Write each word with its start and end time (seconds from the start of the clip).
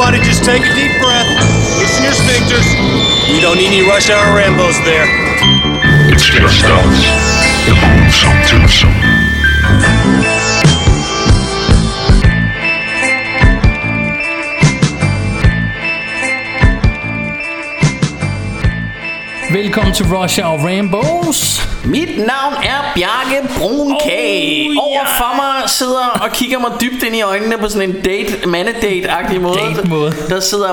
Everybody 0.00 0.24
just 0.26 0.44
take 0.44 0.62
a 0.62 0.74
deep 0.74 0.98
breath. 1.02 1.28
Loosen 1.78 2.04
your 2.04 2.14
sphincters. 2.14 2.64
We 3.30 3.38
don't 3.38 3.58
need 3.58 3.66
any 3.66 3.86
rush 3.86 4.08
hour 4.08 4.34
Rambos 4.34 4.82
there. 4.82 5.04
It's 6.10 6.24
just 6.24 6.64
us. 6.64 7.04
The 7.66 7.74
Boomsome 7.76 8.40
Twosome. 8.48 9.20
Velkommen 19.52 19.92
til 19.92 20.06
Rush 20.06 20.38
Hour 20.38 20.66
Rainbows. 20.66 21.68
Mit 21.84 22.16
navn 22.16 22.54
er 22.62 22.92
Bjarke 22.94 23.48
Brunkage. 23.58 24.68
Oh, 24.68 24.76
Oh, 24.76 24.76
Over 24.76 24.76
ja. 24.76 24.79
For 25.06 25.36
mig 25.36 25.70
sidder 25.70 26.18
og 26.22 26.32
kigger 26.32 26.58
mig 26.58 26.70
dybt 26.80 27.02
ind 27.02 27.16
i 27.16 27.22
øjnene 27.22 27.58
på 27.58 27.68
sådan 27.68 27.90
en 27.90 27.96
date, 28.04 28.32
mandedate-agtig 28.46 29.40
måde. 29.40 29.58
Date-måde. 29.58 30.12
Der 30.28 30.40
sidder 30.40 30.72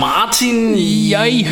Martin 0.00 0.74
Jeg. 1.10 1.46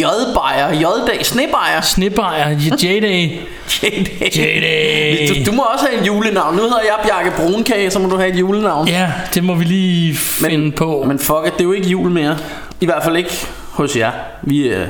J-Bejer, 0.00 0.72
J-Dag, 0.80 1.26
Snebejer. 1.26 1.80
Snebejer, 1.80 2.50
J-Day. 2.82 3.30
J-Day. 3.68 5.28
Du, 5.28 5.50
du 5.50 5.52
må 5.56 5.62
også 5.62 5.86
have 5.90 6.00
et 6.00 6.06
julenavn. 6.06 6.56
Nu 6.56 6.62
hedder 6.62 6.80
jeg 6.84 6.94
Bjarke 7.04 7.32
Brunkage, 7.36 7.90
så 7.90 7.98
må 7.98 8.08
du 8.08 8.16
have 8.16 8.28
et 8.28 8.38
julenavn. 8.40 8.88
Ja, 8.88 9.12
det 9.34 9.44
må 9.44 9.54
vi 9.54 9.64
lige 9.64 10.14
finde 10.14 10.72
på. 10.72 11.04
Men 11.06 11.18
fuck 11.18 11.46
it, 11.46 11.52
det 11.52 11.60
er 11.60 11.64
jo 11.64 11.72
ikke 11.72 11.88
jul 11.88 12.10
mere. 12.10 12.38
I 12.80 12.84
hvert 12.86 13.02
fald 13.04 13.16
ikke 13.16 13.46
hos 13.70 13.96
jer. 13.96 14.10
Vi 14.42 14.58
øh, 14.68 14.86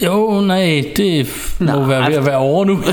Jo, 0.00 0.40
nej, 0.40 0.84
det 0.96 1.26
må 1.58 1.72
Nej. 1.72 1.86
være 1.88 2.10
ved 2.10 2.16
at 2.16 2.26
være 2.26 2.36
over 2.36 2.64
nu. 2.64 2.78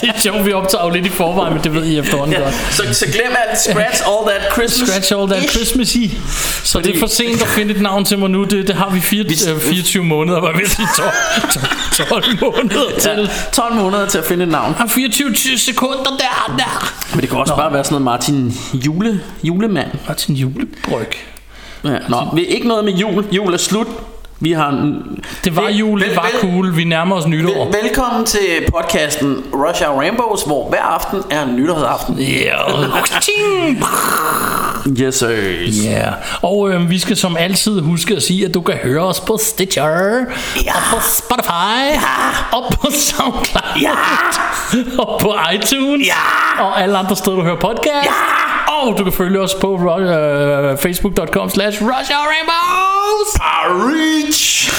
det 0.00 0.08
er 0.14 0.18
sjovt, 0.20 0.46
vi 0.46 0.52
optager 0.52 0.84
jo 0.84 0.90
lidt 0.90 1.06
i 1.06 1.10
forvejen, 1.10 1.54
men 1.54 1.64
det 1.64 1.74
ved 1.74 1.84
I 1.86 1.98
efterhånden 1.98 2.36
ja, 2.36 2.40
godt. 2.42 2.54
så, 2.70 2.82
så 2.94 3.06
glem 3.06 3.32
alt. 3.48 3.60
Scratch 3.60 4.02
all 4.06 4.28
that 4.28 4.52
Christmas. 4.52 4.88
Scratch 4.88 5.12
all 5.16 5.28
that 5.30 5.50
Christmas 5.50 5.94
i. 5.94 6.18
Så 6.64 6.80
det 6.80 6.94
er 6.96 6.98
for 7.00 7.06
sent 7.06 7.42
at 7.42 7.48
finde 7.48 7.74
et 7.74 7.80
navn 7.80 8.04
til 8.04 8.18
mig 8.18 8.30
nu. 8.30 8.44
Det, 8.44 8.66
det 8.68 8.74
har 8.74 8.90
vi 8.90 9.00
fire, 9.00 9.24
Vi- 9.24 9.50
øh, 9.54 9.60
24 9.60 10.04
måneder, 10.04 10.40
var 10.40 10.50
jeg 10.52 10.60
at 10.62 10.68
sige 10.70 10.88
12, 10.96 12.08
12 12.08 12.24
måneder 12.40 12.84
Ja, 12.94 13.00
til. 13.16 13.30
12 13.52 13.74
måneder 13.74 14.06
til 14.06 14.18
at 14.18 14.24
finde 14.24 14.42
et 14.44 14.50
navn. 14.50 14.74
Har 14.74 14.86
24 14.86 15.58
sekunder 15.58 16.02
der, 16.18 16.54
der. 16.58 16.94
Men 17.12 17.20
det 17.20 17.28
kan 17.28 17.38
også 17.38 17.52
Nå. 17.52 17.56
bare 17.56 17.72
være 17.72 17.84
sådan 17.84 18.02
noget 18.02 18.04
Martin 18.04 18.54
Jule, 18.74 19.20
julemand. 19.42 19.88
Martin 20.08 20.34
Julebryg. 20.34 21.06
Ja, 21.84 21.90
nå, 22.08 22.28
vi- 22.34 22.44
ikke 22.44 22.68
noget 22.68 22.84
med 22.84 22.92
jul. 22.92 23.24
Jul 23.32 23.54
er 23.54 23.58
slut. 23.58 23.86
Vi 24.44 24.52
har 24.52 24.70
Det 25.44 25.56
var 25.56 25.62
Vel- 25.62 25.76
jul, 25.76 26.00
det 26.00 26.16
var 26.16 26.22
vel- 26.22 26.40
cool. 26.40 26.76
Vi 26.76 26.84
nærmer 26.84 27.16
os 27.16 27.26
nytår. 27.26 27.64
Vel, 27.64 27.74
velkommen 27.82 28.24
til 28.26 28.40
podcasten 28.72 29.44
Rush 29.54 29.82
Hour 29.86 30.00
Rainbows, 30.00 30.42
hvor 30.46 30.68
hver 30.68 30.82
aften 30.82 31.22
er 31.30 31.46
nytårsaften. 31.46 32.16
Ting. 33.20 33.84
Yes, 35.00 35.14
sir. 35.14 35.28
Ja, 35.90 36.08
og 36.42 36.70
øh, 36.70 36.90
vi 36.90 36.98
skal 36.98 37.16
som 37.16 37.36
altid 37.36 37.80
huske 37.80 38.16
at 38.16 38.22
sige, 38.22 38.44
at 38.46 38.54
du 38.54 38.60
kan 38.60 38.74
høre 38.74 39.02
os 39.02 39.20
på 39.20 39.38
Stitcher, 39.42 39.84
Ja. 39.86 40.74
og 40.74 40.82
på 40.90 40.96
Spotify, 41.18 41.50
Ja. 41.90 42.56
og 42.58 42.64
på 42.72 42.86
SoundCloud, 42.90 43.80
Ja. 43.82 43.90
og 44.98 45.20
på 45.20 45.34
iTunes, 45.54 46.06
Ja. 46.06 46.64
og 46.64 46.82
alle 46.82 46.98
andre 46.98 47.16
steder, 47.16 47.36
du 47.36 47.42
hører 47.42 47.56
podcast. 47.60 47.86
Ja. 48.04 48.53
Og 48.68 48.98
du 48.98 49.04
kan 49.04 49.12
følge 49.12 49.40
os 49.40 49.54
på 49.54 49.72
uh, 49.74 50.78
facebook.com 50.78 51.50
slash 51.50 51.82
Rainbows. 51.82 53.40
Reach. 53.68 54.70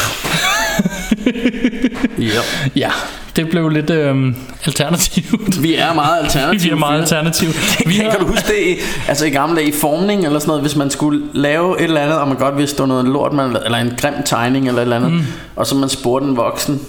ja. 2.33 2.41
Ja, 2.75 2.91
det 3.35 3.49
blev 3.49 3.69
lidt 3.69 3.89
øh, 3.89 4.33
alternativt. 4.65 5.63
Vi 5.63 5.75
er 5.75 5.93
meget 5.93 6.23
alternative. 6.23 6.63
Vi 6.63 6.69
er 6.69 6.75
meget 6.75 7.01
alternative. 7.01 7.53
Vi 7.85 7.93
Kan, 7.93 8.11
kan 8.11 8.19
du 8.19 8.27
huske 8.27 8.47
det 8.47 8.67
i, 8.67 8.75
altså 9.07 9.25
i 9.25 9.29
gamle 9.29 9.55
dage 9.55 9.67
i 9.67 9.71
formning 9.71 10.25
eller 10.25 10.39
sådan 10.39 10.47
noget, 10.47 10.61
hvis 10.61 10.75
man 10.75 10.89
skulle 10.89 11.21
lave 11.33 11.79
et 11.79 11.83
eller 11.83 12.01
andet, 12.01 12.17
og 12.17 12.27
man 12.27 12.37
godt 12.37 12.57
vidste, 12.57 12.77
det 12.77 12.81
var 12.81 12.87
noget 12.87 13.05
lort, 13.05 13.33
man, 13.33 13.57
eller 13.65 13.77
en 13.77 13.93
grim 14.01 14.13
tegning 14.25 14.67
eller 14.67 14.81
et 14.81 14.83
eller 14.83 14.95
andet, 14.95 15.11
mm. 15.11 15.25
og 15.55 15.67
så 15.67 15.75
man 15.75 15.89
spurgte 15.89 16.27
en 16.27 16.37
voksen, 16.37 16.81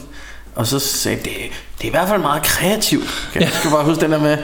og 0.54 0.66
så 0.66 0.78
sagde 0.78 1.18
det, 1.18 1.32
det 1.78 1.84
er 1.84 1.88
i 1.88 1.90
hvert 1.90 2.08
fald 2.08 2.20
meget 2.20 2.42
kreativt. 2.42 3.28
Kan 3.32 3.42
jeg 3.42 3.50
skal 3.52 3.70
bare 3.70 3.84
huske 3.84 4.00
den 4.00 4.12
der 4.12 4.20
med, 4.20 4.38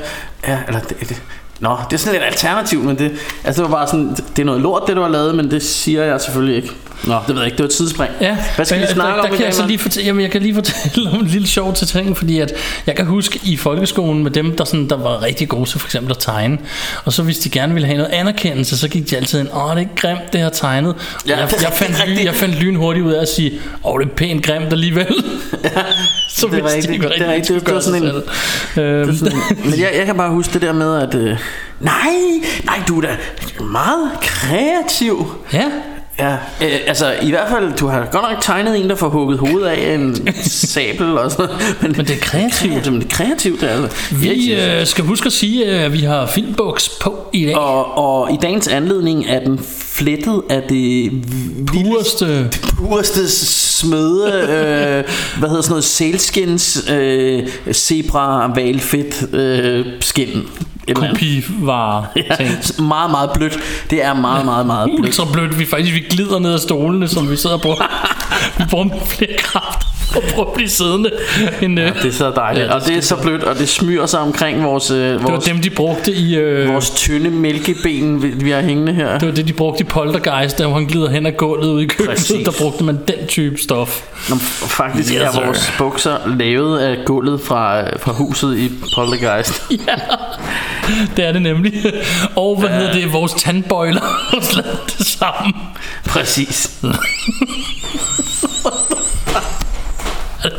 ja, 0.48 0.58
eller 0.66 0.80
det, 0.80 1.00
det, 1.00 1.22
Nå, 1.62 1.76
det 1.90 1.96
er 1.96 1.98
sådan 1.98 2.12
lidt 2.12 2.24
alternativt, 2.24 2.84
men 2.84 2.98
det, 2.98 3.12
altså 3.44 3.62
det 3.62 3.70
var 3.70 3.76
bare 3.76 3.86
sådan, 3.86 4.10
det 4.10 4.38
er 4.38 4.44
noget 4.44 4.60
lort, 4.60 4.82
det 4.86 4.96
du 4.96 5.02
har 5.02 5.08
lavet, 5.08 5.34
men 5.34 5.50
det 5.50 5.62
siger 5.62 6.04
jeg 6.04 6.20
selvfølgelig 6.20 6.56
ikke. 6.56 6.74
Nå, 7.06 7.14
det 7.26 7.34
ved 7.34 7.42
jeg 7.42 7.47
ikke, 7.47 7.56
det 7.56 7.62
var 7.62 7.69
et 7.69 7.75
tidsspring. 7.75 8.10
Ja, 8.20 8.36
Hvad 8.56 8.66
skal 8.66 8.80
vi 8.80 8.86
snakke 8.86 9.12
der, 9.16 9.22
om 9.22 9.26
der 9.28 9.34
i 9.34 9.36
kan 9.36 9.47
jeg, 9.47 9.54
så 9.54 9.66
lige 9.66 9.78
fortælle, 9.78 10.06
jamen, 10.06 10.22
jeg 10.22 10.30
kan 10.30 10.42
lige 10.42 10.54
fortælle 10.54 11.10
om 11.12 11.20
en 11.20 11.26
lille 11.26 11.48
sjov 11.48 11.75
til 11.75 11.86
ting, 11.86 12.16
fordi 12.16 12.38
at 12.38 12.53
jeg 12.86 12.97
kan 12.97 13.06
huske 13.06 13.41
i 13.44 13.56
folkeskolen 13.56 14.22
med 14.22 14.30
dem, 14.30 14.56
der, 14.56 14.64
sådan, 14.64 14.88
der 14.88 14.97
var 14.97 15.22
rigtig 15.22 15.48
gode 15.48 15.69
til 15.70 15.81
for 15.81 15.86
eksempel 15.88 16.10
at 16.10 16.19
tegne, 16.19 16.58
og 17.04 17.12
så 17.12 17.22
hvis 17.22 17.38
de 17.38 17.50
gerne 17.50 17.72
ville 17.75 17.86
have 17.86 17.98
noget 17.98 18.12
anerkendelse, 18.12 18.78
så 18.78 18.88
gik 18.88 19.10
de 19.10 19.16
altid 19.16 19.41
ind, 19.41 19.48
åh, 19.54 19.70
det 19.70 19.76
er 19.76 19.78
ikke 19.78 19.97
grimt, 19.97 20.32
det 20.32 20.41
her 20.41 20.48
tegnet. 20.48 20.94
Ja, 21.26 21.31
jeg, 21.31 21.38
jeg, 21.52 21.52
rigtig, 21.52 21.69
fandt, 21.72 21.98
lyn, 21.98 22.10
rigtig. 22.10 22.25
jeg 22.26 22.34
fandt 22.34 22.54
lynhurtigt 22.54 23.06
ud 23.06 23.12
af 23.12 23.22
at 23.22 23.28
sige, 23.28 23.52
åh, 23.84 24.00
det 24.00 24.06
er 24.06 24.14
pænt 24.14 24.44
grimt 24.47 24.72
alligevel. 24.72 25.06
så 26.36 26.47
det 26.47 26.58
er 26.58 26.62
vidste 26.62 26.92
de 26.92 26.98
det 26.98 27.20
er 27.20 27.32
rigtigt. 27.32 27.66
Det 27.66 27.75
var 27.75 27.81
sådan 27.81 28.02
en-. 28.02 28.22
Øhm, 28.82 29.16
Sådan, 29.16 29.38
men 29.64 29.81
jeg, 29.81 29.92
jeg 29.97 30.06
kan 30.06 30.16
bare 30.16 30.31
huske 30.31 30.52
det 30.52 30.62
der 30.62 30.72
med, 30.72 31.02
at... 31.02 31.14
Øh, 31.14 31.36
nej, 31.81 32.12
nej, 32.64 32.81
du 32.88 32.98
er 32.98 33.02
da 33.02 33.16
meget 33.64 34.10
kreativ. 34.20 35.34
ja, 35.52 35.64
Ja, 36.18 36.32
øh, 36.32 36.80
altså 36.86 37.14
i 37.22 37.30
hvert 37.30 37.48
fald, 37.48 37.72
du 37.76 37.86
har 37.86 38.08
godt 38.12 38.24
nok 38.30 38.42
tegnet 38.42 38.80
en, 38.80 38.90
der 38.90 38.94
får 38.94 39.08
hugget 39.08 39.38
hovedet 39.38 39.66
af 39.66 39.94
en 39.94 40.28
sabel 40.74 41.18
og 41.18 41.30
sådan. 41.30 41.56
Men, 41.80 41.94
Men 41.96 42.06
det 42.06 42.16
er 42.16 42.20
kreativt. 42.20 42.92
Men 42.92 43.00
det 43.00 43.12
er 43.12 43.16
kreativt, 43.16 43.60
det 43.60 43.70
er 43.70 43.82
altså. 43.82 44.14
vi 44.14 44.54
øh, 44.54 44.86
skal 44.86 45.04
huske 45.04 45.26
at 45.26 45.32
sige, 45.32 45.66
at 45.66 45.92
vi 45.92 45.98
har 45.98 46.26
filmbuks 46.26 46.88
på 47.00 47.28
i 47.32 47.46
dag. 47.46 47.56
Og, 47.56 47.98
og 47.98 48.32
i 48.32 48.36
dagens 48.42 48.68
anledning 48.68 49.26
er 49.28 49.40
den 49.40 49.60
flettet 49.92 50.42
af 50.50 50.62
det 50.68 51.12
Pureste 51.66 52.50
pureste 52.76 53.30
smøde, 53.30 54.32
øh, 54.32 55.04
hvad 55.38 55.48
hedder 55.48 55.62
sådan 55.62 55.72
noget, 55.72 55.84
sælskins, 55.84 56.84
øh, 56.90 57.48
zebra, 57.72 58.52
valfedt, 58.54 59.34
øh, 59.34 59.86
skin. 60.00 60.48
Kopivare 60.94 62.06
ting. 62.15 62.50
Ja, 62.78 62.82
meget, 62.94 63.10
meget 63.10 63.31
blødt. 63.34 63.59
Det 63.91 64.04
er 64.04 64.15
meget, 64.15 64.44
meget, 64.44 64.66
meget 64.66 64.91
blødt. 64.97 65.19
ultra 65.20 65.32
blødt. 65.32 65.59
Vi 65.59 65.66
faktisk 65.66 65.94
vi 65.94 66.00
glider 66.00 66.38
ned 66.38 66.54
ad 66.54 66.59
stolene, 66.59 67.09
som 67.09 67.31
vi 67.31 67.37
sidder 67.37 67.59
på. 67.59 67.69
vi 68.59 68.65
bruger 68.70 68.88
flere 69.06 69.37
kræfter 69.38 69.91
og 70.16 70.22
prøver 70.34 70.48
at 70.48 70.54
blive 70.54 70.68
siddende. 70.68 71.10
En, 71.62 71.78
ja, 71.78 71.86
Det 72.02 72.04
er 72.04 72.12
så 72.12 72.30
dejligt. 72.30 72.66
Ja, 72.66 72.74
og 72.74 72.86
det 72.86 72.96
er 72.96 73.00
så 73.00 73.16
blødt, 73.16 73.44
og 73.44 73.58
det 73.58 73.68
smyrer 73.68 74.06
sig 74.06 74.20
omkring 74.20 74.64
vores, 74.64 74.90
øh, 74.90 74.96
det 74.98 75.22
var 75.22 75.30
vores, 75.30 75.44
dem, 75.44 75.58
de 75.60 75.70
brugte 75.70 76.12
i... 76.12 76.36
Øh, 76.36 76.68
vores 76.72 76.90
tynde 76.90 77.30
mælkeben, 77.30 78.22
vi, 78.22 78.28
vi 78.28 78.50
har 78.50 78.60
hængende 78.60 78.92
her. 78.92 79.18
det 79.18 79.28
var 79.28 79.34
det, 79.34 79.48
de 79.48 79.52
brugte 79.52 79.80
i 79.80 79.84
Poltergeist, 79.84 80.58
der 80.58 80.68
han 80.74 80.86
glider 80.86 81.10
hen 81.10 81.26
ad 81.26 81.32
gulvet 81.32 81.68
ude 81.68 81.82
i 81.82 81.86
køkkenet. 81.86 82.08
Præcis. 82.18 82.44
Der 82.44 82.52
brugte 82.60 82.84
man 82.84 82.98
den 83.08 83.26
type 83.28 83.58
stof. 83.62 84.02
Nå, 84.30 84.36
faktisk 84.66 85.12
Yes, 85.14 85.20
er 85.20 85.32
sir. 85.32 85.44
vores 85.44 85.72
bukser 85.78 86.16
lavet 86.38 86.78
af 86.78 86.96
gulvet 87.04 87.40
fra, 87.40 87.80
øh, 87.80 87.86
fra 88.00 88.12
huset 88.12 88.58
i 88.58 88.70
Poltergeist. 88.96 89.62
ja, 89.88 89.94
det 91.16 91.24
er 91.28 91.32
det 91.32 91.42
nemlig. 91.42 91.72
Og 92.36 92.60
hvad 92.60 92.68
hedder 92.70 92.92
det? 92.92 93.12
Vores 93.12 93.32
tandbøjler 93.32 94.00
lavet 94.56 94.94
det 94.98 95.06
samme. 95.06 95.52
Præcis. 96.06 96.70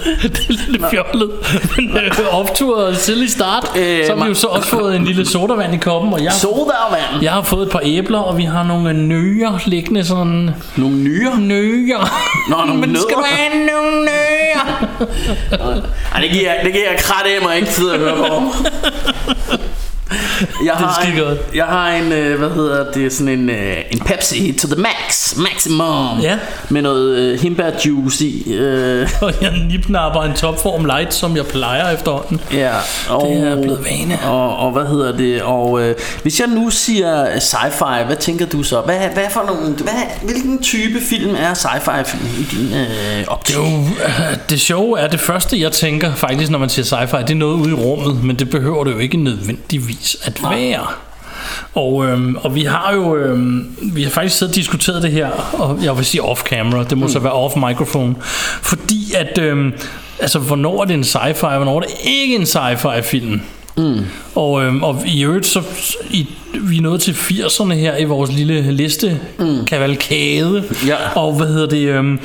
det 0.24 0.46
er 0.50 0.72
lidt 0.72 0.86
fjollet. 0.92 1.32
Men 1.78 1.98
øh, 1.98 2.40
optur 2.40 2.78
og 2.84 2.96
silly 2.96 3.26
start. 3.26 3.72
Øh, 3.78 4.06
så 4.06 4.16
har 4.16 4.24
vi 4.24 4.30
jo 4.30 4.34
så 4.36 4.48
også 4.48 4.68
fået 4.70 4.96
en 4.96 5.06
lille 5.06 5.26
sodavand 5.26 5.74
i 5.74 5.78
koppen, 5.78 6.14
og 6.14 6.24
jeg 6.24 6.34
Sodavand. 6.34 7.22
Jeg 7.22 7.32
har 7.32 7.42
fået 7.42 7.66
et 7.66 7.72
par 7.72 7.82
æbler, 7.84 8.20
og 8.20 8.38
vi 8.38 8.44
har 8.44 8.64
nogle 8.64 8.94
nøger 8.94 9.60
liggende 9.66 10.06
sådan... 10.06 10.50
Nogle 10.78 10.96
nyere. 10.96 11.40
Nøger. 11.40 12.10
Nå, 12.50 12.58
nogle 12.66 12.82
Men 12.88 12.96
skal 12.96 13.16
du 13.16 13.22
nødder. 13.22 13.36
have 13.36 13.66
nogle 13.66 14.06
nøger? 14.06 14.88
Ej, 16.14 16.22
det 16.22 16.32
giver, 16.32 16.52
det 16.64 16.74
giver 16.74 16.90
jeg 16.90 17.00
krat 17.00 17.26
af 17.26 17.42
mig 17.42 17.56
ikke 17.56 17.68
tid 17.68 17.92
at 17.92 18.00
høre 18.00 18.16
på. 18.16 18.44
Jeg 20.66 20.74
har, 20.74 21.02
skide 21.04 21.18
en, 21.18 21.24
godt. 21.28 21.38
jeg 21.56 21.66
har 21.66 21.90
en, 21.92 22.12
øh, 22.12 22.40
hvad 22.40 22.50
hedder 22.50 22.92
det, 22.92 23.14
sådan 23.14 23.40
en, 23.40 23.50
øh, 23.50 23.78
en 23.92 24.00
Pepsi 24.00 24.52
to 24.62 24.68
the 24.68 24.82
max, 24.82 25.36
maximum, 25.38 26.20
Ja. 26.22 26.38
med 26.70 26.82
noget 26.82 27.18
øh, 27.18 27.40
hindbær 27.40 27.70
juice 27.86 28.26
i. 28.26 28.54
Øh, 28.54 29.10
Og 29.22 29.34
jeg 29.42 29.54
nipnapper 29.70 30.22
en 30.22 30.34
topform 30.34 30.86
light, 30.86 31.14
som 31.14 31.36
jeg 31.36 31.46
plejer 31.46 31.90
efterhånden. 31.90 32.42
ja, 32.54 32.72
og, 33.10 33.28
Det 33.30 33.48
er 33.48 33.62
blevet 33.62 33.86
vane. 33.86 34.20
Og, 34.26 34.58
og 34.58 34.72
hvad 34.72 34.86
hedder 34.86 35.18
det, 35.18 35.42
og 35.42 35.82
øh, 35.82 35.96
hvis 36.22 36.40
jeg 36.40 36.48
nu 36.48 36.70
siger 36.70 37.26
sci-fi, 37.26 38.04
hvad 38.06 38.16
tænker 38.16 38.46
du 38.46 38.64
så? 38.64 38.82
Hvad, 38.82 38.98
hvad 39.14 39.24
for 39.32 39.44
nogle, 39.48 39.74
hvad, 39.76 39.94
hvilken 40.24 40.62
type 40.64 41.00
film 41.10 41.36
er 41.40 41.54
sci-fi 41.54 42.04
film 42.04 42.24
i 42.40 42.44
din 42.56 42.74
øh, 42.80 43.24
optik? 43.28 43.56
Jo, 43.56 43.64
øh, 44.06 44.38
det 44.50 44.62
sjove 44.62 45.00
er, 45.00 45.08
det 45.08 45.20
første 45.20 45.62
jeg 45.62 45.72
tænker 45.72 46.16
faktisk, 46.16 46.52
når 46.52 46.60
man 46.60 46.70
siger 46.70 46.86
sci-fi, 46.86 47.22
det 47.22 47.30
er 47.30 47.36
noget 47.36 47.56
ude 47.56 47.70
i 47.70 47.74
rummet, 47.74 48.24
men 48.24 48.36
det 48.36 48.50
behøver 48.50 48.84
det 48.84 48.92
jo 48.92 48.98
ikke 48.98 49.18
nødvendigvis 49.18 49.93
at 50.24 50.44
være. 50.50 50.88
Og, 51.74 52.06
øhm, 52.06 52.36
og 52.36 52.56
vi 52.56 52.64
har 52.64 52.94
jo 52.94 53.16
øhm, 53.16 53.76
vi 53.82 54.04
har 54.04 54.10
faktisk 54.10 54.38
siddet 54.38 54.52
og 54.52 54.56
diskuteret 54.56 55.04
det 55.04 55.12
her, 55.12 55.30
og 55.54 55.84
jeg 55.84 55.98
vil 55.98 56.06
sige 56.06 56.22
off-camera, 56.22 56.84
det 56.84 56.98
må 56.98 57.06
mm. 57.06 57.12
så 57.12 57.20
være 57.20 57.34
off-microphone, 57.34 58.14
fordi 58.62 59.14
at, 59.14 59.38
øhm, 59.38 59.74
altså 60.20 60.40
hvornår 60.40 60.82
er 60.82 60.86
det 60.86 60.94
en 60.94 61.04
sci-fi, 61.04 61.46
og 61.46 61.56
hvornår 61.56 61.76
er 61.76 61.80
det 61.80 61.96
ikke 62.04 62.36
en 62.36 62.44
sci-fi 62.44 63.02
film? 63.02 63.42
Mm. 63.78 64.00
Og, 64.36 64.64
øhm, 64.64 64.84
og 64.84 65.02
i 65.06 65.24
øvrigt, 65.24 65.46
så 65.46 65.62
i, 66.10 66.28
vi 66.62 66.78
er 66.78 66.82
nået 66.82 67.02
til 67.02 67.12
80'erne 67.12 67.74
her 67.74 67.98
i 67.98 68.04
vores 68.04 68.32
lille 68.32 68.72
liste 68.72 69.20
mm. 69.40 69.66
kavalkade. 69.66 70.64
Ja. 70.88 70.96
Og 71.16 71.34
hvad 71.34 71.48
hedder 71.48 71.68
det, 71.68 71.88
øhm, 71.88 72.20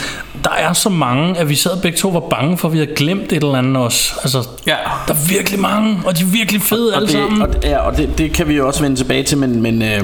der 0.45 0.51
er 0.51 0.73
så 0.73 0.89
mange, 0.89 1.39
at 1.39 1.49
vi 1.49 1.55
sad 1.55 1.71
begge 1.83 1.99
to 1.99 2.09
var 2.09 2.21
bange 2.21 2.59
for, 2.59 2.69
at 2.69 2.73
vi 2.75 2.79
havde 2.79 2.91
glemt 2.97 3.23
et 3.33 3.33
eller 3.33 3.55
andet 3.55 3.77
også. 3.77 4.13
Altså, 4.23 4.49
Ja. 4.67 4.77
der 5.09 5.15
er 5.15 5.29
virkelig 5.29 5.61
mange, 5.61 5.99
og 6.07 6.19
de 6.19 6.23
er 6.23 6.27
virkelig 6.27 6.63
fede 6.63 6.91
og 6.91 6.97
alle 6.97 7.07
det, 7.07 7.13
sammen. 7.13 7.43
Og, 7.43 7.49
det- 7.55 7.65
ja, 7.65 7.79
og 7.79 7.97
det, 7.97 8.19
det 8.19 8.33
kan 8.33 8.49
vi 8.49 8.55
jo 8.57 8.67
også 8.67 8.83
vende 8.83 8.97
tilbage 8.97 9.23
til, 9.23 9.39
men, 9.39 9.63
men, 9.63 9.83
øh, 9.83 10.01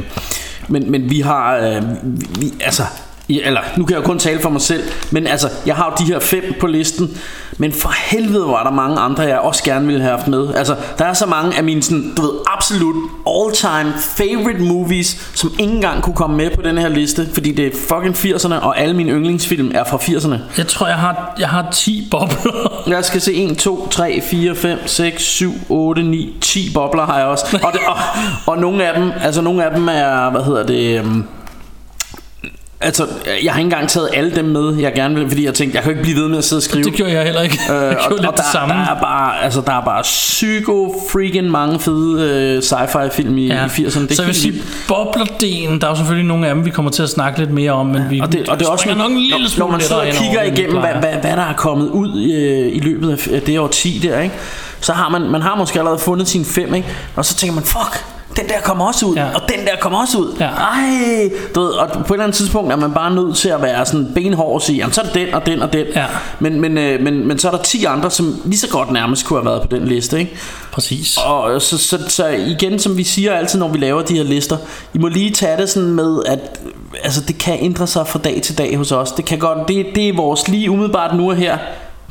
men, 0.69 0.91
men 0.91 1.11
vi 1.11 1.21
har, 1.21 1.57
øh, 1.57 1.83
vi, 2.03 2.27
vi, 2.41 2.53
altså, 2.61 2.83
i, 3.29 3.41
eller 3.45 3.61
nu 3.77 3.85
kan 3.85 3.95
jeg 3.97 4.03
jo 4.03 4.07
kun 4.07 4.19
tale 4.19 4.41
for 4.41 4.51
mig 4.51 4.61
selv, 4.61 4.83
men 5.11 5.27
altså, 5.27 5.49
jeg 5.67 5.75
har 5.77 5.85
jo 6.01 6.05
de 6.07 6.13
her 6.13 6.21
fem 6.21 6.55
på 6.61 6.67
listen, 6.67 7.11
men 7.59 7.73
for 7.73 7.93
helvede 8.11 8.47
var 8.47 8.63
der 8.63 8.71
mange 8.71 9.01
andre, 9.01 9.23
jeg 9.23 9.39
også 9.39 9.65
gerne 9.65 9.87
ville 9.87 10.03
have 10.03 10.17
haft 10.17 10.29
med. 10.29 10.55
Altså, 10.55 10.77
der 10.99 11.05
er 11.05 11.13
så 11.13 11.27
mange 11.27 11.57
af 11.57 11.65
mine 11.65 11.83
sådan, 11.83 12.15
du 12.17 12.23
ved, 12.23 12.31
absolut 12.47 12.97
all-time 13.27 13.93
favorite 13.99 14.63
movies, 14.63 15.31
som 15.35 15.53
ikke 15.59 15.73
engang 15.73 16.03
kunne 16.03 16.17
komme 16.17 16.37
med 16.37 16.51
på 16.51 16.63
den 16.63 16.79
her 16.79 16.89
liste, 16.89 17.29
fordi 17.33 17.53
det 17.53 17.67
er 17.67 17.71
fucking 17.89 18.15
80'erne, 18.15 18.55
og 18.55 18.79
alle 18.81 18.97
mine 18.97 19.13
yndlingsfilm 19.13 19.71
er 19.75 19.85
fra 19.85 19.97
80'erne. 19.97 20.37
Jeg 20.59 20.67
tror, 20.67 20.87
jeg 20.87 20.97
har, 20.97 21.35
jeg 21.39 21.49
har 21.49 21.71
10 21.73 22.09
bobler. 22.11 22.73
Jeg 22.95 23.05
skal 23.05 23.21
se 23.21 23.35
1, 23.35 23.59
2, 23.59 23.89
3, 23.89 24.23
4, 24.31 24.55
5, 24.55 24.79
6, 24.87 25.23
7, 25.23 25.53
8, 25.69 26.03
9, 26.03 26.37
10 26.41 26.71
bobler 26.75 27.07
har 27.07 27.19
jeg 27.19 27.27
også. 27.27 27.59
Og, 27.63 27.73
det, 27.73 27.81
og, 27.87 27.97
og 28.47 28.59
nogle 28.59 28.87
af 28.87 29.01
dem, 29.01 29.13
altså 29.21 29.41
nogle 29.41 29.65
af 29.65 29.71
dem 29.75 29.89
er, 29.89 30.31
hvad 30.31 30.43
hedder 30.43 30.67
det, 30.67 31.01
um, 31.01 31.25
Altså, 32.81 33.07
jeg 33.27 33.53
har 33.53 33.61
ikke 33.61 33.67
engang 33.67 33.89
taget 33.89 34.09
alle 34.13 34.37
dem 34.37 34.45
med, 34.45 34.77
jeg 34.77 34.93
gerne 34.95 35.15
vil, 35.15 35.29
fordi 35.29 35.45
jeg 35.45 35.55
tænkte, 35.55 35.77
jeg 35.77 35.83
kan 35.83 35.93
ikke 35.93 36.03
blive 36.03 36.17
ved 36.17 36.29
med 36.29 36.39
at 36.39 36.45
sidde 36.45 36.59
og 36.59 36.63
skrive. 36.63 36.85
Det 36.85 36.93
gjorde 36.93 37.13
jeg 37.13 37.25
heller 37.25 37.43
ikke. 37.43 37.59
Øh, 37.71 37.77
jeg 37.83 37.99
og, 37.99 38.11
lidt 38.11 38.27
og 38.27 38.37
der, 38.37 38.43
det 38.43 38.53
samme. 38.53 38.75
der 38.75 38.81
er 38.81 39.01
bare 39.01 39.43
altså 39.43 39.61
der 39.61 39.73
er 39.73 39.85
bare 39.85 40.03
psyko 40.03 40.95
freaking 41.13 41.51
mange 41.51 41.81
fede 41.81 42.31
øh, 42.31 42.59
sci-fi 42.59 43.09
film 43.09 43.39
i, 43.39 43.47
ja. 43.47 43.65
i 43.65 43.69
80'erne. 43.69 44.01
Det 44.01 44.17
så 44.17 44.23
jeg 44.23 44.27
vil 44.27 44.35
sige, 44.35 44.55
boblerdelen, 44.89 45.81
der 45.81 45.87
er 45.87 45.91
jo 45.91 45.97
selvfølgelig 45.97 46.29
nogle 46.29 46.49
af 46.49 46.55
dem, 46.55 46.65
vi 46.65 46.71
kommer 46.71 46.91
til 46.91 47.03
at 47.03 47.11
snakke 47.11 47.39
lidt 47.39 47.51
mere 47.51 47.73
om, 47.73 47.87
men 47.87 48.03
vi 48.11 48.21
og 48.21 48.33
det, 48.33 48.49
og 48.49 48.59
det 48.59 48.67
er 48.67 48.71
også 48.71 48.89
en 48.89 48.97
lille 48.97 49.31
når, 49.31 49.39
når 49.39 49.49
smule 49.49 49.73
man 49.73 49.81
sidder 49.81 50.01
og 50.01 50.07
kigger 50.07 50.41
over, 50.41 50.53
igennem 50.53 50.79
hvad, 50.79 50.91
hvad, 50.91 51.13
hvad 51.21 51.37
der 51.37 51.43
er 51.43 51.55
kommet 51.57 51.89
ud 51.89 52.33
øh, 52.33 52.77
i 52.77 52.81
løbet 52.81 53.11
af 53.13 53.29
af 53.35 53.43
det 53.43 53.59
årti 53.59 54.01
der, 54.03 54.21
ikke? 54.21 54.35
Så 54.81 54.93
har 54.93 55.09
man 55.09 55.23
man 55.23 55.43
har 55.43 55.57
måske 55.57 55.79
allerede 55.79 55.99
fundet 55.99 56.29
sine 56.29 56.45
fem, 56.45 56.75
ikke? 56.75 56.89
Og 57.17 57.25
så 57.25 57.37
tænker 57.37 57.55
man, 57.55 57.65
fuck, 57.65 58.05
den 58.37 58.49
der 58.49 58.61
kommer 58.65 58.87
også 58.87 59.07
ud, 59.07 59.17
Ja. 59.17 59.27
og 59.35 59.41
den 59.49 59.67
der 59.67 59.77
kommer 59.81 60.01
også 60.01 60.19
ud. 60.19 60.37
Ja. 60.41 60.45
Ej, 60.47 61.31
du 61.55 61.61
ved, 61.61 61.71
og 61.71 61.89
på 61.93 61.99
et 61.99 62.11
eller 62.11 62.25
andet 62.25 62.37
tidspunkt 62.37 62.73
er 62.73 62.77
man 62.77 62.93
bare 62.93 63.15
nødt 63.15 63.37
til 63.37 63.49
at 63.49 63.63
være 63.63 63.87
sådan 63.87 64.11
benhård 64.15 64.55
og 64.55 64.63
sige, 64.63 64.77
jamen 64.79 64.93
så 64.93 65.01
er 65.01 65.05
det 65.05 65.15
den 65.15 65.35
og 65.35 65.47
den 65.47 65.63
og 65.63 65.73
den. 65.73 65.87
Ja. 65.95 66.05
Men, 66.41 66.61
men, 66.61 66.79
øh, 66.79 67.01
men, 67.03 67.29
men 67.29 67.39
så 67.39 67.49
er 67.49 67.53
der 67.53 67.63
10 67.63 67.85
andre, 67.85 68.11
som 68.11 68.41
lige 68.45 68.59
så 68.59 68.69
godt 68.69 68.91
nærmest 68.91 69.27
kunne 69.27 69.39
have 69.39 69.47
været 69.51 69.63
på 69.63 69.77
den 69.77 69.85
liste, 69.89 70.19
ikke? 70.19 70.37
Præcis. 70.73 71.19
Og 71.27 71.63
så, 71.63 71.79
så, 71.79 71.99
så 72.09 72.27
igen, 72.27 72.79
som 72.79 72.97
vi 72.97 73.05
siger 73.05 73.33
altid, 73.35 73.59
når 73.59 73.69
vi 73.69 73.79
laver 73.79 74.03
de 74.03 74.15
her 74.15 74.25
lister, 74.25 74.57
I 74.95 74.99
må 74.99 75.09
lige 75.09 75.31
tage 75.31 75.57
det 75.57 75.71
sådan 75.71 75.91
med, 75.93 76.23
at 76.27 76.61
altså, 77.05 77.21
det 77.21 77.39
kan 77.39 77.57
ændre 77.61 77.87
sig 77.87 78.07
fra 78.07 78.19
dag 78.19 78.41
til 78.43 78.59
dag 78.59 78.77
hos 78.77 78.93
os. 78.93 79.13
Det, 79.13 79.25
kan 79.25 79.39
godt, 79.39 79.69
det, 79.69 79.87
det 79.95 80.09
er 80.09 80.17
vores 80.17 80.49
lige 80.49 80.71
umiddelbart 80.71 81.17
nu 81.17 81.31
og 81.31 81.37
her 81.37 81.59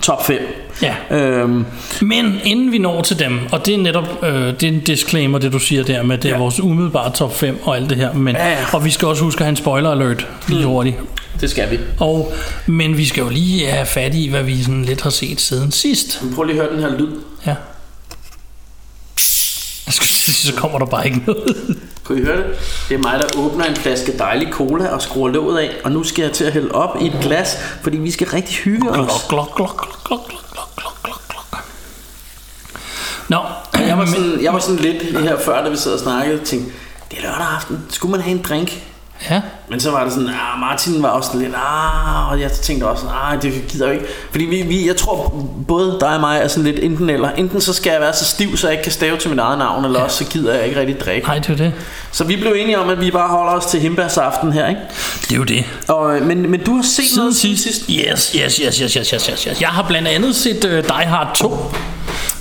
top 0.01 0.25
5. 0.25 0.39
Ja. 0.81 0.95
Øhm, 1.11 1.65
Men 2.01 2.39
inden 2.43 2.71
vi 2.71 2.77
når 2.77 3.01
til 3.01 3.19
dem, 3.19 3.39
og 3.51 3.65
det 3.65 3.73
er 3.73 3.77
netop 3.77 4.23
øh, 4.23 4.33
det 4.33 4.63
er 4.63 4.67
en 4.67 4.79
disclaimer, 4.79 5.37
det 5.39 5.51
du 5.53 5.59
siger 5.59 5.83
der 5.83 6.03
med, 6.03 6.17
det 6.17 6.29
er 6.29 6.33
Ja. 6.33 6.39
vores 6.39 6.59
umiddelbare 6.59 7.11
top 7.11 7.35
5 7.35 7.59
og 7.63 7.75
alt 7.75 7.89
det 7.89 7.97
her. 7.97 8.13
Men, 8.13 8.35
Ja, 8.35 8.49
ja. 8.49 8.57
Og 8.73 8.85
vi 8.85 8.89
skal 8.91 9.07
også 9.07 9.23
huske 9.23 9.39
at 9.39 9.45
have 9.45 9.49
en 9.49 9.55
spoiler 9.55 9.91
alert 9.91 10.27
lige 10.47 10.65
hurtigt. 10.65 10.95
det 11.41 11.49
skal 11.49 11.71
vi. 11.71 11.79
Og, 11.99 12.33
men 12.67 12.97
vi 12.97 13.05
skal 13.05 13.21
jo 13.21 13.29
lige 13.29 13.65
have 13.67 13.85
fat 13.85 14.15
i, 14.15 14.27
hvad 14.29 14.43
vi 14.43 14.63
sådan 14.63 14.85
lidt 14.85 15.01
har 15.01 15.09
set 15.09 15.41
siden 15.41 15.71
sidst. 15.71 16.21
Prøv 16.35 16.43
lige 16.43 16.59
at 16.61 16.65
høre 16.67 16.75
den 16.75 16.83
her 16.83 16.97
lyd. 16.97 17.07
Ja. 17.45 17.55
Jeg 19.85 19.93
skulle 19.93 20.09
sige, 20.23 20.33
så 20.53 20.53
kommer 20.55 20.79
der 20.79 20.85
bare 20.85 21.05
ikke 21.05 21.21
noget. 21.27 21.55
Kunne 22.03 22.19
I 22.19 22.23
høre 22.23 22.37
det? 22.37 22.45
Det 22.89 22.95
er 22.95 22.99
mig, 22.99 23.19
der 23.19 23.39
åbner 23.39 23.65
en 23.65 23.75
flaske 23.75 24.17
dejlig 24.17 24.47
cola 24.51 24.87
og 24.87 25.01
skruer 25.01 25.29
låget 25.29 25.59
af, 25.59 25.71
og 25.83 25.91
nu 25.91 26.03
skal 26.03 26.23
jeg 26.23 26.31
til 26.31 26.43
at 26.43 26.53
hælde 26.53 26.71
op 26.71 27.01
i 27.01 27.07
et 27.07 27.17
glas, 27.21 27.57
fordi 27.81 27.97
vi 27.97 28.11
skal 28.11 28.27
rigtig 28.27 28.55
hygge 28.55 28.89
os. 28.89 29.25
Glok, 29.29 29.55
glok, 29.55 29.77
glok, 29.77 30.03
glok, 30.03 30.27
glok, 30.27 30.75
glok, 30.75 31.03
glok, 31.03 31.21
glok. 31.29 31.63
Nå, 33.29 33.39
jeg 33.87 33.97
var, 33.97 34.05
sådan, 34.05 34.43
jeg 34.43 34.53
var 34.53 34.59
sådan 34.59 34.79
lidt 34.79 35.19
her 35.19 35.39
før, 35.39 35.63
da 35.63 35.69
vi 35.69 35.77
sad 35.77 35.93
og 35.93 35.99
snakkede, 35.99 36.45
tænkte, 36.45 36.71
det 37.11 37.17
er 37.17 37.21
lørdag 37.21 37.47
aften, 37.55 37.85
skulle 37.89 38.11
man 38.11 38.21
have 38.21 38.35
en 38.37 38.41
drink? 38.43 38.83
Ja. 39.29 39.41
Men 39.69 39.79
så 39.79 39.91
var 39.91 40.03
det 40.03 40.13
sådan, 40.13 40.29
ah, 40.29 40.59
Martin 40.59 41.03
var 41.03 41.09
også 41.09 41.37
lidt, 41.37 41.53
ah, 41.55 42.31
og 42.31 42.41
jeg 42.41 42.51
tænkte 42.51 42.85
også, 42.85 43.05
ah, 43.23 43.41
det 43.41 43.67
gider 43.67 43.85
jeg 43.85 43.95
ikke. 43.95 44.07
Fordi 44.31 44.45
vi, 44.45 44.61
vi, 44.61 44.87
jeg 44.87 44.95
tror, 44.95 45.45
både 45.67 45.97
dig 45.99 46.13
og 46.15 46.19
mig 46.19 46.39
er 46.39 46.47
sådan 46.47 46.63
lidt 46.63 46.83
enten 46.83 47.09
eller. 47.09 47.29
Enten 47.29 47.61
så 47.61 47.73
skal 47.73 47.91
jeg 47.91 48.01
være 48.01 48.13
så 48.13 48.25
stiv, 48.25 48.57
så 48.57 48.67
jeg 48.67 48.73
ikke 48.73 48.83
kan 48.83 48.91
stave 48.91 49.17
til 49.17 49.29
mit 49.29 49.39
eget 49.39 49.57
navn, 49.57 49.85
eller 49.85 49.99
også 49.99 50.23
så 50.23 50.31
gider 50.31 50.53
jeg 50.53 50.65
ikke 50.65 50.79
rigtig 50.79 50.99
drikke. 50.99 51.27
Nej, 51.27 51.39
det 51.39 51.49
er 51.49 51.53
jo 51.53 51.57
det. 51.57 51.73
Så 52.11 52.23
vi 52.23 52.35
blev 52.35 52.53
enige 52.57 52.79
om, 52.79 52.89
at 52.89 53.01
vi 53.01 53.11
bare 53.11 53.29
holder 53.29 53.51
os 53.53 53.65
til 53.65 53.79
himbærsaften 53.79 54.53
her, 54.53 54.67
ikke? 54.67 54.81
Det 55.21 55.31
er 55.31 55.37
jo 55.37 55.43
det. 55.43 55.65
Og, 55.87 56.15
øh, 56.15 56.25
men, 56.25 56.51
men 56.51 56.63
du 56.63 56.75
har 56.75 56.83
set 56.83 57.05
Siden 57.05 57.17
noget 57.17 57.35
sidst. 57.35 57.85
Yes, 57.89 58.31
yes, 58.31 58.55
yes, 58.55 58.77
yes, 58.77 58.93
yes, 58.93 58.93
yes, 58.93 59.25
yes, 59.25 59.43
yes. 59.43 59.61
Jeg 59.61 59.69
har 59.69 59.83
blandt 59.87 60.07
andet 60.07 60.35
set 60.35 60.65
uh, 60.65 60.71
Die 60.71 61.05
Hard 61.05 61.35
2 61.35 61.57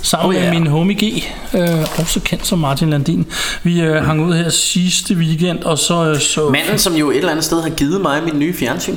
sammen 0.03 0.37
Oh, 0.37 0.43
ja. 0.43 0.51
med 0.51 0.59
min 0.59 0.67
homie 0.67 0.95
G, 0.95 1.23
uh, 1.53 1.99
også 1.99 2.19
kendt 2.25 2.47
som 2.47 2.59
Martin 2.59 2.89
Landin. 2.89 3.25
Vi 3.63 3.89
uh, 3.89 3.95
hang 3.95 4.25
ud 4.25 4.33
her 4.33 4.49
sidste 4.49 5.15
weekend, 5.15 5.63
og 5.63 5.77
så 5.77 6.11
uh, 6.11 6.19
så... 6.19 6.49
Manden, 6.49 6.77
som 6.77 6.93
jo 6.93 7.11
et 7.11 7.17
eller 7.17 7.31
andet 7.31 7.45
sted 7.45 7.61
har 7.61 7.69
givet 7.69 8.01
mig 8.01 8.23
min 8.23 8.39
nye 8.39 8.53
fjernsyn. 8.53 8.95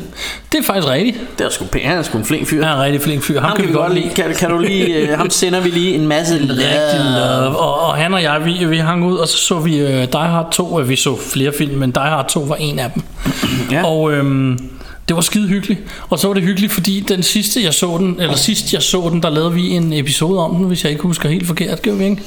Det 0.53 0.59
er 0.59 0.63
faktisk 0.63 0.89
rigtigt. 0.89 1.39
Det 1.39 1.47
er 1.47 1.51
sgu. 1.51 1.65
Han 1.85 1.99
er 1.99 2.03
sgu 2.03 2.19
en 2.19 2.25
flink 2.25 2.47
fyr. 2.49 2.65
Han 2.65 2.73
er 2.73 2.77
en 2.77 2.83
rigtig 2.83 3.03
flink 3.03 3.23
fyr. 3.23 3.41
Ham, 3.41 3.49
ham 3.49 3.57
kan 3.57 3.69
vi 3.69 3.73
godt 3.73 3.95
lide. 3.95 4.11
Kan, 4.17 4.35
kan 4.35 4.51
du 4.51 4.59
lige, 4.59 4.97
øh, 4.97 5.09
ham 5.19 5.31
sender 5.31 5.61
vi 5.61 5.69
lige 5.69 5.95
en 5.95 6.07
masse 6.07 6.35
Rigtig 6.35 7.01
love. 7.15 7.57
Og, 7.57 7.81
og 7.81 7.95
han 7.95 8.15
og 8.15 8.23
jeg, 8.23 8.45
vi, 8.45 8.65
vi 8.65 8.77
hang 8.77 9.05
ud, 9.05 9.17
og 9.17 9.29
så 9.29 9.37
så 9.37 9.59
vi 9.59 9.83
uh, 9.83 9.89
Die 9.89 10.09
Hard 10.13 10.53
2. 10.53 10.81
Uh, 10.81 10.89
vi 10.89 10.97
så 10.97 11.17
flere 11.33 11.53
film, 11.59 11.79
men 11.79 11.91
Die 11.91 12.03
Hard 12.03 12.29
2 12.29 12.41
var 12.41 12.57
en 12.57 12.79
af 12.79 12.91
dem. 12.95 13.03
Ja. 13.71 13.85
Og 13.85 14.13
øhm, 14.13 14.59
det 15.09 15.17
var 15.17 15.23
skide 15.23 15.49
hyggeligt. 15.49 15.81
Og 16.09 16.19
så 16.19 16.27
var 16.27 16.35
det 16.35 16.43
hyggeligt, 16.43 16.73
fordi 16.73 17.01
den 17.01 17.23
sidste, 17.23 17.63
jeg 17.63 17.75
så 17.75 17.99
den, 17.99 18.21
eller 18.21 18.37
sidst 18.37 18.73
jeg 18.73 18.83
så 18.83 19.09
den, 19.13 19.23
der 19.23 19.31
lavede 19.31 19.53
vi 19.53 19.71
en 19.71 19.93
episode 19.93 20.41
om 20.41 20.55
den, 20.55 20.65
hvis 20.65 20.85
jeg 20.85 20.93
ikke 20.93 21.03
husker 21.03 21.29
helt 21.29 21.47
forkert. 21.47 21.83
Gjorde 21.83 21.99
vi 21.99 22.05
ikke? 22.05 22.23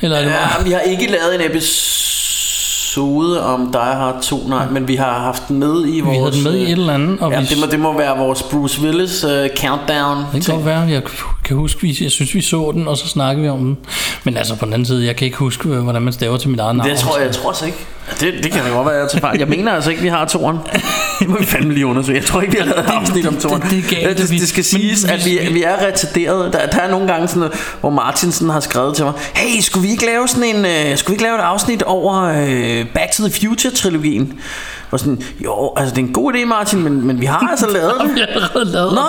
Eller 0.00 0.16
er 0.16 0.22
det 0.22 0.30
var... 0.32 0.56
Ja, 0.58 0.64
vi 0.64 0.70
har 0.70 0.80
ikke 0.80 1.06
lavet 1.06 1.34
en 1.34 1.50
episode 1.50 3.44
om 3.44 3.72
Die 3.72 3.80
Hard 3.80 4.22
2, 4.22 4.48
nej, 4.48 4.68
men 4.70 4.88
vi 4.88 4.96
har 4.96 5.18
haft 5.18 5.48
den 5.48 5.58
med 5.58 5.84
i 5.86 6.00
vores... 6.00 6.16
Vi 6.16 6.18
havde 6.18 6.32
den 6.32 6.42
med 6.42 6.54
i 6.54 6.62
et 6.62 6.70
eller 6.70 6.94
andet, 6.94 7.20
og 7.20 7.32
Ja, 7.32 7.40
vi, 7.40 7.46
det 7.46 7.58
må, 7.58 7.66
det 7.66 7.80
må 7.80 7.98
være 7.98 8.18
vores 8.18 8.42
Bruce 8.42 8.80
Willis 8.82 9.24
uh, 9.24 9.30
countdown. 9.30 10.24
det 10.34 10.44
kan 10.44 10.54
godt 10.54 10.66
være, 10.66 10.80
jeg 10.80 11.02
kan 11.48 11.56
huske, 11.56 11.80
vi, 11.82 11.98
jeg 12.00 12.10
synes 12.10 12.34
vi 12.34 12.40
så 12.40 12.70
den, 12.74 12.88
og 12.88 12.96
så 12.96 13.08
snakkede 13.08 13.42
vi 13.42 13.48
om 13.48 13.58
den. 13.58 13.76
Men 14.24 14.36
altså 14.36 14.54
på 14.56 14.64
den 14.64 14.72
anden 14.74 14.86
side, 14.86 15.06
jeg 15.06 15.16
kan 15.16 15.24
ikke 15.24 15.36
huske, 15.36 15.68
øh, 15.68 15.78
hvordan 15.78 16.02
man 16.02 16.12
staver 16.12 16.36
til 16.36 16.50
mit 16.50 16.60
eget 16.60 16.76
navn. 16.76 16.90
Det 16.90 16.98
tror 16.98 17.16
jeg, 17.18 17.26
jeg 17.26 17.34
tror 17.34 17.48
altså 17.48 17.66
ikke. 17.66 17.78
Det, 18.20 18.34
det 18.42 18.52
kan 18.52 18.62
da 18.64 18.68
godt 18.70 18.86
være, 18.86 18.94
jeg 18.94 19.08
tager 19.10 19.20
fejl. 19.20 19.38
Jeg 19.38 19.48
mener 19.48 19.72
altså 19.72 19.90
ikke, 19.90 20.02
vi 20.02 20.08
har 20.08 20.24
toren. 20.24 20.56
Det 21.20 21.28
må 21.28 21.38
vi 21.38 21.44
fandme 21.46 21.74
lige 21.74 21.86
undersøge. 21.86 22.16
Jeg 22.18 22.24
tror 22.24 22.40
ikke, 22.40 22.52
vi 22.52 22.58
har 22.58 22.64
lavet 22.66 22.80
et 22.84 22.90
afsnit 22.90 23.26
om 23.26 23.36
toren. 23.36 23.62
det- 23.62 23.70
det 23.70 23.78
er 23.78 24.02
galt, 24.04 24.18
det, 24.18 24.28
det 24.30 24.48
skal 24.48 24.64
siges, 24.64 25.04
at 25.04 25.24
vi, 25.26 25.38
vi 25.52 25.62
er 25.62 25.86
retarderet. 25.86 26.52
Der, 26.52 26.66
der 26.66 26.78
er 26.80 26.90
nogle 26.90 27.06
gange 27.12 27.28
sådan 27.28 27.48
hvor 27.80 27.90
Martinsen 27.90 28.50
har 28.50 28.60
skrevet 28.60 28.96
til 28.96 29.04
mig, 29.04 29.14
hey, 29.34 29.60
skulle 29.60 29.86
vi 29.86 29.90
ikke 29.92 30.06
lave 30.06 30.28
sådan 30.28 30.56
en, 30.56 30.90
uh, 30.92 30.98
skulle 30.98 31.10
vi 31.10 31.14
ikke 31.14 31.22
lave 31.24 31.34
et 31.34 31.40
afsnit 31.42 31.82
over 31.82 32.30
uh, 32.30 32.86
Back 32.94 33.12
to 33.12 33.28
the 33.28 33.32
Future-trilogien? 33.32 34.32
Og 34.90 35.00
sådan, 35.00 35.22
jo, 35.44 35.72
altså 35.76 35.94
det 35.94 36.02
er 36.02 36.06
en 36.06 36.12
god 36.12 36.32
idé, 36.34 36.44
Martin, 36.44 36.82
men, 36.82 37.06
men 37.06 37.20
vi 37.20 37.26
har 37.26 37.38
altså 37.50 37.66
lavet 37.76 37.92
det. 38.04 38.14
Vi 38.14 38.20
har 38.20 38.26
allerede 38.26 38.64
lavet 38.64 38.92
Nå, 38.94 39.00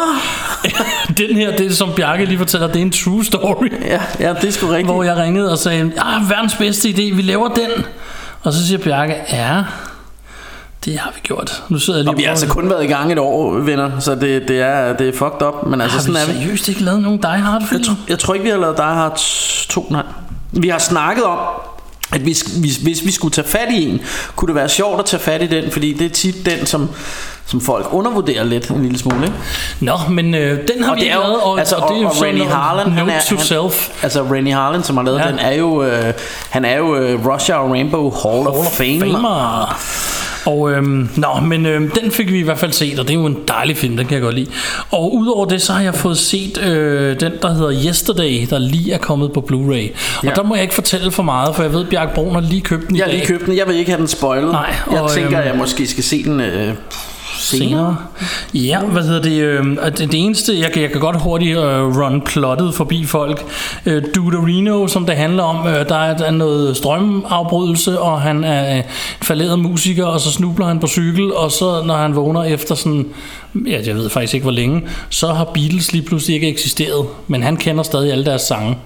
den 1.27 1.35
her, 1.35 1.57
det 1.57 1.65
er 1.65 1.71
som 1.71 1.89
Bjarke 1.95 2.25
lige 2.25 2.37
fortæller, 2.37 2.67
det 2.67 2.75
er 2.75 2.81
en 2.81 2.91
true 2.91 3.25
story. 3.25 3.71
ja, 3.85 4.01
ja, 4.19 4.33
det 4.33 4.43
er 4.47 4.51
sgu 4.51 4.67
rigtigt. 4.67 4.87
Hvor 4.87 5.03
jeg 5.03 5.17
ringede 5.17 5.51
og 5.51 5.57
sagde, 5.57 5.91
ah, 5.97 6.29
verdens 6.29 6.55
bedste 6.55 6.89
idé, 6.89 7.15
vi 7.15 7.21
laver 7.21 7.47
den. 7.47 7.85
Og 8.43 8.53
så 8.53 8.67
siger 8.67 8.77
Bjarke, 8.77 9.15
ja, 9.31 9.63
det 10.85 10.99
har 10.99 11.11
vi 11.15 11.19
gjort. 11.23 11.63
Nu 11.69 11.79
sidder 11.79 11.99
jeg 11.99 12.03
lige 12.03 12.13
Og 12.13 12.17
vi 12.17 12.23
har 12.23 12.29
altså 12.29 12.47
kun 12.47 12.69
været 12.69 12.83
i 12.83 12.87
gang 12.87 13.11
et 13.11 13.19
år, 13.19 13.51
venner, 13.53 13.99
så 13.99 14.15
det, 14.15 14.47
det, 14.47 14.61
er, 14.61 14.93
det 14.93 15.07
er 15.09 15.11
fucked 15.13 15.47
up. 15.47 15.67
Men 15.67 15.81
altså, 15.81 15.97
Har 15.97 16.01
sådan 16.01 16.13
vi 16.27 16.31
er 16.31 16.33
vi. 16.37 16.43
seriøst 16.43 16.67
ikke 16.69 16.81
lavet 16.83 17.01
nogen 17.01 17.21
Die 17.21 17.29
Hard 17.31 17.63
film? 17.67 17.81
Jeg, 17.81 17.91
tr- 17.91 18.09
jeg 18.09 18.19
tror 18.19 18.33
ikke, 18.33 18.43
vi 18.43 18.49
har 18.49 18.57
lavet 18.57 18.77
Die 18.77 18.85
Hard 18.85 19.19
2, 19.69 19.87
nej. 19.89 20.03
Vi 20.51 20.67
har 20.69 20.77
snakket 20.79 21.23
om, 21.23 21.37
at 22.11 22.21
hvis, 22.21 22.41
hvis, 22.41 22.77
hvis 22.77 23.05
vi 23.05 23.11
skulle 23.11 23.33
tage 23.33 23.47
fat 23.47 23.67
i 23.71 23.83
en, 23.85 24.01
kunne 24.35 24.47
det 24.47 24.55
være 24.55 24.69
sjovt 24.69 24.99
at 24.99 25.05
tage 25.05 25.23
fat 25.23 25.41
i 25.41 25.47
den, 25.47 25.71
fordi 25.71 25.93
det 25.93 26.05
er 26.05 26.09
tit 26.09 26.45
den, 26.45 26.65
som, 26.65 26.89
som 27.49 27.61
folk 27.61 27.87
undervurderer 27.91 28.43
lidt 28.43 28.67
en 28.69 28.81
lille 28.83 28.97
smule. 28.99 29.23
Ikke? 29.25 29.35
Nå, 29.79 29.93
men 30.09 30.35
øh, 30.35 30.59
den 30.75 30.83
har 30.83 30.91
Og 30.91 30.97
vi 30.97 31.01
det 31.01 31.11
er 31.11 31.19
lavet, 31.19 31.41
og, 31.41 31.59
altså, 31.59 31.75
og 31.75 31.89
det 31.89 31.97
er 31.97 32.01
jo 32.01 32.07
og, 32.07 32.15
og 32.17 32.23
Rennie 32.23 32.45
Harlan, 32.45 32.91
han 32.91 33.09
er, 33.09 33.19
to 33.29 33.35
han, 33.35 33.45
self. 33.45 34.03
altså 34.03 34.23
Rennie 34.23 34.53
Harlan, 34.53 34.83
som 34.83 34.97
har 34.97 35.03
lavet 35.03 35.19
Ja. 35.19 35.27
den, 35.31 35.39
er 35.39 35.53
jo, 35.55 35.83
øh, 35.83 36.13
han 36.49 36.65
er 36.65 36.77
jo 36.77 36.95
øh, 36.95 37.27
Russia 37.27 37.55
og 37.55 37.71
Rainbow 37.71 38.11
Hall, 38.11 38.47
of, 38.47 38.65
Fame. 38.71 38.99
Famer. 38.99 39.75
Og 40.45 40.71
øhm, 40.71 41.09
nå, 41.15 41.27
men 41.43 41.65
øhm, 41.65 41.91
den 41.91 42.11
fik 42.11 42.31
vi 42.31 42.39
i 42.39 42.43
hvert 42.43 42.57
fald 42.59 42.71
set, 42.71 42.99
og 42.99 43.07
det 43.07 43.13
er 43.13 43.19
jo 43.19 43.25
en 43.25 43.37
dejlig 43.47 43.77
film, 43.77 43.97
den 43.97 44.05
kan 44.05 44.13
jeg 44.15 44.21
godt 44.21 44.35
lide. 44.35 44.49
Og 44.91 45.15
udover 45.15 45.45
det, 45.45 45.61
så 45.61 45.73
har 45.73 45.81
jeg 45.81 45.95
fået 45.95 46.17
set 46.17 46.57
øh, 46.57 47.19
den, 47.19 47.31
der 47.41 47.53
hedder 47.53 47.71
Yesterday, 47.87 48.47
der 48.49 48.57
lige 48.59 48.93
er 48.93 48.97
kommet 48.97 49.31
på 49.33 49.39
Blu-ray. 49.51 49.89
Og 50.17 50.23
Ja. 50.23 50.29
der 50.35 50.43
må 50.43 50.55
jeg 50.55 50.61
ikke 50.61 50.73
fortælle 50.75 51.11
for 51.11 51.23
meget, 51.23 51.55
for 51.55 51.63
jeg 51.63 51.73
ved, 51.73 51.85
Bjarke 51.85 52.13
Brun 52.15 52.33
har 52.33 52.41
lige 52.41 52.61
købt 52.61 52.87
den 52.87 52.95
i 52.95 52.99
Jeg 52.99 53.05
har 53.05 53.11
lige 53.13 53.25
købt 53.25 53.45
den, 53.45 53.57
jeg 53.57 53.67
vil 53.67 53.75
ikke 53.75 53.91
have 53.91 53.99
den 53.99 54.07
spoilet. 54.07 54.51
Nej, 54.51 54.75
jeg 54.91 55.01
og, 55.01 55.11
tænker, 55.11 55.29
øhm, 55.31 55.39
at 55.39 55.45
jeg 55.47 55.55
måske 55.57 55.87
skal 55.87 56.03
se 56.03 56.23
den 56.23 56.39
øh, 56.41 56.73
senere. 57.37 57.97
Ja, 58.53 58.79
hvad 58.79 59.03
hedder 59.03 59.21
det? 59.21 59.41
Øh, 59.41 59.65
det, 59.85 59.97
det 59.97 60.13
eneste, 60.13 60.59
jeg, 60.59 60.77
jeg 60.77 60.91
kan 60.91 61.01
godt 61.01 61.21
hurtigt 61.21 61.57
øh, 61.57 61.97
run 61.97 62.21
plottet 62.21 62.73
forbi 62.73 63.05
folk. 63.05 63.45
Øh, 63.85 64.03
Duderino, 64.15 64.87
som 64.87 65.05
det 65.05 65.15
handler 65.15 65.43
om, 65.43 65.67
øh, 65.67 65.89
der, 65.89 65.95
er, 65.95 66.17
der 66.17 66.25
er 66.25 66.31
noget 66.31 66.77
strømafbrydelse, 66.77 67.99
og 67.99 68.21
han 68.21 68.43
er 68.43 68.77
øh, 68.77 68.83
falderet 69.21 69.59
musiker, 69.59 70.05
og 70.05 70.19
så 70.19 70.31
snubler 70.31 70.65
han 70.65 70.79
på 70.79 70.87
cykel, 70.87 71.33
og 71.33 71.51
så 71.51 71.83
når 71.85 71.95
han 71.95 72.15
vågner 72.15 72.43
efter 72.43 72.75
sådan, 72.75 73.05
ja, 73.67 73.79
jeg 73.85 73.95
ved 73.95 74.09
faktisk 74.09 74.33
ikke 74.33 74.43
hvor 74.43 74.51
længe, 74.51 74.81
så 75.09 75.33
har 75.33 75.43
Beatles 75.43 75.91
lige 75.91 76.05
pludselig 76.05 76.35
ikke 76.35 76.47
eksisteret, 76.47 77.05
men 77.27 77.43
han 77.43 77.57
kender 77.57 77.83
stadig 77.83 78.11
alle 78.11 78.25
deres 78.25 78.41
sange. 78.41 78.77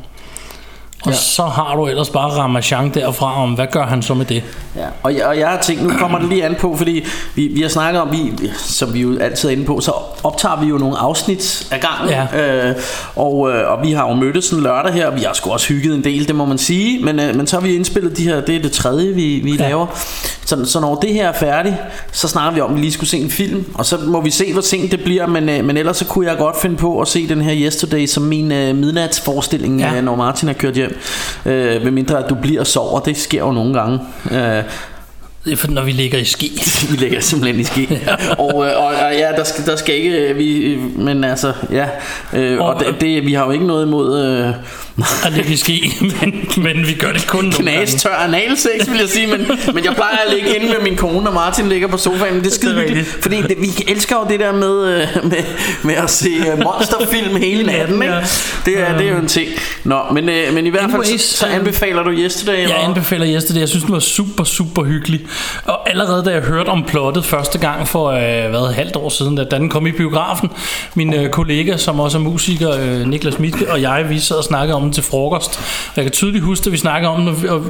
Og 1.05 1.11
ja. 1.11 1.17
så 1.17 1.43
har 1.43 1.75
du 1.75 1.87
ellers 1.87 2.09
bare 2.09 2.29
Ramachan 2.29 2.89
derfra 2.93 3.43
om, 3.43 3.53
hvad 3.53 3.67
gør 3.71 3.85
han 3.85 4.01
så 4.01 4.13
med 4.13 4.25
det? 4.25 4.43
Ja, 4.75 4.85
og, 5.03 5.15
jeg, 5.15 5.25
og 5.25 5.39
jeg 5.39 5.49
har 5.49 5.61
tænkt, 5.61 5.83
nu 5.83 5.89
kommer 5.99 6.19
det 6.19 6.29
lige 6.29 6.45
an 6.45 6.55
på, 6.59 6.77
fordi 6.77 7.05
vi, 7.35 7.47
vi 7.47 7.61
har 7.61 7.69
snakket 7.69 8.01
om, 8.01 8.11
vi, 8.11 8.49
som 8.57 8.93
vi 8.93 9.01
jo 9.01 9.19
altid 9.19 9.49
er 9.49 9.53
inde 9.53 9.65
på, 9.65 9.79
så 9.81 9.91
optager 10.23 10.59
vi 10.61 10.67
jo 10.67 10.77
nogle 10.77 10.97
afsnit 10.97 11.67
af 11.71 11.79
gangen. 11.79 12.09
Ja. 12.33 12.67
Øh, 12.69 12.75
og, 13.15 13.51
øh, 13.51 13.71
og 13.71 13.83
vi 13.83 13.91
har 13.91 14.07
jo 14.07 14.13
mødtes 14.13 14.49
en 14.51 14.61
lørdag 14.61 14.93
her, 14.93 15.07
og 15.07 15.15
vi 15.15 15.21
har 15.21 15.33
sgu 15.33 15.51
også 15.51 15.67
hygget 15.67 15.95
en 15.95 16.03
del, 16.03 16.27
det 16.27 16.35
må 16.35 16.45
man 16.45 16.57
sige. 16.57 17.05
Men, 17.05 17.19
øh, 17.19 17.35
men 17.35 17.47
så 17.47 17.55
har 17.55 17.63
vi 17.67 17.75
indspillet 17.75 18.17
de 18.17 18.23
her, 18.23 18.41
det 18.41 18.55
er 18.55 18.61
det 18.61 18.71
tredje, 18.71 19.13
vi, 19.13 19.41
vi 19.43 19.55
ja. 19.55 19.67
laver. 19.67 19.87
Så, 20.45 20.65
så 20.65 20.79
når 20.79 20.95
det 20.95 21.13
her 21.13 21.27
er 21.29 21.33
færdigt, 21.33 21.75
så 22.11 22.27
snakker 22.27 22.51
vi 22.53 22.61
om, 22.61 22.69
at 22.69 22.75
vi 22.75 22.81
lige 22.81 22.91
skulle 22.91 23.09
se 23.09 23.17
en 23.17 23.29
film. 23.29 23.65
Og 23.73 23.85
så 23.85 23.97
må 23.97 24.21
vi 24.21 24.29
se, 24.29 24.53
hvor 24.53 24.61
sent 24.61 24.91
det 24.91 25.03
bliver. 25.03 25.27
Men, 25.27 25.49
øh, 25.49 25.65
men 25.65 25.77
ellers 25.77 25.97
så 25.97 26.05
kunne 26.05 26.27
jeg 26.27 26.37
godt 26.37 26.61
finde 26.61 26.75
på 26.75 26.99
at 27.01 27.07
se 27.07 27.27
den 27.29 27.41
her 27.41 27.55
Yesterday 27.57 28.05
som 28.05 28.23
min 28.23 28.51
øh, 28.51 28.75
midnatsforestilling, 28.75 29.79
Ja. 29.79 29.93
ja. 29.93 30.01
når 30.01 30.15
Martin 30.15 30.47
har 30.47 30.53
kørt 30.53 30.73
hjem. 30.73 30.92
Øh, 31.45 31.85
ved 31.85 31.91
mindre 31.91 32.23
at 32.23 32.29
du 32.29 32.35
bliver 32.35 32.59
og 32.59 32.67
sover, 32.67 32.99
det 32.99 33.17
sker 33.17 33.39
jo 33.39 33.51
nogle 33.51 33.73
gange. 33.79 33.99
Øh, 34.31 34.63
Det 35.45 35.51
er 35.53 35.57
for, 35.57 35.67
når 35.67 35.81
vi 35.81 35.91
ligger 35.91 36.17
i 36.17 36.23
ski. 36.25 36.61
vi 36.91 36.97
ligger 36.97 37.19
simpelthen 37.21 37.59
i 37.59 37.63
ski. 37.63 37.89
og, 38.37 38.65
øh, 38.67 38.77
og, 38.77 38.85
og 38.85 39.13
ja, 39.13 39.31
der 39.37 39.43
skal, 39.43 39.65
der 39.65 39.75
skal 39.75 39.95
ikke 39.95 40.09
øh, 40.29 40.37
vi, 40.37 40.57
øh, 40.57 40.99
men 40.99 41.23
altså 41.23 41.53
ja, 41.71 41.87
øh, 42.33 42.59
og, 42.59 42.67
Og- 42.67 42.73
og 42.75 42.79
det, 42.79 43.01
det, 43.01 43.25
vi 43.25 43.33
har 43.33 43.45
jo 43.45 43.51
ikke 43.51 43.67
noget 43.67 43.85
imod 43.85 44.25
øh, 44.25 44.53
at 45.25 45.33
ligge 45.33 45.53
i 45.53 45.55
ski, 45.55 45.93
men, 46.01 46.49
men 46.57 46.87
vi 46.87 46.93
gør 46.93 47.11
det 47.11 47.27
kun 47.27 47.43
nogle 47.43 47.55
gange. 47.71 47.85
knas 47.85 48.01
tør 48.03 48.15
analsex, 48.15 48.89
vil 48.89 48.99
jeg 48.99 49.09
sige, 49.09 49.27
men, 49.27 49.47
men 49.73 49.85
jeg 49.85 49.93
plejer 49.95 50.17
at 50.27 50.33
ligge 50.33 50.55
inde 50.55 50.67
med 50.67 50.81
min 50.83 50.95
kone, 50.95 51.27
og 51.29 51.33
Martin 51.33 51.69
ligger 51.69 51.87
på 51.87 51.97
sofaen, 51.97 52.33
men 52.33 52.43
det 52.43 52.49
er 52.49 52.55
skide 52.55 52.71
Det 52.71 52.77
er 52.77 52.81
hyggeligt, 52.81 53.07
rigtigt. 53.07 53.23
fordi 53.23 53.41
det, 53.41 53.61
vi 53.61 53.91
elsker 53.91 54.15
jo 54.15 54.25
det 54.29 54.39
der 54.39 54.51
med, 54.53 54.87
øh, 54.87 55.07
med, 55.23 55.43
med 55.83 55.95
at 55.95 56.09
se 56.09 56.29
øh, 56.29 56.59
monsterfilm 56.63 57.35
hele 57.35 57.63
natten, 57.63 58.01
ikke? 58.01 58.15
Det 58.65 58.79
er, 58.79 58.97
det 58.97 59.07
er 59.07 59.11
jo 59.11 59.17
en 59.17 59.27
ting. 59.27 59.47
Nå, 59.83 59.99
men, 60.13 60.29
øh, 60.29 60.53
men 60.53 60.65
i 60.65 60.69
hvert 60.69 60.91
fald, 60.91 61.01
Anyways, 61.03 61.21
så, 61.21 61.37
så 61.37 61.45
anbefaler 61.45 62.03
du 62.03 62.11
Yesterday, 62.11 62.53
Jeg 62.53 62.63
eller? 62.63 62.75
anbefaler 62.75 63.27
Yesterday. 63.35 63.59
Jeg 63.59 63.69
synes, 63.69 63.83
den 63.83 63.93
var 63.93 63.99
super, 63.99 64.43
super 64.43 64.83
hyggelig. 64.83 65.21
Og 65.65 65.89
allerede 65.89 66.25
da 66.25 66.29
jeg 66.29 66.41
hørte 66.41 66.69
om 66.69 66.83
plottet 66.83 67.25
første 67.25 67.57
gang 67.57 67.87
for 67.87 68.11
hvad, 68.49 68.69
et 68.69 68.75
halvt 68.75 68.95
år 68.95 69.09
siden, 69.09 69.35
da, 69.35 69.43
den 69.51 69.69
kom 69.69 69.87
i 69.87 69.91
biografen, 69.91 70.49
min 70.95 71.15
kollega, 71.31 71.77
som 71.77 71.99
også 71.99 72.17
er 72.17 72.21
musiker, 72.21 73.05
Niklas 73.05 73.39
Mitke, 73.39 73.71
og 73.71 73.81
jeg, 73.81 74.05
vi 74.09 74.19
sad 74.19 74.35
og 74.37 74.43
snakkede 74.43 74.75
om 74.75 74.82
den 74.83 74.93
til 74.93 75.03
frokost. 75.03 75.59
Og 75.87 75.93
jeg 75.95 76.03
kan 76.05 76.11
tydeligt 76.11 76.43
huske, 76.43 76.65
at 76.65 76.71
vi 76.71 76.77
snakkede 76.77 77.11
om 77.11 77.19
den, 77.19 77.27
og 77.29 77.43
vi, 77.43 77.47
og 77.47 77.61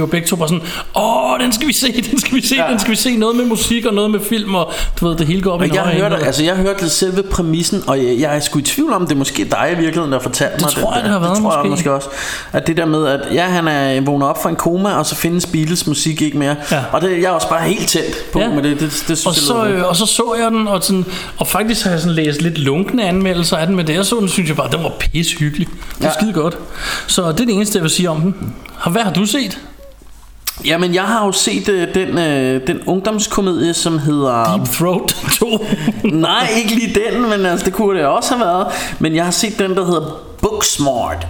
var 0.00 0.06
begge 0.06 0.26
to 0.26 0.36
bare 0.36 0.48
sådan, 0.48 0.62
åh, 0.96 1.40
den 1.40 1.52
skal 1.52 1.68
vi 1.68 1.72
se, 1.72 1.92
den 2.10 2.20
skal 2.20 2.34
vi 2.36 2.46
se, 2.46 2.54
ja. 2.56 2.70
Den 2.70 2.78
skal 2.78 2.90
vi 2.90 2.96
se. 2.96 3.16
Noget 3.16 3.36
med 3.36 3.44
musik 3.44 3.86
og 3.86 3.94
noget 3.94 4.10
med 4.10 4.20
film, 4.20 4.54
og 4.54 4.72
du 5.00 5.08
ved, 5.08 5.16
det 5.16 5.26
hele 5.26 5.42
går 5.42 5.50
op 5.52 5.60
i 5.62 5.64
en 5.64 5.68
Men 5.70 5.74
jeg 5.76 5.84
højere 5.84 6.00
hørte, 6.10 6.26
altså 6.26 6.44
jeg 6.44 6.54
hørte 6.56 6.90
selve 6.90 7.22
præmissen, 7.22 7.82
og 7.86 7.98
jeg, 7.98 8.16
jeg 8.20 8.36
er 8.36 8.40
sgu 8.40 8.58
i 8.58 8.62
tvivl 8.62 8.92
om, 8.92 9.02
det 9.06 9.12
er 9.12 9.18
måske 9.18 9.44
dig 9.44 9.68
i 9.72 9.74
virkeligheden, 9.76 10.12
der 10.12 10.18
fortalte 10.18 10.64
mig 10.64 10.70
tror 10.70 10.92
jeg, 10.94 10.96
der. 10.96 11.02
det 11.02 11.10
har 11.12 11.18
været 11.20 11.36
det 11.36 11.42
tror 11.42 11.50
jeg 11.52 11.58
måske. 11.58 11.70
måske 11.70 11.92
også. 11.92 12.08
At 12.52 12.66
det 12.66 12.76
der 12.76 12.86
med, 12.86 13.06
at 13.06 13.20
ja, 13.34 13.44
han 13.44 13.68
er 13.68 14.00
vågnet 14.00 14.28
op 14.28 14.42
fra 14.42 14.50
en 14.50 14.56
koma, 14.56 14.90
og 14.98 15.06
så 15.06 15.14
findes 15.16 15.46
Beatles 15.46 15.86
musik 15.86 16.22
ikke 16.22 16.38
mere. 16.38 16.56
Ja. 16.70 16.82
Og 16.92 17.00
det 17.00 17.10
jeg 17.10 17.24
er 17.24 17.30
også 17.30 17.48
bare 17.48 17.62
helt 17.62 17.88
tændt 17.88 18.32
på 18.32 18.38
Ja. 18.38 18.48
med 18.48 18.62
det. 18.62 18.80
Det, 18.80 18.80
det, 18.80 19.04
det 19.08 19.18
synes 19.18 19.26
Og 19.26 19.32
jeg 19.34 19.42
så, 19.42 19.64
fedt. 19.64 19.76
øh, 19.78 19.88
og 19.88 19.96
så 19.96 20.06
så 20.06 20.34
jeg 20.42 20.50
den, 20.50 20.68
og, 20.68 20.82
sådan, 20.84 21.04
og 21.38 21.46
faktisk 21.46 21.84
har 21.84 21.90
jeg 21.90 22.00
sådan 22.00 22.14
læst 22.14 22.42
lidt 22.42 22.58
lunkne 22.58 23.04
anmeldelser 23.04 23.56
af 23.56 23.66
den, 23.66 23.76
men 23.76 23.86
det 23.86 23.94
jeg 23.94 24.04
så 24.04 24.16
den, 24.20 24.28
synes 24.28 24.48
jeg 24.48 24.56
bare, 24.56 24.70
den 24.72 24.82
var 24.82 24.92
pisse 24.98 25.36
hyggelig. 25.38 25.68
Det 25.98 26.04
er 26.04 26.08
Ja. 26.08 26.12
skide 26.20 26.32
godt. 26.32 26.58
Så 27.06 27.22
det 27.22 27.40
er 27.40 27.44
det 27.44 27.54
eneste, 27.54 27.76
jeg 27.76 27.82
vil 27.82 27.90
sige 27.90 28.10
om 28.10 28.20
den. 28.20 28.54
Hvad 28.90 29.02
har 29.02 29.12
du 29.12 29.26
set? 29.26 29.60
Jamen, 30.64 30.94
jeg 30.94 31.02
har 31.02 31.26
jo 31.26 31.32
set 31.32 31.68
øh, 31.68 31.94
den, 31.94 32.18
øh, 32.18 32.66
den 32.66 32.80
ungdomskomedie, 32.86 33.74
som 33.74 33.98
hedder... 33.98 34.56
Deep 34.56 34.68
Throat 34.68 35.16
2. 35.38 35.46
Nej, 36.04 36.48
ikke 36.56 36.74
lige 36.74 36.94
den, 36.94 37.22
men 37.30 37.46
altså, 37.46 37.66
det 37.66 37.74
kunne 37.74 37.98
det 37.98 38.06
også 38.06 38.34
have 38.34 38.46
været. 38.46 38.66
Men 38.98 39.14
jeg 39.14 39.24
har 39.24 39.30
set 39.30 39.58
den, 39.58 39.74
der 39.74 39.84
hedder 39.84 40.22
Booksmart. 40.42 41.26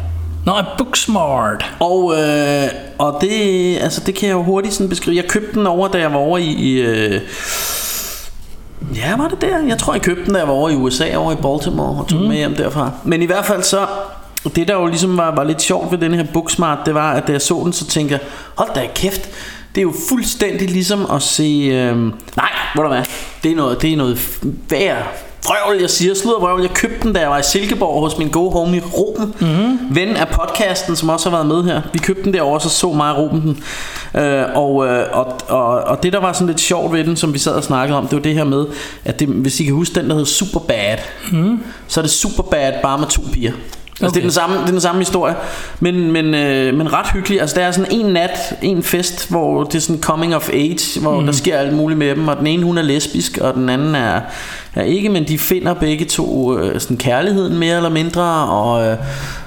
Nå, 0.47 0.53
Booksmart. 0.79 1.75
Og, 1.81 2.15
øh, 2.19 2.69
og 2.99 3.19
det, 3.21 3.79
altså, 3.81 4.03
det 4.07 4.15
kan 4.15 4.29
jeg 4.29 4.35
jo 4.35 4.43
hurtigt 4.43 4.75
sådan 4.75 4.89
beskrive. 4.89 5.17
Jeg 5.17 5.29
købte 5.29 5.59
den 5.59 5.67
over, 5.67 5.89
da 5.89 5.99
jeg 5.99 6.12
var 6.12 6.19
over 6.19 6.39
i... 6.39 6.45
i 6.45 6.73
øh, 6.81 7.21
ja, 8.97 9.17
var 9.17 9.29
det 9.29 9.41
der? 9.41 9.59
Jeg 9.69 9.79
tror, 9.79 9.93
jeg 9.93 10.03
købte 10.03 10.25
den, 10.25 10.33
da 10.33 10.39
jeg 10.39 10.49
var 10.49 10.55
over 10.55 10.71
i 10.71 10.75
USA, 10.75 11.17
over 11.17 11.33
i 11.33 11.37
Baltimore, 11.37 12.03
og 12.03 12.09
tog 12.09 12.21
mm. 12.21 12.29
med 12.29 12.37
hjem 12.37 12.57
derfra. 12.57 12.91
Men 13.05 13.23
i 13.23 13.27
hvert 13.27 13.45
fald 13.45 13.62
så... 13.62 13.87
Det 14.57 14.69
der 14.69 14.75
jo 14.75 14.87
ligesom 14.87 15.17
var, 15.17 15.35
var 15.35 15.45
lidt 15.45 15.63
sjovt 15.63 15.93
ved 15.93 15.99
den 15.99 16.15
her 16.15 16.25
Booksmart, 16.33 16.79
det 16.87 16.95
var, 16.95 17.13
at 17.13 17.27
da 17.27 17.33
jeg 17.33 17.43
så 17.43 17.61
den, 17.65 17.73
så 17.73 17.87
tænkte 17.87 18.13
jeg, 18.13 18.21
hold 18.55 18.75
da 18.75 18.89
kæft, 18.95 19.29
det 19.75 19.81
er 19.81 19.83
jo 19.83 19.95
fuldstændig 20.09 20.71
ligesom 20.71 21.11
at 21.11 21.23
se... 21.23 21.69
Øh, 21.73 21.97
nej, 22.37 22.51
hvor 22.75 22.83
der 22.83 22.89
hvad? 22.89 23.05
Det 23.43 23.53
er 23.53 23.57
noget, 23.57 23.83
det 23.83 23.93
er 23.93 23.97
noget 23.97 24.41
værd 24.71 25.07
vrøvl, 25.45 25.81
jeg 25.81 25.91
siger, 25.91 26.15
sludder 26.15 26.39
vrøvl. 26.39 26.61
Jeg 26.61 26.71
købte 26.71 27.03
den, 27.03 27.13
da 27.13 27.21
jeg 27.21 27.31
var 27.31 27.39
i 27.39 27.43
Silkeborg 27.43 28.01
hos 28.01 28.19
min 28.19 28.29
gode 28.29 28.51
homie 28.51 28.83
Ruben, 28.95 29.35
mm-hmm. 29.41 29.79
ven 29.91 30.09
af 30.17 30.29
podcasten, 30.29 30.97
som 30.97 31.09
også 31.09 31.31
har 31.31 31.37
været 31.37 31.47
med 31.47 31.65
her. 31.65 31.83
Vi 31.93 31.99
købte 31.99 32.23
den 32.23 32.35
derovre, 32.35 32.61
så 32.61 32.69
så 32.69 32.93
mig 32.93 33.15
og 33.15 33.23
Ruben 33.23 33.41
den. 33.41 33.63
Øh, 34.23 34.45
og, 34.55 34.87
øh, 34.87 35.07
og, 35.13 35.37
og, 35.49 35.67
og 35.67 36.03
det, 36.03 36.13
der 36.13 36.21
var 36.21 36.33
sådan 36.33 36.47
lidt 36.47 36.61
sjovt 36.61 36.93
ved 36.93 37.05
den, 37.05 37.17
som 37.17 37.35
vi 37.35 37.39
sad 37.39 37.53
og 37.53 37.65
snakkede 37.65 37.99
om, 37.99 38.07
det 38.07 38.17
var 38.17 38.23
det 38.23 38.35
her 38.35 38.45
med, 38.45 38.67
at 39.05 39.21
det, 39.21 39.29
hvis 39.29 39.61
I 39.61 39.65
kan 39.65 39.75
huske 39.75 39.95
den, 39.95 40.05
der 40.05 40.15
hedder 40.15 40.27
Superbad, 40.27 40.99
mm. 41.33 41.61
så 41.89 42.01
er 42.01 42.03
det 42.03 42.11
Superbad 42.11 42.73
bare 42.83 42.99
med 42.99 43.07
to 43.07 43.23
piger. 43.33 43.53
Altså, 44.02 44.14
det, 44.14 44.16
er 44.16 44.21
Okay. 44.21 44.23
den 44.23 44.30
samme, 44.30 44.56
det 44.56 44.62
er 44.62 44.71
den 44.71 44.80
samme 44.80 45.00
historie, 45.00 45.35
men, 45.80 46.12
men, 46.12 46.35
øh, 46.35 46.75
men 46.75 46.92
ret 46.92 47.06
hyggelig. 47.12 47.40
Altså, 47.40 47.56
der 47.56 47.66
er 47.66 47.71
sådan 47.71 47.92
en 47.92 48.06
nat, 48.06 48.54
en 48.62 48.82
fest, 48.82 49.30
hvor 49.30 49.64
det 49.64 49.75
er 49.75 49.80
sådan 49.80 50.02
coming 50.02 50.35
of 50.37 50.50
age, 50.52 51.00
hvor 51.00 51.21
mm. 51.21 51.26
der 51.26 51.32
sker 51.32 51.59
alt 51.59 51.75
muligt 51.75 51.99
med 51.99 52.14
dem, 52.14 52.28
og 52.28 52.37
den 52.37 52.47
ene 52.47 52.64
hun 52.64 52.78
er 52.78 52.82
lesbisk, 52.82 53.38
og 53.38 53.54
den 53.54 53.68
anden 53.68 53.94
er, 53.94 54.21
er 54.75 54.83
ikke, 54.83 55.09
men 55.09 55.29
de 55.29 55.38
finder 55.38 55.75
begge 55.75 56.05
to 56.05 56.59
øh, 56.59 56.81
sådan 56.81 56.97
kærligheden 56.97 57.59
mere 57.59 57.76
eller 57.76 57.91
mindre, 57.91 58.23
og, 58.49 58.87
øh, 58.87 58.97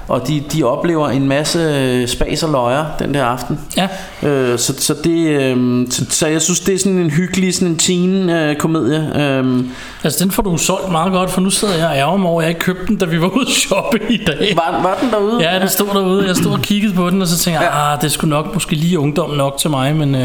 og 0.08 0.28
de, 0.28 0.42
de 0.52 0.64
oplever 0.64 1.08
en 1.08 1.28
masse 1.28 1.58
øh, 1.58 2.08
spas 2.08 2.42
og 2.42 2.50
løjer 2.50 2.84
den 2.98 3.14
der 3.14 3.24
aften. 3.24 3.60
Ja. 3.76 3.88
Øh, 4.28 4.58
så, 4.58 4.74
så, 4.78 4.94
det, 5.04 5.26
øh, 5.26 5.86
så, 5.90 6.04
så 6.10 6.26
jeg 6.26 6.42
synes, 6.42 6.60
det 6.60 6.74
er 6.74 6.78
sådan 6.78 6.98
en 6.98 7.10
hyggelig 7.10 7.54
sådan 7.54 7.68
en 7.68 7.78
teen-komedie. 7.78 9.12
Øh, 9.16 9.64
Altså, 10.06 10.24
den 10.24 10.30
får 10.30 10.42
du 10.42 10.56
solgt 10.56 10.92
meget 10.92 11.12
godt, 11.12 11.30
for 11.30 11.40
nu 11.40 11.50
sidder 11.50 11.74
jeg 11.74 11.86
og 11.86 11.96
ærger 11.96 12.16
mig 12.16 12.30
over, 12.30 12.40
at 12.40 12.44
jeg 12.44 12.50
ikke 12.50 12.60
købte 12.60 12.86
den, 12.86 12.96
da 12.96 13.04
vi 13.04 13.20
var 13.20 13.28
ude 13.28 13.46
at 13.46 13.52
shoppe 13.52 14.00
i 14.08 14.24
dag. 14.26 14.52
var, 14.56 14.82
var 14.82 14.98
den 15.00 15.10
derude? 15.10 15.50
Ja, 15.50 15.58
den 15.58 15.68
stod 15.68 15.86
derude. 15.86 16.26
Jeg 16.26 16.36
stod 16.36 16.52
og 16.52 16.60
kiggede 16.60 16.94
på 16.94 17.10
den, 17.10 17.22
og 17.22 17.28
så 17.28 17.38
tænkte 17.38 17.62
jeg, 17.62 17.72
ah, 17.74 18.02
det 18.02 18.12
skulle 18.12 18.30
nok 18.30 18.54
måske 18.54 18.74
lige 18.74 18.98
ungdom 18.98 19.30
nok 19.30 19.58
til 19.58 19.70
mig, 19.70 19.96
men 19.96 20.14
øh, 20.14 20.20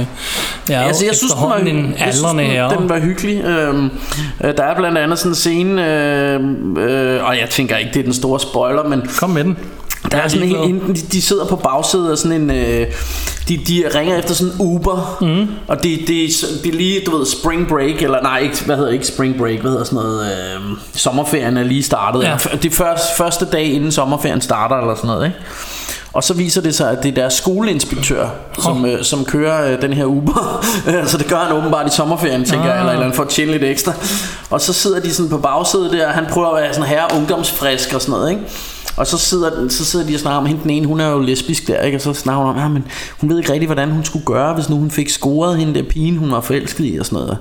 jeg 0.69 0.83
er 0.83 0.87
Altså, 0.87 1.05
jeg 1.05 1.15
synes, 1.15 1.33
den 1.33 1.49
var, 1.49 1.55
en 1.55 1.95
jeg 1.99 2.13
synes, 2.13 2.31
den, 2.31 2.79
den 2.79 2.89
var 2.89 2.99
hyggelig. 2.99 3.43
Øhm, 3.43 3.89
øh, 4.43 4.57
der 4.57 4.63
er 4.63 4.75
blandt 4.75 4.90
andet 4.99 5.19
sådan 5.19 5.31
en 5.31 5.35
scene, 5.35 5.87
øh, 5.87 6.39
øh, 6.77 7.23
og 7.23 7.37
jeg 7.37 7.47
tænker 7.49 7.77
ikke, 7.77 7.91
det 7.93 7.99
er 7.99 8.03
den 8.03 8.13
store 8.13 8.39
spoiler, 8.39 8.83
men 8.83 9.03
Kom 9.19 9.29
med 9.29 9.43
den. 9.43 9.57
der 10.11 10.17
er 10.17 10.27
sådan 10.27 10.47
en, 10.47 10.55
en 10.55 10.95
de, 10.95 11.01
de 11.01 11.21
sidder 11.21 11.45
på 11.45 11.55
bagsædet 11.55 12.11
af 12.11 12.17
sådan 12.17 12.41
en, 12.41 12.49
øh, 12.51 12.87
de, 13.49 13.57
de 13.57 13.83
ringer 13.95 14.17
efter 14.17 14.33
sådan 14.33 14.53
en 14.53 14.59
Uber, 14.59 15.17
mm. 15.21 15.47
og 15.67 15.83
det 15.83 15.99
de, 16.07 16.27
de 16.63 16.69
er 16.69 16.73
lige, 16.73 17.01
du 17.05 17.17
ved, 17.17 17.25
spring 17.25 17.67
break, 17.67 18.01
eller 18.01 18.21
nej, 18.21 18.39
ikke, 18.39 18.63
hvad 18.65 18.77
hedder 18.77 18.91
ikke 18.91 19.07
spring 19.07 19.37
break, 19.37 19.59
hvad 19.59 19.71
hedder 19.71 19.83
sådan 19.83 19.95
noget, 19.95 20.25
øh, 20.25 20.61
sommerferien 20.93 21.57
er 21.57 21.63
lige 21.63 21.83
startet. 21.83 22.23
Ja. 22.23 22.37
Det 22.51 22.65
er 22.65 22.75
første, 22.75 23.07
første 23.17 23.45
dag 23.45 23.63
inden 23.65 23.91
sommerferien 23.91 24.41
starter, 24.41 24.75
eller 24.75 24.95
sådan 24.95 25.07
noget, 25.07 25.25
ikke? 25.25 25.37
Og 26.13 26.23
så 26.23 26.33
viser 26.33 26.61
det 26.61 26.75
sig, 26.75 26.91
at 26.91 27.03
det 27.03 27.09
er 27.09 27.15
deres 27.15 27.33
skoleinspektør, 27.33 28.29
som, 28.59 28.85
øh, 28.85 29.03
som 29.03 29.25
kører 29.25 29.71
øh, 29.73 29.81
den 29.81 29.93
her 29.93 30.05
Uber. 30.05 30.65
så 31.07 31.17
det 31.17 31.27
gør 31.27 31.37
han 31.37 31.57
åbenbart 31.57 31.87
i 31.93 31.95
sommerferien, 31.95 32.45
tænker 32.45 32.65
jeg, 32.65 32.73
Ah. 32.73 32.79
eller, 32.79 32.91
eller 32.93 33.05
han 33.05 33.13
får 33.15 33.23
at 33.23 33.29
tjene 33.29 33.51
lidt 33.51 33.63
ekstra. 33.63 33.93
Og 34.49 34.61
så 34.61 34.73
sidder 34.73 34.99
de 34.99 35.13
sådan 35.13 35.29
på 35.29 35.37
bagsædet 35.37 35.91
der, 35.91 36.07
og 36.07 36.13
han 36.13 36.25
prøver 36.29 36.47
at 36.47 36.63
være 36.63 36.73
sådan 36.73 36.89
her 36.89 37.15
ungdomsfrisk 37.15 37.93
og 37.93 38.01
sådan 38.01 38.11
noget, 38.11 38.29
ikke? 38.31 38.41
Og 38.97 39.07
så 39.07 39.17
sidder, 39.17 39.69
så 39.69 39.85
sidder 39.85 40.05
de 40.05 40.15
og 40.15 40.19
snakker 40.19 40.37
om 40.37 40.45
hende, 40.45 40.61
den 40.63 40.69
ene, 40.69 40.87
hun 40.87 40.99
er 40.99 41.09
jo 41.09 41.19
lesbisk 41.19 41.67
der, 41.67 41.81
ikke? 41.81 41.97
Og 41.97 42.01
så 42.01 42.13
snakker 42.13 42.41
hun 42.41 42.49
om, 42.49 42.57
ja, 42.59 42.67
men 42.67 42.83
hun 43.21 43.29
ved 43.29 43.37
ikke 43.37 43.53
rigtig, 43.53 43.67
hvordan 43.67 43.91
hun 43.91 44.05
skulle 44.05 44.25
gøre, 44.25 44.53
hvis 44.53 44.69
nu 44.69 44.75
hun 44.75 44.91
fik 44.91 45.09
scoret 45.09 45.57
hende 45.57 45.73
der 45.73 45.83
pigen, 45.89 46.17
hun 46.17 46.31
var 46.31 46.41
forelsket 46.41 46.85
i 46.85 46.97
og 46.99 47.05
sådan 47.05 47.19
noget. 47.19 47.37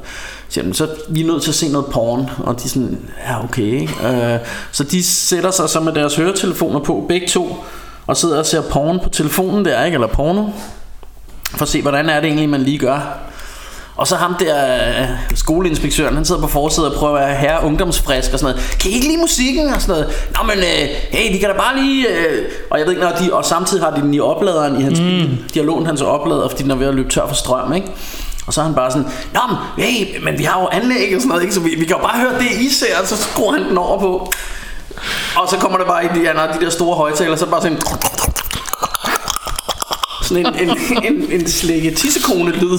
Så, 0.49 0.61
jamen, 0.61 0.75
så 0.75 0.89
vi 1.09 1.21
er 1.21 1.27
nødt 1.27 1.43
til 1.43 1.51
at 1.51 1.55
se 1.55 1.69
noget 1.73 1.87
porn, 1.87 2.31
og 2.39 2.61
de 2.61 2.65
er 2.65 2.69
sådan, 2.69 2.99
ja 3.29 3.45
okay, 3.45 3.81
ikke? 3.81 3.95
Øh, 4.07 4.39
så 4.73 4.85
de 4.85 5.05
sætter 5.05 5.51
sig 5.51 5.69
så 5.69 5.81
med 5.81 5.93
deres 5.93 6.17
høretelefoner 6.17 6.81
på, 6.81 7.05
begge 7.09 7.27
to, 7.27 7.65
og 8.11 8.17
sidder 8.17 8.39
og 8.39 8.47
ser 8.47 8.63
porn 8.63 9.01
på 9.03 9.09
telefonen 9.09 9.65
der, 9.65 9.85
ikke? 9.85 9.95
Eller 9.95 10.07
porno. 10.07 10.45
For 11.51 11.63
at 11.63 11.69
se, 11.69 11.83
hvordan 11.83 12.09
er 12.09 12.21
det 12.21 12.27
egentlig, 12.27 12.49
man 12.49 12.63
lige 12.63 12.79
gør. 12.79 13.19
Og 13.97 14.07
så 14.07 14.17
ham 14.17 14.35
der 14.41 14.75
øh, 15.03 15.09
skoleinspektøren, 15.35 16.15
han 16.15 16.25
sidder 16.25 16.41
på 16.41 16.47
forsiden 16.47 16.93
og 16.93 16.99
prøver 16.99 17.19
at 17.19 17.27
være 17.27 17.37
herre 17.37 17.65
ungdomsfrisk 17.65 18.33
og 18.33 18.39
sådan 18.39 18.55
noget. 18.55 18.79
Kan 18.81 18.91
I 18.91 18.95
ikke 18.95 19.07
lide 19.07 19.21
musikken 19.21 19.69
og 19.69 19.83
sådan 19.83 19.93
noget? 19.93 20.29
Nå, 20.37 20.47
men 20.47 20.59
øh, 20.59 20.89
hey, 21.11 21.35
de 21.35 21.39
kan 21.39 21.49
da 21.49 21.57
bare 21.57 21.83
lige... 21.83 22.09
Øh. 22.09 22.49
Og 22.71 22.79
jeg 22.79 22.87
ved 22.87 22.93
ikke, 22.93 23.05
når 23.05 23.13
de, 23.13 23.33
og 23.33 23.45
samtidig 23.45 23.85
har 23.85 23.95
de 23.95 24.01
den 24.01 24.15
i 24.15 24.21
opladeren 24.21 24.81
i 24.81 24.83
hans 24.83 25.01
mm. 25.01 25.07
bil. 25.07 25.45
De 25.55 25.59
har 25.59 25.67
lånt 25.67 25.87
hans 25.87 26.03
oplader, 26.03 26.49
fordi 26.49 26.63
den 26.63 26.71
er 26.71 26.75
ved 26.75 26.87
at 26.87 26.95
løbe 26.95 27.11
tør 27.11 27.27
for 27.27 27.35
strøm, 27.35 27.73
ikke? 27.73 27.89
Og 28.47 28.55
så 28.55 28.61
er 28.61 28.65
han 28.65 28.75
bare 28.75 28.91
sådan, 28.91 29.07
Nå, 29.35 29.41
men, 29.49 29.85
hey, 29.87 30.25
men 30.25 30.39
vi 30.39 30.45
har 30.45 30.61
jo 30.61 30.69
anlæg 30.73 31.15
og 31.15 31.21
sådan 31.21 31.29
noget, 31.29 31.43
ikke? 31.43 31.55
så 31.55 31.61
vi, 31.61 31.71
vi 31.71 31.85
kan 31.85 31.97
jo 31.97 32.03
bare 32.03 32.21
høre 32.21 32.39
det, 32.39 32.61
I 32.61 32.69
ser, 32.69 33.01
og 33.03 33.07
så 33.07 33.17
skruer 33.17 33.53
han 33.53 33.69
den 33.69 33.79
over 33.79 33.99
på. 33.99 34.33
Og 35.37 35.49
så 35.49 35.57
kommer 35.57 35.79
der 35.79 35.85
bare 35.85 36.05
i 36.05 36.09
de, 36.09 36.21
de 36.25 36.65
der 36.65 36.71
store 36.71 36.97
højtaler, 36.97 37.37
så 37.37 37.47
bare 37.47 37.63
sådan 37.63 37.79
sådan 40.23 40.47
en, 40.47 40.71
en, 40.71 40.77
en, 41.05 41.41
en 41.41 41.49
slikke 41.49 41.91
tissekone 41.91 42.51
lyd. 42.51 42.79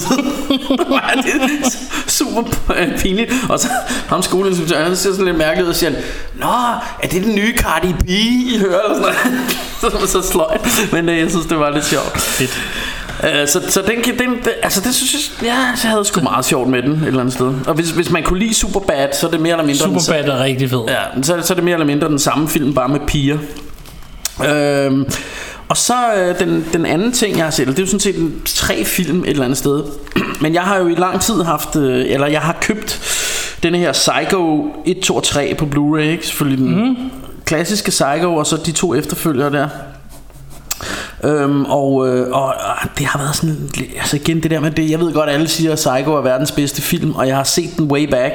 det 1.22 1.78
super 2.06 2.42
pinligt. 2.98 3.32
Og 3.48 3.58
så 3.60 3.68
ham 4.08 4.22
skoleinstruktøren, 4.22 4.86
han 4.86 4.96
ser 4.96 5.10
sådan 5.10 5.24
lidt 5.24 5.38
mærkeligt 5.38 5.64
ud 5.64 5.70
og 5.70 5.76
siger, 5.76 5.92
Nå, 6.34 6.46
er 7.02 7.08
det 7.08 7.24
den 7.24 7.34
nye 7.34 7.54
Cardi 7.56 7.92
B, 7.92 8.08
I 8.08 8.58
hører? 8.58 8.80
Eller 8.82 8.94
sådan 8.94 9.32
noget. 9.82 10.06
så, 10.10 10.20
så 10.22 10.28
sløjt. 10.28 10.88
Men 10.92 11.08
øh, 11.08 11.18
jeg 11.18 11.30
synes, 11.30 11.46
det 11.46 11.58
var 11.58 11.70
lidt 11.70 11.84
sjovt. 11.84 12.20
Fedt. 12.20 12.60
Uh, 13.22 13.28
så, 13.46 13.60
så 13.68 13.82
den, 13.86 14.02
kan- 14.02 14.18
den, 14.18 14.36
altså 14.62 14.80
det 14.80 14.94
synes 14.94 15.14
jeg, 15.14 15.46
ja, 15.48 15.54
jeg 15.82 15.90
havde 15.90 16.04
sgu 16.04 16.20
meget 16.20 16.44
sjovt 16.44 16.68
med 16.68 16.82
den 16.82 16.92
et 16.92 17.06
eller 17.06 17.20
andet 17.20 17.34
sted. 17.34 17.54
Og 17.66 17.74
hvis, 17.74 17.90
hvis 17.90 18.10
man 18.10 18.22
kunne 18.22 18.38
lide 18.38 18.54
Superbad, 18.54 19.08
så 19.12 19.26
er 19.26 19.30
det 19.30 19.40
mere 19.40 19.52
eller 19.52 19.66
mindre 19.66 19.86
den, 19.86 20.00
Superbad 20.00 20.28
er 20.28 20.42
rigtig 20.42 20.70
fed. 20.70 20.80
Ja, 20.88 21.22
så, 21.22 21.40
så 21.42 21.52
er 21.52 21.54
det 21.54 21.64
mere 21.64 21.74
eller 21.74 21.86
mindre 21.86 22.08
den 22.08 22.18
samme 22.18 22.48
film, 22.48 22.74
bare 22.74 22.88
med 22.88 23.00
piger. 23.06 23.38
Øhm, 24.46 25.06
og 25.68 25.76
så 25.76 25.94
øh, 26.16 26.38
den, 26.38 26.64
den 26.72 26.86
anden 26.86 27.12
ting, 27.12 27.36
jeg 27.36 27.44
har 27.44 27.50
set, 27.50 27.66
det 27.66 27.78
er 27.78 27.82
jo 27.82 27.86
sådan 27.86 28.00
set 28.00 28.16
en, 28.16 28.42
tre 28.44 28.84
film 28.84 29.22
et 29.24 29.30
eller 29.30 29.44
andet 29.44 29.58
sted. 29.58 29.82
Men 30.42 30.54
jeg 30.54 30.62
har 30.62 30.78
jo 30.78 30.86
i 30.86 30.94
lang 30.94 31.20
tid 31.20 31.42
haft, 31.42 31.76
øh, 31.76 32.04
eller 32.08 32.26
jeg 32.26 32.40
har 32.40 32.56
købt 32.60 33.00
denne 33.62 33.78
her 33.78 33.92
Psycho 33.92 34.70
1, 34.84 35.00
2 35.00 35.16
og 35.16 35.22
3 35.22 35.54
på 35.58 35.64
Blu-ray, 35.74 36.00
ikke? 36.00 36.26
Selvfølgelig 36.26 36.64
den 36.64 36.88
mm. 36.88 36.96
klassiske 37.44 37.90
Psycho, 37.90 38.34
og 38.34 38.46
så 38.46 38.56
de 38.56 38.72
to 38.72 38.94
efterfølgere 38.94 39.52
der. 39.52 39.68
Øhm, 41.24 41.64
og, 41.64 42.08
øh, 42.08 42.30
og, 42.30 42.44
og 42.44 42.98
det 42.98 43.06
har 43.06 43.18
været 43.18 43.36
sådan 43.36 43.70
Altså 43.96 44.16
igen 44.16 44.42
det 44.42 44.50
der 44.50 44.60
med 44.60 44.70
det 44.70 44.90
Jeg 44.90 45.00
ved 45.00 45.12
godt 45.12 45.30
alle 45.30 45.48
siger 45.48 45.72
at 45.72 45.76
Psycho 45.76 46.14
er 46.14 46.20
verdens 46.20 46.52
bedste 46.52 46.82
film 46.82 47.14
Og 47.14 47.28
jeg 47.28 47.36
har 47.36 47.44
set 47.44 47.70
den 47.76 47.90
way 47.90 48.08
back 48.10 48.34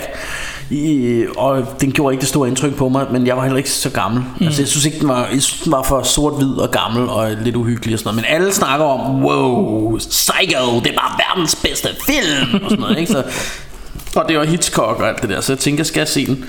i, 0.70 1.26
Og 1.38 1.66
den 1.82 1.92
gjorde 1.92 2.14
ikke 2.14 2.22
det 2.22 2.30
store 2.30 2.48
indtryk 2.48 2.76
på 2.76 2.90
mig 2.90 3.06
Men 3.12 3.28
jeg 3.28 3.38
var 3.38 3.44
heller 3.44 3.58
ikke 3.58 3.70
så 3.70 3.90
gammel. 3.90 4.24
Mm. 4.40 4.46
Altså 4.46 4.62
jeg 4.62 4.68
synes 4.68 4.86
ikke 4.86 5.00
den 5.00 5.08
var, 5.08 5.28
jeg 5.34 5.42
synes, 5.42 5.62
den 5.64 5.72
var 5.72 5.84
for 5.84 6.04
sort-hvid 6.04 6.54
og 6.58 6.72
gammel 6.72 7.10
Og 7.10 7.32
lidt 7.44 7.56
uhyggelig 7.56 7.94
og 7.94 8.00
sådan 8.00 8.16
noget. 8.16 8.16
Men 8.16 8.42
alle 8.42 8.54
snakker 8.54 8.86
om 8.86 9.24
Wow 9.24 9.98
Psycho 9.98 10.80
Det 10.80 10.88
er 10.88 10.98
bare 10.98 11.20
verdens 11.28 11.56
bedste 11.56 11.88
film 12.06 12.64
Og 12.64 12.70
sådan 12.70 12.80
noget 12.80 12.98
ikke? 12.98 13.12
Så 13.12 13.24
og 14.20 14.26
det 14.28 14.38
var 14.38 14.46
Hitchcock 14.46 15.00
og 15.00 15.08
alt 15.08 15.22
det 15.22 15.30
der 15.30 15.42
Så 15.42 15.54
jeg 15.54 15.60
tænker 15.60 15.80
jeg 15.80 15.86
skal 15.86 16.08
se 16.08 16.26
den 16.26 16.46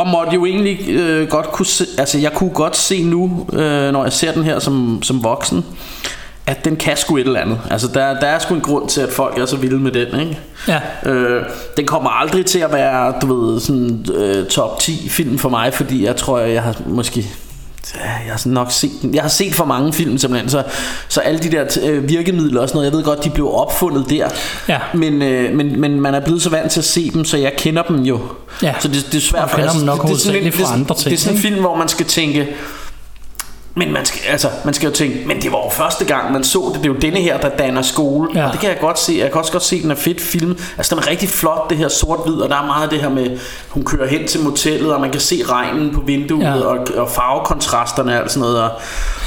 og 0.00 0.06
måtte 0.06 0.34
jo 0.34 0.46
egentlig 0.46 0.88
øh, 0.88 1.28
godt 1.28 1.46
kunne 1.46 1.66
se, 1.66 1.86
altså 1.98 2.18
jeg 2.18 2.32
kunne 2.32 2.50
godt 2.50 2.76
se 2.76 3.02
nu, 3.04 3.46
øh, 3.52 3.92
når 3.92 4.02
jeg 4.02 4.12
ser 4.12 4.32
den 4.32 4.44
her 4.44 4.58
som, 4.58 5.02
som 5.02 5.24
voksen, 5.24 5.64
at 6.46 6.64
den 6.64 6.76
kan 6.76 6.96
sgu 6.96 7.16
et 7.16 7.26
eller 7.26 7.40
andet. 7.40 7.60
Altså 7.70 7.88
der, 7.94 8.20
der 8.20 8.26
er 8.26 8.38
sgu 8.38 8.54
en 8.54 8.60
grund 8.60 8.88
til, 8.88 9.00
at 9.00 9.08
folk 9.12 9.38
er 9.38 9.46
så 9.46 9.56
vilde 9.56 9.78
med 9.78 9.92
den, 9.92 10.20
ikke? 10.20 10.38
Ja. 10.68 10.80
Øh, 11.10 11.42
den 11.76 11.86
kommer 11.86 12.10
aldrig 12.10 12.46
til 12.46 12.58
at 12.58 12.72
være, 12.72 13.14
du 13.22 13.34
ved, 13.34 13.60
sådan 13.60 14.06
øh, 14.14 14.46
top 14.46 14.78
10 14.78 15.08
film 15.08 15.38
for 15.38 15.48
mig, 15.48 15.74
fordi 15.74 16.04
jeg 16.04 16.16
tror, 16.16 16.38
jeg 16.38 16.62
har 16.62 16.76
måske 16.86 17.26
jeg 17.94 18.32
har 18.32 18.42
nok 18.46 18.72
set. 18.72 18.90
Jeg 19.12 19.22
har 19.22 19.28
set 19.28 19.54
for 19.54 19.64
mange 19.64 19.92
film 19.92 20.18
simpelthen, 20.18 20.50
så, 20.50 20.62
så 21.08 21.20
alle 21.20 21.40
de 21.40 21.50
der 21.50 21.78
øh, 21.82 22.08
virkemidler 22.08 22.60
og 22.60 22.68
sådan 22.68 22.76
noget, 22.76 22.90
jeg 22.90 22.96
ved 22.96 23.04
godt, 23.04 23.24
de 23.24 23.30
blev 23.30 23.54
opfundet 23.54 24.10
der. 24.10 24.28
Ja. 24.68 24.78
Men, 24.94 25.22
øh, 25.22 25.54
men, 25.56 25.80
men 25.80 26.00
man 26.00 26.14
er 26.14 26.20
blevet 26.20 26.42
så 26.42 26.50
vant 26.50 26.72
til 26.72 26.80
at 26.80 26.84
se 26.84 27.10
dem, 27.10 27.24
så 27.24 27.36
jeg 27.36 27.52
kender 27.58 27.82
dem 27.82 27.96
jo. 27.96 28.20
Ja. 28.62 28.74
Så 28.80 28.88
det, 28.88 29.06
det 29.12 29.14
er 29.14 29.20
svært 29.20 29.42
Og 29.42 29.50
kender 29.50 29.72
dem 29.72 29.82
nok 29.82 30.02
det, 30.02 30.08
det, 30.08 30.16
er 30.16 30.18
sådan 30.18 30.52
fra 30.52 30.72
andre 30.74 30.94
ting, 30.94 31.04
Det 31.04 31.12
er 31.12 31.20
sådan 31.20 31.36
en 31.36 31.42
film, 31.42 31.60
hvor 31.60 31.76
man 31.76 31.88
skal 31.88 32.06
tænke, 32.06 32.48
men 33.74 33.92
man 33.92 34.04
skal, 34.04 34.20
altså, 34.28 34.48
man 34.64 34.74
skal 34.74 34.86
jo 34.88 34.92
tænke, 34.94 35.22
men 35.26 35.42
det 35.42 35.52
var 35.52 35.58
jo 35.58 35.70
første 35.70 36.04
gang, 36.04 36.32
man 36.32 36.44
så 36.44 36.70
det. 36.74 36.82
Det 36.82 36.90
er 36.90 36.94
jo 36.94 37.00
denne 37.00 37.20
her, 37.20 37.38
der 37.38 37.48
danner 37.48 37.82
skole. 37.82 38.28
Ja. 38.34 38.46
Og 38.46 38.52
det 38.52 38.60
kan 38.60 38.68
jeg 38.68 38.78
godt 38.80 38.98
se. 38.98 39.16
Jeg 39.18 39.30
kan 39.30 39.38
også 39.40 39.52
godt 39.52 39.62
se, 39.64 39.76
at 39.76 39.82
den 39.82 39.90
er 39.90 39.94
fedt 39.94 40.20
film. 40.20 40.58
Altså, 40.76 40.94
den 40.94 41.02
er 41.04 41.10
rigtig 41.10 41.28
flot, 41.28 41.70
det 41.70 41.78
her 41.78 41.88
sort-hvid. 41.88 42.34
Og 42.34 42.48
der 42.48 42.56
er 42.56 42.66
meget 42.66 42.82
af 42.84 42.88
det 42.90 43.00
her 43.00 43.08
med, 43.08 43.38
hun 43.68 43.84
kører 43.84 44.06
hen 44.08 44.26
til 44.26 44.40
motellet, 44.40 44.94
og 44.94 45.00
man 45.00 45.10
kan 45.10 45.20
se 45.20 45.42
regnen 45.48 45.94
på 45.94 46.00
vinduet, 46.06 46.42
Ja. 46.44 46.54
og, 46.54 46.78
og 46.96 47.10
farvekontrasterne 47.10 48.22
og 48.24 48.30
sådan 48.30 48.40
noget. 48.40 48.62
Og, 48.62 48.70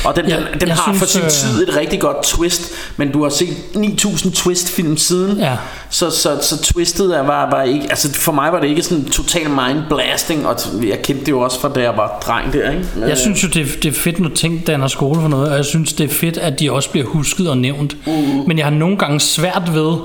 og 0.05 0.15
den, 0.15 0.25
Ja, 0.25 0.35
den, 0.35 0.61
den 0.61 0.69
har 0.69 0.93
for 0.93 1.05
synes, 1.05 1.33
sin 1.33 1.49
øh, 1.49 1.55
tid 1.55 1.67
et 1.67 1.75
rigtig 1.75 2.01
godt 2.01 2.23
twist. 2.23 2.71
Men 2.97 3.11
du 3.11 3.23
har 3.23 3.29
set 3.29 3.55
9000 3.75 4.33
twist-film 4.33 4.97
siden. 4.97 5.37
Ja. 5.37 5.57
Så, 5.89 6.09
så, 6.09 6.37
så 6.41 6.63
twistet 6.63 7.17
er 7.17 7.21
var, 7.23 7.49
var 7.49 7.63
ikke... 7.63 7.85
Altså, 7.89 8.13
for 8.13 8.31
mig 8.31 8.51
var 8.53 8.59
det 8.59 8.67
ikke 8.67 8.81
sådan 8.83 9.05
total 9.05 9.49
mind-blasting. 9.49 10.47
Og 10.47 10.55
jeg 10.87 11.01
kendte 11.03 11.25
det 11.25 11.31
jo 11.31 11.39
også 11.39 11.59
fra, 11.61 11.69
da 11.69 11.81
jeg 11.81 11.97
var 11.97 12.19
dreng 12.27 12.53
der, 12.53 12.71
ikke? 12.71 12.85
Jeg 13.07 13.17
synes 13.17 13.43
jo, 13.43 13.47
det 13.47 13.61
er, 13.61 13.65
det 13.83 13.85
er 13.85 13.99
fedt, 13.99 14.19
når 14.19 14.29
ting 14.35 14.67
danner 14.67 14.87
skole 14.87 15.21
for 15.21 15.27
noget, 15.27 15.49
og 15.49 15.55
jeg 15.55 15.65
synes, 15.65 15.93
det 15.93 16.03
er 16.03 16.13
fedt, 16.13 16.37
at 16.37 16.59
de 16.59 16.71
også 16.71 16.89
bliver 16.89 17.05
husket 17.07 17.49
og 17.49 17.57
nævnt. 17.57 17.97
Uh. 18.05 18.47
Men 18.47 18.57
jeg 18.57 18.65
har 18.65 18.71
nogle 18.73 18.97
gange 18.97 19.19
svært 19.19 19.73
ved 19.73 19.95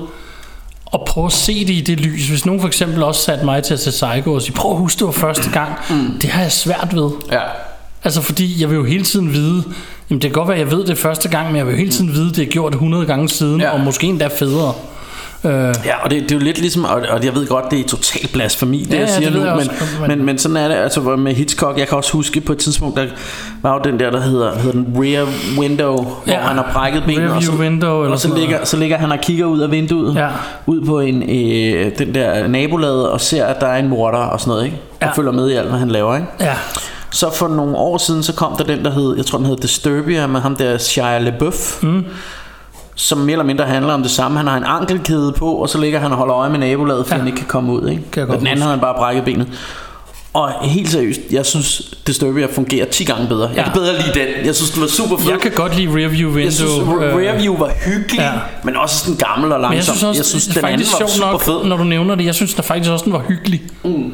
at 0.93 0.99
prøve 1.07 1.25
at 1.25 1.31
se 1.31 1.65
det 1.65 1.73
i 1.73 1.81
det 1.81 1.99
lys. 1.99 2.27
Hvis 2.27 2.45
nogen 2.45 2.61
for 2.61 2.67
eksempel 2.67 3.03
også 3.03 3.21
satte 3.21 3.45
mig 3.45 3.63
til 3.63 3.73
at 3.73 3.79
se 3.79 3.89
Psycho 3.91 4.33
og 4.33 4.41
sige, 4.41 4.53
prøv 4.53 4.71
at 4.71 4.77
huske, 4.77 4.99
det 4.99 5.05
var 5.05 5.11
første 5.11 5.49
gang. 5.51 5.69
Mm. 5.89 6.19
Det 6.21 6.29
har 6.29 6.41
jeg 6.41 6.51
svært 6.51 6.89
ved. 6.93 7.09
Ja. 7.31 7.39
Altså 8.03 8.21
fordi 8.21 8.61
jeg 8.61 8.69
vil 8.69 8.75
jo 8.75 8.83
hele 8.83 9.03
tiden 9.03 9.33
vide, 9.33 9.63
jamen 10.09 10.21
det 10.21 10.29
kan 10.29 10.31
godt 10.31 10.47
være, 10.47 10.57
at 10.57 10.63
jeg 10.63 10.71
ved 10.71 10.85
det 10.85 10.97
første 10.97 11.29
gang, 11.29 11.47
men 11.47 11.55
jeg 11.55 11.65
vil 11.65 11.71
jo 11.71 11.77
hele 11.77 11.91
tiden 11.91 12.13
vide, 12.13 12.29
at 12.29 12.35
det 12.35 12.41
er 12.47 12.51
gjort 12.51 12.73
100 12.73 13.05
gange 13.05 13.29
siden, 13.29 13.61
Ja. 13.61 13.69
og 13.69 13.79
måske 13.79 14.07
endda 14.07 14.27
federe. 14.27 14.73
Øh, 15.43 15.51
Ja, 15.85 16.03
og 16.03 16.09
det, 16.11 16.21
det 16.23 16.31
er 16.31 16.35
jo 16.35 16.41
lidt 16.43 16.59
ligesom, 16.59 16.85
og, 16.85 17.01
og 17.09 17.25
jeg 17.25 17.35
ved 17.35 17.47
godt, 17.47 17.65
det 17.71 17.79
er 17.79 17.83
total 17.87 18.27
blasfemi, 18.33 18.83
det 18.83 18.93
Ja, 18.93 18.99
jeg 18.99 19.07
ja, 19.07 19.13
siger 19.15 19.29
det 19.29 19.39
ved 19.39 19.45
nu, 19.49 19.55
men, 19.55 19.59
også, 19.69 19.71
men, 20.01 20.09
men- 20.09 20.25
men, 20.25 20.37
sådan 20.37 20.57
er 20.57 20.67
det, 20.67 20.75
altså 20.75 20.99
hvor 21.01 21.15
med 21.15 21.33
Hitchcock, 21.33 21.77
jeg 21.79 21.87
kan 21.87 21.97
også 21.97 22.13
huske 22.13 22.41
på 22.41 22.51
et 22.51 22.57
tidspunkt, 22.57 22.97
der 22.97 23.05
var 23.61 23.73
jo 23.73 23.79
den 23.91 23.99
der, 23.99 24.11
der 24.11 24.21
hedder, 24.21 24.55
hedder 24.59 24.71
den 24.71 24.87
Rear 24.97 25.27
Window, 25.59 25.95
hvor 26.03 26.23
Ja, 26.27 26.37
han 26.39 26.55
har 26.55 26.69
brækket 26.73 27.03
benet, 27.05 27.31
og 27.31 27.43
så, 27.43 27.51
window 27.51 28.01
eller 28.01 28.13
og 28.13 28.19
så 28.19 28.35
ligger, 28.35 28.65
så 28.65 28.77
ligger 28.77 28.97
han 28.97 29.11
og 29.11 29.19
kigger 29.21 29.45
ud 29.45 29.59
af 29.59 29.71
vinduet, 29.71 30.15
Ja. 30.15 30.27
ud 30.65 30.85
på 30.85 30.99
en, 30.99 31.23
øh, 31.23 31.91
den 31.99 32.13
der 32.15 32.47
nabolade, 32.47 33.11
og 33.11 33.21
ser, 33.21 33.45
at 33.45 33.61
der 33.61 33.67
er 33.67 33.77
en 33.79 33.87
morder 33.87 34.17
og 34.17 34.39
sådan 34.39 34.51
noget, 34.51 34.65
ikke? 34.65 34.77
Og 35.01 35.07
Ja. 35.07 35.11
følger 35.11 35.31
med 35.31 35.49
i 35.49 35.53
alt, 35.53 35.69
hvad 35.69 35.79
han 35.79 35.89
laver, 35.89 36.15
ikke? 36.15 36.27
ja, 36.39 36.53
Så 37.11 37.33
for 37.35 37.47
nogle 37.47 37.75
år 37.75 37.97
siden, 37.97 38.23
så 38.23 38.33
kom 38.33 38.55
der 38.57 38.63
den, 38.63 38.85
der 38.85 38.91
hed, 38.91 39.13
jeg 39.17 39.25
tror 39.25 39.37
den 39.37 39.47
hed 39.47 39.57
Disturbia, 39.57 40.27
med 40.27 40.39
ham 40.41 40.55
der 40.55 40.77
Shia 40.77 41.19
LaBeouf. 41.19 41.83
Mm. 41.83 42.05
Som 43.01 43.17
mere 43.17 43.31
eller 43.31 43.45
mindre 43.45 43.65
handler 43.65 43.93
om 43.93 44.01
det 44.01 44.11
samme. 44.11 44.37
Han 44.37 44.47
har 44.47 44.57
en 44.57 44.63
ankelkæde 44.63 45.31
på, 45.37 45.51
og 45.53 45.69
så 45.69 45.77
ligger 45.77 45.99
han 45.99 46.11
og 46.11 46.17
holder 46.17 46.35
øje 46.35 46.49
med 46.49 46.59
nabolaget, 46.59 47.07
for 47.07 47.13
Ja. 47.15 47.19
han 47.19 47.27
ikke 47.27 47.37
kan 47.37 47.47
komme 47.47 47.71
ud. 47.73 47.89
Ikke? 47.89 48.01
jeg 48.15 48.29
og 48.29 48.39
den 48.39 48.47
anden 48.47 48.61
har 48.61 48.69
han 48.69 48.79
bare 48.79 48.93
brækket 48.97 49.23
benet. 49.25 49.47
Og 50.33 50.51
helt 50.61 50.89
seriøst, 50.91 51.19
jeg 51.31 51.45
synes 51.45 51.93
Disturbia 52.07 52.47
fungerer 52.53 52.85
10 52.85 53.03
gange 53.03 53.27
bedre. 53.27 53.47
Jeg 53.47 53.57
Ja. 53.57 53.63
kan 53.63 53.71
bedre 53.73 53.93
lide 53.93 54.19
den. 54.19 54.45
Jeg 54.45 54.55
synes, 54.55 54.71
den 54.71 54.81
var 54.81 54.87
super 54.87 55.17
fed. 55.17 55.29
jeg 55.31 55.39
kan 55.39 55.51
godt 55.51 55.75
lide 55.77 55.87
Rearview 55.87 56.27
Window. 56.29 56.43
jeg 56.43 56.53
synes, 56.53 56.71
øh, 56.77 56.89
Rear 56.89 57.37
View 57.37 57.57
var 57.57 57.71
hyggelig, 57.85 58.19
ja. 58.19 58.31
men 58.63 58.75
også 58.75 58.95
sådan 58.97 59.15
gammel 59.15 59.51
og 59.51 59.59
langsom. 59.59 59.69
Men 59.69 59.75
jeg 59.77 59.83
synes 59.83 60.03
også, 60.03 60.19
jeg 60.19 60.25
synes 60.25 60.45
det 60.45 60.57
er 60.57 60.61
den 60.61 60.69
anden 60.69 60.87
var 60.99 61.07
super 61.07 61.31
nok, 61.31 61.41
fed. 61.41 61.63
når 61.65 61.77
du 61.77 61.83
nævner 61.83 62.15
det. 62.15 62.25
Jeg 62.25 62.35
synes 62.35 62.53
da 62.53 62.61
faktisk 62.61 62.91
også, 62.91 63.05
den 63.05 63.13
var 63.13 63.23
hyggelig. 63.27 63.61
Mm. 63.83 64.13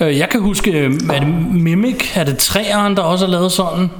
Jeg 0.00 0.28
kan 0.30 0.40
huske, 0.40 0.70
øh, 0.72 0.92
er 1.10 1.18
det 1.18 1.28
Mimic, 1.52 2.10
er 2.14 2.24
det 2.24 2.38
træeren, 2.38 2.96
der 2.96 3.02
også 3.02 3.24
har 3.24 3.32
lavet 3.32 3.52
sådan, 3.52 3.90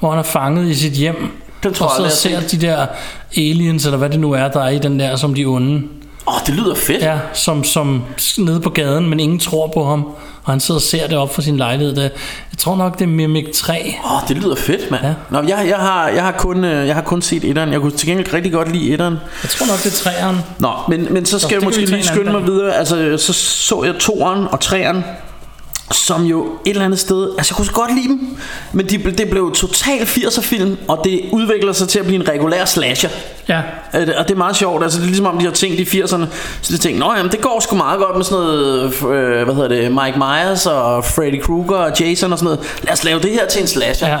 hvor 0.00 0.10
han 0.10 0.18
er 0.18 0.22
fanget 0.22 0.68
i 0.70 0.74
sit 0.74 0.92
hjem. 0.92 1.30
Den 1.66 1.74
tror 1.74 1.86
og 1.86 2.02
jeg 2.02 2.10
så 2.12 2.16
ser 2.16 2.40
de 2.40 2.66
der 2.66 2.86
aliens, 3.36 3.84
eller 3.84 3.98
hvad 3.98 4.10
det 4.10 4.20
nu 4.20 4.32
er, 4.32 4.48
der 4.48 4.60
er 4.60 4.68
i 4.68 4.78
den 4.78 5.00
der, 5.00 5.16
som 5.16 5.34
de 5.34 5.44
onde. 5.44 5.82
Åh, 6.28 6.34
oh, 6.34 6.40
det 6.46 6.54
lyder 6.54 6.74
fedt. 6.74 7.02
Ja, 7.02 7.18
som, 7.32 7.64
som 7.64 8.02
nede 8.38 8.60
på 8.60 8.70
gaden, 8.70 9.08
men 9.08 9.20
ingen 9.20 9.38
tror 9.38 9.66
på 9.74 9.84
ham. 9.84 10.04
Og 10.44 10.52
han 10.52 10.60
sidder 10.60 10.78
og 10.78 10.82
ser 10.82 11.06
det 11.06 11.18
op 11.18 11.34
fra 11.34 11.42
sin 11.42 11.56
lejlighed. 11.56 11.96
Der. 11.96 12.02
Jeg 12.02 12.58
tror 12.58 12.76
nok, 12.76 12.98
det 12.98 13.04
er 13.04 13.08
Mimic 13.08 13.54
3. 13.54 13.94
Åh, 14.04 14.12
oh, 14.12 14.28
det 14.28 14.36
lyder 14.36 14.56
fedt, 14.56 14.90
mand. 14.90 15.04
Ja. 15.04 15.14
Nå, 15.30 15.38
jeg, 15.38 15.66
jeg, 15.68 15.76
har, 15.76 16.08
jeg, 16.08 16.22
har 16.22 16.32
kun, 16.32 16.64
øh, 16.64 16.86
jeg 16.86 16.94
har 16.94 17.02
kun 17.02 17.22
set 17.22 17.44
etteren. 17.44 17.72
Jeg 17.72 17.80
kunne 17.80 17.92
til 17.92 18.08
gengæld 18.08 18.32
rigtig 18.32 18.52
godt 18.52 18.72
lide 18.72 18.92
etteren. 18.92 19.16
Jeg 19.42 19.50
tror 19.50 19.66
nok, 19.66 19.82
det 19.82 19.86
er 19.86 19.96
træeren. 19.96 20.36
Nå, 20.58 20.70
men, 20.88 21.06
men 21.10 21.26
så 21.26 21.38
skal 21.38 21.50
det 21.50 21.54
jeg 21.56 21.64
måske 21.64 21.84
lige 21.84 22.04
skynde 22.04 22.32
mig 22.32 22.46
videre. 22.46 22.74
Altså, 22.74 23.16
så 23.18 23.32
så 23.32 23.84
jeg 23.84 23.94
toeren 24.00 24.46
og 24.50 24.60
treeren, 24.60 25.04
som 25.92 26.24
jo 26.24 26.44
et 26.64 26.70
eller 26.70 26.84
andet 26.84 26.98
sted... 27.00 27.30
Altså, 27.38 27.52
jeg 27.52 27.56
kunne 27.56 27.66
så 27.66 27.72
godt 27.72 27.94
lide 27.94 28.08
dem, 28.08 28.36
men 28.72 28.86
de, 28.86 28.98
det 28.98 29.30
blev 29.30 29.52
total 29.54 29.98
80'er 30.02 30.40
film, 30.40 30.76
og 30.88 31.00
det 31.04 31.20
udvikler 31.32 31.72
sig 31.72 31.88
til 31.88 31.98
at 31.98 32.04
blive 32.04 32.20
en 32.22 32.28
regulær 32.28 32.64
slasher. 32.64 33.10
Ja, 33.48 33.60
Øh, 33.94 34.08
Og 34.18 34.24
det 34.28 34.30
er 34.30 34.38
meget 34.38 34.56
sjovt, 34.56 34.82
altså 34.82 34.98
det 34.98 35.04
er 35.04 35.06
ligesom 35.08 35.26
om 35.26 35.38
de 35.38 35.44
har 35.44 35.52
tænkt 35.52 35.80
i 35.80 36.02
80'erne 36.02 36.24
Så 36.62 36.72
de 36.72 36.78
tænkte, 36.78 37.00
nå 37.00 37.12
jamen 37.16 37.32
det 37.32 37.40
går 37.40 37.60
sgu 37.60 37.76
meget 37.76 38.00
godt 38.00 38.16
med 38.16 38.24
sådan 38.24 38.44
noget 38.44 38.84
øh, 39.02 39.44
Hvad 39.44 39.54
hedder 39.54 39.68
det, 39.68 39.92
Mike 39.92 40.18
Myers 40.18 40.66
og 40.66 41.04
Freddy 41.04 41.42
Krueger 41.42 41.76
og 41.76 42.00
Jason 42.00 42.32
og 42.32 42.38
sådan 42.38 42.54
noget 42.54 42.78
Lad 42.82 42.92
os 42.92 43.04
lave 43.04 43.20
det 43.20 43.30
her 43.30 43.46
til 43.46 43.60
en 43.62 43.68
slasher 43.68 44.08
Ja. 44.08 44.18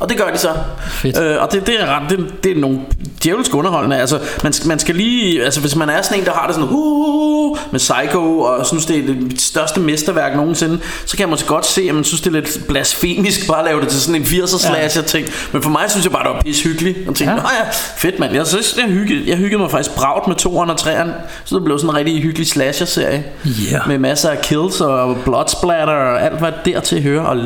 Og 0.00 0.08
det 0.08 0.16
gør 0.16 0.30
de 0.32 0.38
så. 0.38 0.48
Fedt. 0.90 1.18
øh, 1.18 1.42
Og 1.42 1.52
det, 1.52 1.66
det, 1.66 1.82
er 1.82 1.86
ret, 1.86 2.10
det, 2.10 2.44
det 2.44 2.52
er 2.56 2.60
nogle 2.60 2.80
djævelsk 3.24 3.54
underholdende. 3.54 3.96
Altså 3.96 4.18
man, 4.42 4.52
man 4.66 4.78
skal 4.78 4.94
lige 4.94 5.44
Altså 5.44 5.60
hvis 5.60 5.76
man 5.76 5.88
er 5.90 6.02
sådan 6.02 6.18
en 6.18 6.24
der 6.24 6.32
har 6.32 6.46
det 6.46 6.54
sådan 6.54 6.70
uh, 6.70 7.56
Med 7.70 7.78
Psycho 7.80 8.40
og 8.40 8.66
synes 8.66 8.86
det 8.86 8.98
er 8.98 9.02
det 9.06 9.40
største 9.40 9.80
mesterværk 9.80 10.36
nogensinde 10.36 10.78
Så 11.06 11.16
kan 11.16 11.20
jeg 11.20 11.28
måske 11.28 11.48
godt 11.48 11.66
se 11.66 11.82
At 11.88 11.94
man 11.94 12.04
synes 12.04 12.20
det 12.20 12.36
er 12.36 12.40
lidt 12.40 12.60
blasfemisk 12.68 13.46
Bare 13.48 13.58
at 13.58 13.64
lave 13.64 13.80
det 13.80 13.88
til 13.88 14.00
sådan 14.00 14.20
en 14.20 14.26
80'er 14.26 14.58
slasher 14.58 15.02
ting 15.02 15.26
Men 15.52 15.62
for 15.62 15.70
mig 15.70 15.84
synes 15.90 16.04
jeg 16.04 16.12
bare 16.12 16.24
det 16.24 16.30
var 16.34 16.40
pis 16.42 16.62
hyggeligt. 16.62 16.98
Og 17.08 17.14
tænkte, 17.14 17.24
Ja. 17.24 17.30
ja. 17.30 17.36
Nå 17.42 17.48
ja, 17.64 17.70
fedt 17.96 18.18
mand. 18.18 18.34
Jeg 18.34 18.46
synes 18.46 18.72
er 18.72 18.88
hyggeligt 18.88 19.28
Jeg 19.28 19.36
hyggede 19.36 19.60
mig 19.62 19.70
faktisk 19.70 19.96
bragt 19.96 20.28
med 20.28 20.36
toeren 20.36 20.70
og 20.70 20.76
treeren. 20.76 21.10
Så 21.44 21.54
det 21.56 21.64
blev 21.64 21.78
sådan 21.78 21.90
en 21.90 21.96
rigtig 21.96 22.22
hyggelig 22.22 22.46
slasher-serie. 22.48 23.24
Yeah. 23.72 23.88
Med 23.88 23.98
masser 23.98 24.30
af 24.30 24.40
kills 24.42 24.80
og 24.80 25.16
bloodsplatter 25.24 25.94
Og 25.94 26.22
alt 26.22 26.38
hvad 26.38 26.52
der 26.64 26.80
til 26.80 27.02
hører. 27.02 27.22
Og 27.22 27.36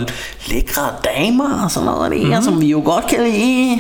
lækre 0.47 0.83
damer 1.05 1.65
og 1.65 1.71
sådan 1.71 1.87
noget 1.87 2.11
Det 2.11 2.21
er 2.43 2.53
som 2.53 2.61
vi 2.61 2.67
jo 2.67 2.83
godt 2.85 3.07
kan 3.07 3.19
lide. 3.25 3.79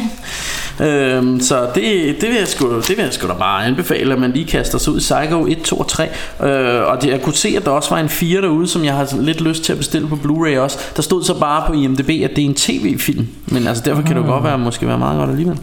Øhm, 0.80 1.40
så 1.40 1.66
det, 1.74 2.16
det, 2.20 2.28
vil 2.28 2.36
jeg 2.38 2.48
sgu, 2.48 2.76
det 2.76 2.88
vil 2.88 2.98
jeg 2.98 3.12
sgu 3.12 3.28
da 3.28 3.32
bare 3.32 3.64
anbefale, 3.64 4.12
at 4.12 4.20
man 4.20 4.32
lige 4.32 4.44
kaster 4.44 4.78
sig 4.78 4.92
ud 4.92 4.98
i 4.98 5.00
Psycho 5.00 5.46
1, 5.46 5.62
2 5.62 5.76
og 5.76 5.88
3. 5.88 6.08
Øh, 6.42 6.82
og 6.86 7.02
det, 7.02 7.10
jeg 7.10 7.22
kunne 7.22 7.34
se, 7.34 7.54
at 7.56 7.64
der 7.64 7.70
også 7.70 7.90
var 7.90 7.98
en 7.98 8.08
4 8.08 8.40
derude, 8.40 8.68
som 8.68 8.84
jeg 8.84 8.94
har 8.94 9.08
lidt 9.20 9.40
lyst 9.40 9.64
til 9.64 9.72
at 9.72 9.78
bestille 9.78 10.08
på 10.08 10.18
Blu-ray 10.24 10.58
også. 10.58 10.78
Der 10.96 11.02
stod 11.02 11.24
så 11.24 11.34
bare 11.34 11.64
på 11.66 11.72
IMDb, 11.72 12.10
at 12.24 12.30
det 12.36 12.38
er 12.38 12.46
en 12.46 12.54
tv-film. 12.54 13.28
Men 13.46 13.66
altså, 13.66 13.82
derfor 13.86 14.02
kan 14.02 14.16
det 14.16 14.22
jo 14.22 14.26
godt 14.26 14.44
være, 14.44 14.58
måske 14.58 14.86
være 14.86 14.98
meget 14.98 15.18
godt 15.18 15.30
alligevel. 15.30 15.58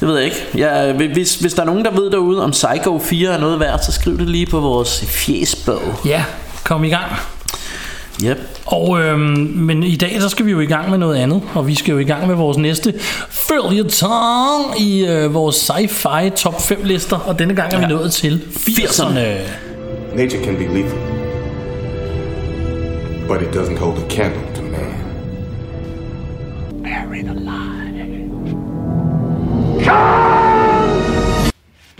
Det 0.00 0.08
ved 0.08 0.16
jeg 0.16 0.24
ikke. 0.24 0.46
Ja, 0.56 0.92
hvis, 0.92 1.34
hvis 1.34 1.54
der 1.54 1.62
er 1.62 1.66
nogen, 1.66 1.84
der 1.84 1.90
ved 1.90 2.10
derude, 2.10 2.44
om 2.44 2.50
Psycho 2.50 2.98
4 2.98 3.34
er 3.34 3.38
noget 3.40 3.60
værd, 3.60 3.78
så 3.82 3.92
skriv 3.92 4.18
det 4.18 4.28
lige 4.28 4.46
på 4.46 4.60
vores 4.60 5.04
fjesbog. 5.06 5.82
Ja, 6.04 6.24
kom 6.64 6.84
i 6.84 6.88
gang. 6.88 7.12
Yep. 8.24 8.38
Og, 8.66 9.00
øhm, 9.00 9.20
men 9.54 9.82
i 9.82 9.96
dag 9.96 10.20
så 10.20 10.28
skal 10.28 10.46
vi 10.46 10.50
jo 10.50 10.60
i 10.60 10.66
gang 10.66 10.90
med 10.90 10.98
noget 10.98 11.16
andet, 11.16 11.42
og 11.54 11.66
vi 11.66 11.74
skal 11.74 11.92
jo 11.92 11.98
i 11.98 12.04
gang 12.04 12.26
med 12.26 12.34
vores 12.34 12.56
næste 12.58 12.94
følgetong 13.30 14.80
i 14.80 15.06
øh, 15.06 15.34
vores 15.34 15.70
sci-fi 15.70 16.28
top 16.36 16.60
5 16.62 16.80
lister, 16.84 17.16
og 17.16 17.38
denne 17.38 17.54
gang 17.54 17.72
er 17.72 17.76
vi 17.78 17.82
Ja. 17.84 17.88
nået 17.88 18.12
til 18.12 18.42
80'erne. 18.56 19.18
Nature 20.16 20.44
can 20.44 20.56
be 20.56 20.62
lethal, 20.74 20.98
but 23.28 23.42
it 23.42 23.48
doesn't 23.56 23.78
hold 23.78 23.98
a 23.98 24.08
candle 24.10 24.40
to 24.56 24.62
man. 24.62 24.92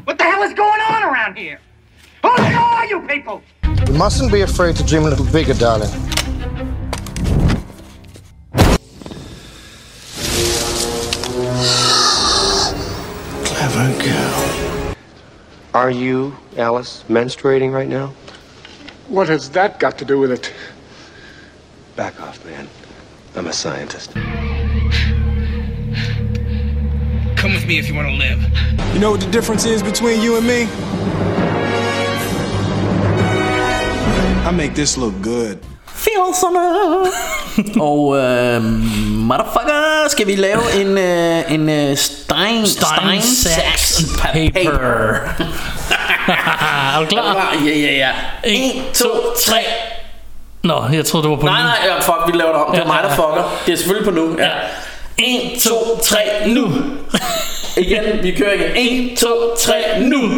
What 0.06 0.18
the 0.18 0.24
hell 0.24 0.42
is 0.42 0.54
going 0.54 0.80
on 0.90 1.02
around 1.04 1.36
here? 1.38 1.58
Who 2.22 2.30
are 2.30 2.86
you 2.90 3.00
people? 3.06 3.40
You 3.86 3.94
mustn't 3.94 4.32
be 4.32 4.40
afraid 4.40 4.76
to 4.76 4.84
dream 4.84 5.02
a 5.02 5.10
little 5.10 5.26
bigger, 5.26 5.54
darling. 5.54 5.90
Clever 13.44 14.02
girl. 14.02 14.94
Are 15.74 15.90
you, 15.90 16.36
Alice, 16.56 17.04
menstruating 17.08 17.72
right 17.72 17.88
now? 17.88 18.12
What 19.08 19.28
has 19.28 19.50
that 19.50 19.78
got 19.78 19.98
to 19.98 20.04
do 20.04 20.18
with 20.18 20.32
it? 20.32 20.52
Back 21.96 22.20
off, 22.20 22.44
man. 22.44 22.68
I'm 23.34 23.46
a 23.46 23.52
scientist. 23.52 24.12
Come 27.36 27.54
with 27.54 27.66
me 27.66 27.78
if 27.78 27.88
you 27.88 27.94
want 27.94 28.08
to 28.08 28.14
live. 28.14 28.40
You 28.94 29.00
know 29.00 29.10
what 29.10 29.20
the 29.20 29.30
difference 29.30 29.64
is 29.64 29.82
between 29.82 30.20
you 30.20 30.36
and 30.36 30.46
me? 30.46 30.68
I 34.52 34.54
make 34.54 34.74
this 34.74 34.96
look 34.96 35.12
good. 35.22 35.56
80'erne. 35.86 37.08
og 37.88 38.16
øh, 38.18 38.62
motherfucker, 39.12 40.08
skal 40.08 40.26
vi 40.26 40.36
lave 40.36 40.60
en, 40.80 40.98
øh, 40.98 41.52
en 41.52 41.68
øh, 41.68 41.96
Stein, 41.96 42.66
Stein, 42.66 43.22
Sax 43.22 43.98
and 44.00 44.08
Paper. 44.18 44.70
er 46.96 47.00
du 47.00 47.06
klar? 47.06 47.54
Ja, 47.64 47.78
ja, 47.78 47.92
ja. 47.96 48.10
1, 48.44 48.72
2, 48.94 49.08
3. 49.46 49.54
Nå, 50.62 50.82
jeg 50.92 51.04
troede, 51.04 51.22
det 51.22 51.30
var 51.30 51.36
på 51.36 51.46
Nej, 51.46 51.60
lyd. 51.60 51.66
nej, 51.66 51.78
ja, 51.84 52.00
fuck, 52.00 52.18
vi 52.26 52.32
laver 52.38 52.52
det 52.52 52.62
om. 52.62 52.70
Det 52.70 52.78
er 52.80 52.82
Ja, 52.82 52.86
mig, 52.86 52.98
der 53.02 53.08
ja, 53.08 53.14
fucker. 53.14 53.58
Det 53.66 53.72
er 53.72 53.76
selvfølgelig 53.76 54.08
på 54.08 54.14
nu. 54.14 54.36
Ja. 54.38 54.48
1, 55.18 55.60
2, 55.60 55.98
3, 56.02 56.16
nu. 56.46 56.72
Igen, 57.76 58.02
vi 58.22 58.30
kører 58.30 58.52
igen. 58.52 59.10
1, 59.12 59.18
2, 59.18 59.26
3, 59.58 59.74
nu. 60.00 60.30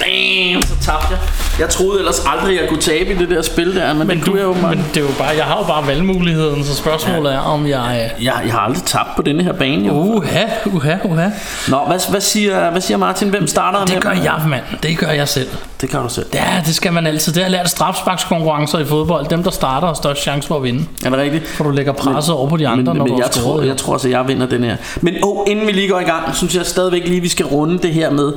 Damn, 0.00 0.62
så 0.62 0.74
tabte 0.82 1.06
jeg. 1.10 1.18
Jeg 1.58 1.68
troede 1.68 1.98
ellers 1.98 2.22
aldrig, 2.26 2.60
jeg 2.60 2.68
kunne 2.68 2.80
tabe 2.80 3.12
i 3.12 3.16
det 3.18 3.30
der 3.30 3.42
spil 3.42 3.76
der, 3.76 3.92
men, 3.94 4.06
Men, 4.06 4.16
det 4.18 4.26
du, 4.26 4.30
kunne 4.30 4.40
jeg 4.40 4.46
jo 4.48 4.52
bare. 4.62 4.74
men 4.74 4.84
det 4.94 4.96
er 4.96 5.00
jo 5.00 5.10
bare, 5.18 5.28
jeg 5.36 5.44
har 5.44 5.58
jo 5.58 5.64
bare 5.64 5.86
valgmuligheden, 5.86 6.64
så 6.64 6.74
spørgsmålet 6.74 7.34
er, 7.34 7.38
om 7.38 7.66
jeg... 7.66 8.10
øh, 8.18 8.24
Jeg, 8.24 8.34
jeg 8.44 8.52
har 8.52 8.58
aldrig 8.60 8.82
tabt 8.84 9.08
på 9.16 9.22
denne 9.22 9.42
her 9.44 9.52
bane, 9.52 9.86
jo. 9.86 9.92
Uha, 9.92 10.44
uha, 10.66 10.94
uha. 11.04 11.28
Nå, 11.68 11.78
hvad, 11.86 12.10
hvad, 12.10 12.20
siger, 12.20 12.70
hvad 12.70 12.80
siger 12.80 12.96
Martin? 12.98 13.28
Hvem 13.28 13.46
starter? 13.46 13.78
Det 13.80 13.90
Hvem- 13.90 14.02
gør 14.02 14.10
jeg, 14.22 14.42
mand. 14.48 14.62
Det 14.82 14.98
gør 14.98 15.10
jeg 15.10 15.28
selv. 15.28 15.48
Det 15.80 15.90
gør 15.90 16.02
du 16.02 16.08
selv. 16.08 16.26
Ja, 16.34 16.62
det 16.66 16.74
skal 16.74 16.92
man 16.92 17.06
altid. 17.06 17.32
Det 17.32 17.42
har 17.42 17.50
lært 17.50 17.70
strafsparkskonkurrencer 17.70 18.78
i 18.78 18.84
fodbold. 18.84 19.26
Dem, 19.28 19.42
der 19.42 19.50
starter, 19.50 19.86
har 19.86 19.94
størst 19.94 20.22
chance 20.22 20.48
for 20.48 20.56
at 20.56 20.62
vinde. 20.62 20.84
Er 21.04 21.10
det 21.10 21.18
rigtigt? 21.18 21.48
For 21.48 21.64
du 21.64 21.70
lægger 21.70 21.92
presset 21.92 22.34
over 22.34 22.48
på 22.48 22.56
de 22.56 22.68
andre, 22.68 22.76
men, 22.84 22.96
når 22.98 23.04
men 23.04 23.12
du 23.12 23.18
jeg, 23.22 23.30
tror, 23.30 23.40
scoret. 23.40 23.66
jeg 23.66 23.76
tror 23.76 23.92
altså, 23.92 24.08
jeg 24.08 24.28
vinder 24.28 24.46
den 24.46 24.64
her. 24.64 24.76
Men 25.00 25.14
oh, 25.22 25.46
inden 25.50 25.66
vi 25.66 25.72
lige 25.72 25.88
går 25.88 26.00
i 26.00 26.04
gang, 26.04 26.36
synes 26.36 26.54
jeg 26.56 26.66
stadigvæk 26.66 27.08
lige, 27.08 27.20
vi 27.20 27.28
skal 27.28 27.46
runde 27.46 27.78
det 27.78 27.94
her 27.94 28.10
med, 28.10 28.32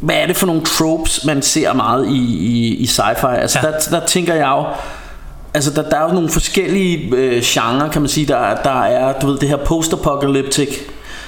hvad 0.00 0.14
er 0.14 0.26
det 0.26 0.36
for 0.36 0.46
nogle 0.46 0.62
tropes, 0.64 1.24
man 1.24 1.42
ser 1.42 1.72
meget 1.72 2.06
i, 2.08 2.18
i, 2.38 2.74
i 2.76 2.84
sci-fi? 2.84 3.26
Altså, 3.26 3.58
Ja. 3.62 3.68
der, 3.70 4.00
der 4.00 4.06
tænker 4.06 4.34
jeg 4.34 4.48
jo, 4.48 4.64
Altså 5.54 5.70
der, 5.70 5.82
der 5.90 5.96
er 5.96 6.08
jo 6.08 6.14
nogle 6.14 6.28
forskellige 6.28 7.16
øh, 7.16 7.42
genrer 7.44 7.88
kan 7.88 8.02
man 8.02 8.08
sige 8.08 8.26
Der, 8.26 8.54
der 8.64 8.82
er 8.82 9.12
du 9.20 9.26
ved 9.26 9.38
det 9.38 9.48
her 9.48 9.56
post-apocalyptic 9.56 10.68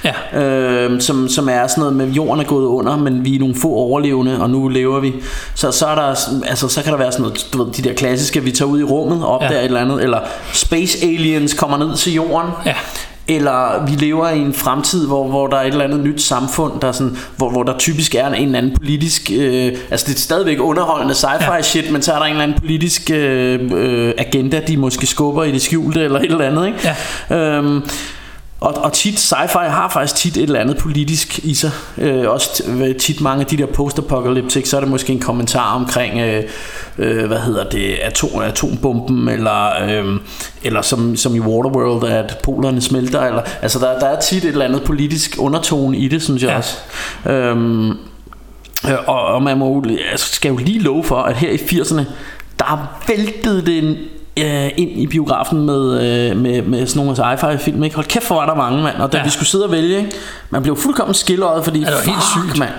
Ja. 0.03 0.41
øh, 0.41 1.01
som, 1.01 1.27
som 1.29 1.49
er 1.49 1.67
sådan 1.67 1.81
noget 1.81 1.95
med 1.95 2.07
jorden 2.07 2.39
er 2.39 2.43
gået 2.47 2.65
under 2.65 2.95
Men 2.97 3.25
vi 3.25 3.35
er 3.35 3.39
nogle 3.39 3.55
få 3.61 3.67
overlevende 3.73 4.41
Og 4.41 4.49
nu 4.49 4.67
lever 4.67 4.99
vi 4.99 5.13
Så, 5.55 5.71
så, 5.71 5.87
er 5.87 5.95
der, 5.95 6.15
altså, 6.45 6.67
så 6.67 6.83
kan 6.83 6.91
der 6.91 6.97
være 6.97 7.11
sådan 7.11 7.21
noget 7.23 7.47
du 7.53 7.63
ved, 7.63 7.73
De 7.73 7.81
der 7.81 7.93
klassiske 7.93 8.43
Vi 8.43 8.51
tager 8.51 8.69
ud 8.69 8.79
i 8.79 8.83
rummet 8.83 9.23
og 9.23 9.29
opdager 9.29 9.53
ja. 9.53 9.59
et 9.59 9.65
eller 9.65 9.79
andet 9.81 10.03
Eller 10.03 10.19
space 10.53 10.97
aliens 11.03 11.53
kommer 11.53 11.77
ned 11.77 11.95
til 11.95 12.13
jorden 12.13 12.51
Ja. 12.65 12.75
Eller 13.27 13.85
vi 13.85 13.91
lever 13.91 14.29
i 14.29 14.39
en 14.39 14.53
fremtid, 14.53 15.07
hvor, 15.07 15.27
hvor 15.27 15.47
der 15.47 15.57
er 15.57 15.61
et 15.61 15.67
eller 15.67 15.83
andet 15.83 15.99
nyt 15.99 16.21
samfund, 16.21 16.79
der 16.81 16.87
er 16.87 16.91
sådan, 16.91 17.17
hvor, 17.37 17.49
hvor 17.49 17.63
der 17.63 17.77
typisk 17.77 18.15
er 18.15 18.27
en, 18.27 18.35
en 18.35 18.45
eller 18.45 18.57
anden 18.57 18.75
politisk... 18.77 19.31
Øh, 19.35 19.77
altså 19.91 20.05
det 20.07 20.15
er 20.15 20.19
stadigvæk 20.19 20.59
underholdende 20.59 21.13
sci-fi 21.13 21.43
Ja. 21.43 21.53
ja. 21.55 21.61
shit, 21.61 21.91
men 21.91 22.01
så 22.01 22.13
er 22.13 22.17
der 22.17 22.25
en 22.25 22.31
eller 22.31 22.43
anden 22.43 22.59
politisk 22.59 23.11
øh, 23.13 23.59
øh, 23.73 24.13
agenda, 24.17 24.61
de 24.67 24.77
måske 24.77 25.07
skubber 25.07 25.43
i 25.43 25.51
det 25.51 25.61
skjulte 25.61 26.01
eller 26.01 26.19
et 26.19 26.25
eller 26.25 26.45
andet. 26.47 26.67
Ikke? 26.67 26.95
Ja. 27.29 27.35
Øhm, 27.35 27.81
og, 28.63 28.73
og 28.83 28.93
tit, 28.93 29.15
sci-fi 29.15 29.67
har 29.69 29.89
faktisk 29.89 30.15
tit 30.15 30.37
et 30.37 30.43
eller 30.43 30.59
andet 30.59 30.77
politisk 30.77 31.39
i 31.43 31.53
sig. 31.53 31.71
Øh, 31.97 32.29
også 32.29 32.49
t- 32.49 32.97
tit 32.97 33.21
mange 33.21 33.41
af 33.41 33.45
de 33.47 33.57
der 33.57 33.65
post-apocalyptic, 33.65 34.69
så 34.69 34.75
er 34.77 34.81
det 34.81 34.89
måske 34.89 35.13
en 35.13 35.19
kommentar 35.19 35.75
omkring, 35.75 36.19
øh, 36.19 36.43
øh, 36.97 37.25
hvad 37.27 37.39
hedder 37.39 37.69
det, 37.69 37.93
atom, 38.01 38.41
atombomben, 38.41 39.27
eller, 39.27 39.83
øh, 39.89 40.19
eller 40.63 40.81
som, 40.81 41.15
som 41.15 41.35
i 41.35 41.39
Waterworld, 41.39 42.09
at 42.11 42.37
polerne 42.43 42.81
smelter. 42.81 43.21
Eller, 43.21 43.41
altså 43.61 43.79
der, 43.79 43.99
der 43.99 44.05
er 44.07 44.19
tit 44.19 44.43
et 44.45 44.49
eller 44.49 44.65
andet 44.65 44.83
politisk 44.83 45.35
undertone 45.39 45.97
i 45.97 46.07
det, 46.07 46.21
synes 46.23 46.43
jeg 46.43 46.49
Ja. 46.49 46.57
også. 46.57 46.77
Øhm, 47.25 47.91
Øh, 48.87 48.95
Og, 49.07 49.21
og 49.25 49.43
man 49.43 49.57
må, 49.57 49.83
altså, 50.11 50.35
skal 50.35 50.49
jo 50.49 50.57
lige 50.57 50.79
love 50.79 51.03
for, 51.03 51.15
at 51.21 51.35
her 51.35 51.49
i 51.51 51.55
80'erne, 51.55 52.01
der 52.59 52.99
væltede 53.07 53.65
det 53.65 53.97
øh, 54.39 54.69
ind 54.77 54.91
i 55.01 55.07
biografen 55.07 55.65
med, 55.65 56.01
øh, 56.01 56.37
med, 56.37 56.61
med 56.61 56.87
sådan 56.87 57.05
nogle 57.05 57.23
sci-fi 57.23 57.57
film. 57.57 57.83
Ikke? 57.83 57.95
Hold 57.95 58.05
kæft, 58.07 58.27
hvor 58.27 58.35
var 58.35 58.45
der 58.45 58.55
mange, 58.55 58.83
mand. 58.83 58.95
Og 58.97 59.11
da 59.13 59.17
Ja. 59.17 59.23
vi 59.23 59.29
skulle 59.29 59.49
sidde 59.49 59.65
og 59.65 59.71
vælge, 59.71 59.97
ikke? 59.97 60.11
man 60.49 60.63
blev 60.63 60.77
fuldkommen 60.77 61.13
skilleret, 61.13 61.63
fordi 61.63 61.79
det 61.79 61.87
var 61.87 62.01
helt 62.11 62.17
fuck, 62.23 62.45
sygt. 62.51 62.59
mand. 62.59 62.69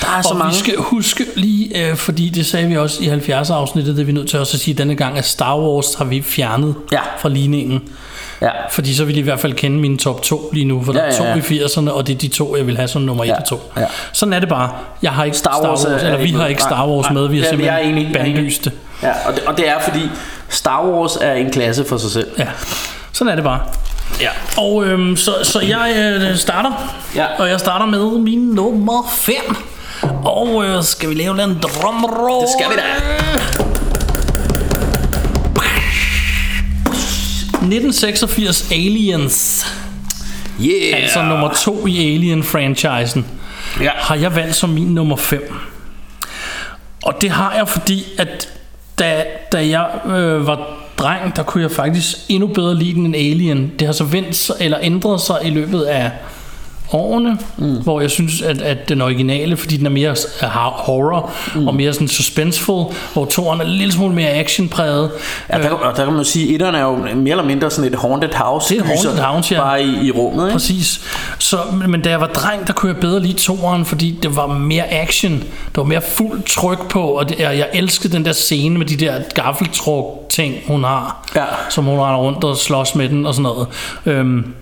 Der 0.00 0.06
er 0.18 0.22
så 0.22 0.28
Og 0.28 0.36
mange. 0.36 0.52
vi 0.52 0.58
skal 0.58 0.74
huske 0.78 1.24
lige, 1.36 1.88
øh, 1.90 1.96
fordi 1.96 2.28
det 2.28 2.46
sagde 2.46 2.68
vi 2.68 2.76
også 2.76 3.02
i 3.02 3.06
70 3.06 3.50
afsnittet, 3.50 3.96
det 3.96 4.02
er 4.02 4.06
vi 4.06 4.12
nødt 4.12 4.28
til 4.28 4.38
også 4.38 4.56
at 4.56 4.60
sige, 4.60 4.72
at 4.74 4.78
denne 4.78 4.94
gang 4.94 5.18
er 5.18 5.22
Star 5.22 5.58
Wars 5.58 5.94
har 5.94 6.04
vi 6.04 6.22
fjernet 6.22 6.74
Ja. 6.92 7.00
fra 7.18 7.28
ligningen. 7.28 7.82
Ja. 8.42 8.48
Fordi 8.70 8.94
så 8.94 9.04
vil 9.04 9.16
I 9.16 9.18
i 9.18 9.22
hvert 9.22 9.40
fald 9.40 9.52
kende 9.54 9.78
mine 9.78 9.96
top 9.98 10.22
2 10.22 10.50
lige 10.52 10.64
nu, 10.64 10.82
for 10.84 10.92
der 10.92 11.02
Ja, 11.04 11.08
er 11.12 11.16
to 11.16 11.24
ja, 11.24 11.30
ja. 11.30 11.36
i 11.36 11.40
80'erne, 11.40 11.90
og 11.90 12.06
det 12.06 12.14
er 12.14 12.18
de 12.18 12.28
to, 12.28 12.56
jeg 12.56 12.66
vil 12.66 12.76
have 12.76 12.88
som 12.88 13.02
nummer 13.02 13.24
1 13.24 13.28
Ja, 13.28 13.36
og 13.40 13.44
2. 13.46 13.60
ja. 13.76 13.84
Sådan 14.12 14.32
er 14.32 14.40
det 14.40 14.48
bare. 14.48 14.70
Jeg 15.02 15.10
har 15.12 15.24
ikke 15.24 15.36
Star 15.36 15.50
Wars, 15.64 15.80
Star 15.80 15.90
Wars 15.90 16.02
er- 16.02 16.06
eller 16.06 16.18
er 16.18 16.22
vi 16.22 16.30
har 16.30 16.46
ikke 16.46 16.62
Star 16.62 16.88
Wars 16.88 17.04
nej. 17.04 17.12
med, 17.12 17.28
vi 17.28 17.36
har 17.38 17.44
Ja, 17.44 17.46
er 17.46 17.50
simpelthen 17.82 18.16
er 18.16 18.24
bandlyst 18.24 18.64
det. 18.64 18.72
Ja, 19.02 19.12
og 19.26 19.34
det, 19.34 19.42
og 19.46 19.56
det 19.56 19.68
er 19.68 19.80
fordi 19.80 20.10
Star 20.48 20.84
Wars 20.86 21.16
er 21.20 21.32
en 21.32 21.50
klasse 21.50 21.84
for 21.88 21.96
sig 21.96 22.10
selv. 22.10 22.30
Ja, 22.38 22.46
sådan 23.12 23.30
er 23.30 23.34
det 23.34 23.44
bare. 23.44 23.60
Ja. 24.20 24.28
Og 24.56 24.84
øhm, 24.86 25.16
så, 25.16 25.34
så 25.42 25.60
jeg 25.60 25.94
øh, 25.96 26.36
starter, 26.36 26.94
Ja. 27.14 27.26
og 27.38 27.48
jeg 27.48 27.60
starter 27.60 27.86
med 27.86 28.18
min 28.18 28.38
nummer 28.38 29.08
5. 29.12 29.34
Og 30.24 30.64
øh, 30.64 30.84
skal 30.84 31.08
vi 31.08 31.14
lave 31.14 31.44
en 31.44 31.58
drumroll? 31.62 32.40
Det 32.42 32.48
skal 32.58 32.70
vi 32.70 32.76
da. 32.76 32.82
1986 37.62 38.70
Aliens, 38.72 39.66
Yeah. 40.60 41.02
altså 41.02 41.22
nummer 41.22 41.52
2 41.52 41.86
i 41.86 42.14
Alien-franchisen, 42.14 43.26
Ja. 43.80 43.90
har 43.94 44.14
jeg 44.14 44.34
valgt 44.36 44.56
som 44.56 44.70
min 44.70 44.86
nummer 44.94 45.16
5. 45.16 45.54
Og 47.02 47.14
det 47.20 47.30
har 47.30 47.54
jeg, 47.54 47.68
fordi 47.68 48.04
at 48.18 48.48
da, 49.00 49.24
da 49.52 49.68
jeg 49.68 49.88
øh, 50.06 50.46
var 50.46 50.76
dreng, 50.98 51.36
der 51.36 51.42
kunne 51.42 51.62
jeg 51.62 51.70
faktisk 51.70 52.16
endnu 52.28 52.46
bedre 52.46 52.74
lide 52.74 52.94
den 52.94 53.06
end 53.06 53.16
Alien. 53.16 53.72
Det 53.78 53.86
har 53.86 53.92
så 53.92 54.04
vendt 54.04 54.36
sig, 54.36 54.56
eller 54.60 54.78
ændret 54.82 55.20
sig 55.20 55.36
i 55.44 55.50
løbet 55.50 55.82
af 55.82 56.10
årene, 56.92 57.38
mm. 57.56 57.82
hvor 57.82 58.00
jeg 58.00 58.10
synes, 58.10 58.42
at, 58.42 58.62
at 58.62 58.88
den 58.88 59.00
originale, 59.00 59.56
fordi 59.56 59.76
den 59.76 59.86
er 59.86 59.90
mere 59.90 60.10
øh, 60.42 60.48
horror 60.52 61.30
mm. 61.54 61.68
og 61.68 61.74
mere 61.74 61.92
sådan 61.92 62.08
suspenseful, 62.08 62.84
hvor 63.12 63.24
toeren 63.24 63.60
er 63.60 63.64
en 63.64 63.70
lille 63.70 63.92
smule 63.92 64.14
mere 64.14 64.30
actionpræget. 64.30 65.10
Ja, 65.52 65.58
der, 65.58 65.70
og 65.70 65.96
der 65.96 66.04
kan 66.04 66.14
man 66.14 66.24
sige, 66.24 66.48
at 66.48 66.54
etteren 66.54 66.74
er 66.74 66.82
jo 66.82 66.96
mere 66.96 67.30
eller 67.30 67.44
mindre 67.44 67.70
sådan 67.70 67.92
et 67.92 67.98
haunted 67.98 68.34
house. 68.34 68.74
Det 68.74 68.80
er 68.80 68.84
et 68.84 68.88
haunted 68.88 69.22
house, 69.22 69.54
ja. 69.54 69.60
Bare 69.60 69.82
i, 69.82 70.06
i 70.06 70.10
rummet, 70.10 70.44
ikke? 70.46 70.52
Præcis. 70.52 71.00
Så, 71.38 71.58
men 71.88 72.02
da 72.02 72.10
jeg 72.10 72.20
var 72.20 72.26
dreng, 72.26 72.66
der 72.66 72.72
kunne 72.72 72.92
jeg 72.92 73.00
bedre 73.00 73.20
lide 73.20 73.32
toeren, 73.32 73.84
fordi 73.84 74.18
det 74.22 74.36
var 74.36 74.46
mere 74.46 74.92
action. 74.92 75.32
Der 75.74 75.80
var 75.80 75.84
mere 75.84 76.02
fuld 76.02 76.42
tryk 76.42 76.88
på, 76.88 77.02
og 77.02 77.28
det, 77.28 77.38
jeg, 77.38 77.58
jeg 77.58 77.68
elskede 77.72 78.12
den 78.12 78.24
der 78.24 78.32
scene 78.32 78.78
med 78.78 78.86
de 78.86 78.96
der 78.96 79.14
gaffeltruk 79.34 80.28
ting, 80.28 80.54
hun 80.66 80.84
har. 80.84 81.28
Ja. 81.36 81.44
Som 81.68 81.84
hun 81.84 81.98
render 81.98 82.20
rundt 82.20 82.44
og 82.44 82.56
slås 82.56 82.94
med 82.94 83.08
den 83.08 83.26
og 83.26 83.34
sådan 83.34 83.42
noget. 83.42 83.66
Øhm, 84.06 84.54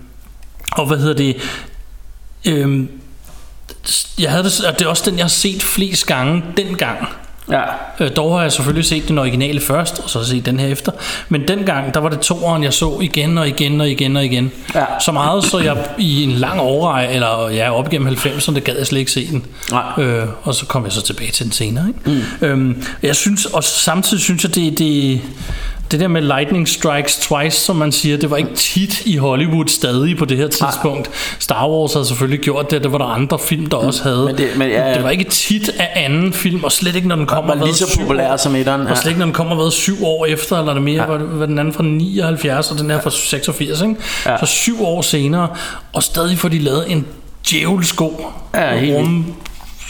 Og 0.71 0.85
hvad 0.85 0.97
hedder 0.97 1.13
det? 1.13 1.35
Øhm, 2.45 2.89
jeg 4.19 4.31
havde 4.31 4.43
det, 4.43 4.65
og 4.65 4.79
det 4.79 4.85
er 4.85 4.89
også 4.89 5.09
den, 5.09 5.17
jeg 5.17 5.23
har 5.23 5.29
set 5.29 5.63
flest 5.63 6.05
gange 6.05 6.43
dengang. 6.57 7.07
Ja. 7.51 7.61
Øh, 7.99 8.11
dog 8.15 8.35
har 8.35 8.41
jeg 8.41 8.51
selvfølgelig 8.51 8.85
set 8.85 9.07
den 9.07 9.17
originale 9.17 9.61
først, 9.61 9.99
og 9.99 10.09
så 10.09 10.25
set 10.25 10.45
den 10.45 10.59
her 10.59 10.67
efter. 10.67 10.91
Men 11.29 11.47
dengang, 11.47 11.93
der 11.93 11.99
var 11.99 12.09
det 12.09 12.19
toeren, 12.19 12.63
jeg 12.63 12.73
så 12.73 12.99
igen 13.01 13.37
og 13.37 13.47
igen 13.47 13.81
og 13.81 13.89
igen 13.89 14.17
og 14.17 14.25
igen. 14.25 14.51
Ja. 14.75 14.85
Så 14.99 15.11
meget, 15.11 15.43
så 15.43 15.59
jeg 15.59 15.77
i 15.97 16.23
en 16.23 16.31
lang 16.31 16.61
årrej, 16.61 17.05
eller 17.05 17.49
ja, 17.49 17.73
op 17.73 17.93
igennem 17.93 18.07
90'erne, 18.13 18.53
der 18.53 18.59
gad 18.59 18.77
jeg 18.77 18.87
slet 18.87 18.99
ikke 18.99 19.11
se 19.11 19.27
den. 19.27 19.45
Nej. 19.71 19.83
Øh, 19.97 20.27
og 20.43 20.55
så 20.55 20.65
kom 20.65 20.83
jeg 20.83 20.91
så 20.91 21.01
tilbage 21.01 21.31
til 21.31 21.45
den 21.45 21.51
senere. 21.51 21.87
Ikke? 21.87 22.23
Mm. 22.41 22.47
Øhm, 22.47 22.83
jeg 23.03 23.15
synes, 23.15 23.45
og 23.45 23.63
samtidig 23.63 24.23
synes 24.23 24.43
jeg, 24.43 24.55
det, 24.55 24.79
det, 24.79 25.21
det 25.91 25.99
der 25.99 26.07
med 26.07 26.21
lightning 26.21 26.67
strikes 26.67 27.17
twice, 27.17 27.57
som 27.59 27.75
man 27.75 27.91
siger, 27.91 28.17
det 28.17 28.29
var 28.31 28.37
ikke 28.37 28.55
tit 28.55 29.01
i 29.05 29.17
Hollywood 29.17 29.67
stadig 29.67 30.17
på 30.17 30.25
det 30.25 30.37
her 30.37 30.47
tidspunkt. 30.47 31.09
Star 31.39 31.69
Wars 31.69 31.93
havde 31.93 32.05
selvfølgelig 32.05 32.39
gjort 32.39 32.71
det, 32.71 32.83
det 32.83 32.91
var 32.91 32.97
der 32.97 33.05
andre 33.05 33.39
film, 33.39 33.65
der 33.65 33.77
også 33.77 34.03
havde. 34.03 34.25
men 34.25 34.37
det- 34.37 34.49
men 34.57 34.69
ja, 34.69 34.93
det 34.93 35.03
var 35.03 35.09
ikke 35.09 35.23
tit 35.23 35.69
af 35.79 35.89
anden 35.95 36.33
film, 36.33 36.63
og 36.63 36.71
slet 36.71 36.95
ikke 36.95 37.07
når 37.07 37.15
den 37.15 37.25
kommer 37.25 37.55
var 37.55 37.65
lige 37.65 37.75
så 37.75 37.99
populær 37.99 38.31
år- 38.33 38.37
som 38.37 38.55
etteren, 38.55 38.81
Og 38.81 38.87
ja. 38.89 38.95
slet 38.95 39.07
ikke 39.09 39.19
når 39.19 39.25
den 39.25 39.33
kommer 39.35 39.55
hvad, 39.55 39.71
syv 39.71 40.03
år 40.05 40.25
efter, 40.25 40.57
eller 40.57 40.69
er 40.69 40.73
det 40.73 40.83
mere, 40.83 41.01
ja. 41.03 41.07
var, 41.11 41.17
var 41.17 41.45
den 41.45 41.59
anden 41.59 41.73
fra 41.73 41.83
79, 41.83 42.71
og 42.71 42.77
den 42.79 42.89
her 42.91 43.01
fra 43.01 43.09
86, 43.11 43.81
ikke? 43.81 43.95
Ja. 44.25 44.37
Så 44.39 44.45
syv 44.45 44.83
år 44.85 45.01
senere, 45.01 45.47
og 45.93 46.03
stadig 46.03 46.37
får 46.39 46.49
de 46.49 46.59
lavet 46.59 46.91
en 46.91 47.05
djævelsko 47.49 48.25
Ja, 48.55 48.77
helt 48.77 48.95
rum, 48.97 49.25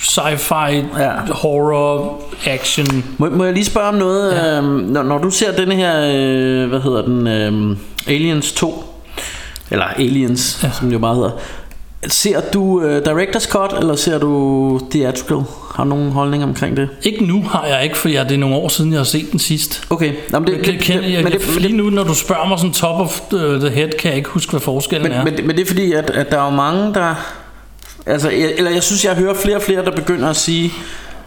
sci-fi, 0.04 0.72
Ja. 1.00 1.12
horror, 1.32 2.22
action. 2.46 3.04
Må, 3.18 3.30
må 3.30 3.44
jeg 3.44 3.54
lige 3.54 3.66
spørge 3.66 3.88
om 3.88 3.94
noget? 3.96 4.34
Ja. 4.34 4.58
Øhm, 4.58 4.66
når, 4.66 5.04
når 5.04 5.18
du 5.18 5.30
ser 5.30 5.52
denne 5.52 5.76
her, 5.76 5.96
øh, 6.00 6.70
hvad 6.70 6.80
hedder 6.80 7.02
den, 7.02 7.28
øhm, 7.28 7.78
Aliens 8.08 8.52
2, 8.52 8.84
eller 9.72 9.86
Aliens, 9.86 10.60
ja. 10.64 10.70
som 10.72 10.88
det 10.88 10.94
jo 10.94 11.00
bare 11.00 11.16
hedder, 11.16 11.32
ser 12.08 12.42
du 12.54 12.82
øh, 12.82 13.02
Director's 13.08 13.52
Cut, 13.52 13.74
eller 13.80 13.96
ser 13.96 14.18
du 14.20 14.80
Theatrical? 14.92 15.38
Har 15.76 15.84
du 15.84 15.90
nogen 15.90 16.12
holdning 16.12 16.44
omkring 16.44 16.78
det? 16.78 16.90
Ikke 17.04 17.26
nu 17.26 17.44
har 17.44 17.66
jeg 17.66 17.84
ikke, 17.84 17.98
for 17.98 18.10
jeg, 18.10 18.26
det 18.26 18.34
er 18.36 18.38
nogle 18.40 18.56
år 18.56 18.68
siden, 18.68 18.92
jeg 18.92 19.00
har 19.00 19.04
set 19.06 19.32
den 19.32 19.40
sidst. 19.40 19.84
Okay, 19.90 20.14
men 20.32 20.46
det, 20.46 20.56
Det, 20.58 20.66
det, 20.66 20.80
kan, 20.80 21.04
jeg, 21.12 21.24
men, 21.24 21.32
det, 21.34 21.42
men, 21.54 21.62
lige 21.62 21.78
nu, 21.78 21.90
når 21.90 22.04
du 22.04 22.14
spørger 22.16 22.48
mig 22.48 22.60
sådan 22.60 22.74
top 22.74 23.00
of 23.00 23.22
the, 23.32 23.60
the 23.60 23.70
head, 23.70 23.90
kan 24.00 24.10
jeg 24.10 24.18
ikke 24.18 24.30
huske, 24.30 24.50
hvad 24.52 24.60
forskellen 24.60 25.10
men, 25.12 25.20
er. 25.20 25.24
men, 25.24 25.34
men 25.48 25.56
det 25.56 25.62
er 25.62 25.66
fordi, 25.68 25.92
at, 25.94 26.10
at 26.10 26.32
der 26.32 26.40
er 26.40 26.44
jo 26.46 26.50
mange, 26.56 26.94
der... 26.94 27.16
Altså, 28.06 28.30
jeg, 28.30 28.52
eller 28.58 28.72
jeg 28.72 28.84
synes, 28.84 29.06
jeg 29.06 29.16
hører 29.16 29.34
flere 29.34 29.56
og 29.56 29.62
flere, 29.62 29.86
der 29.86 29.92
begynder 29.92 30.30
at 30.30 30.36
sige, 30.36 30.74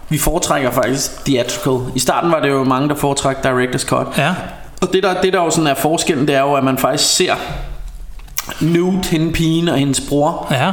vi 0.09 0.19
foretrækker 0.19 0.71
faktisk 0.71 1.25
Theatrical. 1.25 1.93
I 1.95 1.99
starten 1.99 2.33
var 2.33 2.41
det 2.41 2.49
jo 2.51 2.65
mange, 2.65 2.89
der 2.89 2.95
foretrækker 2.95 3.43
Director's 3.43 3.87
Cut. 3.89 4.07
Ja, 4.19 4.35
Og 4.81 4.93
det 4.93 5.03
der, 5.03 5.21
det 5.21 5.33
der 5.33 5.39
jo 5.45 5.51
sådan 5.51 5.67
er 5.67 5.75
forskellen, 5.75 6.27
det 6.29 6.35
er 6.35 6.41
jo, 6.41 6.55
at 6.55 6.65
man 6.65 6.79
faktisk 6.79 7.17
ser 7.17 7.35
Newt, 8.61 9.07
hende 9.07 9.33
pigen 9.33 9.69
og 9.69 9.77
hendes 9.79 10.01
bror, 10.09 10.47
ja, 10.51 10.73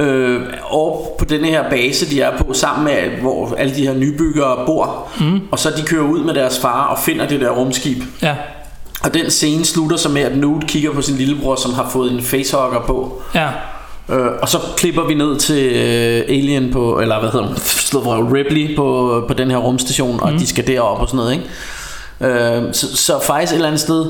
øh, 0.00 0.42
og 0.70 1.16
på 1.18 1.24
denne 1.24 1.46
her 1.48 1.70
base, 1.70 2.10
de 2.10 2.20
er 2.20 2.36
på 2.38 2.52
sammen 2.52 2.84
med, 2.84 3.20
hvor 3.20 3.54
alle 3.58 3.74
de 3.74 3.86
her 3.86 3.94
nybyggere 3.94 4.66
bor. 4.66 5.08
Mm. 5.20 5.40
Og 5.50 5.58
så 5.58 5.70
de 5.76 5.82
kører 5.82 6.04
ud 6.04 6.24
med 6.24 6.34
deres 6.34 6.58
far 6.58 6.84
og 6.84 6.98
finder 6.98 7.26
det 7.28 7.40
der 7.40 7.50
rumskib. 7.50 8.02
ja, 8.22 8.34
Og 9.04 9.14
den 9.14 9.30
scene 9.30 9.64
slutter 9.64 9.96
så 9.96 10.08
med, 10.08 10.22
at 10.22 10.36
Newt 10.36 10.66
kigger 10.66 10.92
på 10.92 11.02
sin 11.02 11.16
lillebror, 11.16 11.56
som 11.56 11.74
har 11.74 11.88
fået 11.92 12.12
en 12.12 12.22
facehugger 12.22 12.80
på. 12.80 13.22
ja. 13.34 13.48
Øh, 14.10 14.26
og 14.42 14.48
så 14.48 14.58
klipper 14.76 15.04
vi 15.06 15.14
ned 15.14 15.36
til 15.38 15.64
øh, 15.66 16.24
Alien 16.28 16.72
på, 16.72 17.00
eller 17.00 17.20
hvad 17.20 17.30
hedder 17.30 17.46
hun, 17.46 18.34
Ripley 18.36 18.76
på, 18.76 19.24
på 19.28 19.34
den 19.34 19.50
her 19.50 19.56
rumstation, 19.58 20.20
og 20.22 20.32
de 20.32 20.46
skal 20.46 20.66
derop 20.66 21.00
og 21.00 21.08
sådan 21.08 21.16
noget, 21.16 21.32
ikke? 21.32 21.44
Øh, 22.40 22.62
så, 22.74 22.96
så 22.96 23.20
faktisk 23.22 23.52
et 23.52 23.56
eller 23.56 23.66
andet 23.68 23.80
sted, 23.80 24.06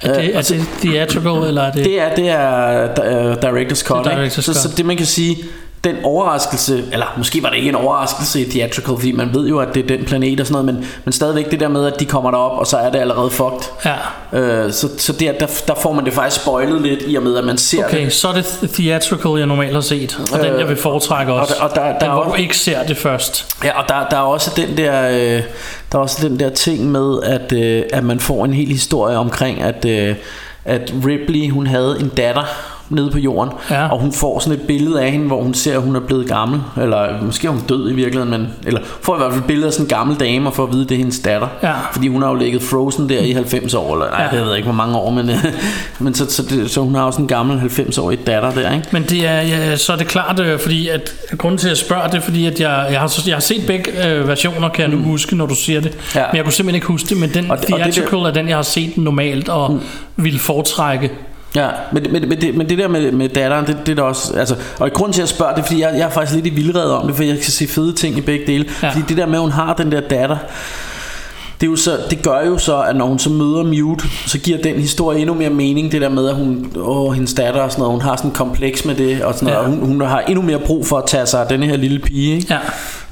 Er 0.00 0.12
det, 0.14 0.22
Øh, 0.22 0.28
er 0.28 0.38
og 0.38 0.44
så- 0.44 0.54
det 0.54 0.64
theatrical, 0.80 1.48
eller 1.48 1.62
er 1.62 1.72
det... 1.72 1.84
det 1.84 2.00
er, 2.00 2.14
det 2.14 2.28
er 2.28 2.84
uh, 3.30 3.32
Director's 3.32 3.84
Cut, 3.86 4.04
Det 4.04 4.12
er 4.12 4.22
ikke? 4.22 4.34
Director's 4.34 4.40
så, 4.40 4.52
Cut. 4.54 4.56
så 4.62 4.68
det 4.76 4.86
man 4.86 4.96
kan 4.96 5.06
sige 5.06 5.36
Den 5.84 5.96
overraskelse 6.04 6.84
Eller 6.92 7.06
måske 7.16 7.42
var 7.42 7.48
det 7.48 7.56
ikke 7.56 7.68
en 7.68 7.74
overraskelse 7.74 8.40
i 8.40 8.50
Theatrical 8.50 8.94
Fordi 8.94 9.12
man 9.12 9.34
ved 9.34 9.48
jo 9.48 9.58
at 9.58 9.68
det 9.74 9.82
er 9.90 9.96
den 9.96 10.04
planet 10.06 10.40
og 10.40 10.46
sådan 10.46 10.64
noget 10.64 10.74
Men, 10.80 10.88
men 11.04 11.12
stadigvæk 11.12 11.50
det 11.50 11.60
der 11.60 11.68
med 11.68 11.86
at 11.86 12.00
de 12.00 12.04
kommer 12.04 12.30
derop 12.30 12.58
Og 12.58 12.66
så 12.66 12.76
er 12.76 12.90
det 12.90 12.98
allerede 12.98 13.30
fucked 13.30 13.58
Ja, 13.84 13.94
øh, 14.38 14.72
Så, 14.72 14.88
så 14.98 15.12
der, 15.12 15.32
der, 15.32 15.46
der 15.66 15.74
får 15.74 15.92
man 15.92 16.04
det 16.04 16.12
faktisk 16.12 16.42
spoilet 16.42 16.82
lidt 16.82 17.00
I 17.06 17.14
og 17.14 17.22
med 17.22 17.36
at 17.36 17.44
man 17.44 17.58
ser 17.58 17.84
okay, 17.84 18.04
det 18.04 18.12
så 18.12 18.28
er 18.28 18.32
det 18.32 18.70
theatrical, 18.72 19.30
jeg 19.38 19.46
normalt 19.46 19.72
har 19.74 19.80
set. 19.80 20.20
Og 20.32 20.38
den, 20.38 20.58
jeg 20.60 20.68
vil 20.68 20.76
foretrække 20.76 21.32
også. 21.32 21.54
og 21.60 21.70
der- 21.74 21.80
og 21.80 21.86
der- 21.86 21.92
der 21.92 21.98
den, 21.98 22.10
hvor 22.10 22.24
du 22.24 22.34
ikke 22.34 22.58
ser 22.58 22.82
det 22.82 22.96
først. 22.96 23.56
Ja, 23.64 23.80
og 23.82 23.84
der, 23.88 24.08
der 24.10 24.16
er 24.16 24.20
også 24.20 24.50
den 24.56 24.76
der 24.76 25.08
øh, 25.08 25.42
der 25.92 25.98
er 25.98 26.02
også 26.02 26.28
den 26.28 26.40
der 26.40 26.50
ting 26.50 26.90
med 26.90 27.22
at 27.22 27.52
øh, 27.52 27.82
at 27.92 28.04
man 28.04 28.20
får 28.20 28.44
en 28.44 28.52
hel 28.54 28.68
historie 28.68 29.16
omkring 29.16 29.60
at 29.62 29.84
øh, 29.84 30.14
at 30.64 30.92
Ripley 31.06 31.50
hun 31.50 31.66
havde 31.66 31.96
en 32.00 32.08
datter 32.08 32.44
nede 32.94 33.10
på 33.10 33.18
jorden 33.18 33.52
Ja. 33.70 33.86
og 33.88 33.98
hun 34.00 34.12
får 34.12 34.38
sådan 34.38 34.58
et 34.60 34.66
billede 34.66 35.02
af 35.02 35.10
hende 35.12 35.26
hvor 35.26 35.42
hun 35.42 35.54
ser 35.54 35.76
at 35.76 35.82
hun 35.82 35.96
er 35.96 36.00
blevet 36.00 36.28
gammel 36.28 36.60
eller 36.80 37.22
måske 37.22 37.46
er 37.46 37.50
hun 37.50 37.60
død 37.68 37.90
i 37.90 37.94
virkeligheden 37.94 38.30
men 38.30 38.48
eller 38.66 38.80
får 39.02 39.14
i 39.14 39.18
hvert 39.18 39.30
fald 39.32 39.40
et 39.40 39.46
billede 39.46 39.66
af 39.66 39.72
sådan 39.72 39.84
en 39.84 39.88
gammel 39.88 40.16
dame 40.20 40.48
og 40.48 40.54
får 40.54 40.62
at 40.64 40.72
vide 40.72 40.82
at 40.82 40.88
det 40.88 40.94
er 40.94 40.98
hendes 40.98 41.18
datter 41.18 41.48
Ja. 41.62 41.72
fordi 41.92 42.08
hun 42.08 42.22
har 42.22 42.28
jo 42.28 42.34
ligget 42.34 42.62
frozen 42.62 43.08
der 43.08 43.18
i 43.20 43.32
90 43.32 43.74
år 43.74 43.92
eller 43.94 44.10
nej 44.10 44.22
Ja. 44.22 44.36
det 44.36 44.40
ved 44.40 44.48
jeg 44.48 44.56
ikke 44.56 44.66
hvor 44.66 44.74
mange 44.76 44.96
år 44.96 45.10
men 45.10 45.30
men 45.98 46.14
så, 46.14 46.30
så, 46.30 46.42
det, 46.42 46.70
så 46.70 46.80
hun 46.80 46.94
har 46.94 47.04
jo 47.04 47.10
sådan 47.10 47.24
en 47.24 47.28
gammel 47.28 47.58
90-årig 47.58 48.26
datter 48.26 48.50
der 48.50 48.74
ikke 48.74 48.86
Men 48.92 49.02
det 49.02 49.26
er, 49.26 49.40
ja, 49.40 49.76
så 49.76 49.92
er 49.92 49.96
det 49.96 50.06
klart, 50.06 50.40
øh, 50.40 50.58
fordi 50.58 50.88
at 50.88 51.14
grunden 51.38 51.58
til 51.58 51.66
at 51.66 51.70
jeg 51.70 51.76
spørger 51.76 52.06
det, 52.06 52.14
er 52.16 52.20
fordi 52.20 52.46
at 52.46 52.60
jeg, 52.60 52.86
jeg, 52.90 53.00
har, 53.00 53.22
jeg 53.26 53.34
har 53.34 53.40
set 53.40 53.66
begge 53.66 54.08
øh, 54.08 54.28
versioner, 54.28 54.68
kan 54.68 54.82
jeg 54.90 54.98
nu 54.98 55.02
huske, 55.04 55.36
når 55.36 55.46
du 55.46 55.54
siger 55.54 55.80
det. 55.80 55.98
Ja. 56.14 56.22
Men 56.30 56.36
jeg 56.36 56.44
kunne 56.44 56.52
simpelthen 56.52 56.74
ikke 56.74 56.86
huske 56.86 57.08
det, 57.08 57.16
men 57.16 57.30
den 57.34 57.50
Og 57.50 57.56
det- 57.60 57.74
og 57.74 57.80
det 57.84 57.92
theatrical 57.94 58.18
er 58.18 58.30
den, 58.30 58.48
jeg 58.48 58.56
har 58.56 58.62
set 58.62 58.96
normalt 58.98 59.48
og 59.48 59.80
vil 60.16 60.38
foretrække. 60.38 61.10
Ja, 61.56 61.68
men, 61.92 62.06
men, 62.12 62.28
men, 62.28 62.40
det, 62.40 62.54
men 62.56 62.68
det 62.68 62.78
der 62.78 62.88
med, 62.88 63.12
med 63.12 63.28
datteren, 63.28 63.66
det, 63.66 63.76
det 63.86 63.92
er 63.92 63.96
der 63.96 64.02
også, 64.02 64.34
altså, 64.34 64.54
og 64.78 64.90
grund 64.92 65.12
til 65.12 65.20
at 65.20 65.22
jeg 65.22 65.28
spørger, 65.28 65.54
det 65.54 65.62
er 65.62 65.66
fordi, 65.66 65.80
jeg, 65.80 65.92
jeg 65.96 66.00
er 66.06 66.10
faktisk 66.10 66.34
lidt 66.34 66.46
i 66.46 66.50
vildred 66.56 66.90
om 66.90 67.06
det, 67.06 67.16
for 67.16 67.22
jeg 67.22 67.34
kan 67.34 67.42
se 67.52 67.66
fede 67.66 67.92
ting 67.92 68.18
i 68.18 68.20
begge 68.20 68.46
dele. 68.46 68.64
Ja. 68.82 68.86
Ja. 68.86 68.92
Fordi 68.92 69.04
det 69.08 69.16
der 69.16 69.26
med, 69.26 69.34
at 69.34 69.40
hun 69.40 69.50
har 69.50 69.74
den 69.74 69.92
der 69.92 70.00
datter, 70.00 70.36
det, 71.60 71.66
er 71.66 71.70
jo 71.70 71.76
så, 71.76 71.98
det 72.10 72.22
gør 72.22 72.40
jo 72.46 72.58
så, 72.58 72.80
at 72.80 72.96
når 72.96 73.06
hun 73.06 73.18
så 73.18 73.30
møder 73.30 73.62
Mute, 73.64 74.04
så 74.26 74.38
giver 74.38 74.58
den 74.58 74.74
historie 74.80 75.18
endnu 75.18 75.34
mere 75.34 75.50
mening, 75.50 75.92
det 75.92 76.00
der 76.00 76.08
med, 76.08 76.28
at 76.28 76.34
hun, 76.34 76.72
åh, 76.76 77.12
hendes 77.12 77.34
datter 77.34 77.60
og 77.60 77.70
sådan 77.70 77.80
noget, 77.82 77.92
hun 77.92 78.02
har 78.02 78.16
sådan 78.16 78.30
en 78.30 78.34
kompleks 78.34 78.84
med 78.84 78.94
det, 78.94 79.22
og 79.24 79.34
sådan 79.34 79.48
Ja. 79.48 79.54
noget, 79.54 79.66
og 79.68 79.76
hun, 79.76 79.86
hun 79.88 80.00
har 80.00 80.20
endnu 80.20 80.42
mere 80.42 80.58
brug 80.58 80.86
for 80.86 80.98
at 80.98 81.04
tage 81.06 81.26
sig 81.26 81.40
af 81.40 81.46
denne 81.46 81.66
her 81.66 81.76
lille 81.76 81.98
pige, 81.98 82.36
ikke? 82.36 82.46
Ja. 82.54 82.58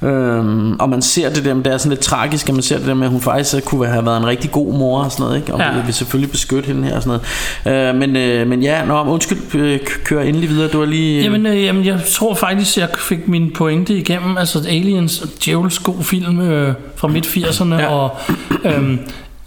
Øhm, 0.03 0.73
og 0.81 0.89
man 0.89 1.03
ser 1.03 1.31
det 1.31 1.45
der, 1.45 1.55
men 1.55 1.65
det 1.65 1.73
er 1.73 1.79
sådan 1.79 1.91
lidt 1.91 2.01
tragisk, 2.01 2.49
at 2.49 2.55
man 2.55 2.63
ser 2.63 2.79
det 2.79 2.87
der 2.87 2.95
med, 2.95 3.05
at 3.07 3.11
hun 3.11 3.21
faktisk 3.21 3.55
øh, 3.57 3.63
kunne 3.63 3.87
have 3.87 4.07
været 4.07 4.17
en 4.17 4.27
rigtig 4.27 4.51
god 4.51 4.73
mor 4.75 5.03
og 5.05 5.13
sådan 5.13 5.25
noget, 5.25 5.37
ikke? 5.41 5.55
Og 5.55 5.61
Ja. 5.61 5.73
vi 5.79 5.85
vil 5.85 5.95
selvfølgelig 5.95 6.31
beskytte 6.31 6.67
hende 6.67 6.89
her 6.89 6.97
og 6.97 7.03
sådan 7.03 7.21
noget. 7.67 7.89
Øh, 7.89 7.95
men, 8.01 8.17
øh, 8.17 8.47
men 8.49 8.63
ja, 8.63 8.85
nå, 8.85 9.05
undskyld, 9.05 9.55
øh, 9.55 9.79
kør 10.05 10.21
endelig 10.23 10.49
videre, 10.49 10.69
du 10.69 10.79
var 10.79 10.87
lige... 10.87 11.19
Øh, 11.19 11.25
Jamen, 11.25 11.47
øh, 11.47 11.65
jamen, 11.65 11.85
jeg 11.85 12.01
tror 12.11 12.35
faktisk, 12.35 12.77
jeg 12.79 12.89
fik 12.99 13.29
min 13.29 13.51
pointe 13.51 13.95
igennem. 13.95 14.37
Altså, 14.39 14.59
Aliens, 14.69 15.23
djævels 15.45 15.79
god 15.79 16.03
film 16.03 16.41
øh, 16.41 16.75
fra 16.97 17.09
midt-80'erne, 17.09 17.75
ja. 17.75 17.87
Og 17.87 18.17
øhm, 18.65 18.99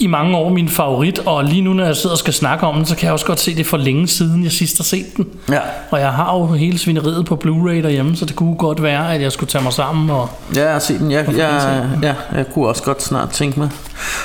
i 0.04 0.08
mange 0.08 0.38
år 0.38 0.50
min 0.50 0.70
favorit. 0.70 1.20
Og 1.20 1.44
lige 1.44 1.62
nu, 1.62 1.74
når 1.74 1.86
jeg 1.86 1.96
sidder 1.96 2.14
og 2.14 2.18
skal 2.20 2.34
snakke 2.34 2.66
om 2.68 2.76
den, 2.76 2.86
så 2.86 2.96
kan 2.96 3.06
jeg 3.06 3.14
også 3.14 3.26
godt 3.26 3.40
se 3.40 3.56
det 3.56 3.66
for 3.66 3.78
længe 3.78 4.08
siden, 4.08 4.44
jeg 4.44 4.52
sidst 4.52 4.78
har 4.78 4.84
set 4.84 5.06
den. 5.18 5.26
ja. 5.50 5.60
Og 5.92 6.00
jeg 6.00 6.12
har 6.12 6.34
jo 6.38 6.46
hele 6.48 6.80
svineriet 6.80 7.26
på 7.26 7.36
Blu-ray 7.46 7.84
derhjemme, 7.84 8.16
så 8.16 8.26
det 8.26 8.36
kunne 8.36 8.56
godt 8.56 8.84
være, 8.84 9.14
at 9.16 9.22
jeg 9.22 9.32
skulle 9.32 9.50
tage 9.50 9.64
mig 9.64 9.74
sammen. 9.74 10.10
Og, 10.10 10.30
Ja, 10.56 10.64
jeg 10.64 10.72
har 10.72 10.80
set 10.80 11.00
den. 11.00 11.12
Jeg, 11.12 11.26
jeg, 11.38 11.90
ja, 12.04 12.14
jeg 12.36 12.46
kunne 12.54 12.68
også 12.68 12.84
godt 12.84 13.04
snart 13.04 13.30
tænke 13.30 13.60
mig. 13.60 13.70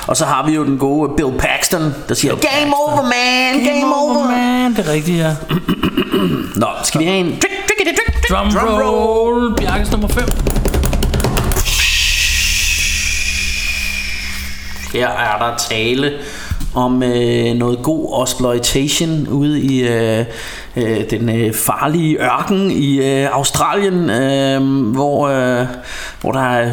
Og 0.07 0.17
så 0.17 0.25
har 0.25 0.45
vi 0.45 0.53
jo 0.55 0.65
den 0.65 0.77
gode 0.77 1.11
Bill 1.17 1.31
Paxton, 1.39 1.95
der 2.09 2.15
siger, 2.15 2.35
Game 2.35 2.73
over, 2.75 3.01
man! 3.01 3.65
Game, 3.65 3.95
over, 3.95 4.27
man! 4.27 4.75
Det 4.75 4.87
er 4.87 4.91
rigtigt, 4.91 5.17
ja. 5.17 5.35
Nå, 6.55 6.67
skal 6.83 6.99
vi 7.01 7.05
have 7.05 7.17
en... 7.19 7.39
Drum, 8.29 8.47
drum 8.51 8.81
roll. 8.81 9.55
Bjarkes 9.55 9.91
nummer 9.91 10.07
5. 10.07 10.23
Her 14.93 15.07
er 15.07 15.37
der 15.37 15.57
tale 15.57 16.11
om 16.75 17.03
øh, 17.03 17.55
noget 17.55 17.79
god 17.83 18.23
exploitation 18.23 19.27
ude 19.27 19.61
i 19.61 19.87
øh, 19.87 20.25
øh, 20.75 21.09
den 21.09 21.29
øh, 21.29 21.53
farlige 21.53 22.17
ørken 22.23 22.71
i 22.71 22.97
øh, 22.97 23.29
Australien, 23.31 24.09
øh, 24.09 24.91
hvor, 24.93 25.27
øh, 25.27 25.67
hvor 26.21 26.31
der 26.31 26.41
er 26.41 26.71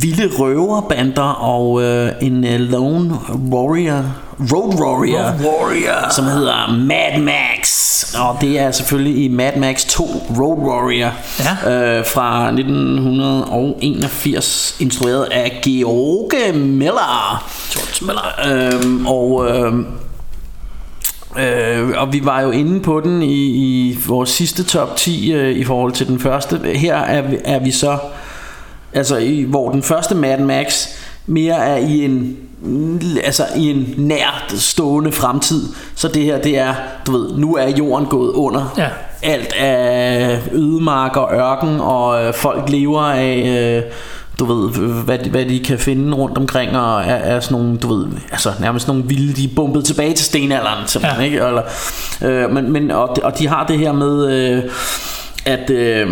vilde 0.00 0.30
røverbander 0.38 1.32
og 1.32 1.82
øh, 1.82 2.12
en 2.22 2.44
øh, 2.44 2.60
lone 2.60 3.14
warrior, 3.50 4.23
road 4.38 4.74
warrior, 4.80 5.22
Road 5.22 5.40
warrior. 5.44 6.10
som 6.10 6.24
hedder 6.24 6.76
Mad 6.78 7.18
Max. 7.20 7.68
Og 8.14 8.36
det 8.40 8.58
er 8.58 8.70
selvfølgelig 8.70 9.24
i 9.24 9.28
Mad 9.28 9.56
Max 9.56 9.84
2 9.84 10.04
Road 10.40 10.58
Warrior 10.58 11.12
Ja. 11.64 11.98
øh, 11.98 12.06
fra 12.06 12.48
1981, 12.50 14.76
instrueret 14.80 15.24
af 15.24 15.60
George 15.64 16.52
Miller. 16.58 17.44
George 17.72 18.06
Miller. 18.06 18.22
Øhm, 18.84 19.06
og, 19.06 19.46
øhm, 19.48 19.86
øh, 21.38 21.90
og 22.02 22.12
vi 22.12 22.20
var 22.24 22.40
jo 22.40 22.50
inde 22.50 22.80
på 22.80 23.00
den 23.00 23.22
i, 23.22 23.44
i 23.44 23.98
vores 24.06 24.30
sidste 24.30 24.64
top 24.64 24.96
10 24.96 25.32
øh, 25.32 25.56
i 25.56 25.64
forhold 25.64 25.92
til 25.92 26.06
den 26.06 26.20
første. 26.20 26.58
Her 26.74 26.96
er 26.96 27.22
vi, 27.22 27.36
er 27.44 27.58
vi 27.58 27.70
så, 27.70 27.98
altså 28.92 29.16
i, 29.16 29.42
hvor 29.42 29.70
den 29.70 29.82
første 29.82 30.14
Mad 30.14 30.38
Max, 30.38 30.86
mere 31.26 31.54
er 31.56 31.76
i 31.76 32.04
en 32.04 32.36
altså 33.24 33.44
i 33.56 33.70
en 33.70 33.94
nær 33.96 34.44
stående 34.56 35.12
fremtid. 35.12 35.62
Så 35.94 36.08
det 36.08 36.22
her, 36.22 36.38
det 36.38 36.58
er, 36.58 36.74
du 37.06 37.12
ved, 37.12 37.36
nu 37.38 37.56
er 37.56 37.68
jorden 37.68 38.06
gået 38.06 38.30
under. 38.32 38.74
Ja. 38.78 38.88
Alt 39.22 39.52
er 39.58 40.38
ødemark 40.52 41.16
og 41.16 41.30
ørken, 41.34 41.80
og 41.80 42.24
øh, 42.24 42.34
folk 42.34 42.68
lever 42.68 43.00
af, 43.02 43.36
øh, 43.86 43.92
du 44.38 44.44
ved, 44.44 44.70
hvad 45.04 45.18
de, 45.18 45.30
hvad 45.30 45.44
de 45.44 45.60
kan 45.60 45.78
finde 45.78 46.16
rundt 46.16 46.38
omkring, 46.38 46.76
og 46.78 47.00
er, 47.00 47.04
er 47.14 47.40
sådan 47.40 47.58
nogle, 47.58 47.78
du 47.78 47.94
ved, 47.94 48.06
altså 48.32 48.52
nærmest 48.60 48.88
nogle 48.88 49.02
vilde, 49.06 49.32
de 49.32 49.44
er 49.44 49.54
bumpet 49.56 49.84
tilbage 49.84 50.14
til 50.14 50.24
stenalderen, 50.24 50.86
simpelthen, 50.86 51.20
Ja. 51.20 51.26
ikke? 51.26 51.36
Eller, 51.46 51.62
øh, 52.22 52.50
men, 52.50 52.72
men, 52.72 52.90
og, 52.90 53.16
de- 53.16 53.24
og 53.24 53.38
de 53.38 53.48
har 53.48 53.66
det 53.66 53.78
her 53.78 53.92
med, 53.92 54.26
øh, 54.32 54.62
at, 55.46 55.70
øh, 55.70 56.08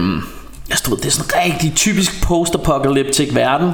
altså, 0.70 0.84
du 0.86 0.90
ved, 0.90 0.98
det 0.98 1.06
er 1.06 1.10
sådan 1.10 1.30
en 1.46 1.52
rigtig 1.52 1.72
typisk 1.76 2.22
post-apocalyptic 2.24 3.34
verden, 3.34 3.70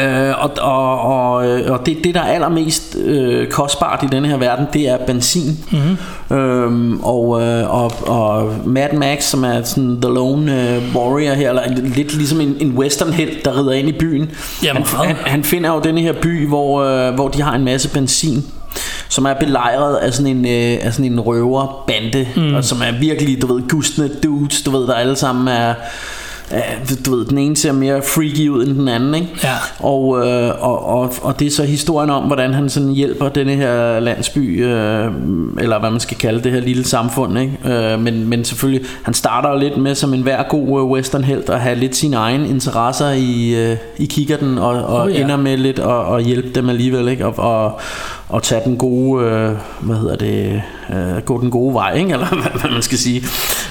Øh, 0.00 0.42
og 0.42 0.50
og, 0.60 1.00
og, 1.00 1.46
øh, 1.46 1.72
og 1.72 1.86
det, 1.86 2.04
det 2.04 2.14
der 2.14 2.20
er 2.20 2.32
allermest 2.32 2.96
øh, 2.96 3.48
kostbart 3.48 4.02
i 4.02 4.06
denne 4.06 4.28
her 4.28 4.36
verden 4.36 4.66
Det 4.72 4.88
er 4.88 4.96
benzin 5.06 5.58
mm-hmm. 5.72 6.36
øhm, 6.36 7.00
og, 7.00 7.42
øh, 7.42 7.74
og, 7.74 7.92
og 8.06 8.52
Mad 8.66 8.92
Max 8.92 9.22
Som 9.22 9.44
er 9.44 9.62
sådan 9.62 10.00
The 10.02 10.14
Lone 10.14 10.74
øh, 10.74 10.96
Warrior 10.96 11.34
her 11.34 11.48
Eller 11.48 11.62
lidt 11.94 12.16
ligesom 12.16 12.40
en, 12.40 12.56
en 12.60 12.78
western 12.78 13.12
helt 13.12 13.44
Der 13.44 13.60
rider 13.60 13.72
ind 13.72 13.88
i 13.88 13.92
byen 13.92 14.30
Ja, 14.64 14.72
han, 14.72 14.84
han, 15.06 15.16
han 15.16 15.44
finder 15.44 15.74
jo 15.74 15.80
denne 15.80 16.00
her 16.00 16.12
by 16.22 16.48
Hvor, 16.48 16.82
øh, 16.82 17.14
hvor 17.14 17.28
de 17.28 17.42
har 17.42 17.54
en 17.54 17.64
masse 17.64 17.90
benzin 17.90 18.44
som 19.08 19.24
er 19.24 19.34
belejret 19.34 19.96
af 19.96 20.14
sådan 20.14 20.36
en, 20.36 20.44
øh, 20.44 20.86
af 20.86 20.92
sådan 20.92 21.12
en 21.12 21.20
røverbande 21.20 22.26
mm. 22.36 22.54
og 22.54 22.64
som 22.64 22.82
er 22.82 22.98
virkelig, 23.00 23.42
du 23.42 23.54
ved, 23.54 23.68
gustne 23.68 24.10
dudes, 24.22 24.62
du 24.62 24.70
ved, 24.70 24.86
der 24.86 24.94
alle 24.94 25.16
sammen 25.16 25.48
er 25.48 25.74
du 27.06 27.16
ved, 27.16 27.24
den 27.26 27.38
ene 27.38 27.56
ser 27.56 27.72
mere 27.72 28.02
freaky 28.02 28.48
ud 28.48 28.66
end 28.66 28.78
den 28.78 28.88
anden, 28.88 29.14
ikke? 29.14 29.28
Ja. 29.42 29.54
Og, 29.78 30.26
øh, 30.26 30.50
og, 30.60 30.86
og, 30.86 31.12
og 31.22 31.38
det 31.38 31.46
er 31.46 31.50
så 31.50 31.64
historien 31.64 32.10
om, 32.10 32.22
hvordan 32.24 32.54
han 32.54 32.68
sådan 32.68 32.88
hjælper 32.88 33.28
denne 33.28 33.52
her 33.54 34.00
landsby, 34.00 34.64
øh, 34.64 35.04
eller 35.58 35.78
hvad 35.78 35.90
man 35.90 36.00
skal 36.00 36.16
kalde 36.16 36.44
det 36.44 36.52
her 36.52 36.60
lille 36.60 36.84
samfund, 36.84 37.38
ikke? 37.38 37.58
Øh, 37.64 38.00
men, 38.00 38.28
men 38.28 38.44
selvfølgelig, 38.44 38.86
han 39.02 39.14
starter 39.14 39.50
jo 39.50 39.58
lidt 39.58 39.76
med 39.76 39.94
som 39.94 40.14
en 40.14 40.20
hver 40.22 40.42
god 40.48 40.80
øh, 40.80 40.86
westernhelt 40.86 41.50
at 41.50 41.60
have 41.60 41.76
lidt 41.76 41.96
sine 41.96 42.16
egne 42.16 42.48
interesser 42.48 43.10
i, 43.10 43.54
øh, 43.54 43.76
i 43.98 44.06
kikkerten, 44.06 44.58
og, 44.58 44.84
og 44.84 45.04
Oh, 45.04 45.12
ja. 45.14 45.20
ender 45.22 45.36
med 45.36 45.56
lidt 45.56 45.78
at, 45.78 46.14
at 46.16 46.24
hjælpe 46.24 46.48
dem 46.54 46.68
alligevel, 46.68 47.08
ikke? 47.08 47.26
Og, 47.26 47.38
og, 47.38 47.80
og 48.28 48.42
tage 48.42 48.64
den 48.64 48.76
gode, 48.76 49.24
øh, 49.24 49.52
hvad 49.80 49.96
hedder 49.96 50.16
det, 50.16 50.62
øh, 50.90 51.22
gå 51.22 51.40
den 51.40 51.50
gode 51.50 51.74
vej, 51.74 51.94
ikke? 51.94 52.12
Eller 52.14 52.26
hvad, 52.26 52.60
hvad 52.60 52.70
man 52.70 52.82
skal 52.82 52.98
sige. 52.98 53.22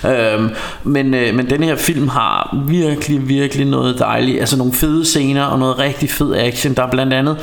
Øhm, 0.05 0.49
men, 0.83 1.13
øh, 1.13 1.35
men 1.35 1.49
den 1.49 1.63
her 1.63 1.75
film 1.75 2.07
har 2.07 2.57
virkelig, 2.67 3.27
virkelig 3.27 3.65
noget 3.65 3.99
dejligt, 3.99 4.39
altså 4.39 4.57
nogle 4.57 4.73
fede 4.73 5.05
scener 5.05 5.43
og 5.43 5.59
noget 5.59 5.79
rigtig 5.79 6.09
fed 6.09 6.35
action. 6.35 6.73
Der 6.73 6.83
er 6.83 6.91
blandt 6.91 7.13
andet 7.13 7.37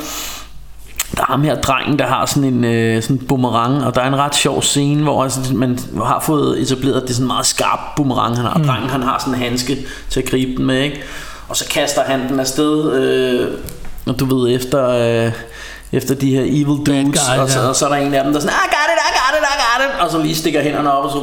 der 1.17 1.21
er 1.21 1.31
ham 1.31 1.43
her 1.43 1.55
drengen, 1.55 1.99
der 1.99 2.05
har 2.05 2.25
sådan 2.25 2.53
en 2.53 2.63
øh, 2.63 3.03
sådan 3.03 3.17
boomerang, 3.17 3.85
og 3.85 3.95
der 3.95 4.01
er 4.01 4.07
en 4.07 4.15
ret 4.15 4.35
sjov 4.35 4.61
scene, 4.61 5.03
hvor 5.03 5.23
altså, 5.23 5.53
man 5.53 5.79
har 5.95 6.19
fået 6.25 6.61
etableret, 6.61 6.95
at 6.95 7.01
det 7.01 7.09
er 7.09 7.13
sådan 7.13 7.23
en 7.23 7.27
meget 7.27 7.45
skarp 7.45 7.79
boomerang, 7.95 8.35
han 8.35 8.45
har. 8.45 8.57
Mm. 8.57 8.65
Drengen 8.65 8.89
han 8.89 9.03
har 9.03 9.19
sådan 9.19 9.33
en 9.33 9.39
handske 9.39 9.77
til 10.09 10.19
at 10.19 10.29
gribe 10.29 10.51
den 10.57 10.65
med, 10.65 10.81
ikke? 10.81 11.01
Og 11.49 11.57
så 11.57 11.69
kaster 11.69 12.01
han 12.03 12.29
den 12.29 12.39
afsted, 12.39 12.93
øh, 12.93 13.47
og 14.05 14.19
du 14.19 14.35
ved, 14.35 14.55
efter... 14.55 14.89
Øh, 14.89 15.31
efter 15.91 16.15
de 16.15 16.29
her 16.35 16.41
evil 16.41 16.65
dudes, 16.85 17.19
guys, 17.19 17.39
og, 17.39 17.49
så, 17.49 17.59
ja. 17.59 17.67
og 17.67 17.75
så 17.75 17.85
er 17.85 17.89
der 17.89 17.95
en 17.95 18.13
af 18.13 18.23
dem, 18.23 18.33
der 18.33 18.39
er 18.39 18.43
sådan, 18.43 18.55
I 18.65 18.67
got 18.75 18.89
it, 18.93 18.99
I 19.07 19.11
got 19.19 19.33
it, 19.37 19.43
I 19.53 19.55
got 19.65 19.79
it, 19.87 20.01
og 20.01 20.11
så 20.11 20.17
lige 20.21 20.35
stikker 20.35 20.61
hænderne 20.61 20.91
op, 20.91 21.03
og 21.05 21.11
så 21.11 21.19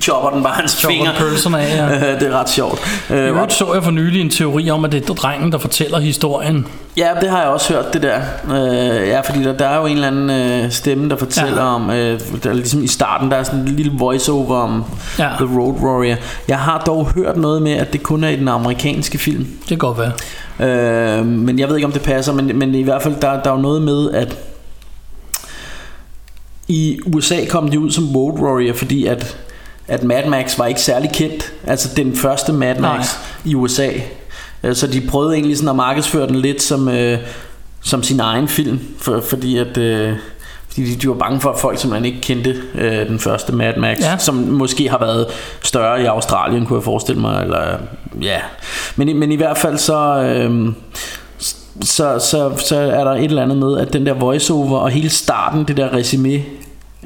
chopper 0.00 0.30
den 0.30 0.42
bare 0.42 0.52
hans 0.54 0.72
Chopper 0.72 0.96
finger. 0.96 1.12
pølserne 1.18 1.60
af, 1.60 1.76
ja. 1.76 2.14
det 2.20 2.22
er 2.28 2.40
ret 2.40 2.48
sjovt. 2.50 2.80
I 3.10 3.12
Øh, 3.12 3.26
øvrigt 3.28 3.52
så 3.52 3.74
jeg 3.74 3.84
for 3.84 3.90
nylig 3.90 4.20
en 4.20 4.30
teori 4.30 4.70
om, 4.70 4.84
at 4.84 4.92
det 4.92 5.10
er 5.10 5.14
drengen, 5.14 5.52
der 5.52 5.58
fortæller 5.58 6.00
historien. 6.00 6.66
Ja, 6.96 7.08
det 7.20 7.30
har 7.30 7.40
jeg 7.40 7.48
også 7.48 7.72
hørt, 7.74 7.92
det 7.92 8.02
der. 8.02 8.20
Øh, 8.50 9.08
ja, 9.08 9.20
fordi 9.20 9.42
der, 9.44 9.52
der 9.52 9.66
er 9.68 9.76
jo 9.78 9.86
en 9.86 9.92
eller 9.94 10.06
anden 10.08 10.30
øh, 10.64 10.70
stemme, 10.70 11.10
der 11.10 11.16
fortæller 11.16 11.62
Ja. 11.62 11.74
om, 11.74 11.90
øh, 11.90 12.20
der 12.42 12.50
er 12.50 12.54
ligesom 12.54 12.82
i 12.82 12.86
starten, 12.86 13.30
der 13.30 13.36
er 13.36 13.42
sådan 13.42 13.60
en 13.60 13.66
lille 13.68 13.92
voiceover 13.98 14.56
om 14.56 14.84
ja. 15.18 15.28
The 15.40 15.58
Road 15.58 15.74
Warrior. 15.80 16.16
Jeg 16.48 16.58
har 16.58 16.78
dog 16.86 17.06
hørt 17.14 17.36
noget 17.36 17.62
med, 17.62 17.72
at 17.72 17.92
det 17.92 18.02
kun 18.02 18.24
er 18.24 18.28
i 18.28 18.36
den 18.36 18.48
amerikanske 18.48 19.18
film. 19.18 19.44
Det 19.60 19.68
kan 19.68 19.78
godt 19.78 19.98
være. 19.98 20.12
Øh, 21.18 21.26
men 21.26 21.58
jeg 21.58 21.68
ved 21.68 21.76
ikke, 21.76 21.86
om 21.86 21.92
det 21.92 22.02
passer, 22.02 22.32
men, 22.32 22.58
men 22.58 22.74
i 22.74 22.82
hvert 22.82 23.02
fald, 23.02 23.14
der, 23.22 23.42
der 23.42 23.50
er 23.50 23.54
jo 23.54 23.60
noget 23.60 23.82
med, 23.82 24.10
at 24.10 24.36
i 26.68 26.98
USA 27.14 27.36
kom 27.50 27.68
de 27.70 27.78
ud 27.80 27.90
som 27.90 28.16
Road 28.16 28.40
Warrior, 28.40 28.74
fordi 28.74 29.06
at, 29.06 29.36
at 29.88 30.02
Mad 30.04 30.26
Max 30.28 30.58
var 30.58 30.66
ikke 30.66 30.80
særlig 30.80 31.10
kendt. 31.14 31.52
Altså 31.66 31.88
den 31.96 32.16
første 32.16 32.52
Mad 32.52 32.74
Max 32.78 32.98
Nej. 32.98 33.06
i 33.44 33.54
USA. 33.54 33.88
Øh, 34.64 34.76
Så 34.76 34.86
de 34.86 35.00
prøvede 35.00 35.34
egentlig 35.34 35.56
sådan 35.56 35.68
at 35.68 35.76
markedsføre 35.76 36.26
den 36.26 36.36
lidt 36.36 36.62
som, 36.62 36.88
øh, 36.88 37.18
som 37.82 38.02
sin 38.02 38.20
egen 38.20 38.48
film, 38.48 38.80
for, 38.98 39.20
fordi 39.28 39.58
at... 39.58 39.78
Øh, 39.78 40.12
fordi 40.68 40.84
de, 40.94 40.96
de 40.96 41.08
var 41.08 41.14
bange 41.14 41.40
for, 41.40 41.50
at 41.50 41.58
folk 41.60 41.78
simpelthen 41.78 42.04
ikke 42.04 42.20
kendte 42.20 42.56
øh, 42.74 43.08
den 43.08 43.18
første 43.18 43.52
Mad 43.52 43.72
Max, 43.76 43.98
Ja. 44.00 44.16
som 44.18 44.34
måske 44.34 44.88
har 44.90 44.98
været 44.98 45.26
større 45.62 46.02
i 46.02 46.04
Australien, 46.04 46.66
kunne 46.66 46.76
jeg 46.78 46.84
forestille 46.84 47.20
mig. 47.20 47.42
Eller, 47.42 47.78
ja. 48.22 48.38
men, 48.96 49.08
i- 49.08 49.12
men 49.12 49.32
i 49.32 49.36
hvert 49.36 49.58
fald 49.58 49.78
så, 49.78 50.22
øh, 50.22 50.72
så, 51.82 52.18
så, 52.18 52.52
så 52.56 52.76
er 52.76 53.04
der 53.04 53.10
et 53.12 53.24
eller 53.24 53.42
andet 53.42 53.56
med, 53.56 53.78
at 53.78 53.92
den 53.92 54.06
der 54.06 54.12
voiceover 54.14 54.78
og 54.78 54.90
hele 54.90 55.10
starten, 55.10 55.64
det 55.64 55.76
der 55.76 55.92
resume, 55.94 56.42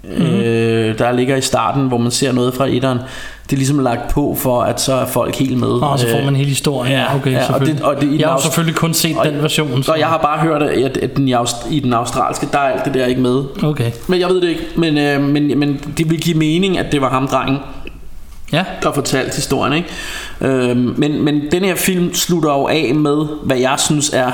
mm-hmm. 0.09 0.41
øh, 0.41 0.99
der 0.99 1.13
ligger 1.13 1.37
i 1.37 1.41
starten, 1.41 1.89
hvor 1.89 1.99
man 1.99 2.11
ser 2.11 2.33
noget 2.33 2.55
fra 2.55 2.67
etteren, 2.67 2.99
det 3.45 3.53
er 3.53 3.57
ligesom 3.57 3.79
lagt 3.79 4.11
på 4.11 4.37
for, 4.39 4.63
at 4.63 4.81
så 4.81 4.95
er 4.95 5.07
folk 5.07 5.37
helt 5.37 5.59
med. 5.59 5.69
Og 5.69 5.99
så 5.99 6.07
får 6.11 6.19
man 6.25 6.29
Øh, 6.29 6.35
hele 6.35 6.49
historien. 6.49 6.93
Ja, 6.93 7.17
okay, 7.17 7.33
ja, 7.33 7.53
og 7.55 7.61
det- 7.61 7.81
og 7.83 8.01
det- 8.01 8.13
i 8.13 8.19
jeg 8.21 8.29
har 8.29 8.35
jo 8.37 8.43
selvfølgelig 8.43 8.75
kun 8.77 8.95
set 8.95 9.17
og- 9.17 9.27
den 9.27 9.43
version. 9.43 9.83
Så. 9.83 9.93
Og 9.93 9.99
jeg 9.99 10.07
har 10.07 10.19
bare 10.19 10.39
hørt, 10.39 10.63
at, 10.63 10.97
at 10.97 11.17
den 11.17 11.29
i, 11.29 11.33
Aust- 11.35 11.73
i 11.73 11.81
den 11.81 11.93
australske, 11.93 12.49
der 12.53 12.59
er 12.59 12.63
alt 12.73 12.85
det 12.85 12.95
der 12.95 13.07
ikke 13.07 13.21
med. 13.21 13.43
Okay. 13.63 13.91
Men 14.09 14.21
jeg 14.21 14.29
ved 14.29 14.41
det 14.41 14.49
ikke. 14.49 14.63
Men, 14.77 14.99
øh, 14.99 15.21
men, 15.23 15.59
men 15.59 15.81
det 15.99 16.11
vil 16.11 16.21
give 16.21 16.39
mening, 16.39 16.79
at 16.79 16.93
det 16.93 17.01
var 17.01 17.11
ham, 17.11 17.29
drengen, 17.29 17.59
Ja, 18.53 18.65
der 18.83 18.93
fortalte 18.93 19.37
historien. 19.37 19.73
Ikke? 19.73 19.89
Øh, 20.41 20.77
men, 20.77 21.23
men 21.25 21.43
den 21.53 21.65
her 21.65 21.75
film 21.75 22.15
slutter 22.15 22.51
jo 22.53 22.67
af 22.67 22.93
med, 22.95 23.27
hvad 23.43 23.57
jeg 23.57 23.75
synes 23.79 24.11
er 24.13 24.31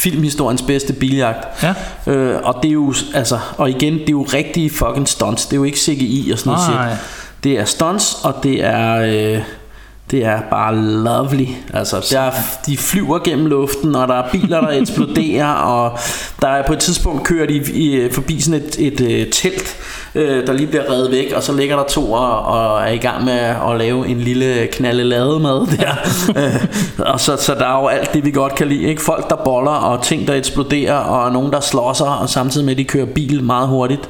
filmhistoriens 0.00 0.62
bedste 0.62 0.92
biljagt. 0.92 1.62
Ja. 1.62 1.74
Øh, 2.12 2.40
og 2.42 2.56
det 2.62 2.68
er 2.68 2.72
jo, 2.72 2.94
altså, 3.14 3.38
og 3.56 3.70
igen, 3.70 3.92
det 3.92 4.08
er 4.08 4.12
jo 4.12 4.22
rigtige 4.22 4.70
fucking 4.70 5.08
stunts. 5.08 5.46
Det 5.46 5.52
er 5.52 5.56
jo 5.56 5.64
ikke 5.64 5.78
CGI 5.78 6.30
og 6.32 6.38
sådan 6.38 6.52
noget 6.52 6.90
shit. 6.90 6.98
Det 7.44 7.58
er 7.58 7.64
stunts, 7.64 8.14
og 8.24 8.34
det 8.42 8.64
er... 8.64 8.94
Øh, 9.36 9.42
det 10.10 10.24
er 10.24 10.40
bare 10.50 10.76
lovely. 10.76 11.46
Altså 11.74 12.06
der, 12.10 12.20
er- 12.20 12.32
de 12.66 12.76
flyver 12.76 13.18
gennem 13.18 13.46
luften 13.46 13.94
Og 13.94 14.08
der 14.08 14.14
er 14.14 14.28
biler 14.32 14.60
der 14.60 14.68
eksploderer 14.68 15.52
Og 15.74 15.98
der 16.42 16.48
er 16.48 16.66
på 16.66 16.72
et 16.72 16.78
tidspunkt 16.78 17.24
kører 17.24 17.46
de 17.46 17.54
i, 17.56 18.08
forbi 18.12 18.40
sådan 18.40 18.60
et, 18.60 18.76
et, 18.78 19.00
et 19.20 19.28
telt 19.32 19.76
øh, 20.14 20.46
Der 20.46 20.52
lige 20.52 20.66
bliver 20.66 20.90
reddet 20.90 21.10
væk 21.10 21.32
Og 21.36 21.42
så 21.42 21.52
ligger 21.52 21.76
der 21.76 21.84
to 21.84 22.12
og, 22.12 22.42
og 22.42 22.80
er 22.82 22.90
i 22.92 22.96
gang 22.98 23.24
med 23.24 23.32
at 23.32 23.78
lave 23.78 24.08
En 24.08 24.20
lille 24.20 24.66
knalde 24.72 25.04
mad 25.40 25.66
der. 25.76 25.94
Øh, 26.36 26.66
Og 27.12 27.20
så, 27.20 27.36
så 27.36 27.54
der 27.54 27.66
er 27.66 27.80
jo 27.80 27.86
alt 27.86 28.12
det 28.12 28.24
vi 28.24 28.30
godt 28.30 28.54
kan 28.54 28.66
lide 28.68 28.82
ikke? 28.82 29.02
Folk 29.02 29.30
der 29.30 29.36
boller 29.36 29.70
Og 29.70 30.02
ting 30.02 30.28
der 30.28 30.34
eksploderer 30.34 30.94
Og 30.94 31.32
nogen 31.32 31.52
der 31.52 31.60
slår 31.60 31.92
sig 31.92 32.06
Og 32.18 32.28
samtidig 32.28 32.64
med 32.64 32.72
at 32.72 32.78
de 32.78 32.84
kører 32.84 33.06
bil 33.06 33.44
meget 33.44 33.68
hurtigt 33.68 34.08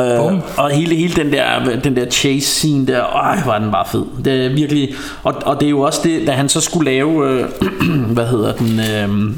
Øh, 0.00 0.40
og 0.56 0.70
hele, 0.70 0.94
hele 0.94 1.14
den 1.14 1.32
der, 1.32 1.76
den 1.84 1.96
der 1.96 2.10
chase 2.10 2.46
scene 2.46 2.86
der, 2.86 3.04
øj, 3.16 3.36
var 3.46 3.58
den 3.58 3.70
bare 3.70 3.86
fed. 3.92 4.04
Det 4.24 4.46
er 4.46 4.48
virkelig, 4.48 4.94
og, 5.22 5.34
og 5.46 5.60
det 5.60 5.66
er 5.66 5.70
jo 5.70 5.80
også 5.80 6.00
det, 6.04 6.26
da 6.26 6.32
han 6.32 6.48
så 6.48 6.60
skulle 6.60 6.90
lave, 6.90 7.30
øh, 7.30 7.48
hvad 8.14 8.26
hedder 8.26 8.52
den, 8.52 8.80
øh, 8.80 9.34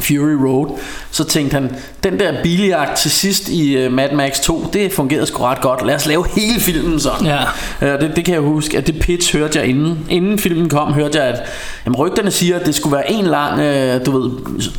Fury 0.00 0.46
Road, 0.46 0.78
så 1.10 1.24
tænkte 1.24 1.54
han, 1.54 1.76
den 2.04 2.18
der 2.18 2.42
biljagt 2.42 2.98
til 2.98 3.10
sidst 3.10 3.48
i 3.48 3.76
øh, 3.76 3.92
Mad 3.92 4.12
Max 4.12 4.40
2, 4.40 4.66
det 4.72 4.92
fungerede 4.92 5.26
sgu 5.26 5.42
ret 5.42 5.60
godt. 5.60 5.86
Lad 5.86 5.94
os 5.94 6.06
lave 6.06 6.26
hele 6.36 6.60
filmen 6.60 7.00
sådan. 7.00 7.26
Ja. 7.26 7.40
Øh, 7.82 8.00
det, 8.00 8.16
det 8.16 8.24
kan 8.24 8.34
jeg 8.34 8.42
huske, 8.42 8.78
at 8.78 8.86
det 8.86 9.00
pitch 9.00 9.36
hørte 9.36 9.58
jeg 9.58 9.68
inden. 9.68 9.98
Inden 10.10 10.38
filmen 10.38 10.68
kom, 10.68 10.92
hørte 10.92 11.18
jeg, 11.18 11.26
at 11.26 11.42
jamen, 11.86 11.96
rygterne 11.96 12.30
siger, 12.30 12.58
at 12.58 12.66
det 12.66 12.74
skulle 12.74 12.96
være 12.96 13.12
en 13.12 13.26
lang, 13.26 13.60
øh, 13.60 14.06
du 14.06 14.20
ved, 14.20 14.30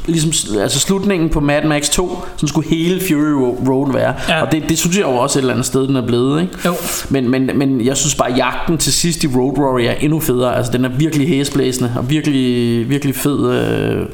ligesom 0.06 0.60
altså 0.62 0.80
slutningen 0.80 1.30
på 1.30 1.40
Mad 1.40 1.64
Max 1.64 1.90
2, 1.90 2.20
så 2.38 2.48
skulle 2.48 2.70
hele 2.70 3.02
Fury 3.08 3.54
Road 3.70 3.94
være. 3.94 4.14
Ja. 4.30 4.42
Og 4.42 4.52
det, 4.52 4.64
det 4.70 4.78
synes 4.78 4.98
jeg 4.98 5.04
jo 5.04 5.16
også 5.16 5.40
et 5.40 5.42
eller 5.42 5.54
andet 5.54 5.66
sted, 5.66 5.88
den 5.88 5.96
er 5.96 6.08
blevet. 6.08 6.42
Ikke? 6.42 6.54
Jo. 6.66 6.74
Men, 7.10 7.30
men, 7.30 7.50
men 7.56 7.86
jeg 7.86 7.98
synes 7.98 8.16
bare, 8.16 8.32
at 8.32 8.38
jagten 8.38 8.78
til 8.78 8.94
sidst 8.94 9.24
i 9.24 9.28
Road 9.28 9.58
Warrior 9.58 9.90
er 9.90 9.96
endnu 9.96 10.20
federe. 10.20 10.56
Altså, 10.56 10.72
den 10.72 10.86
er 10.86 10.90
virkelig 10.90 11.28
hæsblæsende 11.28 11.94
og 11.98 12.10
virkelig, 12.10 12.90
virkelig 12.90 13.16
fed. 13.16 13.52
Øh, 13.52 14.06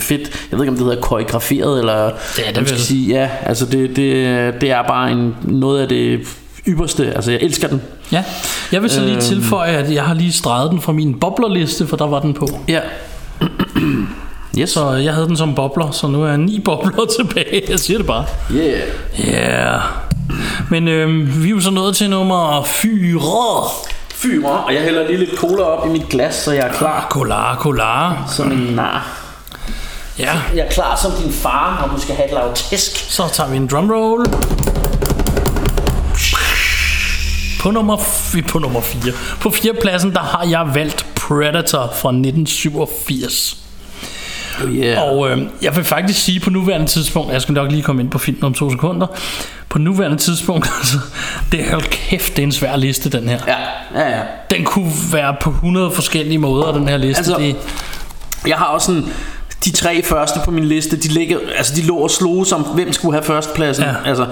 fedt. 0.00 0.20
Jeg 0.50 0.58
ved 0.58 0.60
ikke 0.60 0.70
om 0.70 0.76
det 0.76 0.86
hedder 0.86 1.00
koreograferet 1.00 1.78
eller 1.78 1.94
Ja, 2.38 2.48
det 2.48 2.56
man 2.56 2.66
skal 2.66 2.80
sige. 2.80 3.14
Ja, 3.14 3.28
altså 3.42 3.66
det, 3.66 3.96
det, 3.96 4.54
det 4.60 4.70
er 4.70 4.82
bare 4.82 5.10
en, 5.12 5.36
noget 5.42 5.82
af 5.82 5.88
det 5.88 6.20
ypperste. 6.68 7.12
Altså 7.14 7.30
jeg 7.30 7.40
elsker 7.42 7.68
den. 7.68 7.82
Ja, 8.12 8.24
jeg 8.72 8.82
vil 8.82 8.90
så 8.90 9.00
lige 9.00 9.12
Øhm. 9.12 9.20
tilføje, 9.20 9.70
at 9.76 9.92
jeg 9.94 10.04
har 10.04 10.14
lige 10.14 10.32
streget 10.32 10.70
den 10.70 10.80
fra 10.80 10.92
min 10.92 11.20
boblerliste, 11.20 11.86
for 11.86 11.96
der 11.96 12.06
var 12.06 12.20
den 12.20 12.34
på. 12.34 12.48
Ja. 12.68 12.80
Yes. 14.58 14.70
Så 14.70 14.90
jeg 14.92 15.14
havde 15.14 15.26
den 15.26 15.36
som 15.36 15.54
bobler, 15.54 15.90
så 15.90 16.06
nu 16.06 16.22
er 16.22 16.28
jeg 16.28 16.38
ni 16.38 16.60
bobler 16.64 17.04
tilbage. 17.18 17.62
Jeg 17.68 17.78
siger 17.80 17.98
det 17.98 18.06
bare. 18.06 18.24
Yeah. 18.54 18.80
Yeah. 19.28 19.80
Men 20.70 20.88
øhm, 20.88 21.42
vi 21.42 21.46
er 21.48 21.50
jo 21.50 21.60
så 21.60 21.70
nået 21.70 21.96
til 21.96 22.10
nummer 22.10 22.62
4. 22.64 22.90
Fyre. 24.14 24.50
Og 24.50 24.74
jeg 24.74 24.82
hælder 24.82 25.06
lige 25.06 25.18
lidt 25.18 25.36
cola 25.38 25.62
op 25.62 25.86
i 25.86 25.90
mit 25.90 26.08
glas, 26.08 26.34
så 26.34 26.52
jeg 26.52 26.66
er 26.68 26.72
klar 26.72 27.06
Kolar, 27.10 27.56
kolar. 27.56 28.32
som 28.36 28.52
en 28.52 28.58
nar. 28.74 29.25
Ja, 30.18 30.32
Jeg 30.54 30.66
er 30.66 30.70
klar 30.70 30.96
som 30.96 31.12
din 31.22 31.32
far, 31.32 31.86
når 31.86 31.96
du 31.96 32.02
skal 32.02 32.14
have 32.14 32.28
et 32.28 32.34
lavt 32.34 32.54
tæsk. 32.56 32.96
så 33.10 33.28
tager 33.32 33.50
vi 33.50 33.56
en 33.56 33.66
drumroll. 33.66 34.24
På 37.60 37.70
nummer, 37.70 37.96
f- 37.96 38.48
på 38.48 38.58
nummer 38.58 38.80
4. 38.80 39.12
På 39.40 39.50
fjerdepladsen, 39.50 40.12
der 40.12 40.20
har 40.20 40.46
jeg 40.50 40.74
valgt 40.74 41.06
Predator 41.14 41.92
fra 41.96 42.08
1987. 42.08 43.56
Yeah. 44.68 45.02
Og 45.02 45.30
øh, 45.30 45.38
jeg 45.62 45.76
vil 45.76 45.84
faktisk 45.84 46.24
sige 46.24 46.40
på 46.40 46.50
nuværende 46.50 46.86
tidspunkt, 46.86 47.32
jeg 47.32 47.42
skal 47.42 47.52
nok 47.52 47.70
lige 47.70 47.82
komme 47.82 48.02
ind 48.02 48.10
på 48.10 48.18
filmen 48.18 48.44
om 48.44 48.54
to 48.54 48.70
sekunder, 48.70 49.06
på 49.68 49.78
nuværende 49.78 50.16
tidspunkt, 50.16 50.70
altså, 50.78 50.98
det 51.52 51.60
er 51.60 51.70
hold 51.70 51.82
kæft, 51.82 52.36
det 52.36 52.38
er 52.42 52.46
en 52.46 52.52
svær 52.52 52.76
liste, 52.76 53.10
den 53.10 53.28
her. 53.28 53.38
Ja, 53.46 53.56
ja, 54.00 54.16
ja. 54.16 54.22
Den 54.50 54.64
kunne 54.64 54.92
være 55.12 55.36
på 55.40 55.50
100 55.50 55.90
forskellige 55.90 56.38
måder, 56.38 56.72
den 56.72 56.88
her 56.88 56.96
liste. 56.96 57.18
Altså, 57.18 57.36
det, 57.38 57.56
Jeg 58.46 58.56
har 58.56 58.64
også 58.66 58.86
sådan 58.86 59.04
de 59.64 59.70
tre 59.72 60.02
første 60.02 60.40
på 60.44 60.50
min 60.50 60.64
liste, 60.64 60.96
de, 60.96 61.08
ligger, 61.08 61.38
altså 61.58 61.74
de 61.76 61.82
lå 61.82 61.96
og 61.96 62.10
slog 62.10 62.46
som, 62.46 62.62
hvem 62.62 62.92
skulle 62.92 63.14
have 63.14 63.24
førstepladsen. 63.24 63.84
Ja. 63.84 63.94
Altså, 64.04 64.26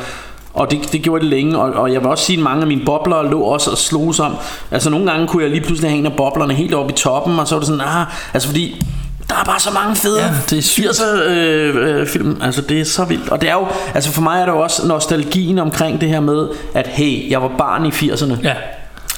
og 0.54 0.70
det, 0.70 0.92
det 0.92 1.02
gjorde 1.02 1.20
det 1.20 1.30
længe, 1.30 1.58
og, 1.58 1.72
og 1.72 1.92
jeg 1.92 2.00
vil 2.00 2.08
også 2.08 2.24
sige, 2.24 2.36
at 2.36 2.42
mange 2.42 2.60
af 2.60 2.66
mine 2.66 2.84
bobler 2.84 3.22
lå 3.22 3.40
også 3.40 3.70
og 3.70 3.78
slog 3.78 4.14
som. 4.14 4.36
Altså 4.70 4.90
nogle 4.90 5.10
gange 5.10 5.26
kunne 5.26 5.42
jeg 5.42 5.50
lige 5.50 5.60
pludselig 5.60 5.90
have 5.90 5.98
en 5.98 6.06
af 6.06 6.12
boblerne 6.12 6.54
helt 6.54 6.74
oppe 6.74 6.92
i 6.92 6.96
toppen, 6.96 7.38
og 7.38 7.48
så 7.48 7.54
var 7.54 7.60
det 7.60 7.66
sådan, 7.66 7.80
ah, 7.80 8.06
altså 8.34 8.48
fordi 8.48 8.82
der 9.28 9.34
er 9.34 9.44
bare 9.44 9.60
så 9.60 9.70
mange 9.70 9.96
fede 9.96 10.20
Ja, 10.20 10.30
det 10.50 10.58
er 10.58 10.62
sygt. 10.62 10.86
80'er 10.86 11.28
øh, 11.28 12.00
øh, 12.00 12.06
film. 12.06 12.38
Altså 12.42 12.60
det 12.60 12.80
er 12.80 12.84
så 12.84 13.04
vildt. 13.04 13.28
Og 13.28 13.40
det 13.40 13.48
er 13.48 13.54
jo, 13.54 13.66
altså 13.94 14.12
for 14.12 14.22
mig 14.22 14.40
er 14.40 14.44
det 14.44 14.52
jo 14.52 14.60
også 14.60 14.86
nostalgien 14.86 15.58
omkring 15.58 16.00
det 16.00 16.08
her 16.08 16.20
med, 16.20 16.48
at 16.74 16.86
hey, 16.86 17.30
jeg 17.30 17.42
var 17.42 17.50
barn 17.58 17.86
i 17.86 17.88
80'erne. 17.88 18.42
ja, 18.42 18.54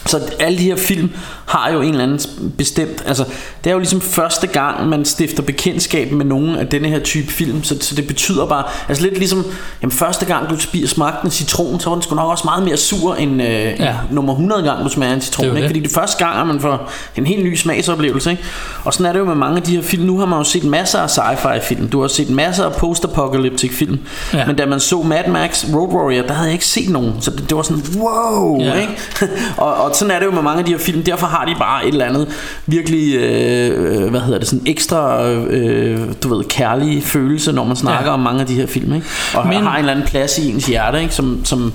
Så 0.06 0.20
alle 0.40 0.58
de 0.58 0.62
her 0.62 0.76
film 0.76 1.10
har 1.46 1.70
jo 1.70 1.80
en 1.80 1.90
eller 1.90 2.02
anden 2.02 2.52
bestemt 2.58 3.02
Altså 3.06 3.24
det 3.64 3.70
er 3.70 3.74
jo 3.74 3.78
ligesom 3.78 4.00
første 4.00 4.46
gang 4.46 4.88
Man 4.88 5.04
stifter 5.04 5.42
bekendtskab 5.42 6.12
med 6.12 6.24
nogen 6.24 6.56
af 6.56 6.66
denne 6.66 6.88
her 6.88 6.98
type 6.98 7.32
film 7.32 7.64
Så, 7.64 7.76
så 7.80 7.94
det 7.94 8.06
betyder 8.06 8.46
bare 8.46 8.64
Altså 8.88 9.02
lidt 9.04 9.18
ligesom 9.18 9.44
jamen, 9.82 9.92
Første 9.92 10.26
gang 10.26 10.50
du 10.50 10.60
spiser 10.60 10.88
smagte 10.88 11.24
en 11.24 11.30
citron 11.30 11.80
Så 11.80 11.88
var 11.88 11.96
den 11.96 12.02
sgu 12.02 12.14
nok 12.14 12.30
også 12.30 12.44
meget 12.44 12.64
mere 12.64 12.76
sur 12.76 13.14
End 13.14 13.42
øh, 13.42 13.48
ja. 13.48 13.94
nummer 14.10 14.32
100 14.32 14.62
gang 14.62 14.84
du 14.84 14.88
smager 14.88 15.14
en 15.14 15.20
citron 15.20 15.44
Det 15.46 15.50
ikke? 15.50 15.62
det. 15.62 15.68
Fordi 15.68 15.80
det 15.80 15.90
første 15.90 16.24
gang 16.24 16.40
er 16.40 16.44
man 16.44 16.60
får 16.60 16.90
en 17.16 17.26
helt 17.26 17.44
ny 17.44 17.54
smagsoplevelse 17.56 18.30
ikke? 18.30 18.42
Og 18.84 18.94
sådan 18.94 19.06
er 19.06 19.12
det 19.12 19.18
jo 19.20 19.24
med 19.24 19.34
mange 19.34 19.56
af 19.56 19.62
de 19.62 19.76
her 19.76 19.82
film 19.82 20.02
Nu 20.02 20.18
har 20.18 20.26
man 20.26 20.38
jo 20.38 20.44
set 20.44 20.64
masser 20.64 20.98
af 20.98 21.08
sci-fi 21.10 21.60
film 21.68 21.88
Du 21.88 22.00
har 22.00 22.08
set 22.08 22.30
masser 22.30 22.64
af 22.64 22.72
post-apocalyptic 22.72 23.72
film 23.72 23.98
Ja. 24.32 24.46
Men 24.46 24.56
da 24.56 24.66
man 24.66 24.80
så 24.80 25.02
Mad 25.02 25.28
Max 25.28 25.64
Road 25.74 25.88
Warrior 25.88 26.22
Der 26.22 26.32
havde 26.32 26.46
jeg 26.46 26.52
ikke 26.52 26.66
set 26.66 26.88
nogen 26.88 27.12
Så 27.20 27.30
det, 27.30 27.48
det 27.48 27.56
var 27.56 27.62
sådan 27.62 27.82
wow 27.96 28.60
Ja. 28.60 28.74
ikke? 28.74 28.92
og, 29.56 29.74
og 29.74 29.95
sådan 29.96 30.10
er 30.14 30.18
det 30.18 30.26
jo 30.26 30.30
med 30.30 30.42
mange 30.42 30.58
af 30.58 30.64
de 30.64 30.70
her 30.72 30.78
film 30.78 31.02
Derfor 31.02 31.26
har 31.26 31.44
de 31.44 31.54
bare 31.58 31.86
et 31.86 31.92
eller 31.92 32.04
andet 32.04 32.28
Virkelig 32.66 33.14
øh, 33.16 34.10
Hvad 34.10 34.20
hedder 34.20 34.38
det 34.38 34.48
sådan 34.48 34.62
ekstra 34.66 35.28
øh, 35.30 36.00
Du 36.22 36.34
ved 36.34 36.44
kærlig 36.44 37.02
følelse 37.04 37.52
Når 37.52 37.64
man 37.64 37.76
snakker 37.76 38.06
Ja. 38.06 38.12
om 38.12 38.20
mange 38.20 38.40
af 38.40 38.46
de 38.46 38.54
her 38.54 38.66
film 38.66 38.92
ikke? 38.94 39.06
Og 39.34 39.46
Men, 39.46 39.56
har 39.62 39.72
en 39.72 39.78
eller 39.78 39.92
anden 39.92 40.06
plads 40.06 40.38
i 40.38 40.50
ens 40.50 40.66
hjerte 40.66 41.00
ikke? 41.02 41.14
Som, 41.14 41.44
som 41.44 41.72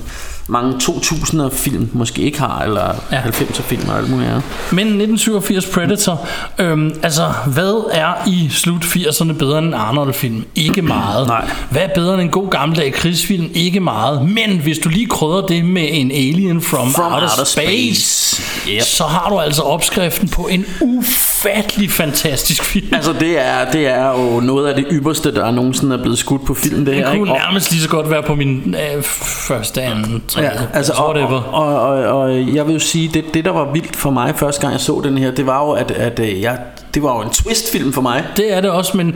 mange 0.51 0.77
2000'er 0.83 1.49
film 1.55 1.89
måske 1.93 2.21
ikke 2.21 2.39
har 2.39 2.61
Eller 2.63 2.95
Ja. 3.11 3.15
ja. 3.15 3.21
90'er 3.21 3.61
film 3.61 3.89
og 3.89 3.97
alt 3.97 4.09
muligt 4.09 4.29
andet 4.29 4.43
Men 4.71 4.87
1987 4.87 5.65
Predator, 5.65 6.27
øhm, 6.59 6.93
altså 7.03 7.33
hvad 7.47 7.89
er 7.93 8.13
i 8.27 8.49
slut 8.51 8.81
80'erne 8.83 9.33
bedre 9.33 9.57
end 9.59 9.67
en 9.67 9.73
Arnold-film? 9.73 10.45
Ikke 10.55 10.81
meget. 10.81 11.27
Nej. 11.27 11.49
Hvad 11.69 11.81
er 11.81 11.87
bedre 11.95 12.13
end 12.13 12.21
en 12.21 12.29
god 12.29 12.49
gammeldag 12.49 12.93
krigsfilm? 12.93 13.49
Ikke 13.53 13.79
meget. 13.79 14.29
Men 14.29 14.59
hvis 14.63 14.77
du 14.79 14.89
lige 14.89 15.05
krydder 15.05 15.41
det 15.41 15.65
med 15.65 15.87
en 15.91 16.11
Alien 16.11 16.61
from, 16.61 16.91
From 16.93 17.13
Outer, 17.13 17.27
Outer 17.29 17.43
Space, 17.45 18.01
Space. 18.01 18.41
Yep. 18.71 18.81
så 18.81 19.03
har 19.03 19.29
du 19.29 19.39
altså 19.39 19.61
opskriften 19.61 20.29
på 20.29 20.47
en 20.51 20.65
ufattelig 20.81 21.91
fantastisk 21.91 22.63
film. 22.63 22.87
Altså 22.93 23.13
det 23.13 23.39
er, 23.45 23.71
det 23.71 23.87
er 23.87 24.07
jo 24.09 24.39
noget 24.39 24.67
af 24.69 24.75
det 24.75 24.85
ypperste 24.91 25.33
Der 25.35 25.51
nogensinde 25.51 25.95
er 25.95 26.01
blevet 26.01 26.17
skudt 26.17 26.45
på 26.45 26.53
film 26.53 26.77
Det 26.77 26.87
Den 26.87 26.93
her 26.95 27.11
ikke? 27.11 27.19
kunne 27.19 27.31
Og- 27.31 27.37
nærmest 27.37 27.71
lige 27.71 27.81
så 27.81 27.89
godt 27.89 28.09
være 28.09 28.23
på 28.23 28.35
min 28.35 28.75
øh, 28.95 29.03
første, 29.47 29.81
anden, 29.81 30.23
Ja, 30.43 30.51
altså, 30.73 30.93
og, 30.93 31.05
whatever. 31.15 31.41
og, 31.41 31.81
og, 31.81 31.89
og, 32.03 32.19
og 32.19 32.55
jeg 32.55 32.65
vil 32.67 32.73
jo 32.73 32.79
sige, 32.79 33.07
det, 33.13 33.23
det 33.33 33.45
der 33.45 33.51
var 33.51 33.71
vildt 33.71 33.95
for 33.95 34.09
mig 34.09 34.33
første 34.35 34.61
gang 34.61 34.73
jeg 34.73 34.81
så 34.81 35.01
den 35.03 35.17
her, 35.17 35.31
det 35.31 35.45
var 35.45 35.65
jo, 35.65 35.71
at, 35.71 35.91
at 35.91 36.19
øh, 36.19 36.41
jeg, 36.41 36.57
det 36.93 37.03
var 37.03 37.15
jo 37.15 37.21
en 37.21 37.29
twistfilm 37.29 37.93
for 37.93 38.01
mig. 38.01 38.23
Det 38.37 38.53
er 38.53 38.61
det 38.61 38.69
også, 38.69 38.97
men 38.97 39.15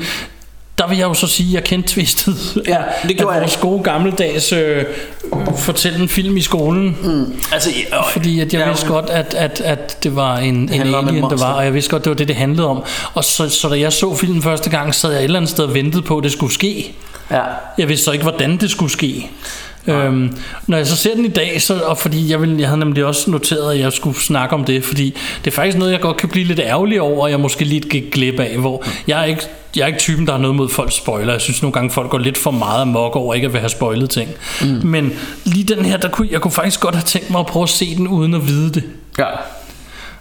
der 0.77 0.87
vil 0.87 0.97
jeg 0.97 1.05
jo 1.07 1.13
så 1.13 1.27
sige, 1.27 1.47
at 1.49 1.53
jeg 1.53 1.63
kendte 1.63 1.89
twistet. 1.89 2.35
Ja, 2.67 2.77
det 3.07 3.17
gjorde 3.17 3.33
jeg 3.33 3.41
vores 3.41 3.57
gode 3.57 3.83
gammeldags 3.83 4.53
øh, 4.53 4.83
fortælle 5.57 5.99
en 5.99 6.09
film 6.09 6.37
i 6.37 6.41
skolen. 6.41 6.97
Mm. 7.03 7.35
Altså, 7.53 7.69
og, 7.91 8.05
Fordi 8.11 8.39
at 8.39 8.53
jeg 8.53 8.59
Ja, 8.61 8.67
vidste 8.67 8.87
godt, 8.87 9.09
at, 9.09 9.33
at, 9.33 9.61
at 9.61 9.97
det 10.03 10.15
var 10.15 10.37
en, 10.37 10.55
en 10.55 10.69
alien, 10.69 10.93
der 10.93 11.21
monster. 11.21 11.47
var, 11.47 11.53
og 11.53 11.65
jeg 11.65 11.73
vidste 11.73 11.91
godt, 11.91 12.03
det 12.03 12.09
var 12.09 12.15
det, 12.15 12.27
det 12.27 12.35
handlede 12.35 12.67
om. 12.67 12.83
Og 13.13 13.23
så, 13.23 13.49
så 13.49 13.69
da 13.69 13.79
jeg 13.79 13.93
så 13.93 14.15
filmen 14.15 14.41
første 14.41 14.69
gang, 14.69 14.95
sad 14.95 15.11
jeg 15.11 15.19
et 15.19 15.23
eller 15.23 15.39
andet 15.39 15.49
sted 15.51 15.63
og 15.65 15.73
ventede 15.73 16.01
på, 16.03 16.17
at 16.17 16.23
det 16.23 16.31
skulle 16.31 16.53
ske. 16.53 16.95
Ja. 17.31 17.41
Jeg 17.77 17.89
vidste 17.89 18.05
så 18.05 18.11
ikke, 18.11 18.23
hvordan 18.23 18.57
det 18.57 18.71
skulle 18.71 18.91
ske. 18.91 19.29
Øhm, 19.87 20.37
når 20.67 20.77
jeg 20.77 20.87
så 20.87 20.95
ser 20.95 21.15
den 21.15 21.25
i 21.25 21.29
dag, 21.29 21.61
så, 21.61 21.79
og 21.79 21.97
fordi 21.97 22.31
jeg, 22.31 22.41
vil, 22.41 22.57
jeg 22.57 22.67
havde 22.67 22.79
nemlig 22.79 23.05
også 23.05 23.31
noteret, 23.31 23.73
at 23.73 23.79
jeg 23.79 23.93
skulle 23.93 24.17
snakke 24.17 24.55
om 24.55 24.63
det, 24.63 24.83
fordi 24.83 25.15
det 25.45 25.51
er 25.51 25.55
faktisk 25.55 25.77
noget, 25.77 25.91
jeg 25.91 26.01
godt 26.01 26.17
kan 26.17 26.29
blive 26.29 26.45
lidt 26.45 26.59
ærgerlig 26.59 27.01
over, 27.01 27.23
og 27.23 27.31
jeg 27.31 27.39
måske 27.39 27.65
lidt 27.65 27.89
gik 27.89 28.11
glip 28.11 28.39
af, 28.39 28.57
hvor 28.57 28.83
jeg 29.07 29.21
er 29.21 29.25
ikke 29.25 29.43
jeg 29.75 29.83
er 29.83 29.87
ikke 29.87 29.99
typen, 29.99 30.25
der 30.25 30.31
har 30.31 30.39
noget 30.39 30.55
mod 30.55 30.69
folk 30.69 30.91
spoiler. 30.91 31.31
Jeg 31.31 31.41
synes 31.41 31.61
nogle 31.61 31.73
gange, 31.73 31.91
folk 31.91 32.09
går 32.09 32.17
lidt 32.17 32.37
for 32.37 32.51
meget 32.51 32.81
amok 32.81 33.15
over 33.15 33.33
ikke 33.33 33.45
at 33.45 33.53
vil 33.53 33.59
have 33.59 33.69
spoilet 33.69 34.09
ting. 34.09 34.29
Mm. 34.61 34.67
Men 34.67 35.13
lige 35.45 35.75
den 35.75 35.85
her, 35.85 35.97
der 35.97 36.09
kunne, 36.09 36.27
jeg 36.31 36.41
kunne 36.41 36.51
faktisk 36.51 36.79
godt 36.79 36.95
have 36.95 37.03
tænkt 37.03 37.29
mig 37.29 37.39
at 37.39 37.45
prøve 37.45 37.63
at 37.63 37.69
se 37.69 37.95
den, 37.95 38.07
uden 38.07 38.33
at 38.33 38.47
vide 38.47 38.73
det. 38.73 38.83
ja. 39.17 39.25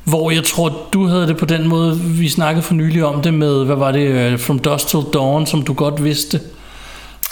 Hvor 0.04 0.30
jeg 0.30 0.44
tror, 0.44 0.88
du 0.92 1.06
havde 1.06 1.26
det 1.26 1.36
på 1.36 1.44
den 1.44 1.68
måde, 1.68 2.00
vi 2.00 2.28
snakkede 2.28 2.62
for 2.62 2.74
nylig 2.74 3.04
om 3.04 3.22
det 3.22 3.34
med, 3.34 3.64
hvad 3.64 3.76
var 3.76 3.92
det, 3.92 4.00
øh, 4.00 4.38
From 4.38 4.58
Dusk 4.58 4.86
Till 4.86 5.00
Dawn, 5.12 5.46
som 5.46 5.62
du 5.62 5.72
godt 5.72 6.04
vidste 6.04 6.40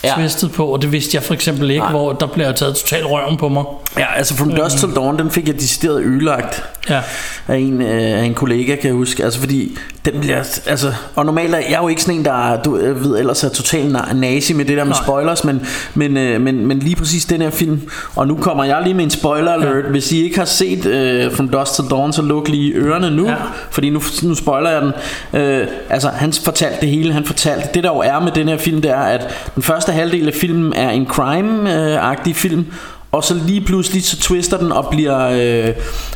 Ja. 0.04 0.14
twistet 0.16 0.52
på, 0.52 0.66
og 0.66 0.82
det 0.82 0.92
vidste 0.92 1.14
jeg 1.16 1.22
for 1.22 1.34
eksempel 1.34 1.70
ikke, 1.70 1.82
Nej. 1.82 1.90
hvor 1.90 2.12
der 2.12 2.26
blev 2.26 2.54
taget 2.54 2.74
totalt 2.76 3.04
røven 3.06 3.36
på 3.36 3.48
mig. 3.48 3.64
ja, 3.98 4.06
altså 4.16 4.34
From 4.36 4.50
Dusk 4.54 4.76
Till 4.76 4.92
Dawn, 4.94 5.18
den 5.18 5.30
fik 5.30 5.46
jeg 5.48 5.54
decideret 5.54 6.02
ødelagt 6.02 6.64
Ja, 6.88 7.00
af 7.48 7.56
en, 7.56 7.82
øh, 7.82 8.18
af 8.18 8.24
en 8.24 8.34
kollega, 8.34 8.74
kan 8.76 8.84
jeg 8.84 8.92
huske. 8.94 9.24
Altså 9.24 9.40
fordi, 9.40 9.78
den 10.04 10.20
bliver, 10.20 10.36
altså, 10.66 10.92
og 11.14 11.26
normalt 11.26 11.54
er 11.54 11.58
jeg 11.58 11.78
jo 11.82 11.88
ikke 11.88 12.02
sådan 12.02 12.14
en, 12.14 12.24
der 12.24 12.62
du 12.62 12.76
øh, 12.76 13.04
ved, 13.04 13.18
ellers 13.18 13.44
er 13.44 13.48
total 13.48 13.96
na- 13.96 14.14
nazi 14.14 14.52
med 14.52 14.64
det 14.64 14.76
der 14.76 14.84
med 14.84 14.92
Nej. 14.92 15.02
spoilers, 15.04 15.44
men, 15.44 15.66
men, 15.94 16.16
øh, 16.16 16.40
men, 16.40 16.66
men 16.66 16.78
lige 16.78 16.96
præcis 16.96 17.24
den 17.24 17.42
her 17.42 17.50
film, 17.50 17.80
og 18.16 18.26
nu 18.28 18.36
kommer 18.36 18.64
jeg 18.64 18.80
lige 18.82 18.94
med 18.94 19.04
en 19.04 19.10
spoiler 19.10 19.52
alert. 19.52 19.84
Ja. 19.84 19.90
Hvis 19.90 20.12
I 20.12 20.24
ikke 20.24 20.38
har 20.38 20.44
set 20.44 20.86
øh, 20.86 21.32
From 21.32 21.48
Dusk 21.48 21.72
Till 21.74 21.84
Dawn, 21.90 22.12
så 22.12 22.22
luk 22.22 22.48
lige 22.48 22.72
ørerne 22.74 23.10
nu, 23.10 23.28
ja. 23.28 23.34
fordi 23.70 23.90
nu, 23.90 24.02
nu 24.22 24.34
spoiler 24.34 24.70
jeg 24.70 24.82
den. 24.82 24.92
Øh, 25.40 25.66
altså, 25.90 26.08
han 26.08 26.32
fortalte 26.32 26.80
det 26.80 26.88
hele, 26.88 27.12
han 27.12 27.24
fortalte, 27.24 27.68
det 27.74 27.84
der 27.84 27.90
jo 27.90 27.98
er 27.98 28.20
med 28.20 28.32
den 28.32 28.48
her 28.48 28.58
film, 28.58 28.82
det 28.82 28.90
er, 28.90 28.96
at 29.00 29.34
den 29.54 29.62
første 29.62 29.91
halvdel 29.92 30.26
af 30.28 30.34
filmen 30.34 30.72
er 30.72 30.90
en 30.90 31.06
crime-agtig 31.06 32.32
film, 32.34 32.66
og 33.12 33.24
så 33.24 33.34
lige 33.46 33.60
pludselig 33.60 34.04
så 34.04 34.20
twister 34.20 34.56
den 34.58 34.72
og 34.72 34.86
bliver, 34.90 35.28
øh, 35.68 35.74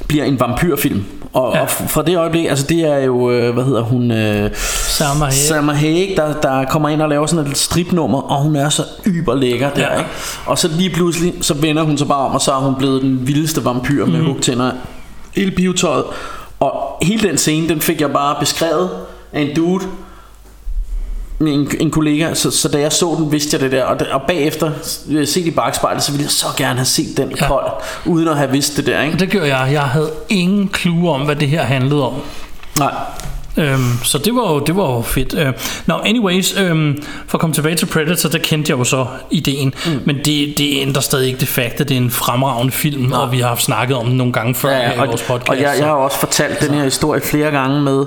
bliver 0.08 0.24
en 0.24 0.40
vampyrfilm. 0.40 1.04
Og, 1.32 1.54
Ja. 1.54 1.60
og 1.60 1.70
fra 1.70 2.02
det 2.02 2.16
øjeblik, 2.18 2.46
altså 2.46 2.66
det 2.66 2.80
er 2.80 2.98
jo, 2.98 3.30
øh, 3.30 3.54
hvad 3.54 3.64
hedder 3.64 3.82
hun, 3.82 4.10
øh, 4.10 4.50
Salma 4.54 5.24
Hayek. 5.24 5.32
Salma 5.32 5.72
Hayek, 5.72 6.16
der, 6.16 6.32
der 6.40 6.64
kommer 6.64 6.88
ind 6.88 7.02
og 7.02 7.08
laver 7.08 7.26
sådan 7.26 7.46
et 7.50 7.56
stripnummer, 7.58 8.18
og 8.22 8.42
hun 8.42 8.56
er 8.56 8.68
så 8.68 8.82
yber 9.06 9.34
lækker 9.34 9.70
der, 9.70 9.80
Ja. 9.92 9.98
ikke? 9.98 10.10
Og 10.46 10.58
så 10.58 10.68
lige 10.78 10.90
pludselig, 10.90 11.34
så 11.40 11.54
vender 11.54 11.82
hun 11.82 11.98
sig 11.98 12.08
bare 12.08 12.26
om, 12.26 12.34
og 12.34 12.40
så 12.40 12.52
er 12.52 12.56
hun 12.56 12.74
blevet 12.74 13.02
den 13.02 13.26
vildeste 13.26 13.64
vampyr 13.64 14.06
med 14.06 14.18
Mhm. 14.18 14.26
hugtænder. 14.26 14.70
Hele 15.36 15.50
pivetøjet. 15.50 16.04
Og 16.60 16.98
hele 17.02 17.28
den 17.28 17.38
scene, 17.38 17.68
den 17.68 17.80
fik 17.80 18.00
jeg 18.00 18.10
bare 18.12 18.36
beskrevet 18.40 18.90
af 19.32 19.40
en 19.40 19.56
dude, 19.56 19.84
en, 21.40 21.68
en 21.80 21.90
kollega, 21.90 22.34
så, 22.34 22.50
så 22.50 22.68
da 22.68 22.78
jeg 22.80 22.92
så 22.92 23.16
den, 23.18 23.32
vidste 23.32 23.54
jeg 23.54 23.60
det 23.60 23.72
der, 23.72 23.84
og, 23.84 23.96
og 24.12 24.22
bagefter, 24.28 24.70
øh, 25.10 25.26
set 25.26 25.46
i 25.46 25.50
bagspejlet, 25.50 26.02
så 26.02 26.12
ville 26.12 26.24
jeg 26.24 26.30
så 26.30 26.46
gerne 26.56 26.74
have 26.76 26.84
set 26.86 27.16
den 27.16 27.28
Ja. 27.30 27.36
ja. 27.40 27.46
kold, 27.48 27.64
uden 28.06 28.28
at 28.28 28.36
have 28.36 28.50
vidst 28.50 28.76
det 28.76 28.86
der, 28.86 29.02
ikke? 29.02 29.18
det 29.18 29.28
gjorde 29.30 29.56
jeg. 29.56 29.72
Jeg 29.72 29.82
havde 29.82 30.10
ingen 30.28 30.70
clue 30.76 31.10
om, 31.10 31.20
hvad 31.20 31.36
det 31.36 31.48
her 31.48 31.62
handlede 31.62 32.06
om. 32.06 32.14
Nej. 32.78 32.92
Øhm, 33.58 33.92
så 34.04 34.18
det 34.18 34.34
var 34.34 34.52
jo, 34.52 34.58
det 34.58 34.76
var 34.76 34.92
jo 34.94 35.00
fedt. 35.02 35.34
Øh, 35.38 35.52
Nå, 35.86 35.94
anyways, 35.94 36.54
øhm, 36.58 37.02
for 37.26 37.38
at 37.38 37.40
komme 37.40 37.54
tilbage 37.54 37.74
til 37.76 37.86
Predator, 37.86 38.28
der 38.28 38.38
kendte 38.38 38.70
jeg 38.70 38.78
jo 38.78 38.84
så 38.84 39.06
ideen. 39.30 39.74
Mm. 39.86 39.92
Men 40.04 40.16
det, 40.16 40.58
det 40.58 40.68
ændrer 40.82 41.00
stadig 41.02 41.26
ikke 41.26 41.40
det 41.40 41.48
fakt, 41.48 41.80
at 41.80 41.88
det 41.88 41.94
er 41.96 42.00
en 42.00 42.10
fremragende 42.10 42.72
film, 42.72 43.12
og 43.12 43.32
vi 43.32 43.40
har 43.40 43.48
haft 43.48 43.62
snakket 43.62 43.96
om 43.96 44.06
den 44.06 44.16
nogle 44.16 44.32
gange 44.32 44.54
før 44.54 44.70
Ja, 44.70 44.78
ja, 44.90 45.04
i 45.04 45.06
vores 45.06 45.22
podcast. 45.22 45.48
og 45.48 45.60
jeg, 45.60 45.72
så- 45.76 45.78
jeg 45.82 45.86
har 45.86 45.94
også 45.96 46.18
fortalt 46.18 46.60
den 46.60 46.74
her 46.74 46.84
historie 46.84 47.20
flere 47.20 47.50
gange 47.50 47.80
med 47.82 48.04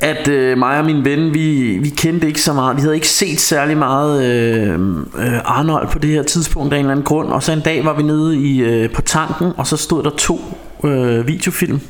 at 0.00 0.28
øh, 0.28 0.58
mig 0.58 0.78
og 0.78 0.84
min 0.84 1.04
ven 1.04 1.34
vi, 1.34 1.78
vi 1.78 1.88
kendte 1.88 2.26
ikke 2.26 2.42
så 2.42 2.52
meget. 2.52 2.76
Vi 2.76 2.80
havde 2.80 2.94
ikke 2.94 3.08
set 3.08 3.40
særlig 3.40 3.76
meget 3.76 4.24
øh, 4.24 4.80
øh, 5.18 5.38
Arnold 5.44 5.88
på 5.88 5.98
det 5.98 6.10
her 6.10 6.22
tidspunkt 6.22 6.72
Af 6.72 6.78
en 6.78 6.84
eller 6.84 6.92
anden 6.92 7.04
grund. 7.04 7.28
Og 7.28 7.42
så 7.42 7.52
en 7.52 7.60
dag 7.60 7.84
var 7.84 7.92
vi 7.92 8.02
nede 8.02 8.36
i, 8.36 8.58
øh, 8.58 8.90
på 8.90 9.02
tanken 9.02 9.52
Og 9.56 9.66
så 9.66 9.76
stod 9.76 10.02
der 10.02 10.10
to 10.10 10.40
øh, 10.84 11.28
videofilm. 11.28 11.80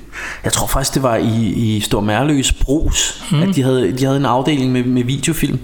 Jeg 0.44 0.52
tror 0.52 0.66
faktisk 0.66 0.94
det 0.94 1.02
var 1.02 1.16
i, 1.16 1.46
i 1.46 1.80
Stor 1.80 2.00
Mærløs 2.00 2.52
Brus 2.52 3.24
mm. 3.32 3.42
At 3.42 3.54
de 3.54 3.62
havde, 3.62 3.92
de 3.92 4.04
havde 4.04 4.16
en 4.16 4.26
afdeling 4.26 4.72
med, 4.72 4.84
med 4.84 5.04
videofilm. 5.04 5.58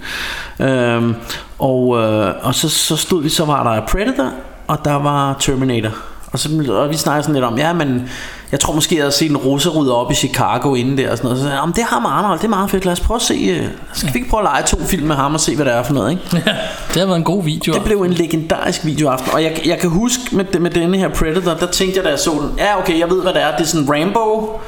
Øhm, 0.61 1.15
Og, 1.59 2.03
øh, 2.03 2.35
og 2.43 2.55
så, 2.55 2.69
så 2.69 2.97
stod 2.97 3.23
vi 3.23 3.29
Så 3.29 3.45
var 3.45 3.75
der 3.75 3.87
Predator 3.87 4.31
Og 4.67 4.79
der 4.85 4.95
var 4.95 5.37
Terminator. 5.41 5.91
Og, 6.27 6.39
så, 6.39 6.73
og 6.73 6.91
vi 6.91 6.97
snakker 6.97 7.23
sådan 7.23 7.35
lidt 7.35 7.45
om, 7.45 7.59
ja, 7.59 7.73
men 7.73 8.09
jeg 8.55 8.61
tror 8.61 8.75
måske, 8.75 8.95
jeg 8.95 9.03
havde 9.03 9.13
set 9.15 9.31
en 9.31 9.37
russerud 9.37 9.89
op 9.89 10.11
i 10.11 10.15
Chicago 10.15 10.75
inden 10.75 10.99
der 10.99 11.11
og 11.11 11.17
sådan 11.17 11.27
noget. 11.27 11.39
Så 11.39 11.45
sagde 11.45 11.61
jeg, 11.61 11.77
det 11.77 11.85
har 11.85 12.01
med 12.01 12.11
Arnold, 12.11 12.39
det 12.39 12.45
er 12.45 12.49
meget 12.49 12.71
fedt. 12.71 12.85
Lad 12.85 12.93
os 12.93 13.01
prøve 13.01 13.17
at 13.17 13.23
se, 13.23 13.35
øh, 13.35 13.67
skal 13.93 14.15
vi 14.15 14.19
ikke 14.19 14.31
prøve 14.31 14.41
at 14.41 14.45
lege 14.45 14.63
to 14.67 14.79
film 14.85 15.07
med 15.07 15.17
ham 15.17 15.35
og 15.35 15.41
se, 15.41 15.57
hvad 15.57 15.65
det 15.65 15.75
er 15.75 15.83
for 15.83 15.95
noget, 15.95 16.11
ikke? 16.11 16.23
Ja, 16.47 16.53
det 16.89 16.97
har 16.97 17.07
været 17.07 17.17
en 17.17 17.25
god 17.25 17.45
video. 17.45 17.73
Det 17.73 17.85
blev 17.85 18.03
en 18.03 18.13
legendarisk 18.13 18.85
videoaften 18.85 19.33
Og 19.33 19.43
jeg, 19.43 19.61
jeg 19.67 19.79
kan 19.79 19.91
huske 19.91 20.23
med, 20.33 20.45
med 20.61 20.71
denne 20.71 20.99
her 20.99 21.09
Predator 21.09 21.55
Der 21.55 21.67
tænkte 21.67 21.97
jeg 21.97 22.05
da 22.05 22.11
jeg 22.11 22.19
så 22.19 22.31
den 22.31 22.59
Ja 22.59 22.79
okay 22.79 22.99
jeg 22.99 23.11
ved 23.11 23.23
hvad 23.23 23.33
det 23.33 23.43
er 23.43 23.57
Det 23.57 23.65
er 23.65 23.69
sådan 23.69 23.89
Rambo 23.91 24.61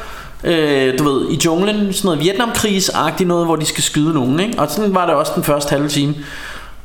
øh, 0.44 0.98
Du 0.98 1.04
ved 1.04 1.30
i 1.30 1.38
junglen 1.44 1.92
Sådan 1.92 2.08
noget 2.08 2.20
Vietnamkrigs-agtigt 2.20 3.24
noget 3.24 3.46
Hvor 3.46 3.56
de 3.56 3.66
skal 3.66 3.82
skyde 3.82 4.14
nogen 4.14 4.40
ikke? 4.40 4.58
Og 4.58 4.70
sådan 4.70 4.94
var 4.94 5.06
det 5.06 5.14
også 5.14 5.32
den 5.34 5.44
første 5.44 5.70
halve 5.70 5.88
time 5.88 6.14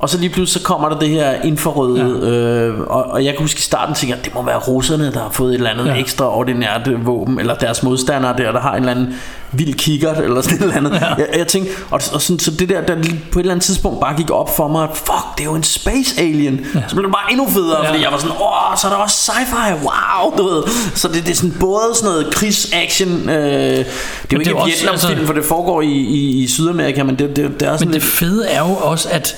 og 0.01 0.09
så 0.09 0.17
lige 0.17 0.29
pludselig 0.29 0.61
så 0.61 0.67
kommer 0.67 0.89
der 0.89 0.99
det 0.99 1.09
her 1.09 1.41
infrarøde 1.41 2.19
ja. 2.23 2.29
øh, 2.29 2.79
og, 2.79 3.03
og 3.03 3.25
jeg 3.25 3.33
kan 3.33 3.41
huske 3.41 3.57
i 3.57 3.61
starten 3.61 3.95
tænker 3.95 4.15
jeg, 4.15 4.25
det 4.25 4.33
må 4.33 4.43
være 4.43 4.57
russerne 4.57 5.11
der 5.11 5.19
har 5.19 5.29
fået 5.29 5.49
et 5.49 5.55
eller 5.55 5.69
andet 5.69 5.85
ja. 5.85 5.95
ekstraordinært 5.95 6.87
øh, 6.87 7.05
våben 7.05 7.39
Eller 7.39 7.55
deres 7.55 7.83
modstandere 7.83 8.37
der 8.37 8.51
Der 8.51 8.59
har 8.59 8.71
en 8.71 8.77
eller 8.77 8.91
anden 8.91 9.13
vild 9.51 9.73
kikkert 9.73 10.17
Eller 10.17 10.41
sådan 10.41 10.57
et 10.57 10.61
eller 10.61 10.75
andet 10.75 10.91
ja. 11.01 11.07
jeg, 11.07 11.27
jeg 11.37 11.47
tænkte 11.47 11.71
og, 11.89 12.01
og 12.13 12.21
sådan, 12.21 12.39
så 12.39 12.51
det 12.51 12.69
der 12.69 12.81
der 12.81 12.95
på 13.31 13.39
et 13.39 13.43
eller 13.43 13.51
andet 13.51 13.65
tidspunkt 13.65 13.99
bare 13.99 14.15
gik 14.17 14.31
op 14.31 14.55
for 14.55 14.67
mig 14.67 14.83
at, 14.83 14.89
Fuck 14.93 15.37
det 15.37 15.41
er 15.41 15.45
jo 15.45 15.55
en 15.55 15.63
space 15.63 16.21
alien 16.21 16.65
ja. 16.75 16.83
Så 16.87 16.95
blev 16.95 17.05
det 17.05 17.13
bare 17.13 17.31
endnu 17.31 17.47
federe 17.49 17.83
ja. 17.83 17.89
Fordi 17.89 18.03
jeg 18.03 18.11
var 18.11 18.17
sådan 18.17 18.35
Åh 18.41 18.77
så 18.77 18.87
er 18.87 18.91
der 18.91 18.97
også 18.97 19.31
sci-fi 19.31 19.73
Wow 19.73 20.37
du 20.37 20.43
ved 20.43 20.63
Så 20.95 21.07
det, 21.07 21.25
det 21.25 21.31
er 21.31 21.35
sådan 21.35 21.55
både 21.59 21.95
sådan 21.95 22.09
noget 22.09 22.33
krigs-action 22.33 23.29
øh, 23.29 23.35
Det 23.35 23.79
er 23.79 23.85
jo 24.33 24.39
ikke 24.39 24.51
en 24.51 24.65
Vietnam-film 24.65 25.11
altså, 25.11 25.25
For 25.25 25.33
det 25.33 25.45
foregår 25.45 25.81
i, 25.81 25.91
i, 25.91 26.43
i 26.43 26.47
Sydamerika 26.47 27.03
Men 27.03 27.15
det, 27.19 27.35
det, 27.35 27.59
det 27.59 27.67
er 27.67 27.77
sådan 27.77 27.87
Men 27.87 27.93
det 27.93 28.03
fede 28.03 28.47
er 28.47 28.59
jo 28.59 28.75
også 28.75 29.09
at 29.11 29.35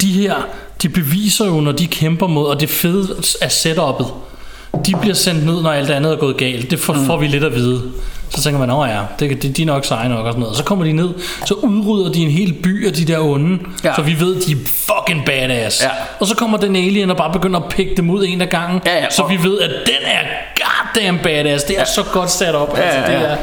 de 0.00 0.12
her, 0.12 0.34
de 0.82 0.88
beviser 0.88 1.46
jo, 1.46 1.60
når 1.60 1.72
de 1.72 1.86
kæmper 1.86 2.26
mod, 2.26 2.46
og 2.46 2.60
det 2.60 2.70
fede 2.70 3.16
er 3.40 3.48
setup'et. 3.48 4.06
De 4.86 4.94
bliver 5.00 5.14
sendt 5.14 5.46
ned, 5.46 5.62
når 5.62 5.70
alt 5.70 5.90
andet 5.90 6.12
er 6.12 6.16
gået 6.16 6.36
galt. 6.36 6.70
Det 6.70 6.78
får, 6.78 6.92
mm. 6.92 7.06
får 7.06 7.16
vi 7.16 7.26
lidt 7.26 7.44
at 7.44 7.54
vide. 7.54 7.82
Så 8.30 8.42
tænker 8.42 8.58
man, 8.58 8.70
åh 8.70 8.88
ja, 8.88 9.00
det, 9.18 9.42
det, 9.42 9.56
de 9.56 9.62
er 9.62 9.66
nok 9.66 9.84
seje 9.84 10.08
nok 10.08 10.26
og 10.26 10.32
sådan 10.32 10.40
noget. 10.40 10.50
Og 10.50 10.56
så 10.56 10.64
kommer 10.64 10.84
de 10.84 10.92
ned, 10.92 11.08
så 11.44 11.54
udrydder 11.54 12.12
de 12.12 12.20
en 12.22 12.30
hel 12.30 12.52
by 12.52 12.86
af 12.86 12.92
de 12.92 13.04
der 13.04 13.18
onde. 13.18 13.58
Ja. 13.84 13.94
Så 13.94 14.02
vi 14.02 14.20
ved, 14.20 14.40
de 14.40 14.52
er 14.52 14.56
fucking 14.64 15.24
badass. 15.26 15.82
Ja. 15.82 15.88
Og 16.20 16.26
så 16.26 16.36
kommer 16.36 16.58
den 16.58 16.76
alien 16.76 17.10
og 17.10 17.16
bare 17.16 17.32
begynder 17.32 17.60
at 17.60 17.68
pikke 17.68 17.94
dem 17.96 18.10
ud 18.10 18.24
en 18.26 18.40
af 18.40 18.48
gangen. 18.48 18.80
Ja, 18.86 18.98
ja. 18.98 19.10
Så 19.10 19.26
vi 19.28 19.42
ved, 19.42 19.60
at 19.60 19.70
den 19.70 20.04
er 20.04 20.20
goddamn 20.94 21.18
badass. 21.22 21.64
Det 21.64 21.76
er 21.76 21.80
ja. 21.80 21.84
så 21.84 22.04
godt 22.12 22.30
sat 22.30 22.54
op. 22.54 22.78
Ja, 22.78 22.82
altså, 22.82 23.12
det 23.12 23.18
ja. 23.18 23.26
er, 23.26 23.36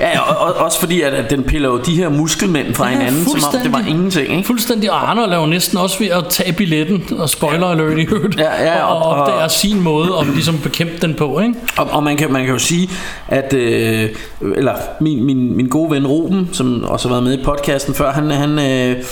Ja, 0.00 0.20
og, 0.20 0.46
og, 0.46 0.64
også 0.64 0.80
fordi 0.80 1.00
at, 1.02 1.14
at 1.14 1.30
den 1.30 1.44
piller 1.44 1.68
jo 1.68 1.78
de 1.78 1.96
her 1.96 2.08
muskelmænd 2.08 2.74
fra 2.74 2.88
ja, 2.88 2.92
hinanden 2.92 3.24
Som 3.24 3.54
om 3.54 3.60
det 3.62 3.72
var 3.72 3.84
ingenting 3.88 4.36
ikke? 4.36 4.46
Fuldstændig 4.46 4.90
Og 4.90 5.10
Arnold 5.10 5.32
er 5.32 5.36
jo 5.36 5.46
næsten 5.46 5.78
også 5.78 5.98
ved 5.98 6.06
at 6.06 6.24
tage 6.28 6.52
billetten 6.52 7.04
Og 7.18 7.28
spoiler 7.28 7.66
alert 7.66 7.98
i 7.98 8.02
øvrigt 8.02 8.38
ja, 8.38 8.64
ja, 8.64 8.84
og, 8.84 9.02
og, 9.02 9.20
og, 9.20 9.26
det 9.26 9.42
er 9.42 9.48
sin 9.48 9.80
måde 9.80 10.08
At 10.20 10.26
ligesom 10.26 10.58
bekæmpe 10.58 10.98
den 11.02 11.14
på 11.14 11.40
ikke? 11.40 11.54
Og, 11.76 11.88
og 11.90 12.02
man, 12.02 12.16
kan, 12.16 12.32
man 12.32 12.44
kan 12.44 12.52
jo 12.52 12.58
sige 12.58 12.90
At 13.28 13.54
øh, 13.54 14.10
Eller 14.56 14.74
min, 15.00 15.24
min, 15.24 15.56
min 15.56 15.68
gode 15.68 15.90
ven 15.90 16.06
Ruben 16.06 16.48
Som 16.52 16.84
også 16.84 17.08
har 17.08 17.14
været 17.14 17.24
med 17.24 17.38
i 17.38 17.44
podcasten 17.44 17.94
før 17.94 18.12
Han, 18.12 18.30
han 18.30 18.58
øh, 18.58 19.04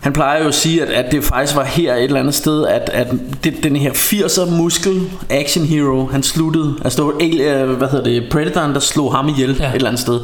han 0.00 0.12
plejer 0.12 0.42
jo 0.42 0.48
at 0.48 0.54
sige, 0.54 0.82
at, 0.82 0.88
at 0.88 1.12
det 1.12 1.24
faktisk 1.24 1.56
var 1.56 1.64
her 1.64 1.94
et 1.94 2.04
eller 2.04 2.20
andet 2.20 2.34
sted, 2.34 2.66
at, 2.66 2.90
at 2.92 3.06
det, 3.44 3.62
den 3.62 3.76
her 3.76 3.92
80'er 3.92 4.50
muskel 4.50 5.00
action 5.30 5.64
hero, 5.64 6.06
han 6.06 6.22
sluttede. 6.22 6.74
Altså 6.84 6.96
det 6.96 7.06
var 7.06 7.64
uh, 7.64 7.76
hvad 7.76 7.88
hedder 7.88 8.04
det, 8.04 8.28
Predatoren, 8.30 8.74
der 8.74 8.80
slog 8.80 9.14
ham 9.14 9.28
ihjel 9.28 9.56
ja. 9.60 9.68
et 9.68 9.74
eller 9.74 9.88
andet 9.88 10.00
sted. 10.00 10.20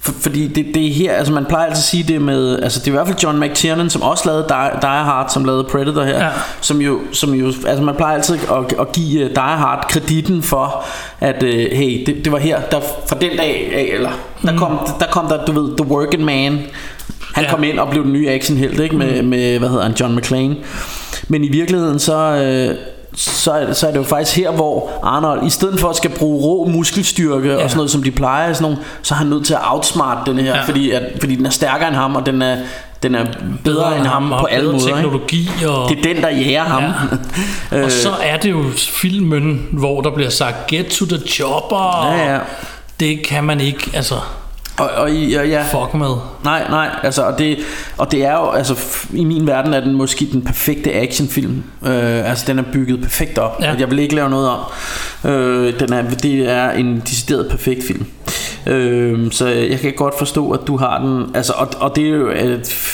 For, 0.00 0.12
fordi 0.12 0.46
det, 0.46 0.66
det 0.74 0.86
er 0.86 0.92
her, 0.92 1.12
altså 1.12 1.32
man 1.32 1.44
plejer 1.44 1.66
altid 1.66 1.78
at 1.78 1.84
sige 1.84 2.02
det 2.02 2.22
med, 2.22 2.58
altså 2.62 2.78
det 2.80 2.86
er 2.86 2.90
i 2.90 2.94
hvert 2.94 3.06
fald 3.06 3.18
John 3.18 3.40
McTiernan, 3.40 3.90
som 3.90 4.02
også 4.02 4.22
lavede 4.26 4.46
Die, 4.48 4.70
Die 4.80 4.90
Hard, 4.90 5.30
som 5.30 5.44
lavede 5.44 5.64
Predator 5.64 6.02
her, 6.02 6.24
ja. 6.24 6.30
som, 6.60 6.80
jo, 6.80 7.00
som 7.12 7.34
jo, 7.34 7.46
altså 7.46 7.82
man 7.82 7.94
plejer 7.94 8.14
altid 8.14 8.34
at, 8.34 8.80
at 8.80 8.92
give 8.92 9.24
uh, 9.24 9.30
Die 9.30 9.56
Hard 9.56 9.86
kreditten 9.88 10.42
for, 10.42 10.84
at 11.20 11.42
uh, 11.42 11.48
hey, 11.48 12.06
det, 12.06 12.24
det 12.24 12.32
var 12.32 12.38
her, 12.38 12.60
der 12.70 12.80
fra 13.08 13.16
den 13.20 13.36
dag 13.36 13.70
af, 13.74 13.90
eller 13.94 14.10
der, 14.42 14.52
mm. 14.52 14.58
kom, 14.58 14.78
der 15.00 15.06
kom 15.06 15.26
der, 15.26 15.44
du 15.44 15.52
ved, 15.52 15.76
The 15.76 15.86
Working 15.86 16.24
Man, 16.24 16.60
han 17.34 17.44
ja. 17.44 17.50
kom 17.50 17.64
ind 17.64 17.78
og 17.78 17.90
blev 17.90 18.04
den 18.04 18.12
nye 18.12 18.28
actionhelt 18.28 18.80
ikke? 18.80 18.96
Med, 18.96 19.22
mm. 19.22 19.28
med, 19.28 19.58
hvad 19.58 19.68
hedder 19.68 19.82
han, 19.82 19.94
John 20.00 20.16
McClane. 20.16 20.56
Men 21.28 21.44
i 21.44 21.48
virkeligheden 21.48 21.98
så... 21.98 22.16
Øh, 22.16 22.76
så, 23.14 23.52
er, 23.52 23.72
så 23.72 23.86
er 23.86 23.90
det 23.90 23.98
jo 23.98 24.04
faktisk 24.04 24.36
her, 24.36 24.50
hvor 24.50 24.90
Arnold, 25.02 25.46
i 25.46 25.50
stedet 25.50 25.80
for 25.80 25.88
at 25.88 25.96
skal 25.96 26.10
bruge 26.10 26.42
rå 26.44 26.64
muskelstyrke 26.64 27.48
ja. 27.48 27.54
og 27.54 27.70
sådan 27.70 27.76
noget, 27.76 27.90
som 27.90 28.02
de 28.02 28.10
plejer, 28.10 28.52
sådan 28.52 28.62
nogle, 28.62 28.78
så 29.02 29.14
er 29.14 29.18
han 29.18 29.26
nødt 29.26 29.46
til 29.46 29.54
at 29.54 29.60
outsmart 29.64 30.26
den 30.26 30.38
her, 30.38 30.56
ja. 30.56 30.62
fordi, 30.62 30.90
at, 30.90 31.02
fordi 31.20 31.34
den 31.34 31.46
er 31.46 31.50
stærkere 31.50 31.88
end 31.88 31.96
ham, 31.96 32.16
og 32.16 32.26
den 32.26 32.42
er, 32.42 32.56
den 33.02 33.14
er 33.14 33.24
bedre, 33.24 33.36
bedre 33.64 33.98
end 33.98 34.06
ham 34.06 34.28
på 34.40 34.44
alle 34.44 34.72
måder. 34.72 34.86
teknologi. 34.86 35.48
Og... 35.68 35.88
Det 35.88 35.98
er 35.98 36.02
den, 36.14 36.22
der 36.22 36.28
jæger 36.28 36.64
ham. 36.64 36.82
Ja. 37.72 37.82
og 37.84 37.90
så 37.90 38.10
er 38.22 38.36
det 38.36 38.50
jo 38.50 38.64
filmen, 38.76 39.68
hvor 39.72 40.00
der 40.00 40.10
bliver 40.10 40.30
sagt, 40.30 40.66
get 40.66 40.86
to 40.86 41.06
the 41.06 41.18
chopper. 41.26 42.06
Ja, 42.06 42.32
ja. 42.32 42.38
Det 43.00 43.22
kan 43.22 43.44
man 43.44 43.60
ikke, 43.60 43.90
altså... 43.94 44.14
Og, 44.78 44.90
og, 44.96 45.12
ja, 45.12 45.42
ja. 45.42 45.62
Fuck 45.62 45.94
med. 45.94 46.14
Nej, 46.44 46.64
nej, 46.70 46.88
altså, 47.02 47.22
og 47.22 47.38
det, 47.38 47.58
og 47.96 48.12
det 48.12 48.24
er 48.24 48.32
jo, 48.32 48.50
altså, 48.50 48.76
i 49.12 49.24
min 49.24 49.46
verden 49.46 49.74
er 49.74 49.80
den 49.80 49.94
måske 49.94 50.28
den 50.32 50.42
perfekte 50.42 50.94
actionfilm. 50.94 51.62
Øh, 51.86 52.30
altså, 52.30 52.44
den 52.46 52.58
er 52.58 52.64
bygget 52.72 53.02
perfekt 53.02 53.38
op. 53.38 53.62
Ja. 53.62 53.74
Jeg 53.78 53.90
vil 53.90 53.98
ikke 53.98 54.14
lave 54.14 54.30
noget 54.30 54.48
om. 54.48 54.58
Øh, 55.30 55.80
den 55.80 55.92
er, 55.92 56.10
det 56.10 56.50
er 56.50 56.70
en 56.70 57.00
decideret 57.00 57.48
perfekt 57.50 57.86
film. 57.86 58.06
Øh, 58.66 59.32
så 59.32 59.48
jeg 59.48 59.80
kan 59.80 59.92
godt 59.96 60.18
forstå, 60.18 60.50
at 60.50 60.60
du 60.66 60.76
har 60.76 60.98
den, 60.98 61.36
altså, 61.36 61.52
og, 61.56 61.68
og 61.80 61.96
det 61.96 62.04
er 62.04 62.10
jo, 62.10 62.32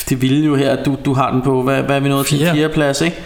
det 0.09 0.23
vilde 0.23 0.47
jo 0.47 0.55
her, 0.55 0.71
at 0.71 0.87
du, 0.87 0.97
du 1.05 1.15
har 1.15 1.31
den 1.31 1.43
på, 1.43 1.63
hvad, 1.63 1.83
hvad 1.83 1.97
er 1.97 2.01
vi 2.01 2.09
nået 2.09 2.27
til? 2.27 2.39
Fjerde 2.39 2.75
plads, 2.75 3.01
ikke? 3.01 3.17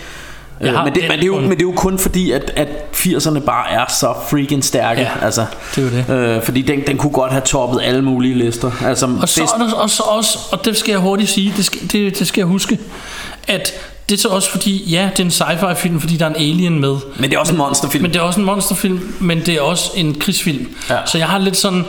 Øh, 0.60 0.72
men, 0.84 0.94
det, 0.94 1.02
men, 1.08 1.10
det 1.10 1.22
er 1.22 1.26
jo, 1.26 1.40
men 1.40 1.50
det 1.50 1.58
er 1.58 1.62
jo 1.62 1.72
kun 1.72 1.98
fordi 1.98 2.30
at, 2.30 2.52
at 2.56 2.68
80'erne 2.94 3.38
bare 3.38 3.70
er 3.70 3.84
så 3.88 4.14
freaking 4.30 4.64
stærke 4.64 5.00
ja, 5.00 5.10
altså, 5.22 5.46
det 5.76 6.06
er 6.08 6.14
det. 6.14 6.36
Øh, 6.36 6.42
Fordi 6.42 6.62
den, 6.62 6.86
den 6.86 6.96
kunne 6.96 7.12
godt 7.12 7.32
have 7.32 7.40
toppet 7.40 7.80
alle 7.82 8.02
mulige 8.02 8.34
lister 8.34 8.70
altså, 8.84 9.08
Og 9.22 9.28
så 9.28 9.40
bedst... 9.40 9.74
og 9.74 9.90
så 9.90 10.02
også 10.02 10.38
Og 10.52 10.64
det 10.64 10.76
skal 10.76 10.92
jeg 10.92 11.00
hurtigt 11.00 11.30
sige 11.30 11.54
Det 11.56 11.64
skal, 11.64 11.80
det, 11.92 12.18
det 12.18 12.26
skal 12.26 12.40
jeg 12.40 12.46
huske 12.46 12.78
At 13.48 13.72
det 14.08 14.14
er 14.14 14.18
så 14.18 14.28
også 14.28 14.50
fordi, 14.50 14.90
ja, 14.90 15.10
det 15.16 15.20
er 15.20 15.24
en 15.24 15.30
sci-fi 15.30 15.74
film, 15.74 16.00
fordi 16.00 16.16
der 16.16 16.24
er 16.24 16.30
en 16.30 16.36
alien 16.36 16.80
med. 16.80 16.96
Men 17.16 17.30
det 17.30 17.36
er 17.36 17.40
også 17.40 17.52
men, 17.52 17.60
en 17.60 17.66
monsterfilm. 17.66 18.02
Men 18.02 18.12
det 18.12 18.18
er 18.18 18.22
også 18.22 18.40
en 18.40 18.46
monsterfilm, 18.46 19.14
men 19.20 19.40
det 19.46 19.48
er 19.48 19.60
også 19.60 19.90
en 19.94 20.14
krigsfilm. 20.14 20.66
Ja. 20.90 20.96
Så 21.06 21.18
jeg 21.18 21.26
har 21.26 21.38
lidt 21.38 21.56
sådan, 21.56 21.84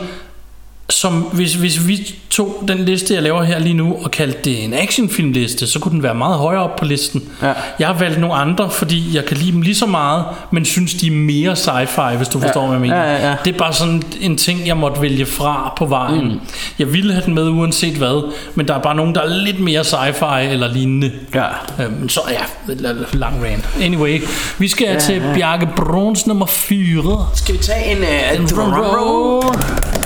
som 0.90 1.12
hvis, 1.12 1.54
hvis 1.54 1.86
vi 1.86 2.14
tog 2.30 2.64
den 2.68 2.78
liste, 2.78 3.14
jeg 3.14 3.22
laver 3.22 3.42
her 3.42 3.58
lige 3.58 3.74
nu, 3.74 3.96
og 4.04 4.10
kaldte 4.10 4.38
det 4.44 4.64
en 4.64 4.74
actionfilmliste, 4.74 5.66
så 5.66 5.78
kunne 5.78 5.92
den 5.92 6.02
være 6.02 6.14
meget 6.14 6.38
højere 6.38 6.62
op 6.62 6.76
på 6.76 6.84
listen. 6.84 7.22
Ja. 7.42 7.52
Jeg 7.78 7.88
har 7.88 7.94
valgt 7.94 8.20
nogle 8.20 8.34
andre, 8.34 8.70
fordi 8.70 9.16
jeg 9.16 9.24
kan 9.24 9.36
lide 9.36 9.52
dem 9.52 9.62
lige 9.62 9.74
så 9.74 9.86
meget, 9.86 10.24
men 10.50 10.64
synes, 10.64 10.94
de 10.94 11.06
er 11.06 11.10
mere 11.10 11.52
sci-fi, 11.52 12.16
hvis 12.16 12.28
du 12.28 12.40
forstår, 12.40 12.60
ja. 12.60 12.66
hvad 12.66 12.74
jeg 12.74 12.80
mener. 12.80 12.96
Ja, 12.96 13.12
ja, 13.12 13.28
ja. 13.28 13.36
Det 13.44 13.54
er 13.54 13.58
bare 13.58 13.72
sådan 13.72 14.02
en 14.20 14.36
ting, 14.36 14.66
jeg 14.66 14.76
måtte 14.76 15.02
vælge 15.02 15.26
fra 15.26 15.74
på 15.78 15.86
vejen. 15.86 16.24
Mm. 16.24 16.40
Jeg 16.78 16.92
ville 16.92 17.12
have 17.12 17.24
den 17.24 17.34
med 17.34 17.48
uanset 17.48 17.96
hvad, 17.96 18.32
men 18.54 18.68
der 18.68 18.74
er 18.74 18.82
bare 18.82 18.94
nogen, 18.94 19.14
der 19.14 19.20
er 19.20 19.28
lidt 19.28 19.60
mere 19.60 19.80
sci-fi 19.80 20.40
eller 20.40 20.72
lignende. 20.72 21.12
Ja. 21.34 21.46
Øhm, 21.84 22.08
så 22.08 22.20
ja, 22.30 22.74
lang 23.12 23.44
rant. 23.44 23.68
Anyway, 23.82 24.22
vi 24.58 24.68
skal 24.68 24.86
ja, 24.86 24.98
til 24.98 25.22
Bjarke 25.34 25.68
Bruns 25.76 26.26
nummer 26.26 26.46
4. 26.46 27.28
Skal 27.34 27.54
vi 27.54 27.58
tage 27.58 27.92
en, 27.92 28.42
uh, 28.42 28.48
drum 28.48 28.72
roll? 28.72 29.99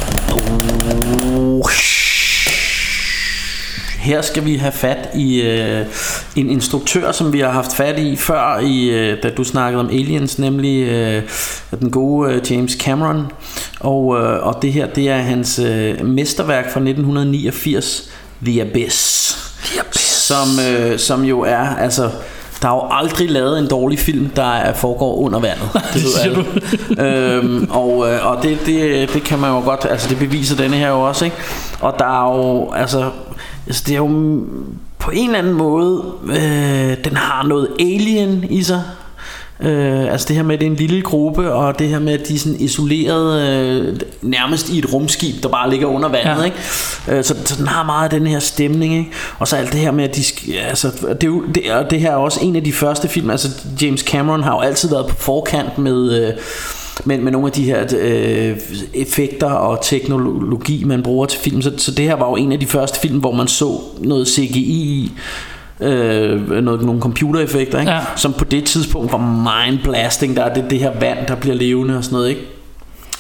Her 4.05 4.23
skal 4.23 4.45
vi 4.45 4.57
have 4.57 4.73
fat 4.73 5.09
i 5.15 5.43
øh, 5.43 5.87
en 6.37 6.51
instruktør, 6.51 7.13
som 7.13 7.33
vi 7.33 7.41
har 7.41 7.51
haft 7.51 7.77
fat 7.77 7.99
i 7.99 8.17
før, 8.17 8.59
i, 8.59 8.91
øh, 8.91 9.23
da 9.23 9.31
du 9.31 9.45
snakkede 9.45 9.81
om 9.81 9.89
Aliens, 9.89 10.39
nemlig 10.39 10.89
øh, 10.89 11.23
den 11.81 11.91
gode 11.91 12.33
øh, 12.33 12.53
James 12.53 12.73
Cameron. 12.73 13.27
Og, 13.81 14.21
øh, 14.21 14.47
og 14.47 14.63
det 14.63 14.73
her, 14.73 14.87
det 14.87 15.09
er 15.09 15.17
hans 15.17 15.59
øh, 15.59 16.07
mesterværk 16.07 16.65
fra 16.65 16.81
1989, 16.81 18.11
The 18.45 18.63
Abyss. 18.63 19.39
The 19.65 19.81
Abyss. 19.81 20.01
Som, 20.01 20.49
øh, 20.69 20.99
som 20.99 21.25
jo 21.25 21.41
er, 21.41 21.77
altså 21.77 22.11
der 22.63 22.71
er 22.71 22.75
jo 22.75 22.89
aldrig 22.91 23.31
lavet 23.31 23.59
en 23.59 23.69
dårlig 23.69 23.99
film, 23.99 24.31
der 24.37 24.73
foregår 24.73 25.17
under 25.17 25.41
vandet. 25.41 25.69
Det, 25.95 26.03
siger 26.03 26.35
du. 26.35 26.45
øhm, 27.03 27.71
og 27.71 28.13
øh, 28.13 28.27
og 28.27 28.43
det, 28.43 28.59
det, 28.67 29.11
det 29.15 29.23
kan 29.23 29.39
man 29.39 29.51
jo 29.51 29.61
godt, 29.61 29.87
altså 29.91 30.09
det 30.09 30.19
beviser 30.19 30.57
denne 30.57 30.77
her 30.77 30.89
jo 30.89 31.01
også, 31.01 31.25
ikke? 31.25 31.37
Og 31.81 31.95
der 31.99 32.05
er 32.05 32.37
jo, 32.37 32.73
altså, 32.73 33.11
altså 33.67 33.83
det 33.87 33.93
er 33.93 33.99
jo 33.99 34.07
på 34.99 35.11
en 35.11 35.27
eller 35.27 35.39
anden 35.39 35.55
måde, 35.55 36.05
øh, 36.27 37.05
den 37.05 37.17
har 37.17 37.47
noget 37.47 37.69
alien 37.81 38.45
i 38.51 38.63
sig. 38.63 38.83
Øh, 39.61 40.13
altså 40.13 40.29
det 40.29 40.37
her 40.37 40.43
med, 40.43 40.55
at 40.55 40.61
det 40.61 40.67
er 40.67 40.71
en 40.71 40.77
lille 40.77 41.03
gruppe, 41.03 41.53
og 41.53 41.79
det 41.79 41.89
her 41.89 41.99
med, 41.99 42.13
at 42.13 42.29
de 42.29 42.35
er 42.35 42.39
sådan 42.39 42.61
isoleret 42.61 43.51
øh, 43.51 44.01
nærmest 44.23 44.69
i 44.69 44.79
et 44.79 44.93
rumskib, 44.93 45.43
der 45.43 45.49
bare 45.49 45.71
ligger 45.71 45.87
under 45.87 46.09
vandet. 46.09 46.39
Ja. 46.39 46.45
Ikke? 46.45 46.57
Øh, 47.09 47.25
så, 47.25 47.37
så 47.45 47.57
den 47.59 47.67
har 47.67 47.83
meget 47.83 48.05
af 48.05 48.21
den 48.21 48.27
her 48.27 48.39
stemning. 48.39 48.95
Ikke? 48.99 49.11
Og 49.39 49.49
så 49.49 49.57
alt 49.57 49.73
det 49.73 49.81
her 49.81 49.91
med, 49.91 50.05
at 50.05 50.17
de 50.17 50.23
altså, 50.61 50.91
det, 51.09 51.23
er 51.23 51.27
jo, 51.27 51.45
det, 51.55 51.73
og 51.73 51.91
det 51.91 52.01
her 52.01 52.11
er 52.11 52.17
også 52.17 52.41
en 52.43 52.57
af 52.57 52.65
de 52.65 52.73
første 52.73 53.09
film, 53.09 53.31
altså 53.31 53.49
James 53.83 54.01
Cameron 54.01 54.43
har 54.43 54.53
jo 54.53 54.61
altid 54.61 54.91
været 54.91 55.07
på 55.07 55.15
forkant 55.15 55.79
med... 55.79 56.29
Øh, 56.29 56.33
med, 57.05 57.19
med 57.19 57.33
nogle 57.33 57.47
af 57.47 57.53
de 57.53 57.65
her 57.65 57.85
øh, 57.99 58.57
effekter 58.95 59.51
og 59.51 59.79
teknologi, 59.83 60.85
man 60.85 61.03
bruger 61.03 61.27
til 61.27 61.41
film. 61.41 61.63
Så, 61.63 61.73
så 61.77 61.91
det 61.91 62.05
her 62.05 62.15
var 62.15 62.29
jo 62.29 62.37
en 62.37 62.53
af 62.53 62.61
de 62.61 62.67
første 62.67 63.01
film, 63.01 63.19
hvor 63.19 63.33
man 63.33 63.49
så 63.49 63.81
noget 64.01 64.29
CGI 64.29 65.13
øh, 65.81 66.51
noget, 66.51 66.83
nogle 66.83 67.01
computereffekter, 67.01 67.81
ikke? 67.81 67.93
Ja. 67.93 68.01
som 68.17 68.33
på 68.33 68.45
det 68.45 68.65
tidspunkt 68.65 69.13
var 69.13 69.19
mind-blasting. 69.19 70.37
Der 70.37 70.45
er 70.45 70.55
det, 70.55 70.71
det 70.71 70.79
her 70.79 71.01
vand, 71.01 71.19
der 71.29 71.35
bliver 71.35 71.57
levende 71.57 71.97
og 71.97 72.05
sådan 72.05 72.17
noget. 72.17 72.29
Ikke? 72.29 72.41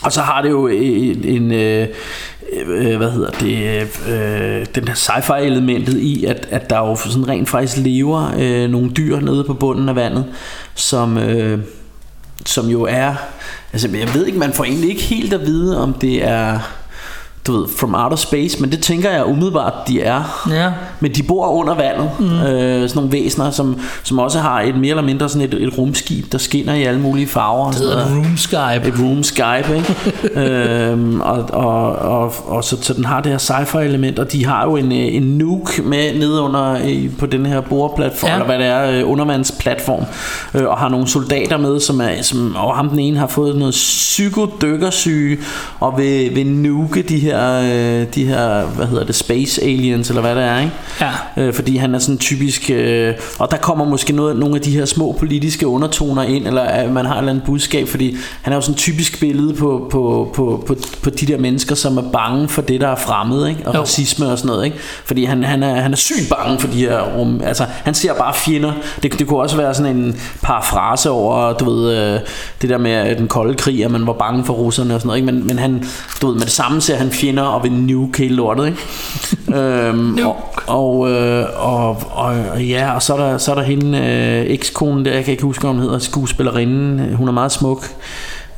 Og 0.03 0.12
så 0.12 0.20
har 0.20 0.43
det 0.43 0.51
jo 0.51 0.66
en, 0.66 1.25
en 1.25 1.53
øh, 1.53 1.89
øh, 2.66 2.97
hvad 2.97 3.11
hedder 3.11 3.31
det, 3.31 3.81
øh, 4.09 4.66
den 4.75 4.89
her 4.89 4.95
sci-fi 4.95 5.41
elementet 5.41 5.99
i, 5.99 6.25
at, 6.25 6.49
at 6.51 6.70
der 6.70 6.79
jo 6.79 6.97
sådan 6.97 7.29
rent 7.29 7.49
faktisk 7.49 7.77
lever 7.77 8.33
øh, 8.39 8.70
nogle 8.70 8.91
dyr 8.91 9.20
nede 9.20 9.45
på 9.45 9.55
bunden 9.55 9.89
af 9.89 9.97
vandet, 9.97 10.25
som, 10.75 11.18
øh, 11.18 11.59
som 12.47 12.68
jo 12.68 12.82
er, 12.82 13.14
altså 13.72 13.89
jeg 13.89 14.14
ved 14.14 14.26
ikke, 14.26 14.39
man 14.39 14.53
får 14.53 14.64
egentlig 14.64 14.91
ikke 14.91 15.03
helt 15.03 15.32
at 15.32 15.47
vide, 15.47 15.82
om 15.82 15.93
det 15.93 16.24
er, 16.24 16.59
du 17.47 17.59
ved, 17.59 17.68
from 17.78 17.95
outer 17.95 18.16
space, 18.16 18.61
men 18.61 18.70
det 18.72 18.80
tænker 18.80 19.11
jeg 19.11 19.26
umiddelbart, 19.26 19.72
de 19.88 20.01
er. 20.01 20.45
Ja. 20.51 20.70
Men 21.01 21.12
de 21.12 21.22
bor 21.22 21.49
under 21.49 21.74
vandet, 21.74 22.11
mm. 22.18 22.26
øh, 22.26 22.88
sådan 22.88 22.90
nogle 22.95 23.12
væsener, 23.12 23.51
som, 23.51 23.80
som 24.03 24.18
også 24.18 24.38
har 24.38 24.61
et 24.61 24.76
mere 24.76 24.90
eller 24.90 25.03
mindre 25.03 25.28
sådan 25.28 25.49
et, 25.49 25.55
et 25.55 25.78
rumskib, 25.78 26.32
der 26.32 26.38
skinner 26.38 26.74
i 26.74 26.82
alle 26.82 27.01
mulige 27.01 27.26
farver. 27.26 27.70
Det 27.70 27.80
hedder 27.80 28.07
RoomSkype. 28.14 28.88
Et 28.88 28.95
room 29.01 29.22
Skype, 29.22 29.76
ikke? 29.76 29.95
øhm, 30.90 31.20
og, 31.20 31.49
og, 31.53 31.97
og, 31.97 32.32
og 32.47 32.64
så, 32.64 32.76
så 32.82 32.95
den 32.95 33.05
har 33.05 33.20
det 33.20 33.32
her 33.32 33.38
sci-fi 33.38 33.78
element, 33.78 34.18
og 34.18 34.32
de 34.32 34.47
har 34.47 34.64
jo 34.64 34.76
en, 34.76 34.92
øh, 34.92 35.14
en 35.14 35.22
nuke 35.22 35.82
med 35.82 36.18
nede 36.18 36.40
under 36.40 36.78
på 37.18 37.26
den 37.26 37.47
her 37.47 37.61
boreplatform, 37.61 38.28
Ja. 38.28 38.36
ja. 38.36 38.42
eller 38.42 38.57
hvad 38.57 38.59
det 38.59 38.66
er, 38.66 39.01
øh, 39.01 39.11
undervandsplatform, 39.11 40.05
øh, 40.55 40.68
og 40.68 40.78
har 40.78 40.88
nogle 40.88 41.09
soldater 41.09 41.57
med, 41.57 41.80
som 41.80 42.01
er, 42.01 42.22
som, 42.22 42.57
og 42.57 42.76
ham 42.76 42.88
den 42.88 42.99
ene 42.99 43.18
har 43.18 43.26
fået 43.26 43.57
noget 43.57 43.72
psykodykkersyge, 43.72 45.38
og 45.80 45.99
vil, 45.99 46.34
vil 46.34 46.47
nuke 46.47 47.03
de 47.03 47.18
her, 47.18 47.34
øh, 47.41 48.07
de 48.14 48.24
her, 48.24 48.64
hvad 48.66 48.87
hedder 48.87 49.05
det, 49.05 49.14
space 49.14 49.62
aliens, 49.62 50.09
eller 50.09 50.22
hvad 50.22 50.35
det 50.35 50.45
er, 50.45 50.59
ikke? 50.59 50.72
Ja. 51.01 51.11
øh, 51.37 51.55
fordi 51.55 51.76
han 51.76 51.95
er 51.95 51.99
sådan 51.99 52.18
typisk 52.18 52.70
øh, 52.70 53.14
og 53.39 53.51
der 53.51 53.57
kommer 53.57 53.85
måske 53.85 54.12
noget, 54.12 54.37
nogle 54.37 54.57
af 54.57 54.62
de 54.62 54.70
her 54.70 54.85
små 54.85 55.12
politiske 55.12 55.66
undertoner 55.66 56.22
ind 56.22 56.47
eller 56.47 56.62
at 56.62 56.93
man 56.93 57.07
har 57.07 57.14
et 57.14 57.18
eller 57.18 57.30
andet 57.30 57.45
budskab 57.45 57.89
fordi 57.89 58.16
han 58.43 58.53
er 58.53 58.57
jo 58.57 58.61
sådan 58.61 58.74
typisk 58.74 59.20
billede 59.20 59.55
på, 59.55 59.89
på, 59.91 60.30
på, 60.35 60.64
på, 60.66 60.76
på 61.03 61.11
de 61.11 61.26
der 61.26 61.39
mennesker 61.39 61.74
som 61.74 61.97
er 61.99 62.11
bange 62.12 62.49
for 62.49 62.62
det 62.62 62.80
der 62.80 62.89
er 62.89 62.97
fremmed 62.97 63.49
ikke? 63.49 63.61
og 63.66 63.74
Jo. 63.74 63.80
racisme 63.80 64.26
og 64.26 64.39
sådan 64.39 64.49
noget 64.49 64.64
ikke? 64.64 64.76
fordi 65.05 65.24
han, 65.24 65.45
han, 65.45 65.62
er, 65.62 65.74
han 65.74 65.93
er 65.93 65.97
sygt 65.97 66.28
bange 66.30 66.59
for 66.59 66.68
de 66.68 66.78
her 66.78 67.01
rum 67.01 67.41
altså 67.45 67.64
han 67.85 67.95
ser 67.95 68.14
bare 68.14 68.35
fjender 68.35 68.72
det, 69.03 69.18
det 69.18 69.26
kunne 69.26 69.41
også 69.41 69.57
være 69.57 69.74
sådan 69.74 69.97
en 69.97 70.20
parafrase 70.43 71.11
over 71.11 71.53
du 71.53 71.70
ved 71.70 71.97
øh, 71.97 72.20
det 72.62 72.70
der 72.70 72.78
med 72.78 73.16
den 73.16 73.28
kolde 73.28 73.55
krig 73.55 73.85
at 73.85 73.91
man 73.91 74.07
var 74.07 74.12
bange 74.12 74.45
for 74.45 74.55
russerne 74.55 74.95
og 74.95 75.01
sådan 75.01 75.07
noget 75.07 75.18
ikke? 75.18 75.32
Men, 75.32 75.47
men 75.47 75.59
han 75.59 75.85
du 76.22 76.26
ved 76.26 76.35
med 76.35 76.43
det 76.43 76.53
samme 76.53 76.80
ser 76.80 76.97
han 76.97 77.11
fjender 77.11 77.24
og 77.39 77.62
vil 77.62 77.72
nuke 77.72 78.18
hele 78.18 78.35
lortet 78.35 78.66
ikke? 78.66 78.79
øhm, 79.59 80.18
og, 80.25 80.37
og, 80.66 81.11
øh, 81.11 81.47
og, 81.57 81.89
og, 81.89 82.35
og 82.53 82.64
ja, 82.64 82.95
og 82.95 83.03
så 83.03 83.14
er 83.14 83.16
der, 83.16 83.39
så 83.39 83.51
er 83.51 83.55
der 83.55 83.62
hende, 83.62 83.99
øh, 83.99 84.51
ekskonen 84.51 85.05
der, 85.05 85.12
jeg 85.12 85.25
kan 85.25 85.33
ikke 85.33 85.43
huske, 85.43 85.61
hvad 85.61 85.70
hun 85.70 85.81
hedder, 85.81 85.99
skuespillerinden, 85.99 87.14
hun 87.14 87.29
er 87.29 87.33
meget 87.33 87.53
smuk. 87.53 87.89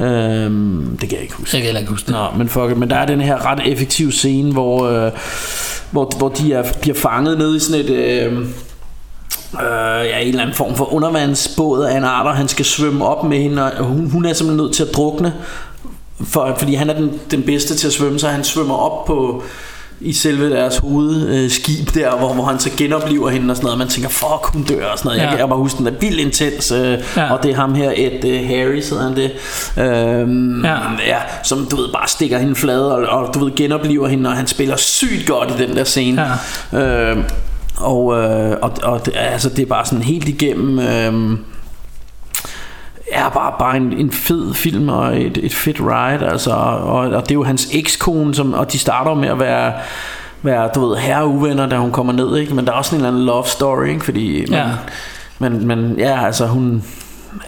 Øhm, 0.00 0.96
det 1.00 1.08
kan 1.08 1.12
jeg 1.12 1.22
ikke 1.22 1.34
huske. 1.34 1.56
Jeg 1.56 1.62
kan 1.62 1.66
heller 1.66 1.80
ikke 1.80 1.92
huske 1.92 2.06
det. 2.06 2.14
Nå, 2.14 2.38
men, 2.38 2.48
fuck 2.48 2.70
it, 2.70 2.76
men 2.76 2.90
der 2.90 2.96
er 2.96 3.06
den 3.06 3.20
her 3.20 3.46
ret 3.46 3.72
effektive 3.72 4.12
scene, 4.12 4.52
hvor, 4.52 4.88
øh, 4.88 5.12
hvor, 5.90 6.12
hvor 6.18 6.28
de 6.28 6.52
er, 6.52 6.72
bliver 6.80 6.96
fanget 6.96 7.38
nede 7.38 7.56
i 7.56 7.58
sådan 7.58 7.80
et... 7.80 7.90
Øh, 7.90 8.38
øh, 9.54 10.06
ja, 10.06 10.18
en 10.20 10.28
eller 10.28 10.42
anden 10.42 10.56
form 10.56 10.74
for 10.74 10.92
undervandsbåd 10.92 11.84
af 11.84 11.96
en 11.96 12.04
art, 12.04 12.26
og 12.26 12.36
han 12.36 12.48
skal 12.48 12.64
svømme 12.64 13.04
op 13.06 13.24
med 13.24 13.38
hende, 13.38 13.72
og 13.72 13.84
hun, 13.84 14.10
hun 14.10 14.24
er 14.24 14.32
simpelthen 14.32 14.64
nødt 14.64 14.74
til 14.74 14.82
at 14.82 14.94
drukne, 14.94 15.32
for, 16.24 16.54
fordi 16.58 16.74
han 16.74 16.90
er 16.90 16.94
den, 16.94 17.20
den 17.30 17.42
bedste 17.42 17.74
til 17.76 17.86
at 17.86 17.92
svømme, 17.92 18.18
så 18.18 18.28
han 18.28 18.44
svømmer 18.44 18.74
op 18.74 19.04
på 19.04 19.42
i 20.00 20.12
selve 20.12 20.50
deres 20.50 20.76
hovedskib 20.76 21.94
der, 21.94 22.16
hvor, 22.16 22.32
hvor 22.34 22.44
han 22.44 22.58
så 22.58 22.70
genoplever 22.76 23.28
hende 23.30 23.52
og 23.52 23.56
sådan 23.56 23.64
noget, 23.64 23.72
og 23.74 23.78
man 23.78 23.88
tænker, 23.88 24.08
fuck, 24.10 24.52
hun 24.52 24.62
dør 24.62 24.86
og 24.86 24.98
sådan 24.98 25.08
noget. 25.08 25.20
Ja. 25.20 25.28
Jeg 25.28 25.38
kan 25.38 25.48
bare 25.48 25.58
huske, 25.58 25.78
den 25.78 25.86
er 25.86 25.92
vildt 26.00 26.20
intens, 26.20 26.72
øh, 26.72 26.98
Ja. 27.16 27.32
og 27.32 27.42
det 27.42 27.50
er 27.50 27.54
ham 27.56 27.74
her, 27.74 27.92
Ed 27.96 28.24
uh, 28.24 28.48
Harry, 28.48 28.82
hedder 28.90 29.02
han 29.02 29.16
det, 29.16 29.30
øhm, 29.78 30.64
Ja. 30.64 30.76
ja. 31.06 31.18
som 31.42 31.66
du 31.70 31.76
ved, 31.76 31.88
bare 31.92 32.08
stikker 32.08 32.38
hende 32.38 32.54
flade, 32.54 32.96
og, 32.96 33.06
og 33.20 33.34
du 33.34 33.44
ved, 33.44 33.54
genoplever 33.56 34.08
hende, 34.08 34.30
og 34.30 34.36
han 34.36 34.46
spiller 34.46 34.76
sygt 34.76 35.26
godt 35.26 35.50
i 35.60 35.66
den 35.66 35.76
der 35.76 35.84
scene. 35.84 36.26
Ja. 36.72 36.78
Øhm, 37.10 37.22
og, 37.76 38.18
øh, 38.18 38.56
og, 38.62 38.72
og 38.82 39.06
det, 39.06 39.14
altså, 39.16 39.48
det 39.48 39.58
er 39.62 39.66
bare 39.66 39.86
sådan 39.86 40.02
helt 40.02 40.28
igennem... 40.28 40.78
Øh, 40.78 41.38
er 43.12 43.28
bare, 43.28 43.54
bare 43.58 43.76
en, 43.76 43.92
en 43.92 44.10
fed 44.10 44.54
film 44.54 44.88
og 44.88 45.20
et, 45.20 45.38
et 45.42 45.54
fedt 45.54 45.80
ride 45.80 46.26
altså, 46.30 46.50
og, 46.50 46.98
og 46.98 47.22
det 47.22 47.30
er 47.30 47.34
jo 47.34 47.44
hans 47.44 47.68
ekskone 47.72 48.34
som, 48.34 48.54
og 48.54 48.72
de 48.72 48.78
starter 48.78 49.14
med 49.14 49.28
at 49.28 49.38
være 49.38 49.72
være, 50.42 50.70
du 50.74 50.88
ved, 50.88 50.96
herre 50.96 51.26
uvenner, 51.26 51.66
da 51.66 51.76
hun 51.76 51.92
kommer 51.92 52.12
ned, 52.12 52.36
ikke? 52.36 52.54
Men 52.54 52.66
der 52.66 52.72
er 52.72 52.76
også 52.76 52.94
en 52.94 53.00
eller 53.00 53.08
anden 53.08 53.24
love 53.24 53.44
story, 53.46 53.86
ikke? 53.86 54.04
Fordi 54.04 54.44
man, 54.50 54.58
Ja. 54.58 54.66
men, 55.38 55.66
men 55.66 55.94
ja, 55.98 56.24
altså 56.26 56.46
hun 56.46 56.84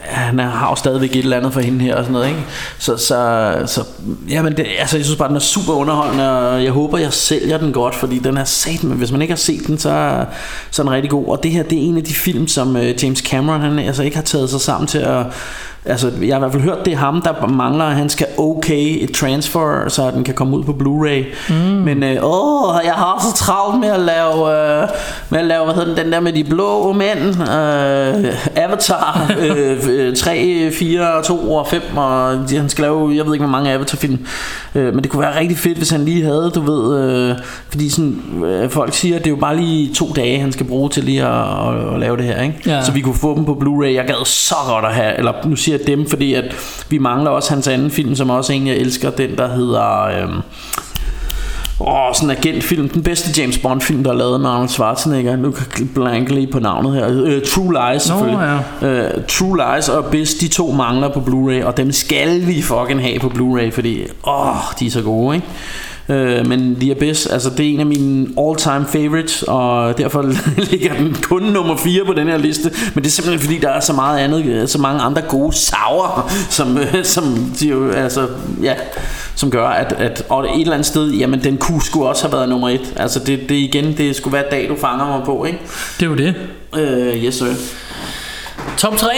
han 0.01 0.39
har 0.39 0.69
jo 0.69 0.75
stadigvæk 0.75 1.11
et 1.11 1.17
eller 1.17 1.37
andet 1.37 1.53
for 1.53 1.59
hende 1.59 1.85
her 1.85 1.95
og 1.95 2.03
sådan 2.03 2.13
noget, 2.13 2.27
ikke? 2.27 2.41
Så, 2.79 2.97
så, 2.97 3.53
så 3.65 3.83
ja, 4.29 4.41
men 4.41 4.57
det, 4.57 4.65
altså, 4.79 4.97
jeg 4.97 5.05
synes 5.05 5.17
bare, 5.17 5.27
den 5.27 5.35
er 5.35 5.39
super 5.39 5.73
underholdende, 5.73 6.49
og 6.49 6.63
jeg 6.63 6.71
håber, 6.71 6.97
jeg 6.97 7.13
sælger 7.13 7.57
den 7.57 7.73
godt, 7.73 7.95
fordi 7.95 8.19
den 8.19 8.37
er 8.37 8.43
sat, 8.43 8.83
men 8.83 8.97
hvis 8.97 9.11
man 9.11 9.21
ikke 9.21 9.31
har 9.31 9.37
set 9.37 9.67
den, 9.67 9.77
så, 9.77 10.25
så 10.71 10.81
er 10.81 10.83
den 10.83 10.93
rigtig 10.93 11.09
god. 11.09 11.27
Og 11.27 11.43
det 11.43 11.51
her, 11.51 11.63
det 11.63 11.77
er 11.77 11.81
en 11.81 11.97
af 11.97 12.03
de 12.03 12.13
film, 12.13 12.47
som 12.47 12.77
øh, 12.77 13.03
James 13.03 13.19
Cameron, 13.19 13.61
han 13.61 13.79
altså 13.79 14.03
ikke 14.03 14.17
har 14.17 14.23
taget 14.23 14.49
sig 14.49 14.61
sammen 14.61 14.87
til 14.87 14.99
at 14.99 15.25
Altså, 15.85 16.11
jeg 16.21 16.29
har 16.35 16.37
i 16.37 16.39
hvert 16.39 16.51
fald 16.51 16.63
hørt, 16.63 16.85
det 16.85 16.93
er 16.93 16.97
ham, 16.97 17.21
der 17.21 17.47
mangler, 17.47 17.85
at 17.85 17.95
han 17.95 18.09
skal 18.09 18.27
okay 18.37 19.03
et 19.03 19.11
transfer, 19.11 19.89
så 19.89 20.11
den 20.11 20.23
kan 20.23 20.33
komme 20.33 20.57
ud 20.57 20.63
på 20.63 20.71
Blu-ray. 20.71 21.53
Mm. 21.53 21.55
Men 21.59 22.03
øh, 22.03 22.17
åh, 22.23 22.75
jeg 22.85 22.93
har 22.93 23.25
så 23.29 23.37
travlt 23.45 23.79
med 23.79 23.89
at 23.89 23.99
lave, 23.99 24.33
øh, 24.81 24.87
med 25.29 25.39
at 25.39 25.45
lave 25.45 25.65
hvad 25.65 25.73
hedder 25.75 25.87
den, 25.95 25.97
den 26.05 26.11
der 26.13 26.19
med 26.19 26.33
de 26.33 26.43
blå 26.43 26.93
mænd, 26.93 27.19
øh, 27.41 28.63
Avatar 28.63 29.31
øh, 29.41 29.77
øh, 29.89 30.15
3, 30.15 30.71
4, 30.71 31.23
2 31.23 31.53
og 31.53 31.67
5, 31.67 31.81
og 31.97 32.35
de- 32.49 32.57
han 32.57 32.69
skal 32.69 32.81
lave, 32.81 33.11
jeg 33.15 33.25
ved 33.25 33.33
ikke, 33.33 33.45
hvor 33.45 33.51
mange 33.51 33.71
Avatar-film. 33.71 34.25
Øh, 34.75 34.93
men 34.93 35.03
det 35.03 35.11
kunne 35.11 35.21
være 35.21 35.39
rigtig 35.39 35.57
fedt, 35.57 35.77
hvis 35.77 35.89
han 35.89 36.05
lige 36.05 36.23
havde, 36.25 36.51
du 36.55 36.61
ved, 36.61 36.99
øh, 37.03 37.35
fordi 37.69 37.89
sådan, 37.89 38.21
øh, 38.45 38.69
folk 38.69 38.93
siger, 38.93 39.15
at 39.15 39.21
det 39.21 39.27
er 39.27 39.35
jo 39.35 39.39
bare 39.41 39.57
lige 39.57 39.93
to 39.93 40.11
dage, 40.15 40.39
han 40.39 40.51
skal 40.51 40.65
bruge 40.65 40.89
til 40.89 41.03
lige 41.03 41.23
at, 41.25 41.29
at, 41.69 41.93
at 41.93 41.99
lave 41.99 42.17
det 42.17 42.25
her, 42.25 42.41
ikke? 42.41 42.55
Ja. 42.65 42.83
Så 42.83 42.91
vi 42.91 43.01
kunne 43.01 43.15
få 43.15 43.35
dem 43.35 43.45
på 43.45 43.53
Blu-ray. 43.63 43.93
Jeg 43.93 44.05
gad 44.07 44.25
så 44.25 44.55
godt 44.67 44.85
at 44.85 44.93
have, 44.93 45.17
eller 45.17 45.33
nu 45.45 45.55
siger 45.55 45.68
jeg 45.71 45.87
dem, 45.87 46.09
fordi 46.09 46.33
at 46.33 46.55
vi 46.89 46.97
mangler 46.97 47.29
også 47.29 47.53
hans 47.53 47.67
anden 47.67 47.91
film, 47.91 48.15
som 48.15 48.29
også 48.29 48.53
en, 48.53 48.67
jeg 48.67 48.75
elsker, 48.75 49.09
den 49.09 49.37
der 49.37 49.55
hedder... 49.55 50.03
Øhm, 50.03 50.41
Åh, 51.81 52.13
sådan 52.13 52.29
en 52.29 52.37
agentfilm. 52.37 52.89
Den 52.89 53.03
bedste 53.03 53.41
James 53.41 53.57
Bond 53.57 53.81
film, 53.81 54.03
der 54.03 54.11
er 54.11 54.15
lavet 54.15 54.41
med 54.41 54.49
Arnold 54.49 54.69
Schwarzenegger. 54.69 55.35
Nu 55.35 55.53
blanke 55.95 56.33
lige 56.33 56.47
på 56.47 56.59
navnet 56.59 56.93
her. 56.93 57.07
Uh, 57.07 57.41
True 57.47 57.93
Lies 57.93 58.01
selvfølgelig. 58.01 58.61
ja. 58.81 59.15
Uh, 59.17 59.23
True 59.27 59.57
Lies 59.57 59.89
og 59.89 60.07
Abyss, 60.07 60.33
de 60.33 60.47
to 60.47 60.71
mangler 60.71 61.09
på 61.09 61.19
Blu-ray, 61.19 61.65
og 61.65 61.77
dem 61.77 61.91
skal 61.91 62.47
vi 62.47 62.61
fucking 62.61 63.01
have 63.01 63.19
på 63.19 63.27
Blu-ray, 63.27 63.71
fordi 63.71 64.03
åh, 64.27 64.55
de 64.79 64.85
er 64.85 64.91
så 64.91 65.01
gode, 65.01 65.35
ikke? 65.35 65.47
Uh, 66.09 66.47
men 66.47 66.77
The 66.79 66.91
Abyss, 66.91 67.25
altså 67.25 67.49
det 67.49 67.65
er 67.65 67.73
en 67.73 67.79
af 67.79 67.85
mine 67.85 68.27
all-time 68.39 68.85
favorites, 68.91 69.43
og 69.43 69.97
derfor 69.97 70.21
ligger 70.71 70.93
den 70.93 71.17
kun 71.21 71.41
nummer 71.41 71.77
4 71.77 72.05
på 72.05 72.13
den 72.13 72.27
her 72.27 72.37
liste. 72.37 72.71
Men 72.93 73.03
det 73.03 73.09
er 73.09 73.11
simpelthen 73.11 73.39
fordi, 73.39 73.57
der 73.57 73.69
er 73.69 73.79
så 73.79 73.93
meget 73.93 74.19
andet, 74.19 74.45
øh, 74.45 74.67
så 74.67 74.77
mange 74.77 75.01
andre 75.01 75.21
gode 75.21 75.55
sauer, 75.55 76.31
som, 76.49 76.77
øh, 76.77 77.05
som 77.05 77.53
de 77.59 77.67
jo, 77.67 77.91
altså, 77.91 78.27
ja, 78.61 78.73
som 79.35 79.51
gør, 79.51 79.67
at, 79.67 79.91
at 79.91 80.23
og 80.29 80.43
et 80.43 80.61
eller 80.61 80.73
andet 80.73 80.85
sted, 80.85 81.11
jamen 81.11 81.43
den 81.43 81.57
kunne 81.57 81.81
sgu 81.81 82.05
også 82.05 82.23
have 82.23 82.33
været 82.33 82.49
nummer 82.49 82.69
1. 82.69 82.93
Altså 82.95 83.19
det, 83.19 83.39
det 83.49 83.55
igen, 83.55 83.97
det 83.97 84.15
skulle 84.15 84.33
være 84.33 84.45
dag, 84.51 84.69
du 84.69 84.75
fanger 84.81 85.07
mig 85.07 85.21
på, 85.25 85.45
ikke? 85.45 85.59
Det 85.99 86.05
er 86.05 86.09
jo 86.09 86.15
det. 86.15 86.35
Uh, 86.73 87.23
yes, 87.23 87.35
sir. 87.35 87.45
Top 88.77 88.97
3. 88.97 89.09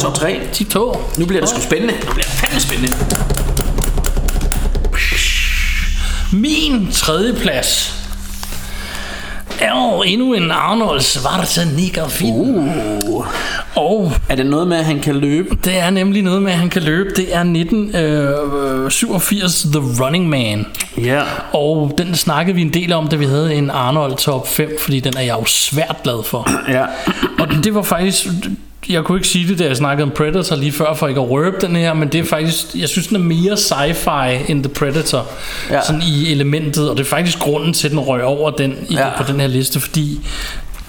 Top 0.00 0.14
3. 0.14 0.40
Tip 0.52 0.70
2. 0.70 0.96
Nu 1.18 1.26
bliver 1.26 1.40
det 1.40 1.50
sgu 1.50 1.60
spændende. 1.60 1.94
Nu 1.94 2.12
bliver 2.12 2.26
det 2.26 2.32
fandme 2.32 2.60
spændende. 2.60 3.43
Min 6.34 6.88
tredje 6.92 7.32
plads 7.32 7.94
er 9.60 9.70
jo 9.70 10.02
endnu 10.02 10.34
en 10.34 10.50
Arnold 10.50 11.00
Schwarzenegger 11.00 12.08
film. 12.08 12.68
Uh. 13.08 13.26
Og 13.74 14.12
Er 14.28 14.36
det 14.36 14.46
noget 14.46 14.68
med, 14.68 14.76
at 14.76 14.84
han 14.84 15.00
kan 15.00 15.16
løbe? 15.16 15.56
det 15.64 15.78
er 15.78 15.90
nemlig 15.90 16.22
noget 16.22 16.42
med, 16.42 16.52
at 16.52 16.58
han 16.58 16.70
kan 16.70 16.82
løbe. 16.82 17.10
Det 17.16 17.34
er 17.34 17.40
1987 17.40 19.62
The 19.62 20.04
Running 20.04 20.28
Man. 20.28 20.66
Ja. 20.98 21.22
Og 21.52 21.94
den 21.98 22.14
snakkede 22.14 22.54
vi 22.54 22.62
en 22.62 22.74
del 22.74 22.92
om, 22.92 23.08
da 23.08 23.16
vi 23.16 23.24
havde 23.24 23.54
en 23.54 23.70
Arnold 23.70 24.16
top 24.16 24.48
5, 24.48 24.70
fordi 24.80 25.00
den 25.00 25.16
er 25.16 25.20
jeg 25.22 25.36
jo 25.40 25.44
svært 25.44 25.96
glad 26.02 26.24
for. 26.24 26.50
Ja. 26.68 26.84
Og 27.38 27.48
det 27.64 27.74
var 27.74 27.82
faktisk... 27.82 28.26
Jeg 28.88 29.04
kunne 29.04 29.18
ikke 29.18 29.28
sige 29.28 29.48
det, 29.48 29.58
da 29.58 29.64
jeg 29.64 29.76
snakkede 29.76 30.04
om 30.04 30.10
Predator 30.10 30.56
lige 30.56 30.72
før, 30.72 30.94
for 30.94 31.08
ikke 31.08 31.20
at 31.20 31.30
røbe 31.30 31.56
den 31.60 31.76
her, 31.76 31.94
men 31.94 32.08
det 32.08 32.20
er 32.20 32.24
faktisk... 32.24 32.64
Jeg 32.74 32.88
synes, 32.88 33.06
den 33.06 33.16
er 33.16 33.20
mere 33.20 33.52
sci-fi 33.52 34.50
end 34.50 34.64
The 34.64 34.72
Predator. 34.74 35.26
Ja. 35.70 35.80
Sådan 35.86 36.02
i 36.02 36.32
elementet, 36.32 36.90
og 36.90 36.96
det 36.96 37.04
er 37.04 37.08
faktisk 37.08 37.38
grunden 37.38 37.72
til, 37.72 37.86
at 37.86 37.90
den 37.90 38.00
røg 38.00 38.24
over 38.24 38.50
den, 38.50 38.76
i, 38.88 38.94
Ja. 38.94 39.08
på 39.16 39.22
den 39.32 39.40
her 39.40 39.46
liste, 39.46 39.80
fordi... 39.80 40.20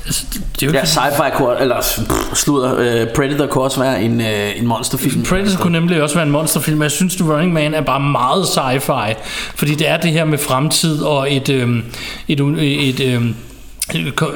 Altså, 0.05 0.25
det, 0.33 0.41
det 0.55 0.63
er 0.63 0.67
jo 0.67 0.73
Ja, 0.73 0.79
ikke, 0.79 0.89
sci-fi 0.89 1.37
kunne, 1.37 1.61
eller 1.61 1.75
pff, 1.81 1.99
sludder, 2.35 2.75
øh, 2.79 3.07
Predator 3.15 3.45
kunne 3.47 3.63
også 3.63 3.79
være 3.79 4.03
en, 4.03 4.21
øh, 4.21 4.59
en 4.59 4.67
monsterfilm. 4.67 5.23
Predator 5.23 5.57
kunne 5.61 5.79
nemlig 5.79 6.01
også 6.01 6.15
være 6.15 6.25
en 6.25 6.31
monsterfilm, 6.31 6.77
men 6.77 6.83
jeg 6.83 6.91
synes, 6.91 7.15
The 7.15 7.33
Running 7.33 7.53
Man 7.53 7.73
er 7.73 7.81
bare 7.81 7.99
meget 7.99 8.43
sci-fi. 8.43 9.13
Fordi 9.55 9.75
det 9.75 9.89
er 9.89 9.97
det 9.97 10.11
her 10.11 10.25
med 10.25 10.37
fremtid 10.37 11.01
og 11.01 11.33
et, 11.33 11.49
øhm, 11.49 11.83
et, 12.27 12.39
et, 12.39 12.89
et, 12.89 12.99
øhm, 13.13 13.35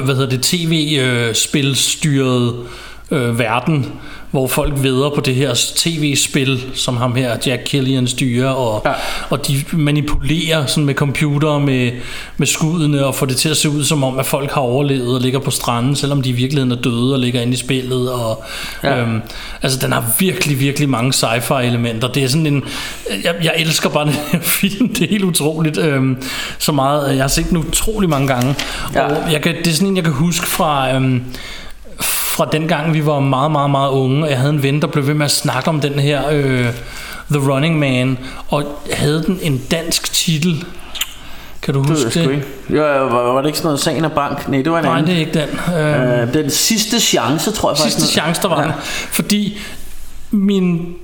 hvad 0.03 0.15
hedder 0.15 0.29
det, 0.29 0.41
tv-spilstyret 0.41 2.53
øh, 2.53 2.65
verden, 3.11 3.91
hvor 4.31 4.47
folk 4.47 4.73
veder 4.75 5.09
på 5.09 5.21
det 5.21 5.35
her 5.35 5.53
tv-spil, 5.75 6.63
som 6.73 6.97
ham 6.97 7.15
her, 7.15 7.37
Jack 7.45 7.61
Killian, 7.65 8.07
styrer, 8.07 8.49
og, 8.49 8.81
ja. 8.85 8.91
og 9.29 9.47
de 9.47 9.63
manipulerer 9.71 10.65
sådan 10.65 10.85
med 10.85 10.93
computer 10.93 11.59
med, 11.59 11.91
med 12.37 12.47
skuddene, 12.47 13.05
og 13.05 13.15
får 13.15 13.25
det 13.25 13.37
til 13.37 13.49
at 13.49 13.57
se 13.57 13.69
ud 13.69 13.83
som 13.83 14.03
om, 14.03 14.19
at 14.19 14.25
folk 14.25 14.51
har 14.51 14.61
overlevet 14.61 15.15
og 15.15 15.21
ligger 15.21 15.39
på 15.39 15.51
stranden, 15.51 15.95
selvom 15.95 16.21
de 16.21 16.29
i 16.29 16.31
virkeligheden 16.31 16.71
er 16.71 16.81
døde 16.81 17.13
og 17.13 17.19
ligger 17.19 17.41
inde 17.41 17.53
i 17.53 17.57
spillet. 17.57 18.11
Og, 18.11 18.43
ja. 18.83 18.97
øhm, 18.97 19.21
altså, 19.61 19.79
den 19.79 19.91
har 19.91 20.05
virkelig, 20.19 20.59
virkelig 20.59 20.89
mange 20.89 21.13
sci-fi 21.13 21.61
elementer. 21.61 22.07
Det 22.07 22.23
er 22.23 22.27
sådan 22.27 22.47
en... 22.47 22.63
Jeg, 23.23 23.35
jeg 23.43 23.53
elsker 23.57 23.89
bare 23.89 24.05
den 24.05 24.13
her 24.31 24.39
film. 24.59 24.93
Det 24.93 25.03
er 25.03 25.09
helt 25.09 25.23
utroligt. 25.23 25.77
Øhm, 25.77 26.21
så 26.57 26.71
meget. 26.71 27.15
Jeg 27.15 27.23
har 27.23 27.27
set 27.27 27.49
den 27.49 27.57
utrolig 27.57 28.09
mange 28.09 28.27
gange. 28.27 28.55
Ja. 28.93 29.01
Og 29.01 29.31
jeg 29.31 29.41
kan, 29.41 29.55
det 29.55 29.67
er 29.67 29.73
sådan 29.73 29.87
en, 29.87 29.95
jeg 29.95 30.03
kan 30.03 30.13
huske 30.13 30.47
fra... 30.47 30.95
Øhm, 30.95 31.23
fra 32.29 32.45
den 32.51 32.67
gang 32.67 32.93
vi 32.93 33.05
var 33.05 33.19
meget, 33.19 33.51
meget, 33.51 33.69
meget 33.69 33.89
unge, 33.89 34.23
og 34.23 34.29
jeg 34.29 34.37
havde 34.39 34.53
en 34.53 34.63
ven, 34.63 34.81
der 34.81 34.87
blev 34.87 35.07
ved 35.07 35.13
med 35.13 35.25
at 35.25 35.31
snakke 35.31 35.69
om 35.69 35.81
den 35.81 35.99
her 35.99 36.21
øh, 36.31 36.65
The 37.31 37.51
Running 37.51 37.79
Man, 37.79 38.17
og 38.47 38.63
havde 38.93 39.23
den 39.23 39.39
en 39.41 39.61
dansk 39.71 40.13
titel. 40.13 40.65
Kan 41.61 41.73
du 41.73 41.83
huske 41.83 42.09
det? 42.19 42.29
det? 42.29 42.75
Jo, 42.75 42.81
var, 42.81 43.33
var 43.33 43.41
det 43.41 43.47
ikke 43.47 43.57
sådan 43.57 43.67
noget 43.67 43.79
Sagen 43.79 44.05
og 44.05 44.11
Bank? 44.11 44.47
Nej, 44.49 44.61
det 44.61 44.71
var 44.71 44.77
en 44.79 44.85
Nej, 44.85 44.97
anden. 44.97 45.07
det 45.07 45.15
er 45.15 45.19
ikke 45.19 45.39
den. 45.39 45.75
Øh, 45.77 46.21
Øh, 46.27 46.33
den 46.33 46.49
sidste 46.49 46.99
chance, 46.99 47.51
tror 47.51 47.69
jeg 47.71 47.77
sidste 47.77 47.99
faktisk. 47.99 48.13
chance, 48.13 48.41
der 48.41 48.47
var 48.47 48.61
ja. 48.61 48.65
den. 48.67 48.73
Fordi 49.11 49.57
min 50.31 50.95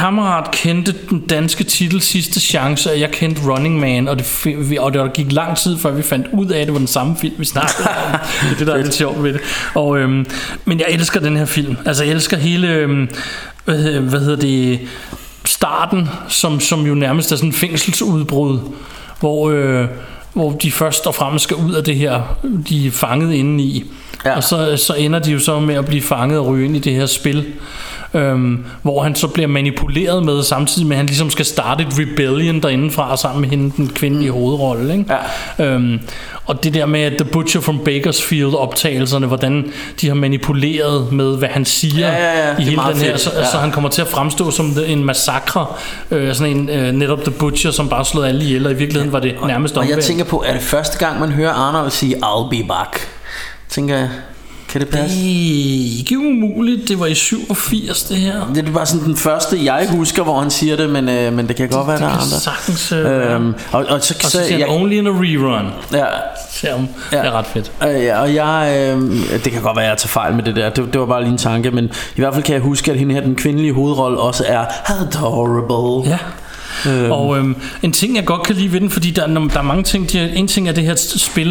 kammerat 0.00 0.50
kendte 0.50 0.94
den 1.10 1.20
danske 1.20 1.64
titel 1.64 2.00
Sidste 2.00 2.40
Chance, 2.40 2.90
og 2.92 3.00
jeg 3.00 3.10
kendte 3.10 3.42
Running 3.52 3.80
Man, 3.80 4.08
og 4.08 4.18
det, 4.18 4.78
og 4.78 4.92
det 4.92 5.12
gik 5.12 5.32
lang 5.32 5.56
tid, 5.56 5.78
før 5.78 5.90
vi 5.90 6.02
fandt 6.02 6.26
ud 6.32 6.46
af, 6.46 6.60
at 6.60 6.66
det 6.66 6.72
var 6.72 6.78
den 6.78 6.86
samme 6.86 7.16
film, 7.20 7.34
vi 7.38 7.44
snakkede 7.44 7.88
om. 7.88 8.18
Det 8.42 8.52
er 8.52 8.56
det, 8.58 8.66
der 8.66 8.74
er 8.74 8.82
lidt 8.82 8.94
sjovt 8.94 9.22
ved 9.22 9.32
det. 9.32 9.40
Og, 9.74 9.98
øhm, 9.98 10.26
men 10.64 10.78
jeg 10.80 10.86
elsker 10.90 11.20
den 11.20 11.36
her 11.36 11.44
film. 11.44 11.76
Altså, 11.86 12.04
jeg 12.04 12.12
elsker 12.12 12.36
hele, 12.36 12.68
øhm, 12.68 13.08
hvad, 13.64 13.78
hedder- 13.78 14.00
hvad 14.00 14.20
hedder 14.20 14.36
det, 14.36 14.80
starten, 15.44 16.08
som, 16.28 16.60
som 16.60 16.86
jo 16.86 16.94
nærmest 16.94 17.32
er 17.32 17.36
sådan 17.36 17.48
en 17.48 17.52
fængselsudbrud, 17.52 18.58
hvor, 19.20 19.50
øh, 19.50 19.86
hvor 20.32 20.50
de 20.52 20.72
først 20.72 21.06
og 21.06 21.14
fremmest 21.14 21.42
skal 21.42 21.56
ud 21.56 21.72
af 21.72 21.84
det 21.84 21.96
her, 21.96 22.38
de 22.68 22.86
er 22.86 22.90
fanget 22.90 23.32
inde 23.32 23.64
i. 23.64 23.84
Ja. 24.24 24.36
Og 24.36 24.44
så, 24.44 24.76
så 24.76 24.94
ender 24.94 25.18
de 25.18 25.32
jo 25.32 25.38
så 25.38 25.60
med 25.60 25.74
at 25.74 25.86
blive 25.86 26.02
fanget 26.02 26.38
og 26.38 26.46
ryge 26.46 26.64
ind 26.64 26.76
i 26.76 26.78
det 26.78 26.92
her 26.94 27.06
spil, 27.06 27.44
øhm, 28.14 28.64
hvor 28.82 29.02
han 29.02 29.14
så 29.14 29.26
bliver 29.28 29.46
manipuleret 29.48 30.24
med, 30.24 30.42
samtidig 30.42 30.88
med 30.88 30.96
at 30.96 30.98
han 30.98 31.06
ligesom 31.06 31.30
skal 31.30 31.44
starte 31.44 31.82
et 31.84 31.98
rebellion 31.98 32.60
derindefra 32.62 33.16
sammen 33.16 33.40
med 33.40 33.48
hende, 33.50 33.72
den 33.76 33.88
kvindelige 33.88 34.30
hovedrolle. 34.30 34.92
Ikke? 34.92 35.14
Ja. 35.58 35.64
Øhm, 35.64 36.00
og 36.46 36.64
det 36.64 36.74
der 36.74 36.86
med 36.86 37.00
at 37.00 37.12
The 37.12 37.24
Butcher 37.24 37.60
from 37.60 37.78
Bakersfield 37.84 38.54
optagelserne, 38.54 39.26
hvordan 39.26 39.72
de 40.00 40.08
har 40.08 40.14
manipuleret 40.14 41.12
med, 41.12 41.36
hvad 41.38 41.48
han 41.48 41.64
siger 41.64 42.06
Ja, 42.08 42.14
ja, 42.14 42.48
ja. 42.48 42.56
I 42.58 42.62
hele 42.62 42.76
den 42.76 42.96
her, 42.96 43.10
fedt. 43.10 43.20
så, 43.20 43.30
Ja. 43.36 43.44
så 43.50 43.58
han 43.58 43.70
kommer 43.70 43.90
til 43.90 44.02
at 44.02 44.08
fremstå 44.08 44.50
som 44.50 44.76
en 44.86 45.04
massakre, 45.04 45.66
øh, 46.10 46.34
sådan 46.34 46.56
en 46.56 46.68
øh, 46.68 46.92
netop 46.92 47.18
The 47.24 47.30
Butcher, 47.30 47.70
som 47.70 47.88
bare 47.88 48.04
slået 48.04 48.26
alle 48.26 48.44
ihjel, 48.44 48.66
og 48.66 48.72
i 48.72 48.74
virkeligheden 48.74 49.12
var 49.12 49.20
det 49.20 49.34
nærmest 49.46 49.76
Og 49.76 49.82
jeg 49.84 49.92
omvendt. 49.92 50.04
tænker 50.04 50.24
på, 50.24 50.44
er 50.46 50.52
det 50.52 50.62
første 50.62 50.98
gang, 51.06 51.20
man 51.20 51.32
hører 51.32 51.52
Arnold 51.52 51.90
sige, 51.90 52.16
I'll 52.16 52.48
be 52.50 52.68
back? 52.68 53.08
Tænker 53.68 53.96
jeg, 53.96 54.08
kan 54.70 54.80
det 54.80 54.88
passe? 54.88 55.16
Det 55.16 55.94
er 55.94 55.98
ikke 55.98 56.18
umuligt, 56.18 56.88
det 56.88 57.00
var 57.00 57.06
i 57.06 57.14
87 57.14 58.02
det 58.02 58.16
her. 58.16 58.52
Det 58.54 58.68
er 58.68 58.72
bare 58.72 58.86
sådan 58.86 59.04
den 59.06 59.16
første, 59.16 59.64
jeg 59.64 59.88
husker, 59.90 60.22
hvor 60.22 60.40
han 60.40 60.50
siger 60.50 60.76
det, 60.76 60.90
men, 60.90 61.08
øh, 61.08 61.32
men 61.32 61.48
det 61.48 61.56
kan 61.56 61.68
godt 61.68 61.86
være, 61.86 61.96
Det 61.96 62.02
der 62.02 62.08
er 62.08 62.12
andre. 62.12 62.40
sagtens 62.40 62.92
øh. 62.92 63.34
Øhm, 63.34 63.54
og, 63.72 63.84
og 63.88 64.02
så, 64.02 64.14
Og 64.24 64.30
så 64.30 64.44
siger 64.48 64.66
han, 64.66 64.80
only 64.82 64.92
in 64.92 65.06
a 65.06 65.10
rerun. 65.10 65.66
Ja. 65.92 66.04
Ja. 66.64 66.68
Det 67.10 67.26
er 67.26 67.30
ret 67.32 67.46
fedt. 67.46 67.72
Øh, 67.88 68.04
ja, 68.04 68.20
og 68.20 68.34
jeg, 68.34 68.74
øh, 68.94 69.02
det 69.44 69.52
kan 69.52 69.62
godt 69.62 69.76
være, 69.76 69.84
at 69.84 69.90
jeg 69.90 69.98
tager 69.98 70.08
fejl 70.08 70.34
med 70.34 70.42
det 70.44 70.56
der. 70.56 70.70
Det, 70.70 70.92
det 70.92 71.00
var 71.00 71.06
bare 71.06 71.20
lige 71.22 71.32
en 71.32 71.38
tanke, 71.38 71.70
men 71.70 71.84
i 71.84 72.20
hvert 72.20 72.34
fald 72.34 72.44
kan 72.44 72.54
jeg 72.54 72.62
huske, 72.62 72.92
at 72.92 72.98
hende 72.98 73.14
her, 73.14 73.20
den 73.20 73.34
kvindelige 73.34 73.72
hovedrolle, 73.72 74.18
også 74.20 74.44
er 74.48 74.64
adorable. 74.86 76.10
Ja. 76.10 76.18
Øhm. 76.88 77.12
Og 77.12 77.38
øhm, 77.38 77.56
en 77.82 77.92
ting 77.92 78.16
jeg 78.16 78.24
godt 78.24 78.42
kan 78.42 78.56
lide 78.56 78.72
ved 78.72 78.80
den 78.80 78.90
Fordi 78.90 79.10
der, 79.10 79.22
er- 79.22 79.48
der 79.48 79.58
er 79.58 79.62
mange 79.62 79.82
ting 79.82 80.12
de, 80.12 80.32
En 80.36 80.48
ting 80.48 80.68
er 80.68 80.72
det 80.72 80.84
her 80.84 80.94
spil 81.16 81.48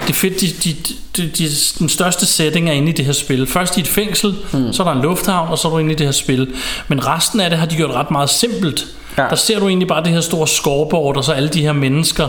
Det 0.00 0.10
er 0.10 0.14
fedt 0.14 0.40
de, 0.40 0.46
de, 0.64 0.76
de, 1.16 1.28
de, 1.38 1.48
Den 1.78 1.88
største 1.88 2.26
setting 2.26 2.68
er 2.68 2.72
inde 2.72 2.88
i 2.88 2.92
det 2.92 3.04
her 3.04 3.12
spil 3.12 3.46
Først 3.46 3.76
i 3.76 3.80
et 3.80 3.88
fængsel 3.88 4.34
mm. 4.52 4.72
Så 4.72 4.82
er 4.82 4.86
der 4.86 4.94
en 4.96 5.02
lufthavn 5.02 5.48
Og 5.48 5.58
så 5.58 5.68
er 5.68 5.72
du 5.72 5.78
inde 5.78 5.92
i 5.92 5.94
det 5.94 6.06
her 6.06 6.12
spil 6.12 6.48
Men 6.88 7.06
resten 7.06 7.40
af 7.40 7.50
det 7.50 7.58
har 7.58 7.66
de 7.66 7.76
gjort 7.76 7.90
ret 7.94 8.10
meget 8.10 8.30
simpelt 8.30 8.86
Ja. 9.18 9.26
Der 9.30 9.36
ser 9.36 9.58
du 9.58 9.68
egentlig 9.68 9.88
bare 9.88 10.04
det 10.04 10.12
her 10.12 10.20
store 10.20 10.48
scoreboard 10.48 11.16
Og 11.16 11.24
så 11.24 11.32
alle 11.32 11.48
de 11.48 11.60
her 11.60 11.72
mennesker 11.72 12.28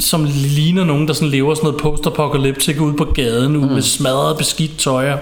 Som 0.00 0.28
ligner 0.34 0.84
nogen 0.84 1.08
der 1.08 1.14
sådan 1.14 1.28
lever 1.28 1.54
sådan 1.54 1.66
noget 1.66 1.80
post-apocalyptic 1.80 2.80
Ude 2.80 2.96
på 2.96 3.04
gaden 3.04 3.52
mm. 3.52 3.72
Med 3.72 3.82
smadret 3.82 4.38
beskidt 4.38 4.78
tøj 4.78 5.12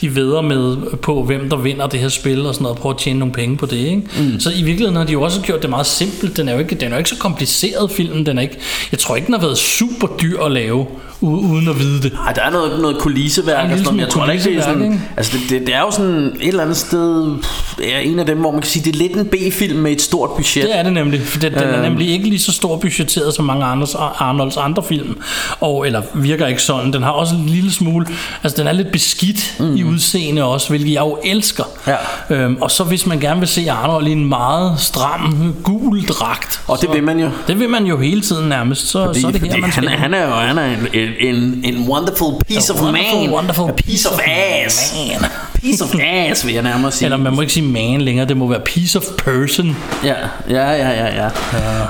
De 0.00 0.14
veder 0.14 0.40
med 0.40 0.76
på 0.96 1.22
hvem 1.22 1.50
der 1.50 1.56
vinder 1.56 1.86
det 1.86 2.00
her 2.00 2.08
spil 2.08 2.46
Og 2.46 2.54
sådan 2.54 2.62
noget 2.62 2.76
og 2.76 2.82
prøver 2.82 2.94
at 2.94 3.00
tjene 3.00 3.18
nogle 3.18 3.34
penge 3.34 3.56
på 3.56 3.66
det 3.66 3.76
ikke? 3.76 4.02
Mm. 4.18 4.40
Så 4.40 4.50
i 4.50 4.62
virkeligheden 4.62 4.96
har 4.96 5.04
de 5.04 5.12
jo 5.12 5.22
også 5.22 5.40
gjort 5.40 5.62
det 5.62 5.70
meget 5.70 5.86
simpelt 5.86 6.36
Den 6.36 6.48
er 6.48 6.52
jo 6.52 6.58
ikke, 6.58 6.74
den 6.74 6.88
er 6.88 6.92
jo 6.92 6.98
ikke 6.98 7.10
så 7.10 7.18
kompliceret 7.18 7.90
filmen 7.90 8.26
den 8.26 8.38
er 8.38 8.42
ikke, 8.42 8.58
Jeg 8.92 8.98
tror 8.98 9.16
ikke 9.16 9.26
den 9.26 9.34
har 9.34 9.40
været 9.40 9.58
super 9.58 10.06
dyr 10.06 10.40
at 10.40 10.52
lave 10.52 10.86
Uden 11.20 11.68
at 11.68 11.78
vide 11.78 12.02
det 12.02 12.12
Ej, 12.26 12.32
der 12.32 12.42
er 12.42 12.50
noget, 12.50 12.80
noget 12.80 12.98
kulisseværk 12.98 13.64
og 13.64 13.70
sådan 13.70 13.82
noget, 13.82 13.94
men 13.96 14.00
jeg 14.00 14.08
tror 14.08 14.26
ikke, 14.30 14.44
det 14.44 14.56
er 14.56 14.62
sådan... 14.62 15.02
Altså, 15.16 15.32
det, 15.38 15.50
det, 15.50 15.66
det, 15.66 15.74
er 15.74 15.80
jo 15.80 15.90
sådan 15.90 16.14
et 16.40 16.48
eller 16.48 16.62
andet 16.62 16.76
sted... 16.76 17.36
Det 17.78 17.94
er 17.94 17.98
en 17.98 18.18
af 18.18 18.26
dem, 18.26 18.38
hvor 18.38 18.50
man 18.50 18.60
kan 18.60 18.70
sige, 18.70 18.84
det 18.84 18.94
er 18.94 18.98
lidt 18.98 19.12
en 19.16 19.26
B-film 19.26 19.78
med 19.78 19.92
et 19.92 20.02
stort 20.02 20.30
budget. 20.36 20.64
Det 20.64 20.78
er 20.78 20.82
det 20.82 20.92
nemlig, 20.92 21.20
for 21.22 21.38
den, 21.40 21.52
den 21.52 21.62
er 21.62 21.72
Øhm. 21.74 21.82
nemlig 21.82 22.08
ikke 22.08 22.28
lige 22.28 22.38
så 22.38 22.52
stor 22.52 22.76
budgetteret 22.76 23.34
som 23.34 23.44
mange 23.44 23.64
andre 23.64 23.86
Arnolds 24.18 24.56
andre 24.56 24.82
film, 24.82 25.16
og, 25.60 25.86
eller 25.86 26.02
virker 26.14 26.46
ikke 26.46 26.62
sådan. 26.62 26.92
Den 26.92 27.02
har 27.02 27.10
også 27.10 27.34
en 27.34 27.46
lille 27.46 27.72
smule, 27.72 28.06
altså 28.42 28.58
den 28.58 28.66
er 28.66 28.72
lidt 28.72 28.92
beskidt 28.92 29.56
mm. 29.60 29.76
i 29.76 29.84
udseende 29.84 30.44
også, 30.44 30.68
hvilket 30.68 30.92
jeg 30.92 31.00
jo 31.00 31.18
elsker. 31.24 31.64
Ja. 31.86 31.96
Øhm, 32.36 32.56
og 32.60 32.70
så 32.70 32.84
hvis 32.84 33.06
man 33.06 33.20
gerne 33.20 33.40
vil 33.40 33.48
se 33.48 33.70
Arnold 33.70 34.06
i 34.06 34.12
en 34.12 34.24
meget 34.28 34.80
stram, 34.80 35.54
gul 35.62 36.02
dragt. 36.06 36.60
Og 36.66 36.78
det 36.80 36.88
så, 36.88 36.94
vil 36.94 37.04
man 37.04 37.20
jo. 37.20 37.30
Det 37.46 37.58
vil 37.60 37.68
man 37.68 37.86
jo 37.86 37.98
hele 37.98 38.20
tiden 38.20 38.48
nærmest, 38.48 38.86
så, 38.88 39.04
Fordi, 39.06 39.20
så 39.20 39.26
er 39.26 39.30
det 39.32 39.40
her, 39.40 39.50
man 39.50 39.62
han, 39.62 39.72
skal. 39.72 39.84
er- 39.86 39.90
han 39.96 40.14
er 40.14 40.26
jo 40.26 40.32
han 40.34 40.58
er 40.58 40.64
en, 40.64 41.07
en, 41.20 41.60
en 41.64 41.88
wonderful 41.88 42.34
piece 42.48 42.72
A 42.72 42.74
of 42.76 42.82
wonderful, 42.82 43.20
man. 43.20 43.30
wonderful 43.30 43.64
A 43.68 43.72
piece 43.72 44.08
of 44.08 44.18
ass. 44.64 44.94
man. 45.20 45.30
Piece 45.62 45.84
of 45.84 45.94
ass, 46.00 46.46
vil 46.46 46.54
jeg 46.54 46.62
nærmere 46.62 46.92
sige. 46.92 47.06
Eller 47.06 47.16
man 47.16 47.34
må 47.34 47.40
ikke 47.40 47.52
sige 47.52 47.66
man 47.66 48.00
længere, 48.00 48.26
det 48.28 48.36
må 48.36 48.46
være 48.48 48.60
piece 48.60 48.98
of 48.98 49.04
person. 49.24 49.76
Ja, 50.04 50.14
ja, 50.50 50.70
ja, 50.70 50.90
ja, 50.90 51.06
ja. 51.24 51.28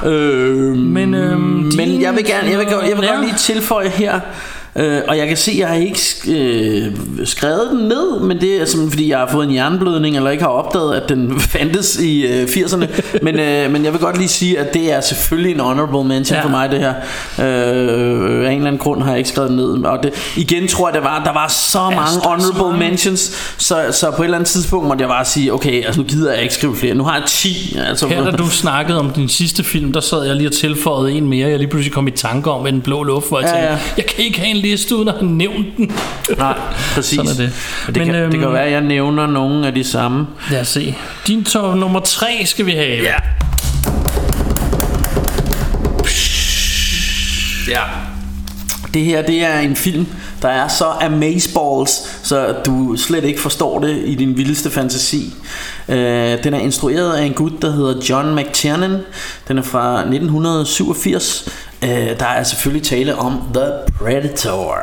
ja. 0.05 0.09
Øhm, 0.11 0.77
Men, 0.79 1.15
øhm, 1.15 1.41
men 1.41 1.71
din- 1.71 2.03
jeg 2.03 2.15
vil 2.17 2.25
gerne, 2.25 2.51
jeg 2.51 2.59
vil, 2.59 2.67
godt- 2.67 2.89
jeg 2.89 2.97
vil 2.97 3.05
Ja. 3.05 3.13
godt 3.15 3.25
lige 3.27 3.37
tilføje 3.39 3.89
her, 3.89 4.21
øh, 4.77 5.01
og 5.09 5.19
jeg 5.19 5.29
kan 5.29 5.37
se, 5.37 5.51
at 5.51 5.59
jeg 5.59 5.69
har 5.69 5.75
ikke 5.75 6.01
øh, 6.29 6.93
skrevet 7.25 7.69
den 7.73 7.79
ned, 7.89 8.21
men 8.21 8.41
det 8.41 8.55
er 8.61 8.65
simpelthen 8.65 8.91
fordi, 8.91 9.11
jeg 9.11 9.19
har 9.19 9.29
fået 9.33 9.45
en 9.47 9.51
hjerneblødning, 9.53 10.17
eller 10.17 10.31
ikke 10.31 10.43
har 10.43 10.51
opdaget, 10.51 10.95
at 10.97 11.09
den 11.09 11.41
fandtes 11.53 11.97
i 12.01 12.27
øh, 12.27 12.43
80'erne. 12.49 12.87
men, 13.23 13.39
øh, 13.41 13.71
men 13.73 13.85
jeg 13.85 13.93
vil 13.93 14.01
godt 14.01 14.17
lige 14.19 14.29
sige, 14.29 14.59
at 14.59 14.75
det 14.75 14.93
er 14.93 15.01
selvfølgelig 15.01 15.55
en 15.55 15.61
honorable 15.61 16.09
mention 16.09 16.35
Ja. 16.35 16.37
ja. 16.41 16.45
for 16.45 16.51
mig, 16.51 16.71
det 16.71 16.79
her. 16.81 16.95
Øh, 17.41 18.47
af 18.47 18.51
en 18.51 18.57
eller 18.57 18.67
anden 18.67 18.79
grund 18.79 19.03
har 19.03 19.11
jeg 19.11 19.19
ikke 19.19 19.31
skrevet 19.31 19.49
den 19.51 19.57
ned. 19.57 19.85
Og 19.85 20.03
det, 20.03 20.13
igen 20.37 20.69
tror 20.69 20.89
jeg, 20.89 20.95
det 20.95 21.03
var, 21.03 21.25
der 21.25 21.33
var 21.33 21.49
så 21.49 21.79
mange 21.81 21.95
der 21.97 22.03
er 22.03 22.07
så 22.07 22.29
honorable 22.29 22.63
mange. 22.79 22.91
mentions, 22.91 23.55
så, 23.59 23.83
så 23.93 24.11
på 24.11 24.23
et 24.23 24.27
eller 24.27 24.39
andet 24.39 24.49
tidspunkt 24.51 24.87
måtte 24.89 25.03
jeg 25.03 25.09
bare 25.09 25.25
sige, 25.25 25.53
okay, 25.55 25.85
altså 25.85 26.01
nu 26.01 26.07
gider 26.07 26.33
jeg 26.33 26.43
ikke 26.43 26.55
skrive 26.55 26.77
flere. 26.77 26.95
Nu 26.95 27.05
har 27.05 27.15
jeg 27.15 27.23
10. 27.27 27.77
Altså, 27.89 28.07
Her 28.09 28.25
da 28.25 28.31
du 28.37 28.49
snakkede 28.51 28.99
om 28.99 29.11
din 29.11 29.29
sidste 29.29 29.65
film, 29.65 29.93
der 29.93 30.01
sad 30.01 30.25
jeg 30.27 30.37
lige 30.37 30.49
og 30.49 30.53
tilføjede 30.53 31.13
en 31.13 31.29
mere. 31.29 31.49
Jeg 31.49 31.59
lige 31.59 31.69
pludselig 31.71 31.93
kom 31.95 32.09
i 32.09 32.11
tanke 32.11 32.51
om 32.51 32.65
den 32.65 32.81
blå 32.81 33.03
luft, 33.03 33.29
hvor 33.29 33.41
jeg 33.41 33.47
Ja, 33.49 33.53
tænkte, 33.55 33.73
ja. 33.73 33.79
jeg 33.97 34.07
kan 34.07 34.25
ikke 34.25 34.39
have 34.41 34.51
en 34.51 34.57
liste 34.63 34.97
uden 34.97 35.09
at 35.09 35.15
have 35.15 35.31
nævnt 35.31 35.67
den. 35.77 35.93
Nej, 36.39 36.59
præcis. 36.95 37.17
Sådan 37.17 37.31
er 37.31 37.35
det. 37.35 37.53
Men, 37.87 37.95
det, 37.95 38.07
Men, 38.07 38.13
kan, 38.13 38.25
det 38.25 38.33
kan 38.33 38.43
øhm, 38.43 38.53
være, 38.53 38.65
at 38.65 38.73
jeg 38.73 38.81
nævner 38.81 39.27
nogle 39.27 39.67
af 39.67 39.75
de 39.75 39.85
samme. 39.85 40.27
Lad 40.51 40.61
os 40.61 40.69
se. 40.69 40.95
Din 41.27 41.45
top 41.45 41.77
nummer 41.77 42.01
tre 42.01 42.43
skal 42.45 42.67
vi 42.67 42.73
have. 42.73 43.03
Ja. 43.03 43.15
Ja. 47.69 47.83
Det 48.95 49.05
her, 49.05 49.23
det 49.23 49.45
er 49.45 49.59
en 49.59 49.77
film, 49.77 50.07
der 50.43 50.49
er 50.49 50.69
så 50.69 50.85
amazeballs, 50.85 52.21
så 52.23 52.55
du 52.67 52.97
slet 52.97 53.25
ikke 53.25 53.41
forstår 53.41 53.79
det 53.79 54.03
i 54.05 54.15
din 54.15 54.37
vildeste 54.37 54.71
fantasi. 54.71 55.35
Uh, 55.89 55.95
den 55.95 56.55
er 56.55 56.59
instrueret 56.59 57.13
af 57.17 57.25
en 57.25 57.33
gut, 57.33 57.53
der 57.63 57.71
hedder 57.73 57.95
John 58.09 58.35
McTiernan. 58.35 58.99
Den 59.49 59.59
er 59.59 59.63
fra 59.63 59.99
1987. 59.99 61.49
Uh, 61.83 61.89
der 61.89 62.27
er 62.27 62.43
selvfølgelig 62.43 62.83
tale 62.87 63.15
om 63.17 63.43
The 63.55 63.67
Predator. 63.99 64.79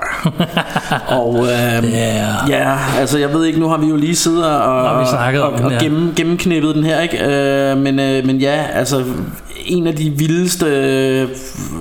og 1.19 1.29
uh, 1.29 1.47
Yeah. 1.47 2.49
ja, 2.49 2.77
altså 2.99 3.17
jeg 3.17 3.33
ved 3.33 3.45
ikke, 3.45 3.59
nu 3.59 3.67
har 3.67 3.77
vi 3.77 3.87
jo 3.87 3.95
lige 3.95 4.15
siddet 4.15 4.45
og, 4.45 4.89
har 4.89 5.31
vi 5.31 5.37
og, 5.37 5.51
og, 5.51 5.53
og 5.53 5.71
gennem, 5.79 6.13
gennemknippet 6.15 6.75
den 6.75 6.83
her, 6.83 7.01
ikke? 7.01 7.17
Uh, 7.17 7.81
men, 7.81 7.99
uh, 7.99 8.27
men 8.27 8.37
ja, 8.37 8.65
altså 8.73 9.03
en 9.65 9.87
af 9.87 9.95
de 9.95 10.09
vildeste 10.09 10.65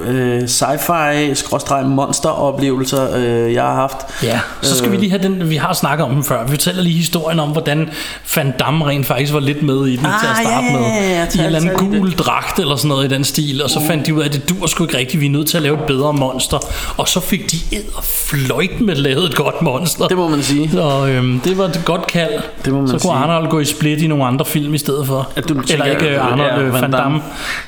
øh, 0.07 0.43
sci-fi 0.43 1.35
skråstreg 1.35 1.87
monster 1.87 2.29
oplevelser 2.29 3.17
øh, 3.17 3.53
jeg 3.53 3.63
har 3.63 3.75
haft. 3.75 3.97
Ja, 4.23 4.41
så 4.63 4.77
skal 4.77 4.91
vi 4.93 4.97
lige 4.97 5.11
have 5.11 5.23
den, 5.23 5.51
vi 5.51 5.57
har 5.57 5.73
snakket 5.73 6.07
om 6.07 6.15
den 6.15 6.25
før. 6.25 6.45
Vi 6.45 6.51
fortæller 6.51 6.83
lige 6.83 6.97
historien 6.97 7.41
om, 7.41 7.49
hvordan 7.49 7.89
Van 8.37 8.55
Damme 8.59 8.87
rent 8.87 9.07
faktisk 9.07 9.33
var 9.33 9.41
lidt 9.41 9.63
med 9.63 9.87
i 9.87 9.97
den 9.97 10.07
Ah, 10.07 10.21
til 10.21 10.27
at 10.27 10.37
starte 10.47 10.67
ja, 10.67 10.73
med. 10.73 10.81
ja, 10.81 11.11
ja, 11.11 11.25
I 11.35 11.39
en 11.39 11.45
eller 11.45 11.61
anden 11.61 11.77
gul 11.77 12.13
dragt 12.13 12.59
eller 12.59 12.77
sådan 12.77 12.89
noget 12.89 13.05
i 13.05 13.15
den 13.15 13.25
stil. 13.25 13.63
Og 13.63 13.71
så 13.71 13.81
fandt 13.87 14.07
de 14.07 14.15
ud 14.15 14.21
af, 14.21 14.25
at 14.25 14.33
det 14.33 14.49
dur 14.49 14.67
sgu 14.67 14.85
ikke 14.85 14.97
rigtigt. 14.99 15.21
Vi 15.21 15.27
er 15.27 15.31
nødt 15.31 15.47
til 15.49 15.57
at 15.57 15.63
lave 15.63 15.75
et 15.79 15.85
bedre 15.87 16.13
monster. 16.13 16.59
Og 16.97 17.09
så 17.09 17.21
fik 17.21 17.51
de 17.53 17.57
fløjt 18.03 18.81
med 18.81 18.95
lavet 18.97 19.25
et 19.25 19.35
godt 19.37 19.63
monster. 19.63 20.09
Det 20.09 20.17
må 20.17 20.29
man 20.29 20.43
sige. 20.43 20.71
Så 20.73 21.07
øhm, 21.07 21.41
det 21.41 21.59
var 21.59 21.65
et 21.65 21.83
godt 21.85 22.07
kald. 22.07 22.33
Det 22.65 22.73
må 22.73 22.79
man 22.79 22.89
så 22.89 22.93
kunne 22.93 23.01
sige. 23.01 23.13
Arnold 23.13 23.49
gå 23.51 23.61
i 23.61 23.65
split 23.65 24.03
i 24.03 24.07
nogle 24.07 24.25
andre 24.25 24.45
film 24.45 24.75
i 24.75 24.79
stedet 24.79 25.07
for. 25.07 25.29
At 25.37 25.49
du 25.49 25.53
eller 25.55 25.67
tænker, 25.67 25.85
ikke 25.85 26.09
øh, 26.09 26.33
Arnold, 26.33 26.51
ja, 26.51 26.61
øh, 26.61 26.73
Van 26.73 26.91
Damme. 26.91 27.21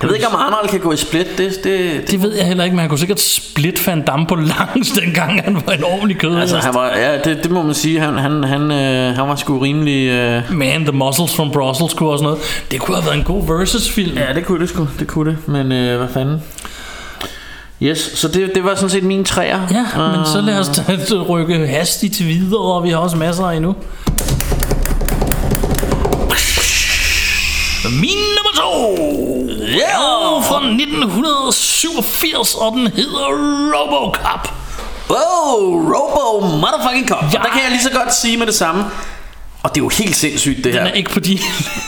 Jeg 0.07 0.11
ved 0.11 0.16
ikke, 0.16 0.28
om 0.28 0.34
Arnold 0.34 0.68
kan 0.68 0.80
gå 0.80 0.92
i 0.92 0.96
split. 0.96 1.26
Det, 1.38 1.64
det, 1.64 2.11
Det 2.11 2.22
ved 2.22 2.34
jeg 2.36 2.46
heller 2.46 2.64
ikke, 2.64 2.76
men 2.76 2.80
han 2.80 2.88
kunne 2.88 2.98
sikkert 2.98 3.20
split 3.20 3.86
Van 3.86 4.02
Damme 4.02 4.26
på 4.26 4.34
langs, 4.34 4.90
dengang 5.04 5.42
han 5.44 5.54
var 5.66 5.72
en 5.72 5.84
ordentlig 5.84 6.18
kød. 6.18 6.36
altså, 6.36 6.57
han 6.57 6.74
var, 6.74 6.88
ja, 6.96 7.18
det, 7.18 7.38
det 7.42 7.50
må 7.50 7.62
man 7.62 7.74
sige. 7.74 8.00
Han, 8.00 8.18
han, 8.18 8.44
han, 8.44 8.70
øh, 8.72 9.16
han 9.16 9.28
var 9.28 9.36
sgu 9.36 9.59
rimelig... 9.59 10.09
Øh, 10.09 10.42
Man, 10.52 10.84
The 10.84 10.92
Muscles 10.92 11.36
from 11.36 11.50
Brussels 11.50 11.94
kunne 11.94 12.09
også 12.11 12.24
noget. 12.24 12.38
Det 12.70 12.80
kunne 12.80 12.96
have 12.96 13.07
været 13.07 13.16
en 13.18 13.24
god 13.24 13.46
versus-film. 13.59 14.16
ja, 14.16 14.34
det 14.34 14.44
kunne 14.46 14.61
det 14.61 14.68
sgu. 14.68 14.88
Det 14.98 15.07
kunne 15.07 15.30
det. 15.30 15.48
Men 15.48 15.72
øh, 15.72 15.98
hvad 15.98 16.09
fanden? 16.14 16.42
Yes, 17.82 17.98
så 17.98 18.28
det, 18.28 18.50
det 18.54 18.64
var 18.64 18.74
sådan 18.74 18.90
set 18.90 19.02
mine 19.02 19.24
træer. 19.24 19.61
Ja, 19.70 19.86
men 20.16 20.26
så 20.26 20.40
lad 20.40 20.59
os 20.59 20.82
rykke 21.28 21.66
hastigt 21.66 22.14
til 22.14 22.26
videre, 22.26 22.61
og 22.61 22.84
vi 22.84 22.90
har 22.90 22.96
også 22.96 23.16
masser 23.16 23.44
endnu. 23.50 23.74
Min 27.91 28.18
nummer 28.37 28.53
to 28.55 28.70
er 29.72 30.43
fra 30.49 30.57
1987, 30.57 32.55
og 32.55 32.72
den 32.72 32.87
hedder 32.87 33.26
Robocop. 33.74 34.49
Wow, 35.11 35.93
Robo 35.95 36.47
motherfucking 36.47 37.09
cop. 37.09 37.24
Ja. 37.32 37.39
Der 37.39 37.49
kan 37.53 37.62
jeg 37.62 37.70
lige 37.70 37.82
så 37.82 37.91
godt 37.91 38.14
sige 38.14 38.37
med 38.37 38.47
det 38.47 38.55
samme. 38.55 38.84
Og 39.62 39.70
det 39.74 39.80
er 39.80 39.84
jo 39.84 39.89
helt 39.89 40.16
sindssygt 40.16 40.57
det 40.57 40.64
Den 40.64 40.72
her. 40.72 40.80
er 40.80 40.93
ikke 40.93 41.11
på 41.11 41.20
din... 41.20 41.39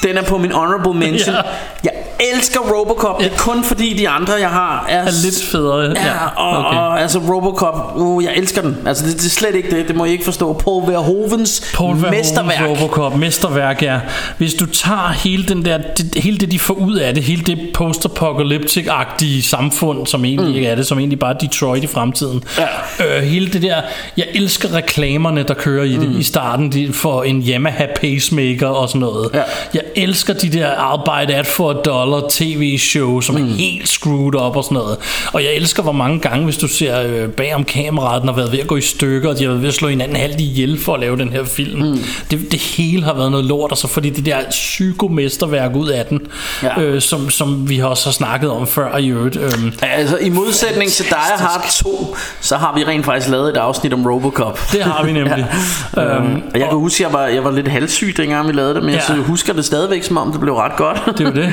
Den 0.02 0.16
er 0.18 0.22
på 0.22 0.38
min 0.38 0.52
honorable 0.52 0.94
mention. 0.94 1.34
Ja. 1.84 1.90
Jeg 1.90 1.92
elsker 2.34 2.60
Robocop. 2.60 3.20
Det 3.20 3.32
er 3.32 3.36
kun 3.36 3.64
fordi 3.64 3.94
de 3.94 4.08
andre 4.08 4.32
jeg 4.32 4.48
har 4.48 4.86
er, 4.88 4.98
Er 4.98 5.10
lidt 5.24 5.42
federe. 5.52 5.80
Ja, 5.80 6.26
og, 6.36 6.58
okay. 6.58 6.78
og 6.78 7.00
altså 7.00 7.18
Robocop, 7.18 7.92
uh, 7.96 8.24
jeg 8.24 8.32
elsker 8.36 8.62
den. 8.62 8.76
Altså 8.86 9.06
det, 9.06 9.12
det 9.12 9.26
er 9.26 9.30
slet 9.30 9.54
ikke 9.54 9.76
det, 9.76 9.88
det 9.88 9.96
må 9.96 10.04
I 10.04 10.10
ikke 10.10 10.24
forstå. 10.24 10.52
Paul 10.52 10.92
Verhovens 10.92 11.72
Paul 11.74 11.96
Verhoeven's 11.96 12.10
mesterværk. 12.10 12.68
Robocop, 12.68 13.16
mesterværk, 13.16 13.82
ja. 13.82 14.00
Hvis 14.38 14.54
du 14.54 14.66
tager 14.66 15.12
hele, 15.12 15.44
den 15.44 15.64
der, 15.64 15.78
det, 15.78 16.22
hele 16.22 16.38
det, 16.38 16.52
de 16.52 16.58
får 16.58 16.74
ud 16.74 16.96
af 16.96 17.14
det, 17.14 17.22
hele 17.22 17.42
det 17.42 17.58
post-apocalyptic-agtige 17.74 19.42
samfund, 19.42 20.06
som 20.06 20.24
egentlig 20.24 20.48
mm. 20.48 20.54
ikke 20.54 20.68
er 20.68 20.74
det, 20.74 20.86
som 20.86 20.98
egentlig 20.98 21.18
bare 21.18 21.34
er 21.34 21.38
Detroit 21.38 21.84
i 21.84 21.86
fremtiden. 21.86 22.44
Ja. 22.58 23.16
Øh, 23.18 23.22
hele 23.22 23.52
det 23.52 23.62
der, 23.62 23.80
jeg 24.16 24.26
elsker 24.34 24.74
reklamerne, 24.74 25.42
der 25.42 25.54
kører 25.54 25.84
i 25.84 25.96
det 25.96 26.10
i 26.18 26.22
starten, 26.22 26.72
de, 26.72 26.92
for 26.92 27.22
en 27.22 27.42
Yamaha 27.42 27.86
pacemaker 28.00 28.68
og 28.68 28.88
sådan 28.88 29.00
noget. 29.00 29.30
Ja. 29.34 29.42
Jeg 29.74 29.82
elsker 29.96 30.34
de 30.34 30.52
der 30.52 30.70
arbejde 30.70 31.34
at 31.34 31.46
for 31.46 31.70
et 31.70 31.84
dollar 31.84 32.07
tv-show, 32.30 33.20
som 33.20 33.34
mm. 33.34 33.42
er 33.48 33.54
helt 33.56 33.88
screwed 33.88 34.34
up 34.34 34.56
og 34.56 34.64
sådan 34.64 34.74
noget. 34.74 34.96
Og 35.32 35.44
jeg 35.44 35.54
elsker, 35.54 35.82
hvor 35.82 35.92
mange 35.92 36.20
gange, 36.20 36.44
hvis 36.44 36.56
du 36.56 36.68
ser 36.68 37.02
øh, 37.02 37.28
bag 37.28 37.54
om 37.54 37.64
kameraet, 37.64 38.20
den 38.22 38.28
har 38.28 38.36
været 38.36 38.52
ved 38.52 38.58
at 38.58 38.66
gå 38.66 38.76
i 38.76 38.80
stykker, 38.80 39.28
og 39.28 39.38
de 39.38 39.42
har 39.44 39.48
været 39.50 39.62
ved 39.62 39.68
at 39.68 39.74
slå 39.74 39.88
hinanden 39.88 40.16
halvt 40.16 40.40
ihjel 40.40 40.80
for 40.80 40.94
at 40.94 41.00
lave 41.00 41.16
den 41.16 41.32
her 41.32 41.44
film. 41.44 41.82
Mm. 41.82 41.98
Det, 42.30 42.52
det 42.52 42.60
hele 42.60 43.04
har 43.04 43.14
været 43.14 43.30
noget 43.30 43.46
lort, 43.46 43.70
og 43.72 43.78
så 43.78 43.88
fordi 43.88 44.10
det 44.10 44.26
der 44.26 44.36
psykomesterværk 44.50 45.76
ud 45.76 45.88
af 45.88 46.06
den, 46.06 46.20
Ja. 46.62 46.80
øh, 46.80 47.00
som, 47.00 47.30
som 47.30 47.68
vi 47.68 47.78
også 47.78 48.06
har 48.06 48.12
snakket 48.12 48.50
om 48.50 48.66
før 48.66 48.96
i 48.96 49.08
øvrigt. 49.08 49.36
Øh, 49.36 49.52
Altså 49.82 50.16
i 50.18 50.28
modsætning 50.28 50.90
til 50.90 51.04
dig 51.10 51.18
og 51.34 51.40
Hard 51.40 51.66
2, 51.82 52.16
så 52.40 52.56
har 52.56 52.74
vi 52.76 52.84
rent 52.84 53.04
faktisk 53.04 53.30
lavet 53.30 53.48
et 53.50 53.56
afsnit 53.56 53.92
om 53.92 54.06
Robocop. 54.06 54.60
det 54.72 54.82
har 54.82 55.04
vi 55.04 55.12
nemlig. 55.12 55.46
ja. 55.96 56.16
øhm, 56.16 56.26
øhm, 56.26 56.42
og 56.54 56.60
jeg 56.60 56.68
kan 56.68 56.78
huske, 56.78 57.06
at 57.06 57.12
jeg 57.12 57.18
var, 57.18 57.26
jeg 57.26 57.44
var 57.44 57.50
lidt 57.50 57.68
halssyg, 57.68 58.14
dengang 58.16 58.48
vi 58.48 58.52
lavede 58.52 58.74
det, 58.74 58.82
men. 58.82 58.94
Ja. 58.94 59.00
jeg 59.08 59.16
husker 59.16 59.52
det 59.52 59.64
stadigvæk, 59.64 60.02
som 60.02 60.16
om 60.16 60.32
det 60.32 60.40
blev 60.40 60.54
ret 60.54 60.76
godt. 60.76 61.02
Det 61.06 61.20
er 61.20 61.24
jo 61.24 61.30
det. 61.36 61.52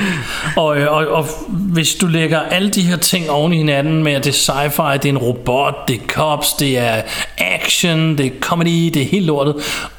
Og, 0.56 0.78
øh, 0.78 0.92
og, 0.92 1.06
og 1.06 1.26
hvis 1.48 1.94
du 1.94 2.06
lægger 2.06 2.40
alle 2.40 2.70
de 2.70 2.82
her 2.82 2.96
ting 2.96 3.30
oven 3.30 3.52
i 3.52 3.56
hinanden 3.56 4.02
med, 4.02 4.12
at 4.12 4.24
det 4.24 4.30
er 4.30 4.52
sci-fi, 4.52 4.96
det 4.96 5.04
er 5.04 5.08
en 5.08 5.18
robot, 5.18 5.88
det 5.88 5.96
er 5.96 6.06
cops, 6.06 6.52
det 6.52 6.78
er 6.78 7.02
action, 7.38 8.18
det 8.18 8.26
er 8.26 8.30
comedy, 8.40 8.90
det 8.94 9.02
er 9.02 9.06
helt 9.06 9.26
lortet. 9.26 9.54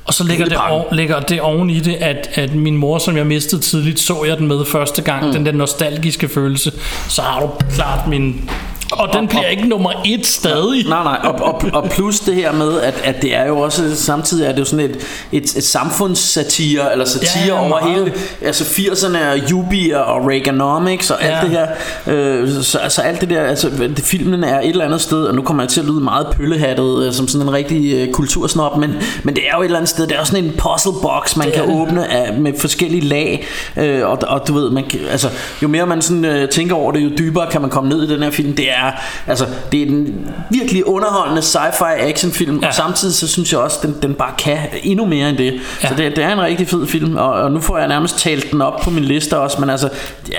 Og 0.06 0.14
så 0.14 0.24
lægger 0.24 0.46
det, 0.46 0.58
oven, 0.70 0.86
lægger 0.92 1.20
det 1.20 1.42
oven 1.42 1.70
i 1.70 1.80
det, 1.80 1.96
at, 1.96 2.30
at 2.34 2.56
min 2.56 2.78
mor, 2.78 2.98
som 2.98 3.18
jeg 3.18 3.28
mistede 3.28 3.62
tidligt, 3.62 4.00
så 4.00 4.24
jeg 4.24 4.38
den 4.38 4.48
med 4.48 4.66
første 4.66 5.02
gang, 5.02 5.26
mm. 5.26 5.34
den 5.34 5.46
der 5.46 5.52
nostalgiske 5.52 6.30
følelse, 6.30 6.72
så 7.10 7.22
har 7.22 7.40
du 7.40 7.50
klart 7.76 8.08
min... 8.08 8.50
Og 8.92 9.10
den 9.14 9.28
bliver 9.28 9.46
ikke 9.46 9.68
nummer 9.68 9.92
et 10.06 10.26
stadig. 10.28 10.86
Nej, 10.90 11.04
nej, 11.04 11.18
og, 11.24 11.36
og, 11.42 11.62
og 11.74 11.90
plus 11.90 12.20
det 12.20 12.36
her 12.36 12.52
med, 12.54 12.82
at, 12.82 12.94
at 13.04 13.22
det 13.22 13.36
er 13.36 13.46
jo 13.48 13.60
også, 13.60 13.96
samtidig 13.96 14.46
er 14.48 14.52
det 14.52 14.60
jo 14.60 14.66
sådan 14.66 14.86
et, 14.86 14.98
et, 15.32 15.44
et 15.44 15.64
samfundssatire, 15.64 16.92
eller 16.92 17.06
satire 17.06 17.32
Ja, 17.48 17.54
ja, 17.54 17.60
over 17.60 17.70
meget. 17.70 17.94
hele, 17.98 18.14
altså 18.42 18.64
80'erne 18.64 19.18
og 19.32 19.38
Yubier 19.52 19.98
og 19.98 20.28
Reaganomics 20.28 21.12
og 21.12 21.24
alt 21.24 21.34
Ja. 21.34 21.42
det 21.42 21.50
her, 21.50 21.68
øh, 22.08 22.50
så 22.62 22.78
altså 22.78 23.02
alt 23.02 23.22
det 23.22 23.30
der, 23.30 23.42
altså 23.44 23.70
det, 23.80 24.00
filmen 24.00 24.44
er 24.44 24.60
et 24.60 24.70
eller 24.70 24.86
andet 24.86 25.02
sted, 25.02 25.24
og 25.24 25.36
nu 25.36 25.42
kommer 25.42 25.64
jeg 25.64 25.70
til 25.70 25.80
at 25.80 25.86
lyde 25.86 26.00
meget 26.00 26.28
pøllehattet, 26.38 27.04
øh, 27.08 27.14
som 27.14 27.28
sådan 27.28 27.48
en 27.48 27.54
rigtig 27.54 27.94
øh, 27.94 28.12
kultursnop, 28.14 28.78
men, 28.78 28.96
men 29.24 29.36
det 29.36 29.44
er 29.52 29.56
jo 29.56 29.62
et 29.62 29.66
eller 29.66 29.78
andet 29.78 29.90
sted, 29.90 30.08
det 30.08 30.16
er 30.16 30.20
jo 30.20 30.26
sådan 30.26 30.44
en 30.46 30.52
puzzle 30.52 30.92
box, 31.02 31.36
man 31.36 31.46
Det 31.48 31.54
kan 31.56 31.64
det. 31.68 31.76
åbne 31.82 32.12
af, 32.12 32.34
med 32.34 32.54
forskellige 32.60 33.02
lag, 33.06 33.48
øh, 33.78 34.08
og, 34.10 34.20
og 34.28 34.48
du 34.48 34.54
ved, 34.54 34.70
man, 34.70 34.84
altså, 35.12 35.30
jo 35.64 35.68
mere 35.68 35.86
man 35.86 36.02
sådan, 36.02 36.26
øh, 36.26 36.50
tænker 36.50 36.76
over 36.76 36.92
det, 36.92 37.00
jo 37.04 37.10
dybere 37.18 37.48
kan 37.52 37.62
man 37.62 37.70
komme 37.70 37.90
ned 37.90 38.04
i 38.04 38.14
den 38.14 38.24
her 38.24 38.32
film, 38.32 38.54
det 38.56 38.70
er, 38.72 38.77
altså, 39.28 39.46
det 39.72 39.82
er 39.82 39.86
en 39.88 40.28
virkelig 40.52 40.88
underholdende 40.88 41.42
sci-fi 41.42 41.84
actionfilm, 42.10 42.60
Ja. 42.62 42.68
og 42.68 42.74
samtidig 42.74 43.16
så 43.16 43.28
synes 43.28 43.52
jeg 43.52 43.60
også, 43.60 43.78
den, 43.82 43.96
den 44.02 44.14
bare 44.14 44.32
kan 44.38 44.58
endnu 44.84 45.06
mere 45.06 45.30
end 45.30 45.38
det. 45.38 45.54
Ja. 45.84 45.88
Så 45.90 45.94
det, 45.98 46.16
det 46.16 46.24
er 46.24 46.34
en 46.34 46.42
rigtig 46.42 46.68
fed 46.70 46.88
film, 46.88 47.16
og, 47.16 47.30
og 47.34 47.52
nu 47.52 47.60
får 47.62 47.78
jeg 47.78 47.88
nærmest 47.88 48.20
talt 48.20 48.52
den 48.52 48.62
op 48.62 48.82
på 48.82 48.90
min 48.90 49.04
liste 49.04 49.38
også, 49.38 49.60
men 49.62 49.70
altså, 49.70 49.90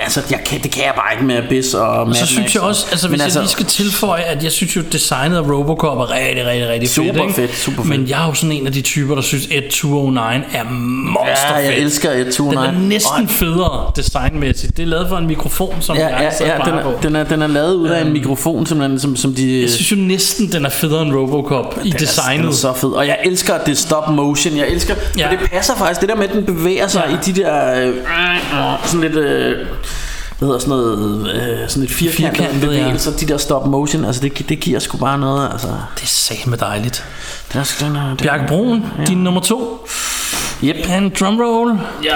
altså 0.03 0.21
jeg 0.31 0.39
kan, 0.45 0.61
det 0.63 0.71
kan 0.71 0.83
jeg 0.83 0.93
bare 0.95 1.13
ikke 1.13 1.25
med 1.25 1.35
Abyss 1.37 1.73
og 1.73 2.07
Mad 2.07 2.15
Så 2.15 2.25
synes 2.25 2.39
Max 2.39 2.53
jeg 2.53 2.61
og- 2.63 2.67
også, 2.69 2.87
altså 2.91 3.07
men 3.09 3.21
hvis 3.21 3.33
jeg 3.35 3.41
lige 3.43 3.51
skal 3.51 3.65
tilføje, 3.65 4.21
at 4.21 4.43
jeg 4.43 4.51
synes 4.51 4.75
jo, 4.75 4.81
designet 4.91 5.37
af 5.37 5.41
Robocop 5.41 5.97
er 5.97 6.11
rigtig, 6.11 6.45
rigtig, 6.45 6.69
rigtig 6.69 6.89
Super 6.89 7.13
fedt. 7.13 7.21
ikke? 7.23 7.33
fedt, 7.33 7.55
super 7.55 7.83
fedt. 7.83 7.89
Men 7.99 8.09
jeg 8.09 8.23
er 8.23 8.27
jo 8.27 8.33
sådan 8.33 8.51
en 8.51 8.67
af 8.67 8.73
de 8.73 8.81
typer, 8.81 9.15
der 9.15 9.21
synes, 9.21 9.45
Ed 9.51 9.69
209 9.71 10.19
er 10.53 10.63
monster 10.69 11.47
Ja, 11.49 11.55
jeg 11.55 11.73
fedt. 11.73 11.83
elsker 11.83 12.11
Ed 12.11 12.31
209. 12.31 12.67
Den 12.67 12.83
er 12.83 12.87
næsten 12.87 13.27
federe 13.27 13.91
designmæssigt. 13.95 14.77
Det 14.77 14.83
er 14.83 14.87
lavet 14.87 15.09
for 15.09 15.17
en 15.17 15.27
mikrofon, 15.27 15.75
som 15.79 15.97
Ja, 15.97 16.07
jeg 16.07 16.31
ja, 16.41 16.45
ja 16.47 16.57
bare 16.57 16.71
den, 16.75 16.83
på. 16.83 16.89
er, 16.89 17.01
den, 17.01 17.15
er, 17.15 17.23
den 17.23 17.41
er 17.41 17.47
lavet 17.47 17.73
ud 17.75 17.87
af 17.89 18.01
en 18.01 18.13
mikrofon, 18.13 18.28
simpelthen, 18.37 18.99
som, 18.99 19.15
som 19.15 19.33
de... 19.33 19.61
Jeg 19.61 19.69
synes 19.69 19.91
jo 19.91 19.95
næsten, 19.95 20.51
den 20.51 20.65
er 20.65 20.69
federe 20.69 21.01
end 21.01 21.13
Robocop 21.15 21.73
i 21.77 21.79
Den 21.83 21.87
er, 21.93 21.97
den 21.97 22.07
designet. 22.07 22.47
er 22.47 22.51
så 22.51 22.73
fed 22.73 22.89
Og 22.89 23.07
jeg 23.07 23.17
elsker 23.25 23.53
at 23.53 23.65
det 23.65 23.71
er 23.71 23.75
stop 23.75 24.09
motion 24.09 24.57
Jeg 24.57 24.67
elsker 24.69 24.95
Ja. 25.17 25.31
ja. 25.31 25.37
det 25.37 25.49
passer 25.51 25.75
faktisk 25.75 26.01
Det 26.01 26.09
der 26.09 26.15
med 26.15 26.29
at 26.29 26.33
den 26.35 26.45
bevæger 26.45 26.87
sig 26.87 27.03
Ja. 27.07 27.11
ja. 27.11 27.17
i 27.17 27.19
de 27.25 27.33
der 27.41 27.87
øh, 27.87 27.95
Sådan 28.85 29.01
lidt 29.01 29.15
øh, 29.15 29.57
Hvad 30.39 30.47
hedder 30.47 30.59
sådan 30.59 30.69
noget 30.69 31.29
øh, 31.33 31.69
Sådan 31.69 31.81
lidt 31.81 31.91
firkantet 31.93 32.37
Firkantet, 32.37 32.61
ja. 32.61 32.79
bevægelser 32.81 33.11
De 33.11 33.27
der 33.27 33.37
stop 33.37 33.67
motion 33.67 34.05
Altså 34.05 34.21
det, 34.21 34.49
det 34.49 34.59
giver 34.59 34.79
sgu 34.79 34.97
bare 34.97 35.19
noget 35.19 35.49
Altså 35.51 35.67
Det 35.67 36.03
er 36.03 36.07
satme 36.07 36.55
dejligt. 36.55 37.05
den 37.53 37.59
er, 37.59 37.63
sgu- 37.63 37.85
den 37.85 37.95
er, 37.95 38.07
den, 38.07 38.17
Bjarke 38.17 38.43
Broen, 38.47 38.85
ja. 38.99 39.03
din 39.05 39.17
nummer 39.17 39.41
to. 39.41 39.87
Yep 40.63 40.75
En 40.97 41.11
drumroll. 41.19 41.79
Ja 42.03 42.15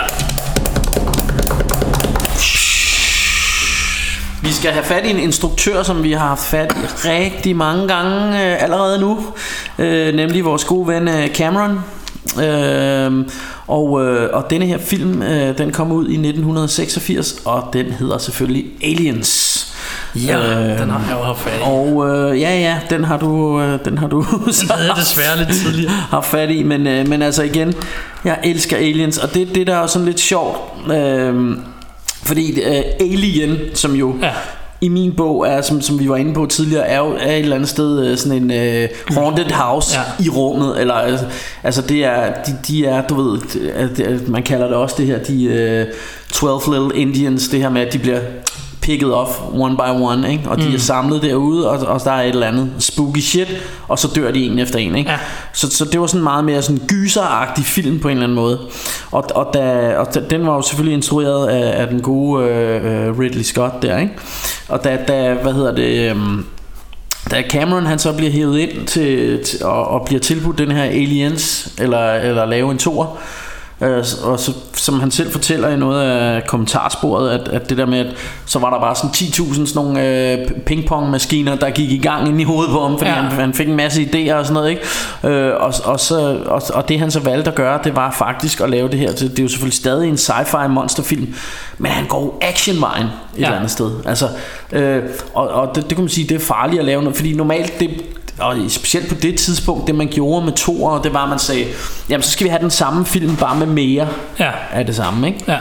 Vi 4.43 4.51
skal 4.51 4.71
have 4.71 4.85
fat 4.85 5.05
i 5.05 5.09
en 5.09 5.19
instruktør, 5.19 5.83
som 5.83 6.03
vi 6.03 6.11
har 6.11 6.27
haft 6.27 6.43
fat 6.43 6.71
i 6.71 7.07
rigtig 7.07 7.55
mange 7.55 7.87
gange 7.87 8.27
øh, 8.27 8.63
allerede 8.63 8.99
nu. 8.99 9.25
Øh, 9.79 10.15
nemlig 10.15 10.45
vores 10.45 10.63
gode 10.65 10.87
ven 10.87 11.07
øh, 11.07 11.27
Cameron. 11.27 11.79
Øh, 12.43 13.25
og, 13.67 14.05
øh, 14.05 14.29
og 14.33 14.49
denne 14.49 14.65
her 14.65 14.77
film, 14.77 15.21
øh, 15.21 15.57
den 15.57 15.71
kom 15.71 15.91
ud 15.91 16.07
i 16.07 16.13
1986, 16.13 17.35
og 17.45 17.69
den 17.73 17.85
hedder 17.85 18.17
selvfølgelig 18.17 18.65
Aliens. 18.83 19.73
Ja, 20.15 20.37
øh, 20.37 20.79
den 20.79 20.89
har 20.89 21.01
jeg 21.09 21.17
jo 21.19 21.23
haft 21.23 21.39
fat 21.39 21.59
i. 21.59 21.63
Og 21.63 22.09
øh, 22.09 22.41
ja, 22.41 22.59
ja, 22.59 22.79
den 22.89 23.03
har 23.03 23.17
du, 23.17 23.61
øh, 23.61 23.79
den 23.85 23.97
har 23.97 24.07
du 24.07 24.21
Den 24.61 24.69
havde 24.69 24.91
desværre 24.99 25.37
lidt 25.37 25.49
tidligere. 25.49 25.91
haft 25.91 26.27
fat 26.27 26.49
i, 26.49 26.63
men, 26.63 26.87
øh, 26.87 27.07
men 27.07 27.21
altså 27.21 27.43
igen, 27.43 27.73
jeg 28.25 28.39
elsker 28.43 28.77
Aliens, 28.77 29.17
og 29.17 29.33
det, 29.33 29.55
det 29.55 29.67
der 29.67 29.75
er 29.75 29.87
sådan 29.87 30.05
lidt 30.05 30.19
sjovt, 30.19 30.57
øh, 30.91 31.57
fordi 32.25 32.61
øh, 32.61 32.83
Alien, 32.99 33.57
som 33.73 33.95
jo 33.95 34.15
Ja. 34.21 34.31
i 34.81 34.87
min 34.87 35.13
bog 35.15 35.47
er, 35.47 35.61
som, 35.61 35.81
som 35.81 35.99
vi 35.99 36.09
var 36.09 36.15
inde 36.17 36.33
på 36.33 36.45
tidligere, 36.45 36.87
er 36.87 36.97
jo 36.99 37.05
er 37.19 37.31
et 37.31 37.39
eller 37.39 37.55
andet 37.55 37.69
sted 37.69 38.05
øh, 38.07 38.17
sådan 38.17 38.43
en 38.43 38.51
øh, 38.51 38.89
haunted 39.11 39.51
house 39.51 39.97
Ja. 40.19 40.23
i 40.25 40.29
rummet, 40.29 40.81
eller 40.81 40.93
altså, 40.93 41.25
altså 41.63 41.81
det 41.81 42.05
er, 42.05 42.33
de, 42.47 42.55
de 42.67 42.85
er, 42.85 43.07
du 43.07 43.21
ved, 43.21 43.39
det 43.95 44.07
er- 44.07 44.31
man 44.31 44.43
kalder 44.43 44.67
det 44.67 44.75
også 44.75 44.95
det 44.97 45.05
her, 45.05 45.17
de 45.19 45.43
øh, 45.45 45.85
12 46.33 46.61
Little 46.73 46.99
Indians, 47.01 47.47
det 47.47 47.59
her 47.59 47.69
med, 47.69 47.81
at 47.81 47.93
de 47.93 47.99
bliver 47.99 48.19
picket 48.83 49.13
off 49.13 49.29
one 49.53 49.75
by 49.77 50.01
one, 50.01 50.31
ikke? 50.31 50.43
og 50.49 50.57
de 50.57 50.67
Mm. 50.67 50.73
er 50.73 50.79
samlet 50.79 51.21
derude, 51.21 51.69
og, 51.69 51.87
og 51.87 52.01
der 52.03 52.11
er 52.11 52.21
et 52.21 52.29
eller 52.29 52.47
andet 52.47 52.71
spooky 52.79 53.19
shit, 53.19 53.47
og 53.87 53.99
så 53.99 54.07
dør 54.15 54.31
de 54.31 54.45
en 54.45 54.59
efter 54.59 54.79
en. 54.79 54.95
Ikke? 54.95 55.11
Ja. 55.11 55.17
Så, 55.53 55.69
så 55.69 55.85
det 55.85 55.99
var 55.99 56.07
sådan 56.07 56.23
meget 56.23 56.45
mere 56.45 56.61
sådan 56.61 56.81
gyseragtig 56.87 57.65
film 57.65 57.99
på 57.99 58.07
en 58.07 58.11
eller 58.11 58.23
anden 58.23 58.35
måde. 58.35 58.59
Og, 59.11 59.25
og, 59.35 59.49
da, 59.53 59.93
og 59.97 60.13
da, 60.13 60.19
den 60.29 60.47
var 60.47 60.55
jo 60.55 60.61
selvfølgelig 60.61 60.93
instrueret 60.95 61.47
af, 61.47 61.81
af 61.81 61.87
den 61.87 62.01
gode 62.01 62.45
øh, 62.45 63.07
øh, 63.07 63.19
Ridley 63.19 63.43
Scott 63.43 63.81
der, 63.81 63.97
ikke? 63.97 64.13
Og 64.67 64.83
da, 64.83 64.97
da 65.07 65.33
hvad 65.33 65.53
hedder 65.53 65.75
det... 65.75 66.09
øhm, 66.11 66.45
da 67.31 67.43
Cameron 67.49 67.85
han 67.85 67.99
så 67.99 68.13
bliver 68.13 68.31
hævet 68.31 68.59
ind 68.59 68.87
til, 68.87 69.43
til 69.45 69.63
og, 69.65 69.87
og 69.87 70.05
bliver 70.05 70.19
tilbudt 70.19 70.57
den 70.57 70.71
her 70.71 70.83
Aliens 70.83 71.73
eller, 71.79 72.13
eller 72.13 72.45
lave 72.45 72.71
en 72.71 72.77
tor 72.77 73.17
øh, 73.81 73.97
og 74.23 74.39
så, 74.39 74.53
som 74.83 74.99
han 74.99 75.11
selv 75.11 75.31
fortæller 75.31 75.69
i 75.69 75.77
noget 75.77 76.01
af 76.01 76.47
kommentarsporet 76.47 77.29
at, 77.29 77.47
at 77.47 77.69
det 77.69 77.77
der 77.77 77.85
med 77.85 77.99
at 77.99 78.05
så 78.45 78.59
var 78.59 78.69
der 78.69 78.79
bare 78.79 78.95
sådan 78.95 79.09
10.000 79.09 79.65
sådan 79.65 79.67
nogle 79.75 80.07
øh, 80.31 80.47
pingpong 80.65 81.09
maskiner 81.09 81.55
der 81.55 81.69
gik 81.69 81.91
i 81.91 81.97
gang 81.97 82.27
ind 82.27 82.41
i 82.41 82.43
hovedet 82.43 82.71
på 82.71 82.81
ham 82.81 82.97
fordi 82.97 83.09
Ja. 83.09 83.15
han, 83.15 83.31
han 83.31 83.53
fik 83.53 83.67
en 83.67 83.75
masse 83.75 84.01
idéer 84.01 84.33
og 84.33 84.45
sådan 84.45 84.53
noget 84.53 84.69
ikke 84.69 84.81
øh, 85.23 85.53
og, 85.59 85.73
og, 85.83 85.99
så, 85.99 86.37
og, 86.45 86.61
og 86.73 86.89
det 86.89 86.99
han 86.99 87.11
så 87.11 87.19
valgte 87.19 87.49
at 87.51 87.55
gøre 87.55 87.79
det 87.83 87.95
var 87.95 88.11
faktisk 88.11 88.61
at 88.61 88.69
lave 88.69 88.87
det 88.89 88.99
her 88.99 89.11
til, 89.11 89.29
det 89.31 89.39
er 89.39 89.43
jo 89.43 89.49
selvfølgelig 89.49 89.77
stadig 89.77 90.09
en 90.09 90.15
sci-fi 90.15 90.67
monsterfilm 90.67 91.33
men 91.77 91.91
han 91.91 92.05
går 92.07 92.37
actionvejen 92.41 93.05
et 93.05 93.11
Ja. 93.39 93.43
eller 93.45 93.55
andet 93.57 93.71
sted 93.71 93.91
altså, 94.05 94.27
øh, 94.71 95.03
og, 95.33 95.47
og 95.49 95.75
det, 95.75 95.83
det 95.83 95.95
kan 95.95 96.03
man 96.03 96.09
sige 96.09 96.27
det 96.29 96.35
er 96.35 96.39
farligt 96.45 96.79
at 96.79 96.85
lave 96.85 97.01
noget 97.01 97.15
fordi 97.15 97.33
normalt 97.33 97.79
det 97.79 97.89
og 98.39 98.55
specielt 98.67 99.09
på 99.09 99.15
det 99.15 99.35
tidspunkt 99.39 99.87
det 99.87 99.95
man 99.95 100.07
gjorde 100.07 100.45
med 100.45 100.53
to 100.53 100.99
det 101.03 101.13
var 101.13 101.23
at 101.23 101.29
man 101.29 101.39
sagde 101.39 101.65
jamen 102.09 102.23
så 102.23 102.31
skal 102.31 102.43
vi 102.43 102.49
have 102.49 102.61
den 102.61 102.69
samme 102.71 103.05
film 103.05 103.35
bare 103.35 103.55
med 103.55 103.67
mere 103.67 104.07
Ja. 104.39 104.51
af 104.71 104.85
det 104.85 104.95
samme 104.95 105.27
ikke 105.27 105.39
Ja. 105.47 105.57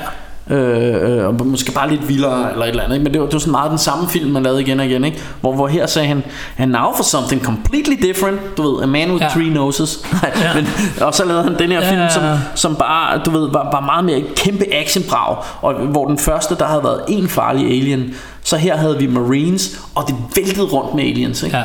Øh, 0.50 1.18
øh, 1.18 1.26
og 1.26 1.46
måske 1.46 1.72
bare 1.72 1.90
lidt 1.90 2.08
vildere 2.08 2.50
eller 2.52 2.64
et 2.64 2.68
eller 2.68 2.82
andet 2.82 2.94
ikke? 2.96 3.04
Men 3.04 3.12
det 3.12 3.20
var, 3.20 3.26
det 3.26 3.32
var 3.34 3.38
sådan 3.40 3.50
meget 3.50 3.70
den 3.70 3.78
samme 3.78 4.08
film 4.08 4.30
Man 4.30 4.42
lavede 4.42 4.60
igen 4.60 4.80
og 4.80 4.86
igen 4.86 5.04
ikke? 5.04 5.18
Hvor, 5.40 5.52
hvor 5.54 5.68
her 5.68 5.86
sagde 5.86 6.08
han 6.08 6.22
And 6.58 6.70
now 6.70 6.92
for 6.96 7.02
something 7.02 7.44
completely 7.44 8.06
different 8.08 8.40
Du 8.56 8.62
ved 8.74 8.82
A 8.82 8.86
Man 8.86 9.10
With 9.12 9.22
Ja. 9.22 9.28
Three 9.28 9.50
Noses 9.50 9.98
Ja. 10.22 10.54
men, 10.54 10.68
Og 11.00 11.14
så 11.14 11.24
lavede 11.24 11.44
han 11.44 11.58
den 11.58 11.70
her 11.72 11.80
Ja, 11.80 11.90
film 11.90 12.00
ja, 12.00 12.08
som, 12.08 12.22
ja. 12.22 12.38
som 12.54 12.76
bare 12.76 13.18
Du 13.24 13.30
ved 13.30 13.50
var, 13.50 13.68
var 13.72 13.80
meget 13.80 14.04
mere 14.04 14.22
kæmpe 14.36 14.64
actionbrag 14.74 15.36
Og 15.60 15.74
hvor 15.74 16.06
den 16.06 16.18
første 16.18 16.54
der 16.54 16.64
havde 16.66 16.84
været 16.84 17.00
en 17.08 17.28
farlig 17.28 17.66
alien 17.66 18.14
Så 18.44 18.56
her 18.56 18.76
havde 18.76 18.98
vi 18.98 19.06
Marines 19.06 19.80
Og 19.94 20.04
det 20.08 20.14
væltede 20.36 20.66
rundt 20.66 20.94
med 20.94 21.04
aliens 21.04 21.42
ikke? 21.42 21.56
Ja. 21.56 21.62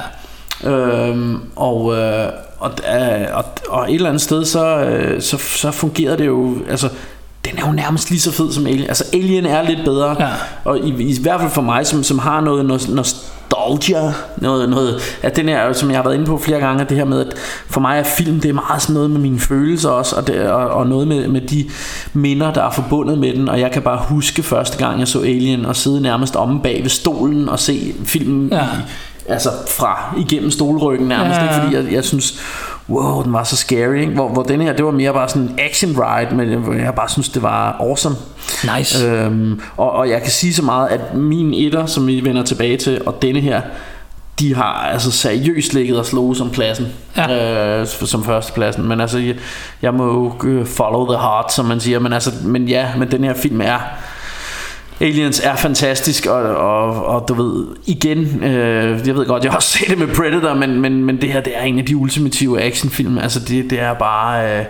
Øhm, 0.64 1.38
og, 1.56 1.94
øh, 1.98 2.30
og, 2.60 2.72
øh, 2.96 3.28
og, 3.34 3.44
og 3.70 3.90
et 3.92 3.96
eller 3.96 4.10
andet 4.10 4.22
sted 4.22 4.46
så, 4.46 4.78
øh, 4.78 5.22
så, 5.22 5.38
så 5.38 5.72
fungerede 5.72 6.18
det 6.18 6.26
jo 6.26 6.56
Altså 6.70 6.90
den 7.46 7.58
er 7.58 7.68
jo 7.68 7.72
nærmest 7.74 8.10
lige 8.10 8.20
så 8.22 8.32
fed 8.32 8.52
som 8.52 8.68
Alien 8.68 8.88
Altså 8.88 9.04
Alien 9.14 9.46
er 9.46 9.62
lidt 9.62 9.80
bedre 9.86 10.16
Ja. 10.20 10.30
Og 10.66 10.80
i, 10.80 11.04
i 11.04 11.22
hvert 11.22 11.40
fald 11.42 11.52
for 11.52 11.62
mig 11.62 11.88
som, 11.88 12.04
som 12.04 12.20
har 12.20 12.42
noget 12.42 12.66
nos- 12.66 12.92
nostalgia 12.94 14.14
noget, 14.38 14.70
noget, 14.70 15.02
at 15.24 15.36
den 15.36 15.48
her, 15.50 15.74
som 15.74 15.90
jeg 15.90 15.98
har 15.98 16.04
været 16.04 16.16
inde 16.16 16.26
på 16.26 16.38
flere 16.38 16.60
gange 16.60 16.86
Det 16.90 16.98
her 16.98 17.06
med 17.06 17.20
at 17.28 17.34
for 17.70 17.82
mig 17.82 18.00
er 18.00 18.04
film 18.04 18.40
Det 18.40 18.50
er 18.50 18.54
meget 18.54 18.82
sådan 18.82 18.94
noget 18.94 19.12
med 19.12 19.20
mine 19.22 19.40
følelser 19.40 19.90
også 19.90 20.16
Og, 20.16 20.28
det, 20.28 20.50
og, 20.50 20.68
og 20.70 20.88
noget 20.88 21.08
med, 21.08 21.28
med 21.28 21.42
de 21.42 21.66
minder 22.14 22.54
Der 22.54 22.64
er 22.64 22.72
forbundet 22.72 23.18
med 23.18 23.34
den 23.34 23.50
Og 23.50 23.60
jeg 23.60 23.72
kan 23.72 23.82
bare 23.82 24.00
huske 24.10 24.44
første 24.44 24.78
gang 24.78 25.00
jeg 25.00 25.08
så 25.08 25.20
Alien 25.20 25.66
Og 25.66 25.76
sidde 25.76 26.02
nærmest 26.02 26.36
omme 26.36 26.62
bag 26.62 26.80
ved 26.84 26.90
stolen 26.90 27.50
Og 27.50 27.60
se 27.60 27.94
filmen 28.06 28.50
Ja. 28.52 28.64
i, 28.64 28.68
Altså 29.30 29.50
fra 29.68 30.16
igennem 30.18 30.52
stolryggen 30.52 31.08
nærmest 31.08 31.40
Ja, 31.40 31.44
ikke? 31.44 31.56
Fordi 31.56 31.76
jeg, 31.76 31.94
jeg 31.94 32.04
synes 32.04 32.40
Wow, 32.90 33.24
den 33.24 33.34
var 33.34 33.44
så 33.44 33.56
scary 33.56 34.00
ikke? 34.00 34.12
Hvor, 34.14 34.30
hvor 34.30 34.44
den 34.44 34.62
her, 34.62 34.74
det 34.74 34.86
var 34.86 34.92
mere 34.92 35.14
bare 35.14 35.30
sådan 35.30 35.42
en 35.42 35.60
action 35.60 35.96
ride 36.00 36.36
Men 36.36 36.80
jeg 36.80 36.94
bare 36.96 37.10
synes 37.10 37.30
det 37.30 37.42
var 37.44 37.78
awesome 37.80 38.16
Nice. 38.78 39.08
øhm, 39.08 39.62
og, 39.78 39.92
og 39.92 40.10
jeg 40.10 40.22
kan 40.22 40.32
sige 40.32 40.54
så 40.54 40.64
meget 40.64 40.88
At 40.88 41.14
min 41.16 41.54
etter, 41.54 41.86
som 41.86 42.08
vi 42.08 42.24
vender 42.24 42.44
tilbage 42.44 42.78
til 42.78 43.02
Og 43.06 43.22
denne 43.22 43.40
her 43.40 43.62
de 44.40 44.56
har 44.56 44.74
altså 44.94 45.12
seriøst 45.12 45.74
ligget 45.74 46.00
og 46.00 46.06
slået 46.06 46.38
som 46.38 46.50
pladsen 46.50 46.88
Ja. 47.18 47.80
øh, 47.82 47.88
som 47.88 48.24
førstepladsen 48.24 48.88
men 48.88 49.02
altså 49.02 49.20
jeg, 49.20 49.36
jeg 49.82 49.94
må 49.94 50.06
jo 50.06 50.34
øh, 50.50 50.66
follow 50.66 51.06
the 51.14 51.22
heart 51.22 51.54
som 51.54 51.66
man 51.66 51.80
siger 51.80 52.00
men 52.00 52.14
altså 52.14 52.32
men 52.44 52.68
ja 52.68 52.88
men 52.98 53.12
den 53.12 53.24
her 53.24 53.34
film 53.34 53.62
er 53.62 53.78
Aliens 55.00 55.40
er 55.44 55.56
fantastisk 55.56 56.26
og, 56.26 56.42
og, 56.42 57.06
og 57.06 57.28
du 57.28 57.34
ved 57.34 57.66
igen 57.86 58.44
øh, 58.44 59.08
jeg 59.08 59.16
ved 59.16 59.26
godt 59.26 59.44
jeg 59.44 59.52
har 59.52 59.58
også 59.58 59.70
set 59.78 59.88
det 59.90 59.98
med 59.98 60.08
Predator 60.08 60.54
men, 60.54 60.82
men, 60.82 61.06
men 61.06 61.22
det 61.22 61.30
her 61.34 61.42
det 61.42 61.54
er 61.58 61.62
en 61.64 61.80
af 61.80 61.86
de 61.86 61.98
ultimative 61.98 62.62
actionfilm 62.62 63.18
altså 63.18 63.40
det, 63.40 63.70
det 63.70 63.80
er 63.80 63.94
bare 63.94 64.44
øh, 64.60 64.66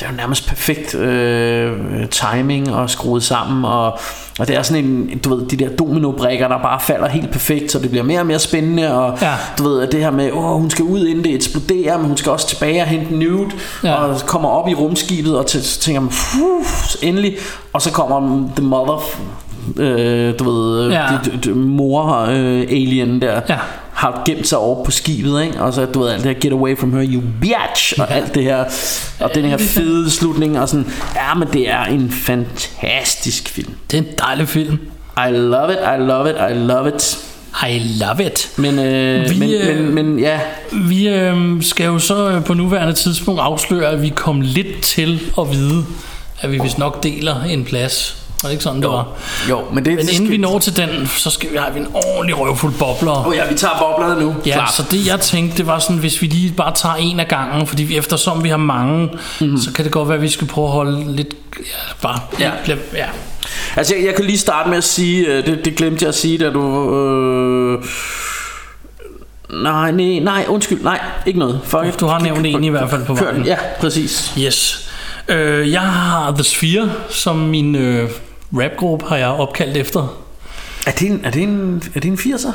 det 0.00 0.02
er 0.06 0.10
jo 0.10 0.16
nærmest 0.16 0.48
perfekt 0.48 0.94
øh, 0.94 1.72
timing 2.10 2.74
og 2.74 2.90
skruet 2.90 3.22
sammen 3.22 3.64
og, 3.64 3.98
og 4.38 4.48
det 4.48 4.56
er 4.56 4.62
sådan 4.62 4.84
en 4.84 5.18
du 5.18 5.34
ved 5.36 5.46
de 5.46 5.56
der 5.56 5.68
dominobrikker 5.68 6.48
der 6.48 6.58
bare 6.62 6.80
falder 6.80 7.08
helt 7.08 7.30
perfekt 7.30 7.72
så 7.72 7.78
det 7.78 7.90
bliver 7.90 8.04
mere 8.04 8.20
og 8.20 8.26
mere 8.26 8.38
spændende 8.38 8.94
og 8.98 9.18
Ja. 9.22 9.32
du 9.58 9.62
ved 9.68 9.82
at 9.82 9.92
det 9.92 10.00
her 10.00 10.10
med 10.10 10.32
åh 10.32 10.60
hun 10.60 10.70
skal 10.70 10.84
ud 10.84 11.06
inden 11.06 11.24
det 11.24 11.34
eksploderer 11.34 11.98
men 11.98 12.06
hun 12.06 12.16
skal 12.16 12.32
også 12.32 12.48
tilbage 12.48 12.80
og 12.82 12.86
hente 12.86 13.14
nude 13.16 13.50
Ja. 13.84 13.94
og 13.94 14.20
kommer 14.26 14.48
op 14.48 14.68
i 14.68 14.74
rumskibet 14.74 15.38
og 15.38 15.46
tænker 15.46 16.00
man 16.00 16.10
"Puh, 16.10 16.66
endelig 17.02 17.36
og 17.72 17.82
så 17.82 17.92
kommer 17.92 18.48
the 18.56 18.64
mother 18.66 19.04
øh, 19.76 20.34
du 20.38 20.44
ved 20.50 20.90
Ja. 20.90 21.12
ja. 21.12 21.18
det, 21.24 21.44
det, 21.44 21.56
mor 21.56 22.16
øh, 22.30 22.60
alien 22.60 23.22
der 23.22 23.40
Ja. 23.48 23.56
har 23.92 24.22
gemt 24.26 24.46
sig 24.48 24.58
over 24.58 24.84
på 24.84 24.90
skibet 24.90 25.42
ikke? 25.42 25.60
og 25.60 25.72
så 25.74 25.84
du 25.86 26.00
ved 26.02 26.10
alt 26.10 26.24
det 26.24 26.32
her 26.34 26.40
get 26.40 26.52
away 26.52 26.78
from 26.78 26.92
her 26.92 27.06
you 27.12 27.22
bitch 27.40 27.94
og 27.98 28.10
alt 28.10 28.34
det 28.34 28.42
her 28.42 28.64
og 29.20 29.30
den 29.34 29.44
her 29.44 29.56
fede 29.58 30.10
slutning 30.10 30.60
og 30.60 30.68
sådan 30.68 30.86
ja 31.16 31.34
men 31.34 31.48
det 31.52 31.70
er 31.70 31.84
en 31.84 32.10
fantastisk 32.10 33.48
film 33.48 33.72
Det 33.90 33.96
er 33.98 34.02
en 34.02 34.08
dejlig 34.18 34.48
film. 34.48 34.78
I 35.28 35.30
love 35.30 35.72
it 35.72 35.78
I 35.78 36.02
love 36.02 36.30
it 36.30 36.36
I 36.50 36.54
love 36.54 36.88
it 36.88 37.18
I 37.68 37.78
love 38.02 38.26
it. 38.26 38.50
men, 38.56 38.78
øh, 38.78 39.30
Vi, 39.30 39.38
men, 39.38 39.50
øh, 39.50 39.84
men, 39.84 39.94
men 39.94 40.18
ja 40.18 40.40
Vi 40.72 41.08
øh, 41.08 41.62
skal 41.62 41.86
jo 41.86 41.98
så 41.98 42.28
øh, 42.30 42.44
på 42.44 42.54
nuværende 42.54 42.92
tidspunkt 42.92 43.40
afsløre, 43.40 43.90
at 43.90 44.02
vi 44.02 44.08
kom 44.08 44.40
lidt 44.40 44.82
til 44.82 45.20
at 45.38 45.52
vide, 45.52 45.84
at 46.40 46.52
vi 46.52 46.58
vist 46.62 46.78
nok 46.78 47.02
deler 47.02 47.42
en 47.42 47.64
plads. 47.64 48.23
Var 48.44 48.48
det 48.48 48.52
ikke 48.54 48.64
sådan, 48.64 48.82
det 48.82 48.90
var? 48.90 49.06
jo 49.50 49.62
men 49.72 49.84
det 49.84 49.92
Men 49.92 49.98
inden 50.00 50.14
skal- 50.14 50.30
vi 50.30 50.36
når 50.36 50.58
til 50.58 50.76
den, 50.76 51.06
så 51.16 51.30
skal 51.30 51.52
vi 51.52 51.56
have 51.56 51.76
en 51.78 51.86
ordentlig 51.94 52.38
røvfuld 52.40 52.72
bobler. 52.78 53.26
Åh 53.28 53.36
ja, 53.36 53.48
vi 53.50 53.54
tager 53.54 53.74
boblerne 53.78 54.20
nu. 54.20 54.36
Ja, 54.46 54.52
Klart. 54.54 54.74
så 54.74 54.84
det 54.90 55.06
jeg 55.06 55.20
tænkte, 55.20 55.56
det 55.56 55.66
var 55.66 55.78
sådan, 55.78 55.96
hvis 55.96 56.22
vi 56.22 56.26
lige 56.26 56.52
bare 56.52 56.72
tager 56.74 56.94
en 56.94 57.20
af 57.20 57.28
gangen, 57.28 57.66
fordi 57.66 57.96
eftersom 57.96 58.44
vi 58.44 58.48
har 58.48 58.56
mange, 58.56 59.10
mm. 59.40 59.58
så 59.58 59.72
kan 59.72 59.84
det 59.84 59.92
godt 59.92 60.08
være, 60.08 60.16
at 60.16 60.22
vi 60.22 60.28
skal 60.28 60.46
prøve 60.46 60.66
at 60.66 60.72
holde 60.72 61.16
lidt, 61.16 61.34
ja, 61.58 61.62
bare, 62.02 62.18
Ja. 62.40 62.50
ja. 62.68 62.74
ja. 62.94 63.06
Altså, 63.76 63.94
jeg, 63.94 64.04
jeg 64.04 64.14
kan 64.14 64.24
lige 64.24 64.38
starte 64.38 64.68
med 64.68 64.78
at 64.78 64.84
sige, 64.84 65.26
øh, 65.26 65.46
det, 65.46 65.64
det 65.64 65.76
glemte 65.76 66.02
jeg 66.02 66.08
at 66.08 66.14
sige, 66.14 66.38
da 66.38 66.50
du... 66.50 66.94
Øh, 66.94 67.84
nej, 69.62 69.90
nej, 69.90 70.18
nej, 70.18 70.44
undskyld, 70.48 70.82
nej, 70.82 71.00
ikke 71.26 71.38
noget. 71.38 71.60
Fuck. 71.64 72.00
Du 72.00 72.06
har 72.06 72.18
nævnt 72.20 72.46
en 72.46 72.64
i 72.64 72.68
hvert 72.68 72.90
fald 72.90 73.04
på 73.04 73.14
vejen. 73.14 73.44
Ja, 73.46 73.56
præcis. 73.80 74.32
Yes. 74.38 74.88
Øh, 75.28 75.72
jeg 75.72 75.80
har 75.80 76.30
The 76.32 76.44
Sphere 76.44 76.90
som 77.10 77.36
min 77.36 77.74
øh, 77.74 78.10
rapgruppe, 78.62 79.04
har 79.08 79.16
jeg 79.16 79.28
opkaldt 79.28 79.76
efter. 79.76 80.16
Er 80.86 80.90
det 80.90 81.08
en, 81.10 81.20
er 81.24 81.30
det 81.30 81.42
en, 81.42 81.82
er 81.94 82.00
det 82.00 82.08
en 82.08 82.14
80'er? 82.34 82.52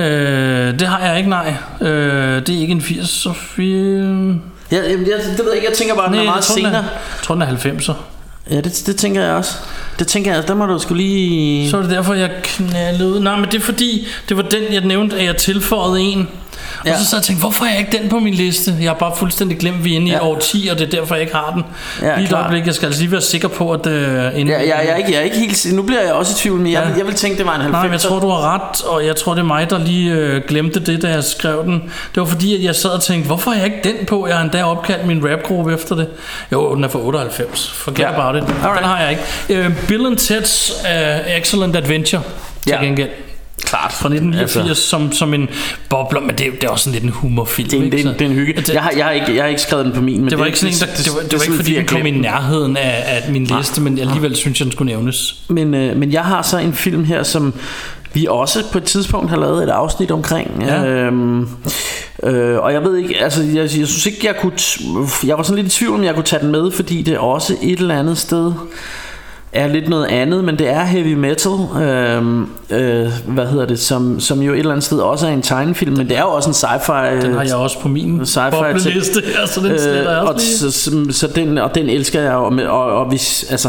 Øh, 0.00 0.78
det 0.78 0.88
har 0.88 1.06
jeg 1.06 1.18
ikke, 1.18 1.30
nej. 1.30 1.54
Øh, 1.80 2.46
det 2.46 2.48
er 2.54 2.58
ikke 2.60 2.72
en 2.72 2.80
80'er 2.80 3.32
film. 3.34 4.40
Ja, 4.72 4.76
jeg, 4.76 4.84
det 4.98 5.08
ved 5.08 5.46
jeg 5.46 5.54
ikke, 5.54 5.66
jeg 5.68 5.76
tænker 5.76 5.94
bare, 5.94 6.04
at 6.06 6.10
den 6.10 6.18
er 6.20 6.24
Nej, 6.24 6.32
meget 6.32 6.48
er- 6.48 6.52
senere. 6.54 6.74
Jeg 6.74 6.82
tror, 7.22 7.34
den 7.34 7.42
er 7.42 7.46
90'er. 7.56 7.92
Ja, 8.50 8.56
det, 8.60 8.82
det 8.86 8.96
tænker 8.96 9.22
jeg 9.24 9.34
også. 9.34 9.54
Det 9.98 10.06
tænker 10.06 10.34
jeg, 10.34 10.48
der 10.48 10.54
må 10.54 10.66
du 10.66 10.78
skulle 10.78 11.02
lige... 11.02 11.70
Så 11.70 11.76
er 11.76 11.80
det 11.82 11.90
derfor, 11.90 12.14
jeg 12.14 12.30
knaldede 12.42 13.08
ud. 13.08 13.20
Nej, 13.20 13.36
men 13.36 13.44
det 13.44 13.54
er 13.54 13.60
fordi, 13.60 14.06
det 14.28 14.36
var 14.36 14.42
den, 14.42 14.62
jeg 14.72 14.80
nævnte, 14.84 15.16
at 15.16 15.24
jeg 15.24 15.36
tilføjede 15.36 16.00
en. 16.00 16.28
Ja. 16.84 16.90
Ja. 16.90 16.94
Og 16.94 17.00
så 17.00 17.06
sad 17.06 17.16
jeg 17.18 17.20
og 17.20 17.24
tænkte, 17.26 17.40
hvorfor 17.40 17.64
har 17.64 17.70
jeg 17.72 17.80
ikke 17.80 17.98
den 18.02 18.08
på 18.08 18.18
min 18.18 18.34
liste? 18.34 18.76
Jeg 18.80 18.90
har 18.90 18.94
bare 18.94 19.12
fuldstændig 19.16 19.58
glemt, 19.58 19.84
vi 19.84 19.92
er 19.92 19.96
inde 19.96 20.06
i 20.06 20.10
Ja. 20.10 20.16
ja. 20.16 20.24
år 20.24 20.38
10, 20.38 20.68
og 20.72 20.78
det 20.78 20.86
er 20.86 20.90
derfor, 21.00 21.14
jeg 21.14 21.22
ikke 21.22 21.34
har 21.34 21.50
den. 21.54 21.62
Ja, 22.02 22.16
Lige 22.16 22.28
et 22.28 22.32
øjeblik, 22.32 22.66
jeg 22.66 22.74
skal 22.74 22.86
altså 22.86 23.02
lige 23.02 23.12
være 23.12 23.20
sikker 23.20 23.48
på, 23.48 23.72
at... 23.72 23.86
Uh, 23.86 23.92
inden 23.92 24.06
Ja, 24.48 24.58
jeg, 24.58 24.66
jeg, 24.68 24.84
er 24.88 24.96
ikke, 24.96 25.10
jeg 25.12 25.18
er 25.18 25.22
ikke 25.24 25.38
helt... 25.38 25.66
Nu 25.72 25.82
bliver 25.82 26.02
jeg 26.02 26.12
også 26.12 26.32
i 26.32 26.36
tvivl, 26.38 26.58
men 26.60 26.72
jeg, 26.72 26.86
Ja. 26.92 26.98
jeg 26.98 27.06
vil 27.06 27.14
tænke, 27.14 27.38
det 27.38 27.46
var 27.46 27.54
en 27.54 27.60
90'er. 27.60 27.70
Nej, 27.70 27.82
men 27.82 27.92
jeg 27.92 28.00
tror, 28.00 28.18
du 28.20 28.28
har 28.28 28.54
ret, 28.54 28.84
og 28.84 29.06
jeg 29.06 29.16
tror, 29.16 29.34
det 29.34 29.40
er 29.40 29.44
mig, 29.46 29.70
der 29.70 29.78
lige 29.78 30.12
øh, 30.12 30.42
glemte 30.48 30.80
det, 30.80 31.02
da 31.02 31.08
jeg 31.10 31.24
skrev 31.24 31.64
den. 31.64 31.72
Det 32.14 32.20
var 32.20 32.24
fordi, 32.24 32.56
at 32.56 32.62
jeg 32.64 32.74
sad 32.74 32.90
og 32.90 33.02
tænkte, 33.02 33.26
hvorfor 33.26 33.50
har 33.50 33.56
jeg 33.58 33.66
ikke 33.66 33.80
den 33.98 34.06
på? 34.06 34.26
Jeg 34.26 34.36
har 34.36 34.42
endda 34.42 34.64
opkaldt 34.64 35.06
min 35.06 35.24
rapgruppe 35.32 35.74
efter 35.74 35.94
det. 35.96 36.08
Jo, 36.52 36.74
den 36.74 36.84
er 36.84 36.88
fra 36.88 36.98
98. 36.98 37.70
Forget 37.70 37.98
Ja. 37.98 38.10
ja. 38.10 38.28
about 38.28 38.42
it. 38.42 38.48
Alright. 38.62 38.78
Den 38.78 38.84
har 38.88 39.00
jeg 39.00 39.10
ikke. 39.10 39.62
Øh, 39.64 39.86
Bill 39.88 40.06
and 40.06 40.16
Ted's 40.20 40.72
uh, 40.84 41.36
Excellent 41.38 41.76
Adventure, 41.76 42.22
til 42.62 42.70
Ja. 42.72 42.84
gengæld. 42.84 43.08
Klart. 43.64 43.92
Fra 43.92 44.08
1989 44.08 44.68
Altså, 44.68 44.88
som, 44.88 45.12
som 45.12 45.34
en 45.34 45.48
bobler, 45.88 46.20
men 46.20 46.30
det, 46.30 46.46
er- 46.46 46.50
det 46.50 46.64
er 46.64 46.68
også 46.68 46.84
sådan 46.84 46.92
lidt 46.94 47.04
en 47.04 47.10
humorfilm. 47.10 47.68
det, 47.70 47.78
er 47.80 47.84
ikke? 47.84 47.96
det, 47.96 48.06
er 48.06 48.12
det 48.12 48.22
er 48.22 48.26
en 48.26 48.32
hygge. 48.32 48.52
Det- 48.52 48.68
Jeg 48.68 48.82
har, 48.82 48.92
jeg, 48.96 49.04
har 49.04 49.12
ikke, 49.12 49.34
jeg 49.34 49.42
har 49.42 49.48
ikke 49.48 49.62
skrevet 49.62 49.84
den 49.84 49.92
på 49.94 50.00
min, 50.00 50.20
men 50.20 50.30
det 50.30 50.38
var 50.38 50.46
ikke 50.46 50.58
sådan 50.58 50.74
en, 50.74 50.80
der, 50.80 50.86
det, 50.86 51.10
var, 51.14 51.20
det, 51.22 51.32
var 51.38 51.42
ikke 51.44 51.54
fordi, 51.56 51.74
den 51.74 51.86
kom 51.86 52.06
i 52.06 52.10
nærheden 52.10 52.76
af, 52.76 53.02
af 53.06 53.32
min 53.32 53.44
liste, 53.44 53.80
men 53.80 53.98
alligevel 53.98 54.36
synes 54.36 54.60
jeg, 54.60 54.64
den 54.64 54.72
skulle 54.72 54.92
nævnes. 54.92 55.34
Men, 55.48 55.74
øh, 55.74 55.96
men 55.96 56.12
jeg 56.12 56.22
har 56.24 56.42
så 56.42 56.58
en 56.58 56.72
film 56.74 57.04
her, 57.04 57.22
som 57.22 57.54
vi 58.12 58.26
også 58.30 58.64
på 58.72 58.78
et 58.78 58.84
tidspunkt 58.84 59.30
har 59.30 59.36
lavet 59.36 59.62
et 59.64 59.68
afsnit 59.68 60.10
omkring. 60.10 60.50
Ja. 60.66 60.84
Øhm, 60.86 61.40
øh, 62.22 62.58
og 62.58 62.72
jeg 62.72 62.82
ved 62.82 62.96
ikke, 62.96 63.22
altså 63.22 63.42
jeg, 63.42 63.54
jeg 63.56 63.68
synes 63.68 64.06
ikke, 64.06 64.18
jeg 64.26 64.34
kunne... 64.40 64.52
Jeg 65.26 65.36
var 65.36 65.42
sådan 65.42 65.62
lidt 65.62 65.74
i 65.74 65.78
tvivl, 65.78 65.94
om 65.94 66.04
jeg 66.04 66.14
kunne 66.14 66.24
tage 66.24 66.42
den 66.42 66.50
med, 66.52 66.70
fordi 66.70 67.02
det 67.02 67.14
er 67.14 67.18
også 67.18 67.56
et 67.62 67.78
eller 67.80 67.98
andet 67.98 68.18
sted... 68.18 68.52
er 69.52 69.68
lidt 69.68 69.88
noget 69.88 70.06
andet, 70.06 70.44
men 70.44 70.58
det 70.58 70.68
er 70.68 70.84
heavy 70.84 71.14
metal, 71.14 71.52
øh, 71.82 72.40
øh, 72.70 73.12
hvad 73.26 73.46
hedder 73.46 73.66
det, 73.66 73.78
som, 73.80 74.20
som 74.20 74.42
jo 74.42 74.52
et 74.52 74.58
eller 74.58 74.70
andet 74.72 74.84
sted 74.84 74.98
også 74.98 75.26
er 75.26 75.30
en 75.30 75.42
tegnefilm, 75.42 75.96
men 75.96 76.08
det 76.08 76.16
er 76.16 76.20
jo 76.22 76.28
også 76.28 76.48
en 76.50 76.54
sci-fi. 76.54 77.22
Den 77.26 77.34
har 77.34 77.42
jeg 77.42 77.54
også 77.54 77.78
på 77.78 77.88
min 77.88 78.20
sci-fi 78.20 78.50
bobleliste 78.50 79.22
her, 79.24 79.46
så 79.54 79.60
den 79.60 79.78
sletter 79.78 80.10
jeg 80.10 80.20
og, 80.20 80.34
også 80.34 80.46
lige. 80.64 80.72
så, 81.12 81.18
så, 81.20 81.26
den, 81.34 81.58
og 81.58 81.74
den 81.74 81.88
elsker 81.88 82.20
jeg, 82.20 82.32
og, 82.32 82.52
og, 82.68 82.84
og 82.84 83.08
hvis, 83.08 83.46
altså, 83.50 83.68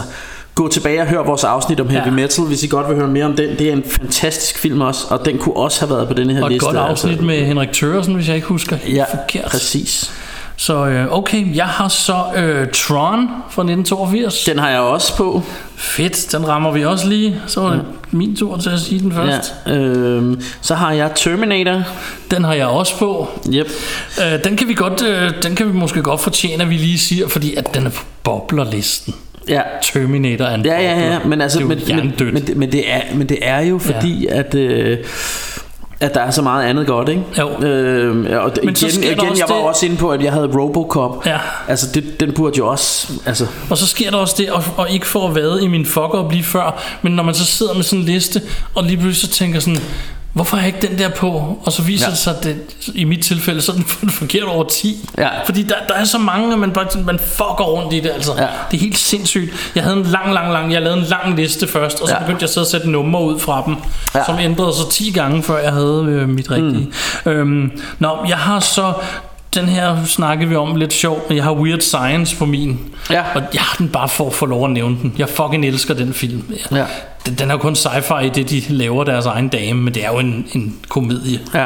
gå 0.55 0.67
tilbage 0.67 1.01
og 1.01 1.07
hør 1.07 1.23
vores 1.23 1.43
afsnit 1.43 1.79
om 1.79 1.89
heavy 1.89 2.05
Ja. 2.05 2.11
metal, 2.11 2.43
hvis 2.45 2.63
I 2.63 2.67
godt 2.67 2.88
vil 2.89 2.95
høre 2.95 3.07
mere 3.07 3.25
om 3.25 3.36
den. 3.36 3.49
Det 3.59 3.67
er 3.69 3.73
en 3.73 3.84
fantastisk 3.88 4.57
film 4.59 4.82
også, 4.82 5.05
og 5.09 5.25
den 5.25 5.38
kunne 5.38 5.55
også 5.57 5.79
have 5.86 5.95
været 5.95 6.07
på 6.07 6.13
denne 6.13 6.34
her 6.34 6.41
Og 6.41 6.47
et 6.47 6.51
liste. 6.51 6.65
godt 6.65 6.77
afsnit 6.77 7.11
altså. 7.11 7.25
med 7.25 7.45
Henrik 7.45 7.71
Thøresen, 7.73 8.15
hvis 8.15 8.27
jeg 8.27 8.36
ikke 8.36 8.47
husker 8.47 8.75
helt 8.75 8.97
Ja, 8.97 9.03
forkert. 9.03 9.45
præcis. 9.51 10.11
Så 10.55 10.85
øh, 10.87 11.17
okay, 11.17 11.55
jeg 11.55 11.65
har 11.65 11.87
så 11.87 12.23
øh, 12.35 12.67
Tron 12.73 13.27
fra 13.49 13.61
1982. 13.61 14.43
Den 14.43 14.59
har 14.59 14.69
jeg 14.69 14.79
også 14.79 15.15
på. 15.17 15.41
Fedt, 15.75 16.31
den 16.31 16.47
rammer 16.47 16.71
vi 16.71 16.85
også 16.85 17.07
lige. 17.09 17.41
Så 17.47 17.61
var 17.61 17.69
det 17.71 17.81
min 18.11 18.35
tur 18.35 18.57
til 18.57 18.69
at 18.69 18.79
sige 18.79 18.99
den 18.99 19.11
først. 19.13 19.53
Ja, 19.67 19.75
øh, 19.77 20.37
så 20.61 20.75
har 20.75 20.91
jeg 20.91 21.11
Terminator. 21.15 21.83
Den 22.31 22.43
har 22.43 22.53
jeg 22.53 22.65
også 22.67 22.97
på. 22.99 23.27
Yep. 23.53 23.67
Øh, 24.21 24.43
den 24.43 24.57
kan 24.57 24.67
vi 24.67 24.73
godt, 24.73 25.03
øh, 25.03 25.31
den 25.43 25.55
kan 25.55 25.67
vi 25.67 25.71
måske 25.73 26.01
godt 26.01 26.21
fortjene, 26.21 26.63
at 26.63 26.69
vi 26.69 26.75
lige 26.77 26.97
siger, 26.97 27.27
fordi 27.27 27.55
at 27.55 27.73
den 27.73 27.85
er 27.85 27.89
på 27.89 28.03
boblerlisten. 28.23 29.15
Ja. 29.47 29.61
Terminator 29.83 30.45
er 30.45 30.55
en 30.55 30.65
Ja, 30.65 30.81
ja, 30.81 31.11
ja, 31.13 31.19
men 31.25 31.41
altså, 31.41 31.59
det 31.59 31.65
er 31.65 31.67
men, 31.67 31.77
men, 32.19 32.33
men, 32.33 32.43
det- 32.47 32.57
men, 32.57 32.71
det 32.71 32.91
er, 32.93 33.01
men 33.13 33.29
det 33.29 33.37
er 33.41 33.59
jo 33.59 33.77
fordi, 33.79 34.25
ja. 34.25 34.39
at, 34.39 34.55
øh, 34.55 34.97
at 36.01 36.13
der 36.13 36.19
er 36.21 36.31
så 36.31 36.41
meget 36.41 36.65
andet 36.65 36.87
godt, 36.87 37.09
ikke? 37.09 37.23
Jo. 37.39 37.49
Øh, 37.65 38.43
og 38.45 38.51
Men 38.63 38.75
så 38.75 38.87
igen, 38.87 39.03
igen 39.03 39.15
jeg 39.17 39.25
var 39.25 39.31
det- 39.31 39.47
det... 39.47 39.55
også 39.55 39.85
inde 39.85 39.97
på, 39.97 40.09
at 40.09 40.23
jeg 40.23 40.31
havde 40.31 40.47
Robocop. 40.59 41.25
Ja. 41.25 41.37
Altså, 41.67 41.87
det, 41.93 42.19
den 42.19 42.31
burde 42.33 42.57
jo 42.57 42.67
også... 42.67 43.11
Altså, 43.25 43.47
Og 43.69 43.77
så 43.77 43.87
sker 43.87 44.11
der 44.11 44.17
også 44.17 44.35
det, 44.37 44.49
og, 44.51 44.63
og 44.77 44.89
ikke 44.91 45.07
for 45.07 45.27
at 45.27 45.35
vade 45.35 45.63
i 45.63 45.67
min 45.67 45.85
fuck-up 45.85 46.31
lige 46.31 46.43
før, 46.43 46.81
men 47.01 47.13
når 47.13 47.23
man 47.23 47.33
så 47.35 47.45
sidder 47.45 47.73
med 47.73 47.83
sådan 47.83 47.99
en 47.99 48.05
liste, 48.05 48.41
og 48.75 48.83
lige 48.83 48.97
pludselig 48.97 49.29
så 49.29 49.37
tænker 49.37 49.59
sådan, 49.59 49.79
hvorfor 50.34 50.57
har 50.57 50.65
jeg 50.65 50.75
ikke 50.75 50.88
den 50.88 50.97
der 50.99 51.09
på? 51.09 51.59
Og 51.65 51.71
så 51.71 51.82
viser 51.82 52.05
Ja. 52.05 52.09
det 52.11 52.17
sig, 52.19 52.38
at 52.38 52.43
det, 52.43 52.57
i 52.95 53.03
mit 53.03 53.23
tilfælde, 53.23 53.61
så 53.61 53.71
er 53.71 53.75
den 54.01 54.09
forkert 54.09 54.43
over 54.43 54.63
10. 54.63 55.09
Ja. 55.17 55.27
Fordi 55.45 55.63
der, 55.63 55.75
der 55.88 55.93
er 55.93 56.03
så 56.03 56.17
mange, 56.17 56.53
at 56.53 56.59
man, 56.59 56.71
bare, 56.71 56.86
man 57.05 57.19
fucker 57.19 57.63
rundt 57.63 57.93
i 57.93 57.99
det. 57.99 58.09
Altså. 58.09 58.32
Ja. 58.38 58.47
Det 58.71 58.77
er 58.77 58.82
helt 58.82 58.97
sindssygt. 58.97 59.71
Jeg 59.75 59.84
havde 59.84 59.97
en 59.97 60.03
lang, 60.03 60.34
lang, 60.34 60.51
lang, 60.53 60.73
jeg 60.73 60.82
lavede 60.82 60.99
en 60.99 61.05
lang 61.05 61.36
liste 61.36 61.67
først, 61.67 62.01
og 62.01 62.07
så 62.07 62.13
Ja. 62.13 62.19
begyndte 62.19 62.43
jeg 62.43 62.49
så 62.49 62.61
at 62.61 62.67
sætte 62.67 62.89
numre 62.89 63.23
ud 63.23 63.39
fra 63.39 63.63
dem, 63.65 63.75
Ja. 64.15 64.25
som 64.25 64.39
ændrede 64.39 64.73
sig 64.75 64.86
10 64.91 65.11
gange, 65.11 65.43
før 65.43 65.57
jeg 65.57 65.71
havde 65.73 66.05
øh, 66.09 66.29
mit 66.29 66.51
rigtige. 66.51 66.91
Mm. 67.25 67.32
Øhm, 67.32 67.71
nå, 67.99 68.17
jeg 68.27 68.38
har 68.38 68.59
så 68.59 68.93
den 69.55 69.65
her 69.65 70.05
snakkede 70.05 70.49
vi 70.49 70.55
om 70.55 70.75
lidt 70.75 70.93
sjovt, 70.93 71.29
men 71.29 71.35
jeg 71.35 71.43
har 71.43 71.53
Weird 71.53 71.79
Science 71.81 72.35
på 72.37 72.45
min. 72.45 72.79
Ja. 73.09 73.21
Og 73.35 73.41
jeg 73.53 73.61
har 73.61 73.75
den 73.77 73.89
bare 73.89 74.09
for 74.09 74.27
at 74.27 74.33
få 74.33 74.45
lov 74.45 74.65
at 74.65 74.71
nævne 74.71 74.97
den. 75.01 75.13
Jeg 75.17 75.29
fucking 75.29 75.65
elsker 75.65 75.93
den 75.93 76.13
film. 76.13 76.43
Ja. 76.71 76.85
Den, 77.25 77.33
den 77.35 77.49
er 77.49 77.53
jo 77.53 77.57
kun 77.57 77.75
sci-fi 77.75 78.25
i 78.25 78.29
det, 78.29 78.49
de 78.49 78.61
laver 78.69 79.03
deres 79.03 79.25
egen 79.25 79.47
dame, 79.47 79.81
men 79.81 79.93
det 79.93 80.05
er 80.05 80.11
jo 80.11 80.19
en, 80.19 80.45
en 80.53 80.75
komedie. 80.89 81.39
ja. 81.53 81.65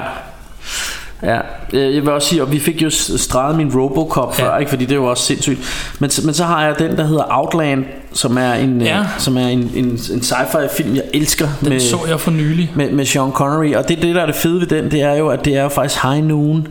Ja, 1.23 1.39
øh, 1.73 1.95
jeg 1.95 2.01
vil 2.01 2.11
også 2.11 2.27
sige, 2.29 2.41
og 2.41 2.51
vi 2.51 2.59
fik 2.59 2.81
jo 2.81 2.89
streget 3.17 3.55
min 3.57 3.75
Robocop 3.75 4.39
Ja. 4.39 4.45
før, 4.45 4.57
ikke? 4.57 4.69
fordi 4.69 4.86
det 4.86 4.91
er 4.91 4.95
jo 4.95 5.05
også 5.05 5.23
sindssygt. 5.23 5.59
Men, 5.99 6.09
men 6.25 6.33
så 6.33 6.43
har 6.43 6.65
jeg 6.65 6.79
den, 6.79 6.97
der 6.97 7.05
hedder 7.07 7.23
Outland, 7.29 7.86
som 8.16 8.38
er 8.38 8.53
en, 8.53 8.82
Ja. 8.82 8.99
øh, 8.99 9.05
som 9.18 9.38
er 9.38 9.47
en, 9.47 9.72
en, 9.76 9.86
en 9.86 10.22
sci-fi 10.22 10.68
film, 10.78 10.95
jeg 10.95 11.03
elsker. 11.13 11.47
Den 11.61 11.70
med, 11.70 11.80
så 11.80 11.97
jeg 12.07 12.20
for 12.20 12.32
nylig. 12.32 12.72
med, 12.76 12.91
med 12.91 13.05
Sean 13.05 13.32
Connery 13.32 13.74
Og 13.74 13.89
det, 13.89 14.01
det 14.01 14.16
der 14.16 14.22
er 14.22 14.26
det 14.26 14.36
fede 14.36 14.59
ved 14.59 14.68
den 14.68 14.91
Det 14.91 15.01
er 15.01 15.13
jo 15.13 15.28
at 15.28 15.45
det 15.45 15.55
er 15.57 15.63
jo 15.63 15.70
faktisk 15.70 16.03
high 16.03 16.24
noon 16.24 16.68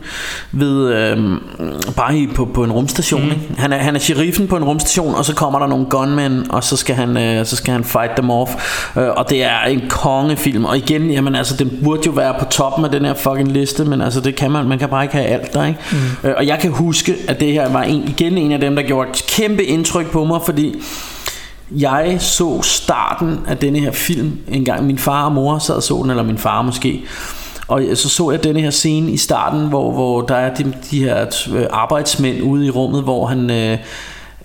Ved 0.51 0.93
øhm, 0.93 1.37
Bare 1.95 2.17
i, 2.17 2.27
på, 2.35 2.45
på 2.45 2.63
en 2.63 2.71
rumstation 2.71 3.21
mm. 3.23 3.31
ikke? 3.31 3.41
Han, 3.57 3.73
er, 3.73 3.77
han 3.77 3.95
er 3.95 3.99
sheriffen 3.99 4.47
på 4.47 4.57
en 4.57 4.63
rumstation 4.63 5.15
Og 5.15 5.25
så 5.25 5.35
kommer 5.35 5.59
der 5.59 5.67
nogle 5.67 5.85
gunmen 5.89 6.51
Og 6.51 6.63
så 6.63 6.77
skal 6.77 6.95
han, 6.95 7.17
øh, 7.17 7.45
så 7.45 7.55
skal 7.55 7.73
han 7.73 7.83
fight 7.83 8.11
them 8.11 8.29
off 8.29 8.51
øh, 8.97 9.07
Og 9.09 9.29
det 9.29 9.43
er 9.43 9.59
en 9.67 9.81
kongefilm 9.89 10.65
Og 10.65 10.77
igen 10.77 11.11
Jamen 11.11 11.35
altså 11.35 11.55
den 11.55 11.79
burde 11.83 12.01
jo 12.05 12.11
være 12.11 12.33
på 12.39 12.45
toppen 12.45 12.85
Af 12.85 12.91
den 12.91 13.05
her 13.05 13.13
fucking 13.13 13.51
liste 13.51 13.85
Men 13.85 14.01
altså 14.01 14.19
det 14.19 14.35
kan 14.35 14.51
man 14.51 14.65
Man 14.67 14.79
kan 14.79 14.89
bare 14.89 15.03
ikke 15.03 15.15
have 15.15 15.27
alt 15.27 15.53
der 15.53 15.65
ikke? 15.65 15.79
Mm. 15.91 16.29
Øh, 16.29 16.33
og 16.37 16.47
jeg 16.47 16.59
kan 16.59 16.71
huske 16.71 17.15
At 17.27 17.39
det 17.39 17.51
her 17.53 17.69
var 17.71 17.83
en, 17.83 18.03
igen 18.17 18.37
en 18.37 18.51
af 18.51 18.59
dem 18.59 18.75
Der 18.75 18.83
gjorde 18.83 19.09
et 19.09 19.23
kæmpe 19.27 19.63
indtryk 19.63 20.11
på 20.11 20.25
mig 20.25 20.39
Fordi 20.45 20.75
jeg 21.71 22.17
så 22.19 22.61
starten 22.61 23.39
af 23.47 23.57
denne 23.57 23.79
her 23.79 23.91
film 23.91 24.37
en 24.47 24.65
gang. 24.65 24.85
Min 24.85 24.97
far 24.97 25.25
og 25.25 25.31
mor 25.31 25.59
sad 25.59 25.75
og 25.75 25.83
så 25.83 25.99
den, 26.01 26.09
eller 26.09 26.23
min 26.23 26.37
far 26.37 26.61
måske. 26.61 27.03
Og 27.67 27.83
så 27.93 28.09
så 28.09 28.31
jeg 28.31 28.43
denne 28.43 28.61
her 28.61 28.69
scene 28.69 29.11
i 29.11 29.17
starten, 29.17 29.67
hvor, 29.67 29.91
hvor 29.91 30.21
der 30.21 30.35
er 30.35 30.53
de, 30.53 30.73
de 30.91 31.03
her 31.03 31.25
øh, 31.55 31.65
arbejdsmænd 31.71 32.43
ude 32.43 32.65
i 32.65 32.69
rummet, 32.69 33.03
hvor 33.03 33.25
han... 33.25 33.49
Øh, 33.49 33.77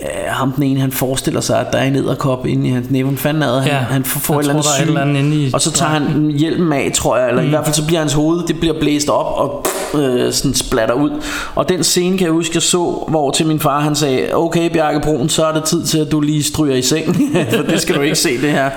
øh, 0.03 0.09
ham 0.27 0.53
den 0.53 0.63
ene, 0.63 0.81
han 0.81 0.93
forestiller 0.93 1.41
sig, 1.41 1.61
at 1.61 1.67
der 1.73 1.79
er 1.79 1.85
en 1.85 1.97
edderkop 1.97 2.47
inde 2.47 2.69
i 2.69 2.71
hans 2.71 2.91
næve. 2.91 3.09
Hvad 3.09 3.19
fanden 3.19 3.43
det? 3.43 3.63
Han, 3.63 3.71
Ja, 3.71 3.77
han 3.77 4.05
får, 4.05 4.35
et 4.35 4.39
eller 4.39 4.55
andet 4.55 4.67
syg. 4.67 4.87
eller 4.87 5.01
andet 5.01 5.35
i 5.35 5.51
Og 5.55 5.61
så 5.61 5.73
tager 5.73 5.91
han 5.91 6.31
hjelmen 6.39 6.73
af, 6.73 6.91
tror 6.95 7.17
jeg. 7.17 7.29
Eller 7.29 7.43
mm. 7.43 7.47
i 7.47 7.51
hvert 7.51 7.65
fald 7.65 7.75
så 7.75 7.87
bliver 7.87 8.01
hans 8.01 8.13
hoved, 8.13 8.47
det 8.47 8.61
bliver 8.61 8.75
blæst 8.81 9.09
op 9.09 9.39
og 9.39 9.67
øh, 10.01 10.33
sådan 10.33 10.55
splatter 10.55 10.95
ud. 10.95 11.11
Og 11.55 11.69
den 11.69 11.85
scene 11.85 12.19
kan 12.19 12.25
jeg 12.25 12.33
huske, 12.33 12.51
jeg 12.55 12.63
så, 12.63 13.05
hvor 13.09 13.31
til 13.31 13.47
min 13.47 13.61
far 13.61 13.81
han 13.81 13.95
sagde, 13.95 14.29
okay 14.35 14.71
Bjarke 14.71 15.01
Brun, 15.01 15.29
så 15.29 15.47
er 15.47 15.53
det 15.53 15.65
tid 15.65 15.85
til, 15.85 15.99
at 15.99 16.13
du 16.13 16.21
lige 16.21 16.43
stryger 16.43 16.75
i 16.75 16.83
seng. 16.83 17.17
For 17.57 17.63
det 17.63 17.81
skal 17.81 17.95
du 17.95 18.01
ikke 18.01 18.17
se 18.17 18.43
det 18.43 18.51
her. 18.51 18.71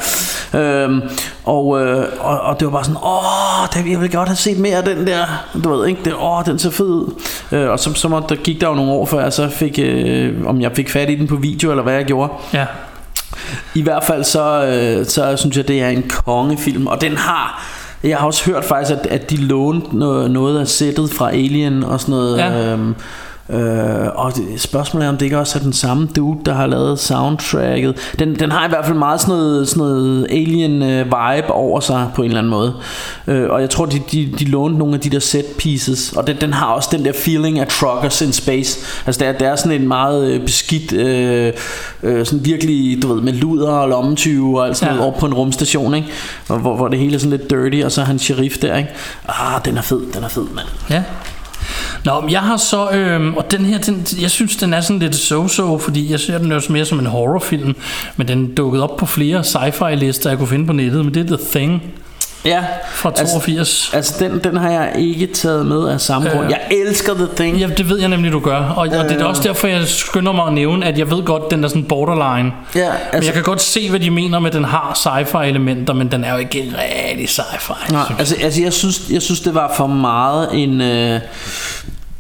Øhm, 0.54 1.02
og, 1.44 1.82
øh, 1.82 2.06
og, 2.20 2.42
og 2.42 2.60
det 2.60 2.66
var 2.66 2.72
bare 2.72 2.84
sådan, 2.84 2.98
åh, 3.04 3.84
det, 3.84 3.92
jeg 3.92 4.02
vil 4.02 4.12
godt 4.12 4.30
have 4.30 4.36
set 4.36 4.60
mere 4.60 4.78
af 4.78 4.84
den 4.84 5.08
der. 5.08 5.26
Du 5.64 5.76
ved 5.76 5.88
ikke, 5.88 6.02
det, 6.06 6.14
åh, 6.20 6.46
den 6.46 6.60
ser 6.60 6.72
fed 6.72 6.86
ud. 6.86 7.22
Øh, 7.52 7.70
og 7.70 7.80
så, 7.80 7.94
så 7.94 8.08
må, 8.08 8.22
der 8.30 8.36
gik 8.36 8.62
der 8.62 8.68
jo 8.68 8.74
nogle 8.74 8.92
år, 8.92 9.06
før 9.06 9.22
jeg 9.22 9.34
så 9.34 9.50
fik, 9.50 9.80
øh, 9.82 10.46
om 10.46 10.62
jeg 10.62 10.72
fik 10.76 10.90
fat 10.90 11.10
i 11.10 11.16
den 11.16 11.28
på 11.28 11.36
video, 11.36 11.70
eller 11.70 11.84
hvad 11.84 11.94
jeg 11.94 12.06
gjorde. 12.06 12.34
Ja. 12.54 12.66
I 13.76 13.82
hvert 13.82 14.04
fald 14.04 14.24
så, 14.24 14.66
øh, 14.66 15.06
så 15.06 15.38
synes 15.38 15.58
jeg, 15.58 15.68
det 15.68 15.82
er 15.82 15.90
en 15.90 16.04
kongefilm, 16.10 16.88
og 16.88 17.02
den 17.02 17.18
har... 17.18 17.64
Jeg 18.04 18.18
har 18.18 18.26
også 18.26 18.46
hørt 18.52 18.66
faktisk, 18.66 19.00
at, 19.00 19.06
at 19.06 19.30
de 19.30 19.38
lånte 19.38 19.98
noget, 19.98 20.32
noget 20.32 20.60
af 20.60 20.68
sættet 20.68 21.10
fra 21.14 21.30
Alien 21.32 21.84
og 21.84 22.00
sådan 22.00 22.12
noget. 22.12 22.38
Ja. 22.38 22.72
Øhm, 22.72 22.96
Øh, 23.50 24.08
og 24.16 24.36
det, 24.36 24.62
spørgsmålet 24.62 25.06
er 25.06 25.10
om 25.10 25.18
det 25.18 25.26
ikke 25.26 25.40
også 25.40 25.60
er 25.60 25.64
den 25.64 25.74
samme 25.74 26.08
dude 26.16 26.38
Der 26.46 26.54
har 26.54 26.68
lavet 26.68 27.00
soundtracket 27.00 27.96
Den, 28.20 28.40
den 28.40 28.52
har 28.52 28.66
i 28.66 28.70
hvert 28.70 28.86
fald 28.86 28.98
meget 28.98 29.22
sådan 29.22 29.36
noget, 29.36 29.68
sådan 29.68 29.80
noget 29.84 30.28
Alien 30.30 30.84
øh, 30.84 31.06
vibe 31.06 31.52
over 31.52 31.80
sig 31.80 32.10
På 32.16 32.22
en 32.22 32.28
eller 32.28 32.38
anden 32.40 32.50
måde 32.52 32.74
øh, 33.28 33.50
Og 33.50 33.62
jeg 33.62 33.70
tror 33.70 33.86
de, 33.86 34.02
de, 34.12 34.34
de 34.40 34.46
lånte 34.46 34.78
nogle 34.78 34.94
af 34.94 35.00
de 35.00 35.10
der 35.10 35.20
set 35.20 35.46
pieces 35.60 36.14
Og 36.14 36.28
den, 36.28 36.36
den 36.42 36.54
har 36.54 36.66
også 36.66 36.90
den 36.92 37.06
der 37.06 37.12
feeling 37.14 37.60
af 37.60 37.68
Truckers 37.68 38.22
in 38.22 38.34
Space 38.34 38.80
Altså 39.06 39.20
det 39.20 39.28
er, 39.28 39.32
det 39.32 39.48
er 39.48 39.56
sådan 39.56 39.82
en 39.82 39.88
meget 39.88 40.32
øh, 40.32 40.42
beskidt 40.42 40.94
øh, 40.94 41.54
øh, 42.04 42.26
Sådan 42.26 42.46
virkelig 42.46 43.02
Du 43.04 43.14
ved 43.14 43.22
med 43.22 43.34
luder 43.34 43.72
og 43.72 43.90
lommetyve 43.90 44.60
Og 44.60 44.68
alt 44.68 44.78
sådan 44.78 44.94
Ja. 44.94 44.98
noget 44.98 45.12
over 45.12 45.20
på 45.20 45.26
en 45.26 45.34
rumstation 45.34 45.94
ikke? 45.94 46.08
Og 46.50 46.60
hvor, 46.60 46.76
hvor 46.76 46.88
det 46.88 47.00
hele 47.00 47.16
er 47.16 47.20
sådan 47.20 47.38
lidt 47.38 47.50
dirty 47.50 47.86
Og 47.86 47.92
så 47.92 48.02
er 48.02 48.06
han 48.06 48.20
sheriff 48.20 48.58
der 48.58 48.78
ikke? 48.78 48.90
Ah 49.28 49.66
den 49.66 49.78
er 49.78 49.82
fed, 49.82 50.02
den 50.14 50.24
er 50.24 50.28
fed 50.30 50.44
mand 50.56 50.68
Ja. 50.90 51.04
Nå, 52.06 52.22
men 52.22 52.30
jeg 52.30 52.42
har 52.42 52.58
så, 52.58 52.90
øhm, 52.90 53.34
og 53.34 53.52
den 53.52 53.66
her, 53.66 53.78
den, 53.78 54.08
jeg 54.22 54.32
synes, 54.32 54.56
den 54.56 54.74
er 54.74 54.82
sådan 54.82 55.00
lidt 55.00 55.16
so-so, 55.16 55.78
fordi 55.78 56.12
jeg 56.12 56.20
ser 56.20 56.38
den 56.38 56.52
jo 56.52 56.62
mere 56.70 56.86
som 56.86 57.00
en 57.00 57.06
horrorfilm, 57.06 57.76
men 58.18 58.28
den 58.28 58.56
dukkede 58.56 58.84
op 58.84 58.98
på 58.98 59.06
flere 59.06 59.40
sci-fi 59.40 59.94
lister, 59.94 60.30
jeg 60.30 60.38
kunne 60.38 60.48
finde 60.48 60.66
på 60.66 60.74
nettet, 60.74 61.06
men 61.06 61.14
det 61.14 61.32
er 61.32 61.38
The 61.38 61.46
Thing 61.52 61.84
Ja 62.46 62.64
fra 62.92 63.12
82. 63.12 63.92
Altså 63.94 64.16
den, 64.20 64.40
den 64.44 64.58
har 64.58 64.72
jeg 64.72 64.94
ikke 64.98 65.28
taget 65.28 65.66
med 65.66 65.88
af 65.90 66.02
samme 66.02 66.30
Øh. 66.30 66.36
grund 66.36 66.50
Jeg 66.50 66.62
elsker 66.72 67.14
The 67.14 67.28
Thing 67.36 67.58
Ja, 67.58 67.68
det 67.68 67.90
ved 67.90 68.00
jeg 68.00 68.10
nemlig, 68.10 68.32
du 68.32 68.40
gør. 68.40 68.58
Og, 68.58 68.76
og 68.78 69.10
det 69.10 69.22
er 69.22 69.26
også 69.26 69.44
derfor, 69.44 69.68
jeg 69.68 69.88
skynder 69.88 70.32
mig 70.32 70.48
at 70.48 70.54
nævne, 70.54 70.86
at 70.86 70.98
jeg 70.98 71.12
ved 71.12 71.24
godt, 71.24 71.52
den 71.52 71.64
er 71.64 71.68
sådan 71.68 71.84
borderline. 71.84 72.52
Ja, 72.76 72.90
Men 72.90 72.98
altså, 73.14 73.28
jeg 73.28 73.34
kan 73.34 73.44
godt 73.44 73.62
se, 73.62 73.90
hvad 73.90 74.00
de 74.00 74.10
mener 74.10 74.40
med, 74.40 74.50
at 74.50 74.54
den 74.56 74.64
har 74.64 74.94
sci-fi 74.96 75.46
elementer, 75.46 75.94
men 75.94 76.12
den 76.12 76.24
er 76.24 76.32
jo 76.32 76.38
ikke 76.38 76.74
rigtig 76.78 77.30
sci-fi. 77.30 77.92
nej, 77.92 78.04
altså, 78.20 78.36
altså 78.42 78.62
jeg, 78.62 78.74
synes, 78.74 79.02
jeg 79.10 79.22
synes 79.22 79.40
det 79.40 79.56
var 79.56 79.74
for 79.78 79.88
meget 79.88 80.50
en 80.54 80.82
øh, 80.82 81.20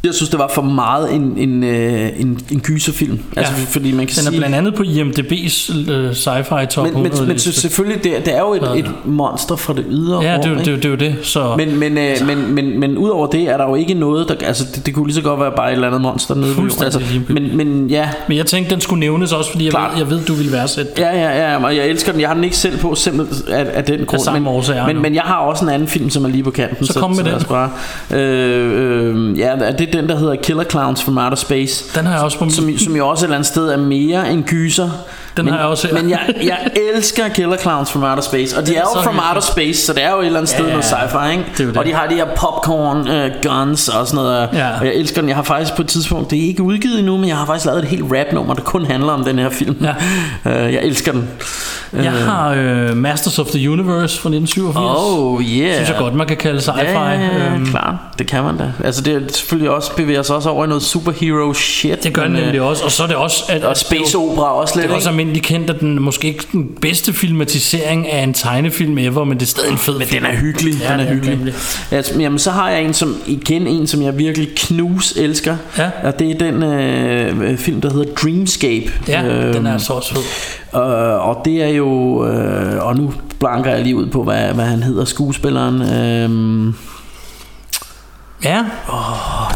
Jeg 0.06 0.14
synes 0.14 0.30
det 0.30 0.40
var 0.40 0.52
for 0.56 0.62
meget 0.62 1.14
en, 1.14 1.34
en, 1.38 1.64
øh, 1.64 2.10
en, 2.20 2.40
en 2.52 2.60
gyserfilm 2.60 3.20
Altså 3.38 3.54
Ja. 3.58 3.64
fordi 3.70 3.92
man 3.92 4.08
kan 4.08 4.16
Den 4.16 4.28
er 4.28 4.30
sige 4.32 4.38
blandt 4.40 4.56
andet 4.56 4.76
på 4.76 4.84
IMDb's 4.84 5.92
øh, 5.92 6.12
sci-fi 6.12 6.66
top 6.66 6.84
men, 6.84 6.92
100 6.92 7.16
men, 7.20 7.28
men 7.28 7.40
selvfølgelig 7.40 8.04
det, 8.04 8.26
det 8.26 8.36
er 8.36 8.40
jo 8.40 8.54
et, 8.54 8.80
et 8.80 8.92
monster 9.06 9.56
fra 9.56 9.74
det 9.74 9.86
ydre 9.90 10.22
Ja, 10.24 10.38
det, 10.38 10.46
er 10.46 10.50
jo- 10.50 10.56
det, 10.56 10.68
er 10.68 10.72
jo- 10.72 10.78
det 10.78 10.86
er 10.86 10.90
jo 10.90 10.96
det. 10.96 11.16
Så 11.22 11.54
Men, 11.58 11.80
men, 11.80 11.98
øh, 11.98 12.16
men, 12.28 12.54
men, 12.56 12.80
men 12.80 12.98
udover 12.98 13.28
det 13.28 13.42
er 13.42 13.58
der 13.58 13.64
jo 13.70 13.76
ikke 13.76 13.94
noget 13.94 14.28
der, 14.30 14.36
Altså 14.48 14.66
det, 14.76 14.86
det 14.86 14.94
kunne 14.94 15.06
lige 15.08 15.16
så 15.16 15.22
godt 15.22 15.40
være 15.40 15.52
bare 15.56 15.70
et 15.70 15.74
eller 15.74 15.88
andet 15.88 16.02
monster 16.02 16.36
nede 16.36 16.58
ved 16.58 16.64
altså, 16.84 17.02
men, 17.30 17.58
men 17.58 17.90
ja 17.90 18.10
Men 18.28 18.38
jeg 18.38 18.46
tænkte, 18.46 18.72
den 18.74 18.82
skulle 18.82 19.00
nævnes 19.00 19.32
også, 19.34 19.52
fordi 19.52 19.66
jeg, 19.66 19.74
ved, 19.74 20.00
jeg 20.00 20.10
ved, 20.10 20.26
du 20.26 20.34
vil 20.34 20.52
værdsætte 20.52 20.92
den. 20.96 21.04
Ja, 21.04 21.18
ja, 21.18 21.52
ja, 21.52 21.64
og 21.66 21.76
jeg 21.76 21.88
elsker 21.88 22.12
den. 22.12 22.22
Jeg 22.22 22.30
har 22.30 22.36
den 22.36 22.44
ikke 22.44 22.58
selv 22.58 22.78
på 22.80 22.96
simpelthen 22.96 23.54
af, 23.54 23.68
af 23.74 23.84
den 23.84 24.06
grund. 24.06 24.22
samme 24.22 24.40
men, 24.40 24.48
årsager 24.48 24.88
men, 24.88 24.96
nu. 24.96 25.02
men 25.02 25.16
jeg 25.16 25.24
har 25.24 25.36
også 25.38 25.66
en 25.66 25.72
anden 25.72 25.88
film, 25.88 26.10
som 26.10 26.26
er 26.26 26.30
lige 26.30 26.44
på 26.44 26.52
kanten. 26.52 26.86
Så 26.86 27.00
kom 27.00 27.10
med 27.10 27.18
så 27.18 27.24
den. 27.24 27.34
os 27.34 27.44
Bare, 27.46 27.72
øh, 28.12 29.16
øh, 29.34 29.40
ja, 29.40 29.52
det 29.80 29.93
den, 29.94 30.10
der 30.10 30.18
hedder 30.18 30.36
Killer 30.36 30.64
Clowns 30.64 31.04
from 31.04 31.18
Outer 31.18 31.36
Space. 31.36 32.00
Den 32.00 32.06
har 32.06 32.14
jeg 32.14 32.24
også 32.24 32.38
på 32.38 32.46
min. 32.46 32.54
Som, 32.54 32.78
som 32.78 32.96
jo 32.96 33.08
også 33.08 33.26
et 33.26 33.28
eller 33.28 33.36
andet 33.36 33.48
sted 33.48 33.70
er 33.70 33.78
mere 33.78 34.32
en 34.32 34.44
gyser. 34.44 34.90
Den 35.38 35.46
men, 35.46 35.54
har 35.54 35.60
jeg 35.62 35.70
også 35.70 35.88
her. 35.88 35.94
Men 36.02 36.10
jeg, 36.10 36.20
jeg 36.44 36.58
elsker 36.96 37.28
Killer 37.28 37.58
Clowns 37.58 37.92
from 37.92 38.04
Outer 38.04 38.22
Space, 38.24 38.58
og 38.58 38.68
de 38.68 38.76
er 38.76 38.80
er 38.80 38.86
jo 38.96 39.02
from 39.02 39.20
outer 39.30 39.42
space, 39.42 39.86
så 39.86 39.94
det 39.94 40.04
er 40.04 40.12
jo 40.12 40.20
et 40.20 40.26
eller 40.26 40.40
andet 40.40 40.50
sted 40.50 40.66
Ja, 40.66 40.70
noget 40.70 40.84
sci-fi, 40.86 41.32
ikke? 41.32 41.46
det 41.58 41.68
det. 41.68 41.78
Og 41.78 41.86
de 41.86 41.94
har 41.94 42.08
de 42.08 42.16
her 42.16 42.26
popcorn 42.36 42.98
uh, 43.00 43.42
guns 43.44 43.90
og 43.90 44.08
sådan 44.08 44.24
noget, 44.24 44.50
Ja. 44.54 44.70
og 44.80 44.86
jeg 44.86 44.96
elsker 44.96 45.22
den. 45.22 45.28
Jeg 45.30 45.36
har 45.36 45.44
faktisk 45.44 45.76
på 45.76 45.82
et 45.82 45.88
tidspunkt, 45.88 46.32
det 46.32 46.44
er 46.44 46.48
ikke 46.48 46.64
udgivet 46.64 47.00
endnu, 47.00 47.18
men 47.18 47.28
jeg 47.30 47.38
har 47.38 47.46
faktisk 47.46 47.66
lavet 47.66 47.80
et 47.84 47.90
helt 47.90 48.04
rap-nummer, 48.18 48.54
der 48.54 48.62
kun 48.62 48.86
handler 48.86 49.14
om 49.14 49.24
den 49.24 49.40
her 49.40 49.50
film. 49.50 49.76
Ja. 50.46 50.66
Uh, 50.68 50.74
jeg 50.74 50.84
elsker 50.84 51.12
den. 51.12 51.30
Jeg 52.04 52.12
har 52.12 52.54
øh, 52.58 52.98
Masters 52.98 53.40
of 53.40 53.48
the 53.48 53.70
Universe 53.72 54.20
fra 54.22 54.30
1987. 54.30 55.00
Oh 55.00 55.42
yeah. 55.44 55.74
Synes 55.76 55.90
jeg 55.90 55.98
godt, 56.00 56.14
man 56.14 56.28
kan 56.28 56.38
kalde 56.38 56.60
sci-fi. 56.60 56.80
Ja, 56.80 57.02
ja, 57.04 57.20
ja, 57.20 57.54
Øhm, 57.54 57.66
klart. 57.66 57.96
Det 58.20 58.28
kan 58.28 58.44
man 58.44 58.58
da. 58.58 58.72
Altså 58.84 59.02
det 59.02 59.14
er 59.16 59.20
selvfølgelig 59.34 59.70
også 59.72 59.96
bevæger 59.96 60.22
sig 60.22 60.36
også 60.36 60.50
over 60.50 60.66
i 60.66 60.68
noget 60.68 60.84
superhero 60.84 61.54
shit. 61.54 62.04
Det 62.04 62.14
gør 62.14 62.24
øh, 62.24 62.32
nemlig 62.32 62.62
også. 62.62 62.84
Og 62.86 62.92
så 62.92 63.04
er 63.04 63.08
det 63.08 63.16
også... 63.16 63.44
At, 63.50 63.64
Og 63.64 63.78
space 63.78 64.04
det 64.04 64.14
er 64.16 64.20
opera 64.32 64.54
også 64.54 64.76
lidt, 64.76 64.84
Det 64.88 64.92
er 64.92 64.96
også 64.96 65.10
ikke? 65.24 65.30
almindeligt 65.40 65.46
kendt, 65.46 65.70
at 65.70 65.80
den 65.80 66.02
måske 66.02 66.28
ikke 66.28 66.46
den 66.52 66.70
bedste 66.82 67.14
filmatisering 67.14 68.12
af 68.12 68.24
en 68.24 68.34
tegnefilm 68.34 68.98
ever, 68.98 69.24
men 69.24 69.38
det 69.38 69.44
er 69.44 69.48
stadig 69.48 69.72
en 69.72 69.78
fed 69.78 69.98
Men 69.98 70.08
film. 70.08 70.24
den 70.24 70.32
er 70.32 70.38
hyggelig. 70.40 70.74
Ja, 70.82 70.92
den 70.92 71.00
er 71.00 71.14
hyggelig. 71.14 71.36
nemlig. 71.36 71.54
Altså, 71.92 72.20
jamen, 72.20 72.40
så 72.40 72.52
har 72.52 72.70
jeg 72.70 72.84
en, 72.84 72.94
som 72.94 73.16
igen 73.28 73.68
en, 73.68 73.88
som 73.88 74.02
jeg 74.02 74.18
virkelig 74.18 74.48
knus 74.56 75.12
elsker. 75.18 75.56
Ja. 75.78 75.90
Og 76.04 76.20
det 76.20 76.32
er 76.32 76.52
den 76.52 76.64
øh, 76.64 77.58
film, 77.58 77.82
der 77.82 77.92
hedder 77.94 78.14
Dreamscape. 78.14 78.92
Ja, 79.08 79.24
Øhm, 79.26 79.54
den 79.54 79.66
er 79.68 79.78
så 79.78 79.94
også 79.94 80.14
fed. 80.14 80.22
Øh, 80.82 81.28
og 81.28 81.42
det 81.46 81.64
er 81.64 81.68
jo 81.68 82.26
øh, 82.28 82.86
Og 82.86 82.98
nu 82.98 83.14
blanker 83.40 83.72
jeg 83.72 83.84
lige 83.84 83.96
ud 83.96 84.06
på 84.06 84.24
Hvad, 84.24 84.54
hvad 84.54 84.66
han 84.66 84.84
hedder 84.84 85.06
skuespilleren 85.06 85.82
øh, 85.82 86.74
Ja, 88.44 88.64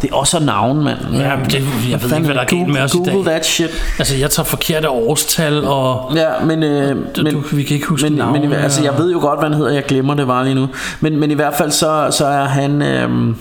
Det 0.02 0.10
er 0.12 0.16
også 0.16 0.40
navn 0.40 0.84
mand 0.84 0.98
Ja, 1.14 1.32
det- 1.46 1.54
jeg 1.54 1.62
ved 1.62 1.86
ikke, 1.86 2.00
fanden 2.00 2.26
hvad 2.26 2.36
der 2.36 2.42
er 2.42 2.46
galt 2.46 2.68
med 2.68 2.82
os 2.82 2.94
i 2.94 2.98
Google 2.98 3.14
dag. 3.14 3.24
that 3.26 3.46
shit 3.46 3.70
altså 4.00 4.16
jeg 4.16 4.32
tager 4.32 4.46
forkerte 4.46 4.90
årstal, 4.90 5.66
og 5.66 6.12
Ja, 6.16 6.46
men, 6.46 6.64
øh, 6.64 6.96
men 7.24 7.34
du, 7.34 7.44
vi 7.52 7.64
kan 7.64 7.76
ikke 7.76 7.88
huske 7.88 8.10
men, 8.10 8.18
navne. 8.18 8.40
men 8.40 8.54
altså, 8.54 8.84
jeg 8.84 8.98
ved 8.98 9.12
jo 9.12 9.20
godt, 9.20 9.40
hvad 9.40 9.50
han 9.50 9.58
hedder. 9.58 9.74
Jeg 9.74 9.86
glemmer 9.86 10.14
det 10.14 10.28
bare 10.28 10.44
lige 10.44 10.56
nu. 10.56 10.68
Men, 11.00 11.20
men 11.20 11.32
i 11.32 11.34
hvert 11.34 11.54
fald, 11.58 11.72
så, 11.72 12.08
så 12.12 12.26
er 12.26 12.46
han... 12.46 12.82
Øhm, 12.82 13.36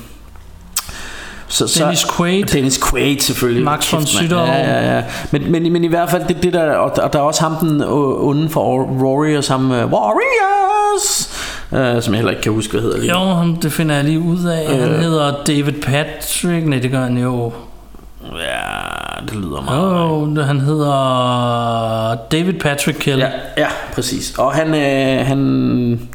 så, 1.49 1.69
så, 1.69 1.81
Dennis 1.85 2.07
Quaid. 2.17 2.45
Dennis 2.45 2.81
Quaid 2.91 3.19
selvfølgelig. 3.21 3.65
Max 3.65 3.93
von. 3.93 4.07
Sydow. 4.07 4.39
Ja, 4.39 4.59
ja, 4.59 4.97
ja. 4.97 5.03
Men, 5.31 5.53
men, 5.53 5.73
men 5.73 5.85
i 5.85 5.89
hvert 5.89 6.11
fald, 6.11 6.23
det, 6.29 6.43
det 6.43 6.53
der, 6.53 6.73
og, 6.77 6.93
og 7.03 7.13
der 7.13 7.19
er 7.19 7.23
også 7.23 7.43
ham 7.43 7.57
den 7.57 7.81
øh, 7.81 7.89
onde 8.27 8.49
for 8.49 8.85
Warriors, 8.85 9.49
ham 9.49 9.71
uh, 9.71 9.77
Warriors, 9.77 11.26
uh, 11.71 11.79
som 12.03 12.15
jeg 12.15 12.19
heller 12.19 12.31
ikke 12.31 12.43
kan 12.43 12.53
huske, 12.53 12.73
hvad 12.73 12.83
hedder 12.83 12.99
lige. 12.99 13.13
Jo, 13.13 13.19
ham- 13.35 13.57
det 13.57 13.73
finder 13.73 13.95
jeg 13.95 14.05
lige 14.05 14.21
ud 14.21 14.45
af. 14.45 14.67
Han 14.81 14.91
Øh. 14.91 14.99
hedder 14.99 15.33
David 15.47 15.73
Patrick. 15.83 16.67
Nej, 16.67 16.79
det 16.79 16.91
gør 16.91 17.01
han 17.03 17.19
jo. 17.19 17.53
Ja, 18.25 19.25
det 19.29 19.35
lyder 19.37 19.61
meget. 19.63 20.37
Jo, 20.37 20.43
han 20.43 20.61
hedder 20.61 22.17
David 22.33 22.53
Patrick 22.61 22.99
Kelly. 23.01 23.21
Ja, 23.21 23.29
ja, 23.57 23.67
præcis. 23.95 24.35
Og 24.39 24.53
han, 24.53 24.75
øh, 24.75 25.27
han, 25.27 26.09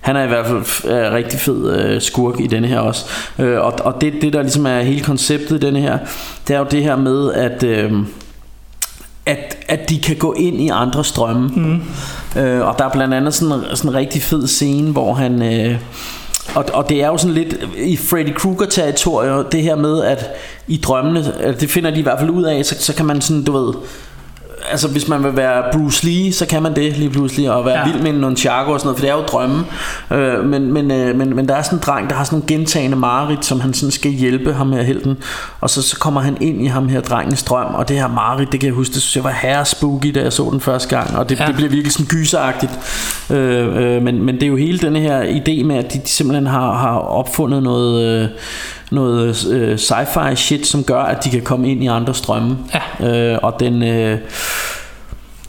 han 0.00 0.16
er 0.16 0.24
i 0.24 0.26
hvert 0.28 0.46
fald 0.46 0.92
øh, 0.92 1.12
rigtig 1.12 1.40
fed 1.40 1.76
øh, 1.76 2.00
skurk 2.02 2.40
i 2.40 2.46
denne 2.46 2.66
her 2.68 2.78
også. 2.78 3.04
Øh, 3.38 3.60
og 3.60 3.74
og 3.84 4.00
det, 4.00 4.12
det, 4.22 4.32
der 4.32 4.42
ligesom 4.42 4.66
er 4.66 4.80
hele 4.80 5.00
konceptet 5.04 5.56
i 5.56 5.66
denne 5.66 5.80
her, 5.80 5.98
det 6.48 6.54
er 6.54 6.58
jo 6.58 6.66
det 6.70 6.82
her 6.82 6.96
med, 6.96 7.32
at... 7.32 7.62
Øh, 7.62 7.92
at, 9.30 9.56
at 9.68 9.88
de 9.88 9.98
kan 10.00 10.16
gå 10.16 10.32
ind 10.32 10.60
i 10.60 10.68
andre 10.68 11.04
strømme. 11.04 11.48
Mm. 11.48 11.82
Øh, 12.40 12.66
og 12.66 12.74
der 12.78 12.84
er 12.84 12.88
blandt 12.90 13.14
andet 13.14 13.34
sådan, 13.34 13.54
en- 13.54 13.76
sådan 13.76 13.90
en 13.90 13.94
rigtig 13.96 14.22
fed 14.22 14.46
scene, 14.46 14.92
hvor 14.92 15.14
han... 15.14 15.42
Øh, 15.42 15.76
og, 16.54 16.64
og 16.72 16.88
det 16.88 17.02
er 17.02 17.06
jo 17.06 17.16
sådan 17.16 17.34
lidt 17.34 17.54
i 17.78 17.96
Freddy 17.96 18.34
Krueger 18.34 18.66
territorium 18.66 19.44
det 19.52 19.62
her 19.62 19.76
med 19.76 20.02
at 20.02 20.26
i 20.68 20.76
drømmene 20.76 21.32
det 21.60 21.70
finder 21.70 21.90
de 21.90 21.98
i 21.98 22.02
hvert 22.02 22.18
fald 22.18 22.30
ud 22.30 22.42
af 22.44 22.64
så, 22.64 22.74
så 22.78 22.94
kan 22.94 23.06
man 23.06 23.20
sådan 23.20 23.44
du 23.44 23.52
ved 23.52 23.74
altså 24.70 24.88
hvis 24.88 25.08
man 25.08 25.24
vil 25.24 25.36
være 25.36 25.62
Bruce 25.72 26.06
Lee, 26.06 26.32
så 26.32 26.46
kan 26.46 26.62
man 26.62 26.76
det 26.76 26.96
lige 26.96 27.10
pludselig, 27.10 27.50
og 27.52 27.64
være 27.66 27.78
Ja. 27.78 27.84
vild 27.92 28.02
med 28.02 28.10
en 28.10 28.16
nunchaku 28.16 28.72
og 28.72 28.80
sådan 28.80 28.86
noget, 28.86 28.98
for 28.98 29.04
det 29.06 29.10
er 29.12 29.16
jo 29.16 29.22
drømme. 29.22 29.64
Øh, 30.10 30.44
men, 30.44 30.72
men, 30.72 30.90
øh, 30.90 31.16
men, 31.18 31.36
men 31.36 31.48
der 31.48 31.54
er 31.54 31.62
sådan 31.62 31.78
en 31.78 31.82
dreng, 31.86 32.10
der 32.10 32.16
har 32.16 32.24
sådan 32.24 32.36
nogle 32.36 32.46
gentagende 32.58 32.96
mareridt, 32.96 33.44
som 33.44 33.60
han 33.60 33.74
sådan 33.74 33.90
skal 33.90 34.10
hjælpe 34.10 34.52
ham 34.52 34.72
her 34.72 34.82
helten, 34.82 35.16
og 35.60 35.70
så, 35.70 35.82
så 35.82 35.96
kommer 35.98 36.20
han 36.20 36.36
ind 36.40 36.62
i 36.62 36.66
ham 36.66 36.88
her 36.88 37.00
drengens 37.00 37.42
drøm, 37.42 37.74
og 37.74 37.88
det 37.88 37.96
her 37.96 38.08
mareridt, 38.08 38.52
det 38.52 38.60
kan 38.60 38.66
jeg 38.66 38.74
huske, 38.74 38.92
det 38.94 39.02
synes 39.02 39.16
jeg 39.16 39.24
var 39.24 39.38
herre 39.42 39.64
spooky, 39.64 40.12
da 40.14 40.20
jeg 40.22 40.32
så 40.32 40.48
den 40.52 40.60
første 40.60 40.96
gang, 40.96 41.16
og 41.16 41.28
det, 41.28 41.40
Ja. 41.40 41.46
det 41.46 41.54
bliver 41.54 41.70
virkelig 41.70 41.92
sådan 41.92 42.06
gyseragtigt. 42.06 42.72
Øh, 43.30 43.76
øh, 43.96 44.02
men, 44.02 44.22
men 44.22 44.34
det 44.34 44.42
er 44.42 44.46
jo 44.46 44.56
hele 44.56 44.78
denne 44.78 45.00
her 45.00 45.22
idé 45.22 45.64
med, 45.64 45.76
at 45.76 45.92
de, 45.92 45.98
de 45.98 46.08
simpelthen 46.08 46.46
har, 46.46 46.72
har 46.76 46.98
opfundet 46.98 47.62
noget... 47.62 48.22
Øh, 48.22 48.28
noget 48.90 49.46
øh, 49.50 49.74
sci-fi 49.78 50.34
shit, 50.34 50.66
som 50.66 50.84
gør, 50.84 51.00
at 51.02 51.24
de 51.24 51.30
kan 51.30 51.42
komme 51.42 51.70
ind 51.70 51.84
i 51.84 51.86
andre 51.86 52.14
strømme. 52.14 52.56
Ja. 53.00 53.06
Øh, 53.32 53.38
og 53.42 53.60
den... 53.60 53.82
Øh, 53.82 54.18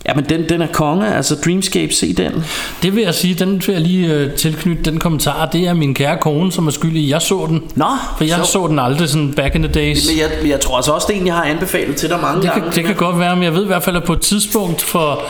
Ja, 0.06 0.14
men 0.14 0.26
den, 0.30 0.50
den 0.50 0.62
er 0.62 0.68
konge, 0.68 1.16
altså 1.16 1.36
Dreamscape, 1.46 1.94
se 1.94 2.14
den. 2.14 2.44
Det 2.84 2.96
vil 2.96 3.04
jeg 3.04 3.14
sige, 3.14 3.34
den 3.34 3.64
vil 3.68 3.74
jeg 3.74 3.82
lige 3.82 4.14
øh, 4.14 4.32
tilknytte 4.34 4.84
den 4.84 5.00
kommentar. 5.00 5.46
Det 5.46 5.68
er 5.68 5.74
min 5.74 5.94
kære 5.94 6.18
kone, 6.18 6.52
som 6.52 6.68
er 6.68 6.72
skyldig. 6.72 7.10
Jeg 7.10 7.22
så 7.22 7.46
den. 7.50 7.64
Nå, 7.76 7.86
For 8.18 8.24
jeg 8.24 8.40
så- 8.44 8.52
så 8.52 8.68
den 8.68 8.80
aldrig 8.80 9.10
sådan 9.10 9.34
back 9.34 9.56
in 9.56 9.64
the 9.64 9.72
days. 9.74 10.08
Men 10.10 10.20
jeg, 10.20 10.50
jeg 10.52 10.60
tror 10.60 10.76
altså 10.76 10.92
også, 10.92 11.08
det 11.10 11.16
er 11.18 11.22
en, 11.22 11.28
jeg 11.28 11.36
har 11.36 11.44
anbefalet 11.44 11.96
til 11.96 12.10
dig 12.10 12.20
mange 12.22 12.42
Det 12.42 12.50
gange. 12.52 12.62
kan, 12.72 12.76
det 12.76 12.86
kan 12.86 12.96
godt 12.96 13.20
være, 13.20 13.36
men 13.36 13.44
jeg 13.44 13.54
ved 13.54 13.64
i 13.64 13.68
hvert 13.68 13.84
fald, 13.84 13.96
at 13.96 14.04
på 14.04 14.14
et 14.14 14.22
tidspunkt 14.22 14.82
for 14.82 15.22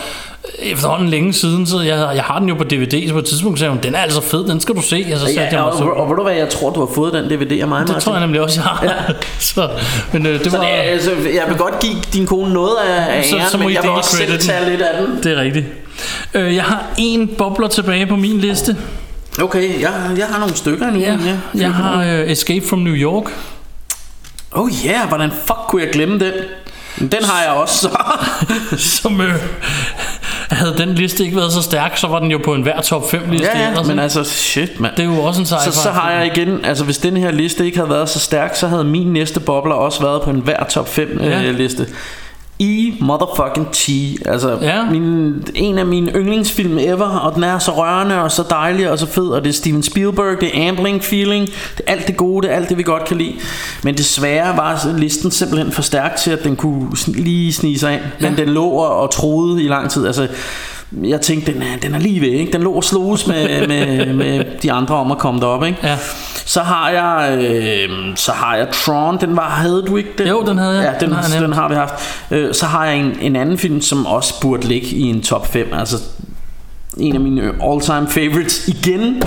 efterhånden 0.60 1.10
længe 1.10 1.34
siden, 1.34 1.66
så 1.68 1.80
jeg, 1.80 2.12
jeg 2.16 2.24
har 2.24 2.40
den 2.40 2.50
jo 2.50 2.56
på 2.56 2.64
DVD, 2.64 3.08
så 3.08 3.14
på 3.14 3.20
et 3.20 3.26
tidspunkt 3.26 3.60
sagde 3.60 3.72
hun, 3.72 3.80
den 3.84 3.96
er 3.96 4.00
altså 4.00 4.22
fed, 4.22 4.48
den 4.48 4.60
skal 4.62 4.76
du 4.76 4.82
se. 4.82 5.06
Og 5.14 5.20
så 5.20 5.26
satte 5.26 5.42
Ja, 5.42 5.48
jeg 5.48 5.52
mig 5.60 5.64
og, 5.72 5.78
så. 5.78 5.84
og, 5.84 5.94
og 5.98 6.10
ved 6.10 6.16
du 6.16 6.24
hvad, 6.24 6.34
jeg 6.34 6.50
tror, 6.50 6.70
du 6.70 6.80
har 6.86 6.94
fået 6.96 7.14
den 7.14 7.26
DVD 7.26 7.62
af 7.62 7.68
mig, 7.68 7.88
Det 7.88 7.96
tror 8.04 8.12
jeg 8.12 8.22
nemlig 8.22 8.42
også, 8.42 8.60
jeg 8.62 8.64
har. 8.64 8.84
Ja. 8.84 9.14
så, 9.40 9.70
men 10.14 10.26
øh, 10.26 10.44
det 10.44 10.52
Så 10.52 10.58
var... 10.58 10.64
det, 10.66 10.72
altså, 10.74 11.12
jeg 11.12 11.44
vil 11.48 11.58
godt 11.58 11.80
give 11.80 11.96
din 12.14 12.26
kone 12.28 12.54
noget 12.54 12.76
af, 12.90 13.18
af 13.18 13.26
Så- 13.26 13.38
æren, 13.38 13.50
så 13.50 13.58
må 13.58 13.64
men 13.64 13.72
I 13.72 13.76
jeg 13.76 13.84
vil 13.84 13.92
også 13.92 14.18
selv 14.18 14.40
tage 14.40 14.70
lidt 14.70 14.82
af 14.82 15.02
den. 15.08 15.24
Det 15.24 15.32
er 15.38 15.42
rigtigt. 15.42 15.66
Øh, 16.34 16.56
jeg 16.56 16.64
har 16.64 16.84
en 16.98 17.28
bobler 17.38 17.68
tilbage 17.68 18.06
på 18.06 18.16
min 18.16 18.38
liste. 18.40 18.78
Okay, 19.42 19.82
jeg, 19.82 19.92
jeg 20.18 20.26
har 20.28 20.40
nogle 20.40 20.56
stykker 20.56 20.88
endnu. 20.88 21.00
Ja, 21.02 21.18
ja. 21.26 21.36
jeg 21.56 21.74
har 21.74 22.04
øh, 22.04 22.32
Escape 22.32 22.68
from 22.68 22.80
New 22.80 22.94
York. 22.94 23.24
Oh 24.52 24.70
yeah, 24.86 25.08
hvordan 25.08 25.32
fuck 25.32 25.60
kunne 25.70 25.82
jeg 25.84 25.92
glemme 25.92 26.20
den? 26.20 26.34
Den 27.12 27.24
har 27.24 27.44
jeg 27.44 27.52
også, 27.52 27.78
så. 27.78 27.90
som 29.02 29.22
øh, 29.22 29.34
havde 30.56 30.78
den 30.78 30.96
liste 30.96 31.24
ikke 31.24 31.38
været 31.38 31.52
så 31.54 31.62
stærk, 31.62 31.98
så 31.98 32.08
var 32.08 32.20
den 32.20 32.32
jo 32.32 32.40
på 32.46 32.54
en 32.54 32.62
hver 32.62 32.82
top 32.82 33.10
5 33.10 33.22
liste. 33.32 33.48
ja, 33.56 33.70
ja, 33.76 33.84
men 33.84 34.00
altså, 34.00 34.24
shit, 34.24 34.80
mand. 34.80 34.96
det 34.96 35.06
er 35.06 35.10
jo 35.16 35.22
også 35.24 35.42
en 35.42 35.46
sci-fi. 35.48 35.72
Så, 35.72 35.82
så 35.84 35.90
har 35.90 36.12
jeg 36.12 36.38
igen, 36.38 36.66
altså 36.66 36.84
hvis 36.84 36.98
den 36.98 37.18
her 37.18 37.32
liste 37.32 37.66
ikke 37.66 37.78
havde 37.78 37.90
været 37.90 38.10
så 38.10 38.20
stærk, 38.20 38.56
så 38.56 38.68
havde 38.68 38.84
min 38.84 39.08
næste 39.14 39.40
bobler 39.40 39.76
også 39.76 40.02
været 40.02 40.22
på 40.22 40.30
en 40.30 40.40
hver 40.40 40.64
top 40.64 40.90
5 40.90 41.20
Ja. 41.20 41.30
ja. 41.30 41.44
øh, 41.50 41.56
liste. 41.56 41.88
I 42.62 42.94
motherfucking 43.00 43.72
T 43.72 43.90
Altså 44.26 44.58
Ja. 44.62 44.86
min, 44.92 45.44
en 45.56 45.78
af 45.78 45.86
mine 45.86 46.12
yndlingsfilm 46.12 46.78
ever 46.78 47.06
Og 47.06 47.36
den 47.36 47.44
er 47.44 47.60
så 47.60 47.72
rørende 47.72 48.22
og 48.22 48.32
så 48.32 48.44
dejlig 48.50 48.90
og 48.90 49.00
så 49.00 49.06
fed 49.06 49.28
Og 49.28 49.44
det 49.44 49.50
er 49.50 49.54
Steven 49.54 49.84
Spielberg, 49.84 50.42
det 50.42 50.58
er 50.58 50.70
Ambling 50.70 51.04
Feeling 51.04 51.48
Det 51.48 51.82
er 51.88 51.92
alt 51.92 52.08
det 52.08 52.18
gode, 52.18 52.48
det 52.48 52.54
er 52.54 52.58
alt 52.58 52.70
det 52.70 52.78
vi 52.78 52.84
godt 52.84 53.06
kan 53.06 53.18
lide. 53.18 53.34
Men 53.84 53.98
desværre 53.98 54.58
var 54.58 54.98
listen 54.98 55.32
simpelthen 55.32 55.72
for 55.72 55.82
stærk 55.82 56.16
til 56.16 56.32
At 56.32 56.44
den 56.44 56.56
kunne 56.56 56.88
lige 57.08 57.54
snige 57.54 57.80
sig 57.80 57.94
ind. 57.94 58.02
Men 58.20 58.38
den 58.38 58.50
lå 58.50 58.66
og, 58.66 58.96
og 58.98 59.12
troede 59.12 59.64
i 59.64 59.68
lang 59.68 59.90
tid. 59.90 60.08
Altså 60.08 60.28
jeg 61.04 61.22
tænkte, 61.22 61.54
den 61.54 61.62
er, 61.62 61.78
den 61.82 61.96
er 61.96 62.00
lige 62.00 62.22
ved, 62.22 62.30
ikke? 62.30 62.52
Den 62.52 62.62
lå 62.62 62.72
og 62.72 62.84
sloges 62.84 63.28
med, 63.28 63.68
med, 63.68 64.14
med 64.14 64.46
de 64.64 64.72
andre 64.72 64.96
om 64.96 65.12
at 65.12 65.18
komme 65.18 65.42
derop, 65.42 65.66
ikke? 65.66 65.78
Ja. 65.84 65.98
Så 66.46 66.62
har 66.62 66.90
jeg 66.90 67.38
øh, 67.44 67.90
Så 68.16 68.32
har 68.32 68.56
jeg 68.56 68.68
Tron 68.72 69.18
Den 69.22 69.36
var, 69.36 69.50
havde 69.50 69.84
du 69.88 69.98
ikke 69.98 70.10
den? 70.18 70.28
Jo, 70.28 70.44
den 70.46 70.58
havde 70.58 70.76
jeg. 70.76 70.84
Ja, 70.84 71.00
den, 71.00 71.10
Den 71.10 71.18
har 71.18 71.34
jeg 71.34 71.42
den 71.42 71.54
har 71.54 71.70
vi 71.70 71.76
haft 71.76 71.94
øh, 72.32 72.54
Så 72.54 72.66
har 72.66 72.86
jeg 72.86 72.98
en, 72.98 73.18
en 73.22 73.36
anden 73.36 73.58
film 73.58 73.82
Som 73.82 74.06
også 74.06 74.42
burde 74.42 74.68
ligge 74.68 74.88
i 74.88 75.02
en 75.02 75.22
top 75.22 75.48
5 75.48 75.68
Altså 75.74 75.98
en 76.98 77.16
af 77.16 77.22
mine 77.22 77.42
all 77.64 77.82
time 77.82 78.08
favorites 78.08 78.68
Igen 78.68 79.24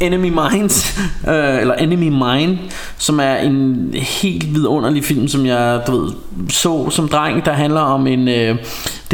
Enemy 0.00 0.28
Minds 0.28 0.98
øh, 1.28 1.60
Eller 1.60 1.74
Enemy 1.74 2.08
Mine 2.08 2.58
Som 2.98 3.20
er 3.20 3.36
en 3.36 3.90
helt 3.94 4.54
vidunderlig 4.54 5.04
film 5.04 5.28
Som 5.28 5.46
jeg 5.46 5.80
du 5.86 6.00
ved, 6.00 6.12
så 6.48 6.90
som 6.90 7.08
dreng 7.08 7.44
Der 7.44 7.52
handler 7.52 7.80
om 7.80 8.06
en 8.06 8.28
øh, 8.28 8.56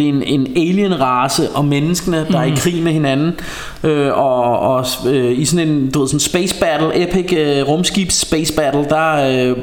Det 0.01 0.09
er 0.09 0.13
en, 0.13 0.23
en 0.23 0.47
alien 0.57 1.01
race 1.01 1.51
Og 1.51 1.65
menneskene 1.65 2.27
der 2.31 2.39
er 2.39 2.45
i 2.45 2.55
krig 2.57 2.83
med 2.83 2.93
hinanden 2.93 3.41
øh, 3.85 4.19
Og, 4.19 4.59
og 4.59 4.87
øh, 5.07 5.39
i 5.39 5.45
sådan 5.45 5.69
en 5.69 5.91
du 5.91 6.01
ved, 6.01 6.09
sådan 6.09 6.21
space 6.21 6.55
battle 6.61 7.03
Epic 7.03 7.33
øh, 7.33 7.69
rumskibs 7.69 8.15
space 8.15 8.53
battle 8.53 8.85
Der 8.89 9.49
øh, 9.51 9.57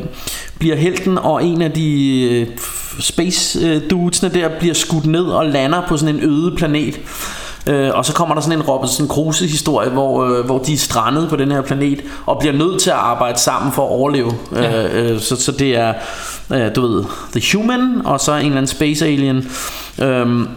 bliver 0.59 0.75
helten 0.75 1.17
Og 1.17 1.45
en 1.45 1.61
af 1.61 1.71
de 1.71 2.21
øh, 2.31 2.47
Space 2.99 3.67
øh, 3.67 3.81
dudesene 3.89 4.29
der 4.33 4.49
Bliver 4.59 4.73
skudt 4.73 5.05
ned 5.05 5.23
og 5.23 5.45
lander 5.45 5.81
på 5.87 5.97
sådan 5.97 6.15
en 6.15 6.23
øde 6.23 6.55
planet 6.55 6.99
Øh, 7.67 7.89
og 7.93 8.05
så 8.05 8.13
kommer 8.13 8.35
der 8.35 8.41
sådan 8.41 8.57
en 8.59 8.63
Robinson 8.65 9.07
Crusoe 9.07 9.47
historie 9.47 9.89
hvor, 9.89 10.25
øh, 10.25 10.45
hvor 10.45 10.57
de 10.57 10.73
er 10.73 10.77
strandet 10.77 11.29
på 11.29 11.35
den 11.35 11.51
her 11.51 11.61
planet 11.61 11.99
Og 12.25 12.39
bliver 12.39 12.53
nødt 12.53 12.81
til 12.81 12.89
at 12.89 12.95
arbejde 12.95 13.39
sammen 13.39 13.71
for 13.71 13.85
at 13.85 13.89
overleve 13.91 14.33
Ja. 14.55 14.83
øh, 14.85 15.13
øh, 15.13 15.19
så, 15.19 15.35
så 15.35 15.51
det 15.51 15.77
er 15.77 15.93
øh, 16.53 16.75
Du 16.75 16.81
ved 16.81 17.03
The 17.35 17.57
Human 17.57 18.01
Og 18.05 18.19
så 18.19 18.31
en 18.31 18.37
eller 18.37 18.51
anden 18.51 18.67
Space 18.67 19.05
Alien 19.05 19.49
øhm, 20.01 20.47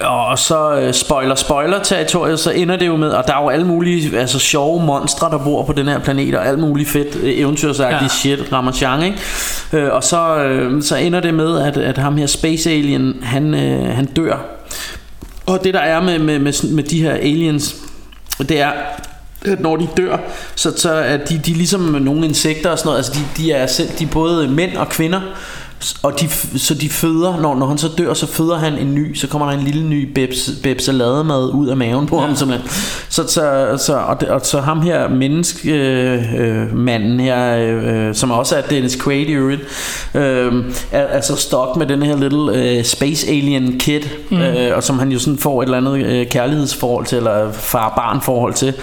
og 0.00 0.38
så 0.38 0.74
øh, 0.80 0.94
spoiler 0.94 1.34
spoiler 1.34 1.82
territoriet 1.82 2.38
Så 2.40 2.50
ender 2.50 2.76
det 2.76 2.86
jo 2.86 2.96
med 2.96 3.10
Og 3.10 3.24
der 3.26 3.34
er 3.34 3.42
jo 3.42 3.48
alle 3.48 3.66
mulige 3.66 4.18
altså, 4.18 4.38
sjove 4.38 4.82
monstre 4.86 5.30
Der 5.30 5.38
bor 5.38 5.62
på 5.64 5.72
den 5.72 5.88
her 5.88 5.98
planet 5.98 6.34
Og 6.34 6.46
alt 6.46 6.58
muligt 6.58 6.88
fedt 6.88 7.16
øh, 7.16 7.38
eventyrsagtigt 7.38 8.24
Ja. 8.24 8.30
ja. 8.30 8.38
shit 8.38 8.52
Ramachan 8.52 9.02
ikke 9.02 9.18
øh, 9.72 9.92
Og 9.94 10.04
så, 10.04 10.36
øh, 10.36 10.82
så 10.82 10.96
ender 10.96 11.20
det 11.20 11.34
med 11.34 11.58
at, 11.60 11.76
at 11.76 11.98
ham 11.98 12.16
her 12.16 12.26
Space 12.26 12.70
Alien 12.70 13.16
Han, 13.22 13.54
øh, 13.54 13.96
han 13.96 14.04
dør 14.04 14.36
og 15.48 15.64
det 15.64 15.74
der 15.74 15.80
er 15.80 16.00
med, 16.00 16.18
med, 16.18 16.38
med, 16.38 16.72
med 16.72 16.84
de 16.84 17.02
her 17.02 17.12
aliens, 17.12 17.76
det 18.38 18.60
er, 18.60 18.72
at 19.44 19.60
når 19.60 19.76
de 19.76 19.88
dør, 19.96 20.16
så, 20.54 20.72
så 20.76 20.92
er 20.92 21.16
de, 21.16 21.40
de 21.46 21.50
er 21.50 21.56
ligesom 21.56 21.80
nogle 21.80 22.26
insekter 22.26 22.70
og 22.70 22.78
sådan 22.78 22.88
noget. 22.88 22.98
Altså 22.98 23.12
de, 23.12 23.42
de 23.42 23.52
er 23.52 23.66
selv, 23.66 23.88
de 23.98 24.04
er 24.04 24.08
både 24.08 24.48
mænd 24.48 24.76
og 24.76 24.88
kvinder. 24.88 25.20
Og 26.02 26.20
de, 26.20 26.28
så 26.58 26.74
de 26.74 26.88
føder, 26.88 27.40
når, 27.40 27.54
når 27.54 27.66
han 27.66 27.78
så 27.78 27.88
dør, 27.98 28.14
så 28.14 28.26
føder 28.26 28.58
han 28.58 28.78
en 28.78 28.94
ny, 28.94 29.14
så 29.14 29.26
kommer 29.26 29.50
der 29.50 29.58
en 29.58 29.64
lille 29.64 29.84
ny 29.84 30.12
bebs, 30.12 30.50
bebsalademad 30.62 31.50
ud 31.54 31.68
af 31.68 31.76
maven 31.76 32.06
på 32.06 32.16
ja. 32.16 32.26
ham 32.26 32.36
simpelthen. 32.36 32.70
Så, 33.08 33.26
så, 33.28 33.76
så, 33.86 33.96
og, 33.96 34.20
det, 34.20 34.28
og 34.28 34.40
så 34.46 34.60
ham 34.60 34.82
her 34.82 35.08
menneskemanden 35.08 36.40
øh, 36.40 36.76
manden 36.76 37.20
her, 37.20 37.56
øh, 37.58 38.14
som 38.14 38.30
også 38.30 38.56
er 38.56 38.62
Dennis 38.62 39.02
Quaid 39.02 39.26
i 39.26 39.32
øvrigt, 39.32 39.62
øh, 40.14 40.64
er, 40.92 41.00
er 41.00 41.20
så 41.20 41.36
stok 41.36 41.76
med 41.76 41.86
den 41.86 42.02
her 42.02 42.16
lille 42.16 42.78
øh, 42.78 42.84
space 42.84 43.28
alien 43.28 43.78
kid, 43.78 44.02
mm. 44.30 44.40
øh, 44.40 44.76
og 44.76 44.82
som 44.82 44.98
han 44.98 45.12
jo 45.12 45.18
sådan 45.18 45.38
får 45.38 45.62
et 45.62 45.66
eller 45.66 45.76
andet 45.76 46.06
øh, 46.06 46.26
kærlighedsforhold 46.26 47.06
til, 47.06 47.18
eller 47.18 47.52
far-barn 47.52 48.20
forhold 48.20 48.54
til. 48.54 48.74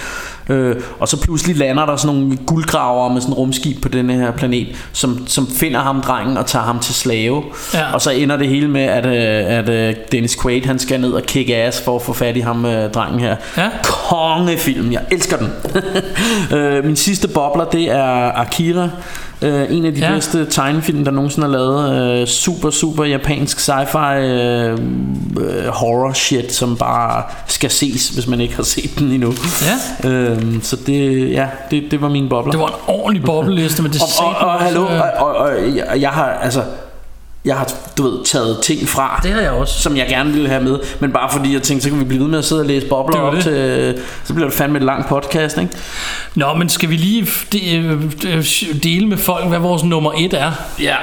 Øh, 0.49 0.75
og 0.99 1.07
så 1.07 1.21
pludselig 1.21 1.55
lander 1.55 1.85
der 1.85 1.95
sådan 1.95 2.15
nogle 2.15 2.37
guldgraver 2.45 3.13
med 3.13 3.21
sådan 3.21 3.33
en 3.33 3.37
rumskib 3.37 3.81
på 3.81 3.89
denne 3.89 4.13
her 4.13 4.31
planet, 4.31 4.67
som, 4.93 5.27
som 5.27 5.47
finder 5.47 5.79
ham 5.79 6.01
drengen 6.01 6.37
og 6.37 6.45
tager 6.45 6.65
ham 6.65 6.79
til 6.79 6.95
slave. 6.95 7.43
Ja. 7.73 7.93
Og 7.93 8.01
så 8.01 8.11
ender 8.11 8.37
det 8.37 8.47
hele 8.47 8.67
med, 8.67 8.81
at, 8.81 9.05
øh, 9.05 9.57
at 9.57 9.69
øh, 9.69 9.95
Dennis 10.11 10.37
Quaid 10.41 10.65
han 10.65 10.79
skal 10.79 11.01
ned 11.01 11.11
og 11.11 11.23
kick 11.23 11.49
ass 11.49 11.81
for 11.81 11.95
at 11.95 12.01
få 12.01 12.13
fat 12.13 12.37
i 12.37 12.39
ham 12.39 12.65
øh, 12.65 12.91
drengen 12.91 13.19
her. 13.19 13.35
Ja. 13.57 13.69
Kongefilm, 13.83 14.91
jeg 14.91 15.01
elsker 15.11 15.37
den. 15.37 15.49
øh, 16.57 16.85
min 16.85 16.95
sidste 16.95 17.27
bobler, 17.27 17.65
det 17.65 17.91
er 17.91 18.39
Akira. 18.39 18.89
Uh, 19.41 19.47
en 19.47 19.85
af 19.85 19.93
de 19.93 19.99
ja. 19.99 20.13
bedste 20.13 20.45
tegnefilm, 20.45 21.03
der 21.03 21.11
nogensinde 21.11 21.47
er 21.47 21.51
lavet. 21.51 22.21
Uh, 22.21 22.27
super, 22.27 22.69
super 22.69 23.03
japansk 23.03 23.59
sci-fi 23.59 24.19
uh, 24.21 24.79
horror 25.67 26.13
shit, 26.13 26.53
som 26.53 26.77
bare 26.77 27.23
skal 27.47 27.71
ses, 27.71 28.09
hvis 28.09 28.27
man 28.27 28.41
ikke 28.41 28.55
har 28.55 28.63
set 28.63 28.99
den 28.99 29.11
endnu. 29.11 29.33
Ja. 30.03 30.34
Uh, 30.35 30.61
så 30.61 30.77
det, 30.87 31.31
ja, 31.31 31.47
det, 31.71 31.91
det 31.91 32.01
var 32.01 32.09
min 32.09 32.29
bobler. 32.29 32.51
Det 32.51 32.59
var 32.59 32.67
en 32.67 32.73
ordentlig 32.87 33.23
bobleliste, 33.23 33.81
men 33.81 33.91
det 33.91 34.01
og, 34.01 34.27
og, 34.27 34.47
og, 34.47 34.59
hallo, 34.59 34.85
og, 34.85 35.27
og, 35.27 35.35
og 35.35 35.75
jeg, 35.75 36.01
jeg 36.01 36.09
har, 36.09 36.25
altså, 36.25 36.63
jeg 37.45 37.55
har, 37.55 37.73
du 37.97 38.03
ved, 38.03 38.25
taget 38.25 38.59
ting 38.63 38.89
fra, 38.89 39.19
det 39.23 39.31
har 39.31 39.41
jeg 39.41 39.51
også. 39.51 39.81
som 39.81 39.97
jeg 39.97 40.07
gerne 40.09 40.31
ville 40.31 40.49
have 40.49 40.63
med, 40.63 40.79
men 40.99 41.11
bare 41.11 41.31
fordi 41.31 41.53
jeg 41.53 41.61
tænkte, 41.61 41.83
så 41.83 41.89
kan 41.89 41.99
vi 41.99 42.05
blive 42.05 42.21
ved 42.21 42.27
med 42.27 42.39
at 42.39 42.45
sidde 42.45 42.61
og 42.61 42.67
læse 42.67 42.87
bobler 42.87 43.19
op 43.19 43.35
det. 43.35 43.43
til, 43.43 44.03
så 44.23 44.33
bliver 44.33 44.47
det 44.49 44.57
fandme 44.57 44.77
et 44.77 44.83
langt 44.83 45.07
podcast, 45.07 45.57
ikke? 45.57 45.71
Nå, 46.35 46.53
men 46.53 46.69
skal 46.69 46.89
vi 46.89 46.95
lige 46.95 47.27
dele 48.83 49.07
med 49.07 49.17
folk, 49.17 49.47
hvad 49.47 49.59
vores 49.59 49.83
nummer 49.83 50.11
et 50.17 50.33
er? 50.33 50.51
Ja. 50.81 50.95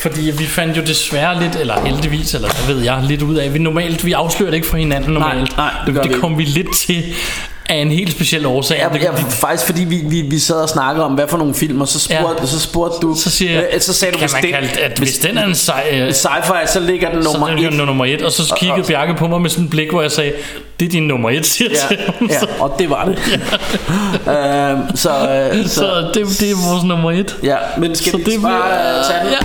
Fordi 0.00 0.30
vi 0.38 0.44
fandt 0.44 0.76
jo 0.76 0.82
desværre 0.82 1.40
lidt, 1.42 1.56
eller 1.56 1.80
heldigvis, 1.80 2.34
eller 2.34 2.48
hvad 2.48 2.74
ved 2.74 2.84
jeg, 2.84 3.02
lidt 3.02 3.22
ud 3.22 3.34
af, 3.34 3.54
vi 3.54 3.58
normalt, 3.58 4.04
vi 4.04 4.12
afslører 4.12 4.50
det 4.50 4.56
ikke 4.56 4.68
for 4.68 4.76
hinanden 4.76 5.12
normalt. 5.12 5.56
Nej, 5.56 5.70
nej 5.86 6.02
det, 6.02 6.12
det 6.12 6.20
kom 6.20 6.38
vi 6.38 6.44
lidt 6.44 6.76
til 6.76 7.04
af 7.70 7.76
en 7.76 7.90
helt 7.90 8.12
speciel 8.12 8.46
årsag. 8.46 8.78
Ja, 8.78 8.98
ja, 9.02 9.10
faktisk 9.28 9.66
fordi 9.66 9.84
vi, 9.84 10.00
vi, 10.04 10.20
vi 10.20 10.38
sad 10.38 10.56
og 10.56 10.68
snakkede 10.68 11.04
om, 11.06 11.12
hvad 11.12 11.28
for 11.28 11.38
nogle 11.38 11.54
film, 11.54 11.80
og 11.80 11.88
så 11.88 12.00
spurgte, 12.00 12.40
ja. 12.40 12.46
så 12.46 12.60
spurgte 12.60 12.98
du... 13.02 13.14
Så, 13.14 13.30
siger, 13.30 13.62
øh, 13.74 13.80
så 13.80 13.92
sagde 13.92 14.12
du, 14.12 14.18
hvis, 14.18 14.32
det, 14.32 14.50
kalde, 14.50 14.68
at 14.80 14.98
hvis, 14.98 15.08
hvis 15.08 15.18
den 15.18 15.38
er 15.38 15.46
en 15.46 15.54
sci, 15.54 15.70
øh, 15.92 16.08
sci-fi, 16.08 16.72
så 16.72 16.80
ligger 16.80 17.10
den 17.10 17.18
nummer 17.18 17.46
så 17.46 17.66
et. 17.66 17.72
Så 17.74 17.84
nummer 17.84 18.04
et, 18.04 18.22
og 18.22 18.32
så 18.32 18.54
kiggede 18.56 18.82
Bjarke 18.82 19.14
på 19.14 19.26
mig 19.26 19.40
med 19.40 19.50
sådan 19.50 19.64
et 19.64 19.70
blik, 19.70 19.90
hvor 19.90 20.02
jeg 20.02 20.12
sagde, 20.12 20.32
det 20.80 20.86
er 20.86 20.90
din 20.90 21.02
nummer 21.02 21.30
et, 21.30 21.46
siger 21.46 21.70
ja, 21.70 21.96
til 21.96 21.98
Ja, 22.28 22.62
og 22.62 22.74
det 22.78 22.90
var 22.90 23.04
det. 23.04 23.18
Ja. 24.26 24.70
øhm, 24.72 24.96
så, 24.96 25.10
øh, 25.10 25.64
så, 25.68 25.74
så 25.74 26.10
det, 26.14 26.40
det 26.40 26.50
er 26.50 26.70
vores 26.70 26.84
nummer 26.84 27.10
et. 27.10 27.36
Ja, 27.42 27.56
men 27.78 27.94
skal 27.94 28.10
så 28.10 28.16
vi 28.16 28.24
det 28.24 28.42
bare 28.42 28.62
bliver, 28.62 29.02
tage 29.10 29.24
den? 29.24 29.30
Ja. 29.30 29.38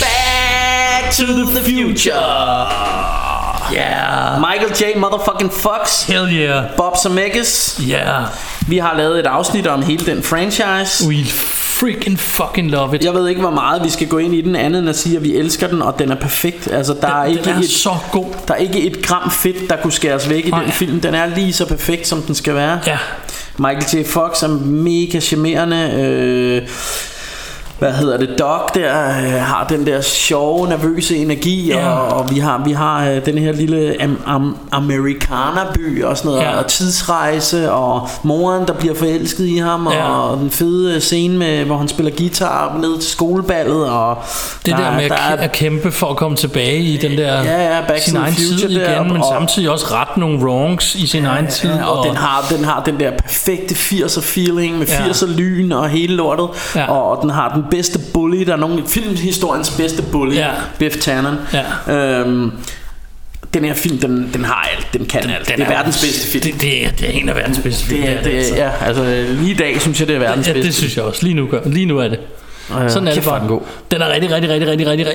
Back 0.00 1.16
to 1.16 1.24
the 1.26 1.64
future. 1.64 3.29
Yeah. 3.72 4.40
Michael 4.40 4.72
J. 4.80 4.98
Motherfucking 4.98 5.52
Fox. 5.52 6.02
Hell 6.06 6.28
yeah. 6.32 6.64
Bob 6.76 6.96
Zemeckis. 7.02 7.80
Yeah. 7.90 8.24
Vi 8.66 8.78
har 8.78 8.96
lavet 8.96 9.18
et 9.18 9.26
afsnit 9.26 9.66
om 9.66 9.82
hele 9.82 10.06
den 10.06 10.22
franchise. 10.22 11.08
We 11.08 11.24
freaking 11.80 12.18
fucking 12.18 12.70
love 12.70 12.96
it. 12.96 13.04
Jeg 13.04 13.14
ved 13.14 13.28
ikke, 13.28 13.40
hvor 13.40 13.50
meget 13.50 13.84
vi 13.84 13.90
skal 13.90 14.08
gå 14.08 14.18
ind 14.18 14.34
i 14.34 14.40
den 14.40 14.56
andet 14.56 14.78
end 14.80 14.88
at 14.88 14.98
sige, 14.98 15.16
at 15.16 15.24
vi 15.24 15.36
elsker 15.36 15.66
den, 15.66 15.82
og 15.82 15.98
den 15.98 16.10
er 16.10 16.14
perfekt. 16.14 16.68
Altså, 16.72 16.94
der 16.94 17.00
den, 17.00 17.16
er 17.16 17.24
ikke 17.24 17.44
den 17.44 17.54
er 17.54 17.58
et, 17.58 17.70
så 17.70 17.96
god. 18.12 18.26
Der 18.48 18.54
er 18.54 18.58
ikke 18.58 18.80
et 18.80 19.02
gram 19.06 19.30
fedt, 19.30 19.70
der 19.70 19.76
kunne 19.76 19.92
skæres 19.92 20.28
væk 20.28 20.46
i 20.46 20.50
Nej. 20.50 20.62
den 20.62 20.72
film. 20.72 21.00
Den 21.00 21.14
er 21.14 21.26
lige 21.26 21.52
så 21.52 21.66
perfekt, 21.66 22.06
som 22.06 22.22
den 22.22 22.34
skal 22.34 22.54
være. 22.54 22.80
Ja. 22.86 22.98
Michael 23.56 24.04
J. 24.04 24.06
Fox 24.06 24.42
er 24.42 24.48
mega 24.64 25.20
charmerende. 25.20 25.90
Øh, 25.94 26.68
hvad 27.80 27.92
hedder 27.92 28.16
det, 28.16 28.38
Doc 28.38 28.70
der 28.74 29.08
øh, 29.08 29.32
har 29.32 29.66
den 29.68 29.86
der 29.86 30.00
sjove, 30.00 30.68
nervøse 30.68 31.16
energi, 31.16 31.68
ja. 31.68 31.88
og, 31.88 32.18
og 32.18 32.30
vi 32.30 32.38
har 32.38 32.62
vi 32.64 32.72
har 32.72 33.08
øh, 33.08 33.26
den 33.26 33.38
her 33.38 33.52
lille 33.52 34.02
am, 34.02 34.20
am, 34.26 34.56
amerikanerby 34.72 36.04
og 36.04 36.16
sådan 36.16 36.30
noget, 36.30 36.44
ja. 36.44 36.58
og 36.58 36.66
tidsrejse, 36.66 37.72
og 37.72 38.08
moren, 38.22 38.66
der 38.66 38.72
bliver 38.72 38.94
forelsket 38.94 39.46
i 39.46 39.56
ham, 39.56 39.88
ja. 39.92 40.10
og 40.10 40.38
den 40.38 40.50
fede 40.50 41.00
scene, 41.00 41.38
med, 41.38 41.64
hvor 41.64 41.76
han 41.76 41.88
spiller 41.88 42.12
guitar 42.16 42.78
ned 42.80 43.00
til 43.00 43.10
skoleballet, 43.10 43.90
og 43.90 44.18
det 44.66 44.74
der, 44.76 44.80
der 44.80 44.96
med 44.96 45.08
der 45.08 45.14
at, 45.14 45.38
at 45.38 45.52
kæmpe 45.52 45.92
for 45.92 46.06
at 46.06 46.16
komme 46.16 46.36
tilbage 46.36 46.82
i 46.82 46.96
den 46.96 47.18
der 47.18 47.42
ja, 47.42 47.76
ja, 47.76 47.80
back 47.88 48.02
sin 48.02 48.16
egen 48.16 48.34
tid 48.34 48.70
igen, 48.70 48.80
der, 48.80 49.02
men 49.02 49.16
og, 49.16 49.24
samtidig 49.32 49.70
også 49.70 49.86
ret 49.92 50.16
nogle 50.16 50.38
wrongs 50.38 50.94
i 50.94 51.06
sin 51.06 51.22
ja, 51.22 51.28
egen 51.28 51.46
tid. 51.46 51.70
Ja, 51.70 51.86
og, 51.86 51.98
og 51.98 52.06
den, 52.06 52.16
har, 52.16 52.46
den 52.50 52.64
har 52.64 52.82
den 52.82 53.00
der 53.00 53.10
perfekte 53.10 53.74
80'er 53.74 54.20
feeling 54.20 54.78
med 54.78 54.86
80'er 54.86 55.26
lyn 55.26 55.72
og 55.72 55.88
hele 55.88 56.16
lortet, 56.16 56.48
ja. 56.76 56.90
og, 56.90 57.10
og 57.10 57.22
den 57.22 57.30
har 57.30 57.54
den 57.54 57.64
bedste 57.70 57.98
bully 58.14 58.44
Der 58.46 58.52
er 58.52 58.56
nogen 58.56 58.86
filmhistoriens 58.86 59.70
bedste 59.70 60.02
bully 60.02 60.34
ja. 60.34 60.50
Biff 60.78 60.96
Tannen 60.96 61.34
ja. 61.52 62.20
øhm, 62.20 62.50
den 63.54 63.64
her 63.64 63.74
film, 63.74 63.98
den, 63.98 64.30
den 64.34 64.44
har 64.44 64.68
alt, 64.76 64.86
den 64.92 65.06
kan 65.06 65.22
den, 65.22 65.30
alt. 65.30 65.48
Den 65.48 65.56
det 65.56 65.62
er, 65.62 65.66
er 65.66 65.70
verdens 65.70 66.00
bedste 66.00 66.28
film. 66.28 66.42
Det, 66.42 66.60
det, 66.60 66.86
er, 66.86 66.90
det 66.90 67.08
er 67.08 67.12
en 67.12 67.28
af 67.28 67.36
verdens 67.36 67.58
bedste 67.58 67.84
film. 67.84 68.02
Det 68.02 68.10
er, 68.10 68.22
det 68.22 68.30
altså. 68.30 68.54
Ja, 68.54 68.70
altså 68.80 69.26
lige 69.40 69.50
i 69.50 69.54
dag 69.54 69.80
synes 69.80 70.00
jeg, 70.00 70.08
det 70.08 70.16
er 70.16 70.20
verdens 70.20 70.48
ja, 70.48 70.52
bedste. 70.52 70.66
det 70.66 70.76
synes 70.76 70.96
jeg 70.96 71.04
også. 71.04 71.22
Lige 71.22 71.34
nu, 71.34 71.46
gør, 71.46 71.60
lige 71.66 71.86
nu 71.86 71.98
er 71.98 72.08
det. 72.08 72.18
Ja, 72.78 72.88
Sådan 72.88 73.08
er 73.08 73.14
det. 73.14 73.24
Den, 73.24 73.48
god. 73.48 73.60
den 73.90 74.02
er 74.02 74.12
rigtig, 74.12 74.30
rigtig, 74.30 74.50
rigtig, 74.50 74.68
rigtig, 74.68 74.86
rigtig, 74.86 75.06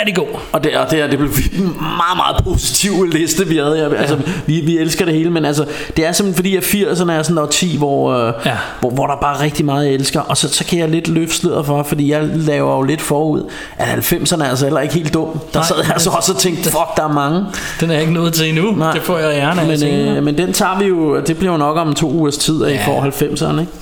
rigtig, 0.00 0.16
god. 0.16 0.26
Og 0.52 0.64
det, 0.64 0.76
og 0.76 0.90
det, 0.90 1.00
er, 1.00 1.06
det 1.06 1.18
blev 1.18 1.30
en 1.58 1.64
meget, 1.80 2.16
meget 2.16 2.44
positiv 2.44 3.04
liste, 3.04 3.46
vi 3.46 3.56
havde. 3.56 3.78
Ja. 3.78 3.94
Altså, 3.94 4.18
vi, 4.46 4.60
vi 4.60 4.78
elsker 4.78 5.04
det 5.04 5.14
hele, 5.14 5.30
men 5.30 5.44
altså, 5.44 5.64
det 5.96 6.06
er 6.06 6.12
simpelthen 6.12 6.36
fordi, 6.36 6.56
at 6.56 6.64
80'erne 6.64 7.12
er 7.12 7.22
sådan 7.22 7.48
10, 7.50 7.76
hvor, 7.76 8.12
øh, 8.12 8.32
ja. 8.46 8.56
hvor, 8.80 8.90
hvor 8.90 9.06
der 9.06 9.16
bare 9.20 9.36
er 9.36 9.42
rigtig 9.42 9.64
meget, 9.64 9.86
jeg 9.86 9.94
elsker. 9.94 10.20
Og 10.20 10.36
så, 10.36 10.48
så 10.48 10.64
kan 10.64 10.78
jeg 10.78 10.88
lidt 10.88 11.08
løfte 11.08 11.36
sløret 11.36 11.66
for, 11.66 11.82
fordi 11.82 12.10
jeg 12.10 12.22
laver 12.34 12.76
jo 12.76 12.82
lidt 12.82 13.00
forud, 13.00 13.50
at 13.76 13.88
90'erne 13.88 14.44
er 14.44 14.48
altså 14.48 14.64
heller 14.64 14.80
ikke 14.80 14.94
helt 14.94 15.14
dum. 15.14 15.40
Der 15.52 15.58
Nej, 15.58 15.68
sad 15.68 15.76
jeg 15.76 15.90
altså 15.92 16.10
også 16.10 16.32
og 16.32 16.38
tænkte, 16.38 16.64
fuck, 16.64 16.96
der 16.96 17.02
er 17.02 17.12
mange. 17.12 17.44
Den 17.80 17.90
er 17.90 17.94
jeg 17.94 18.02
ikke 18.02 18.14
nået 18.14 18.32
til 18.32 18.48
endnu. 18.48 18.72
Nej. 18.76 18.92
Det 18.92 19.02
får 19.02 19.18
jeg 19.18 19.36
gerne 19.36 19.60
af 19.60 19.66
men, 19.66 20.16
øh, 20.16 20.22
men 20.22 20.38
den 20.38 20.52
tager 20.52 20.78
vi 20.78 20.84
jo, 20.84 21.20
det 21.20 21.36
bliver 21.36 21.52
jo 21.52 21.58
nok 21.58 21.76
om 21.76 21.94
to 21.94 22.10
ugers 22.10 22.36
tid 22.36 22.62
af 22.64 22.72
ja. 22.72 22.86
for 22.86 23.00
90'erne. 23.00 23.60
Ikke? 23.60 23.72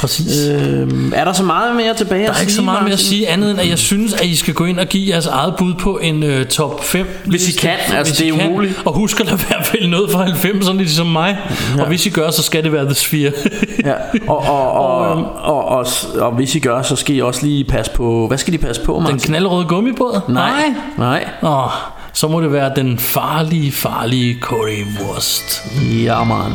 Præcis. 0.00 0.48
Øh, 0.48 0.88
er 1.14 1.24
der 1.24 1.32
så 1.32 1.42
meget 1.42 1.76
mere 1.76 1.94
tilbage 1.94 2.26
Der 2.26 2.32
er 2.36 2.40
ikke 2.40 2.52
så 2.52 2.62
meget 2.62 2.82
mere 2.82 2.92
at 2.92 2.98
sige 2.98 3.28
andet 3.28 3.50
end, 3.50 3.60
at 3.60 3.68
jeg 3.68 3.78
synes, 3.78 4.12
at 4.12 4.24
I 4.24 4.36
skal 4.36 4.54
gå 4.54 4.64
ind 4.64 4.80
og 4.80 4.86
give 4.86 5.08
jeres 5.08 5.26
eget 5.26 5.54
bud 5.58 5.74
på 5.74 5.98
en 5.98 6.22
uh, 6.22 6.44
top 6.44 6.84
5 6.84 7.06
Hvis 7.24 7.48
I 7.48 7.58
kan, 7.58 7.70
altså 7.70 8.12
hvis 8.12 8.18
det 8.18 8.28
er 8.28 8.48
umuligt. 8.48 8.82
Og 8.84 8.94
husk 8.94 9.20
at 9.20 9.26
lade 9.26 9.38
være 9.50 9.64
vælge 9.72 9.90
noget 9.90 10.10
fra 10.10 10.26
90'erne, 10.26 10.72
ligesom 10.72 11.06
mig. 11.06 11.38
Ja. 11.76 11.82
Og 11.82 11.88
hvis 11.88 12.06
I 12.06 12.10
gør, 12.10 12.30
så 12.30 12.42
skal 12.42 12.64
det 12.64 12.72
være 12.72 12.84
The 12.84 12.94
Sphere. 12.94 13.32
ja. 13.84 13.92
og, 14.32 14.38
og, 14.38 14.72
og, 14.72 14.98
og, 14.98 15.28
og, 15.42 15.64
og, 15.64 15.86
og, 16.14 16.32
hvis 16.32 16.54
I 16.54 16.58
gør, 16.58 16.82
så 16.82 16.96
skal 16.96 17.16
I 17.16 17.20
også 17.20 17.46
lige 17.46 17.64
passe 17.64 17.92
på, 17.92 18.26
hvad 18.26 18.38
skal 18.38 18.52
de 18.52 18.58
passe 18.58 18.82
på, 18.82 18.98
Martin? 18.98 19.18
Den 19.18 19.24
knaldrøde 19.24 19.64
gummibåd? 19.64 20.20
Nej. 20.28 20.62
Nej. 20.98 21.24
Åh, 21.42 21.70
så 22.12 22.28
må 22.28 22.40
det 22.40 22.52
være 22.52 22.72
den 22.76 22.98
farlige, 22.98 23.72
farlige 23.72 24.38
Currywurst. 24.40 25.62
Ja, 26.04 26.24
man. 26.24 26.52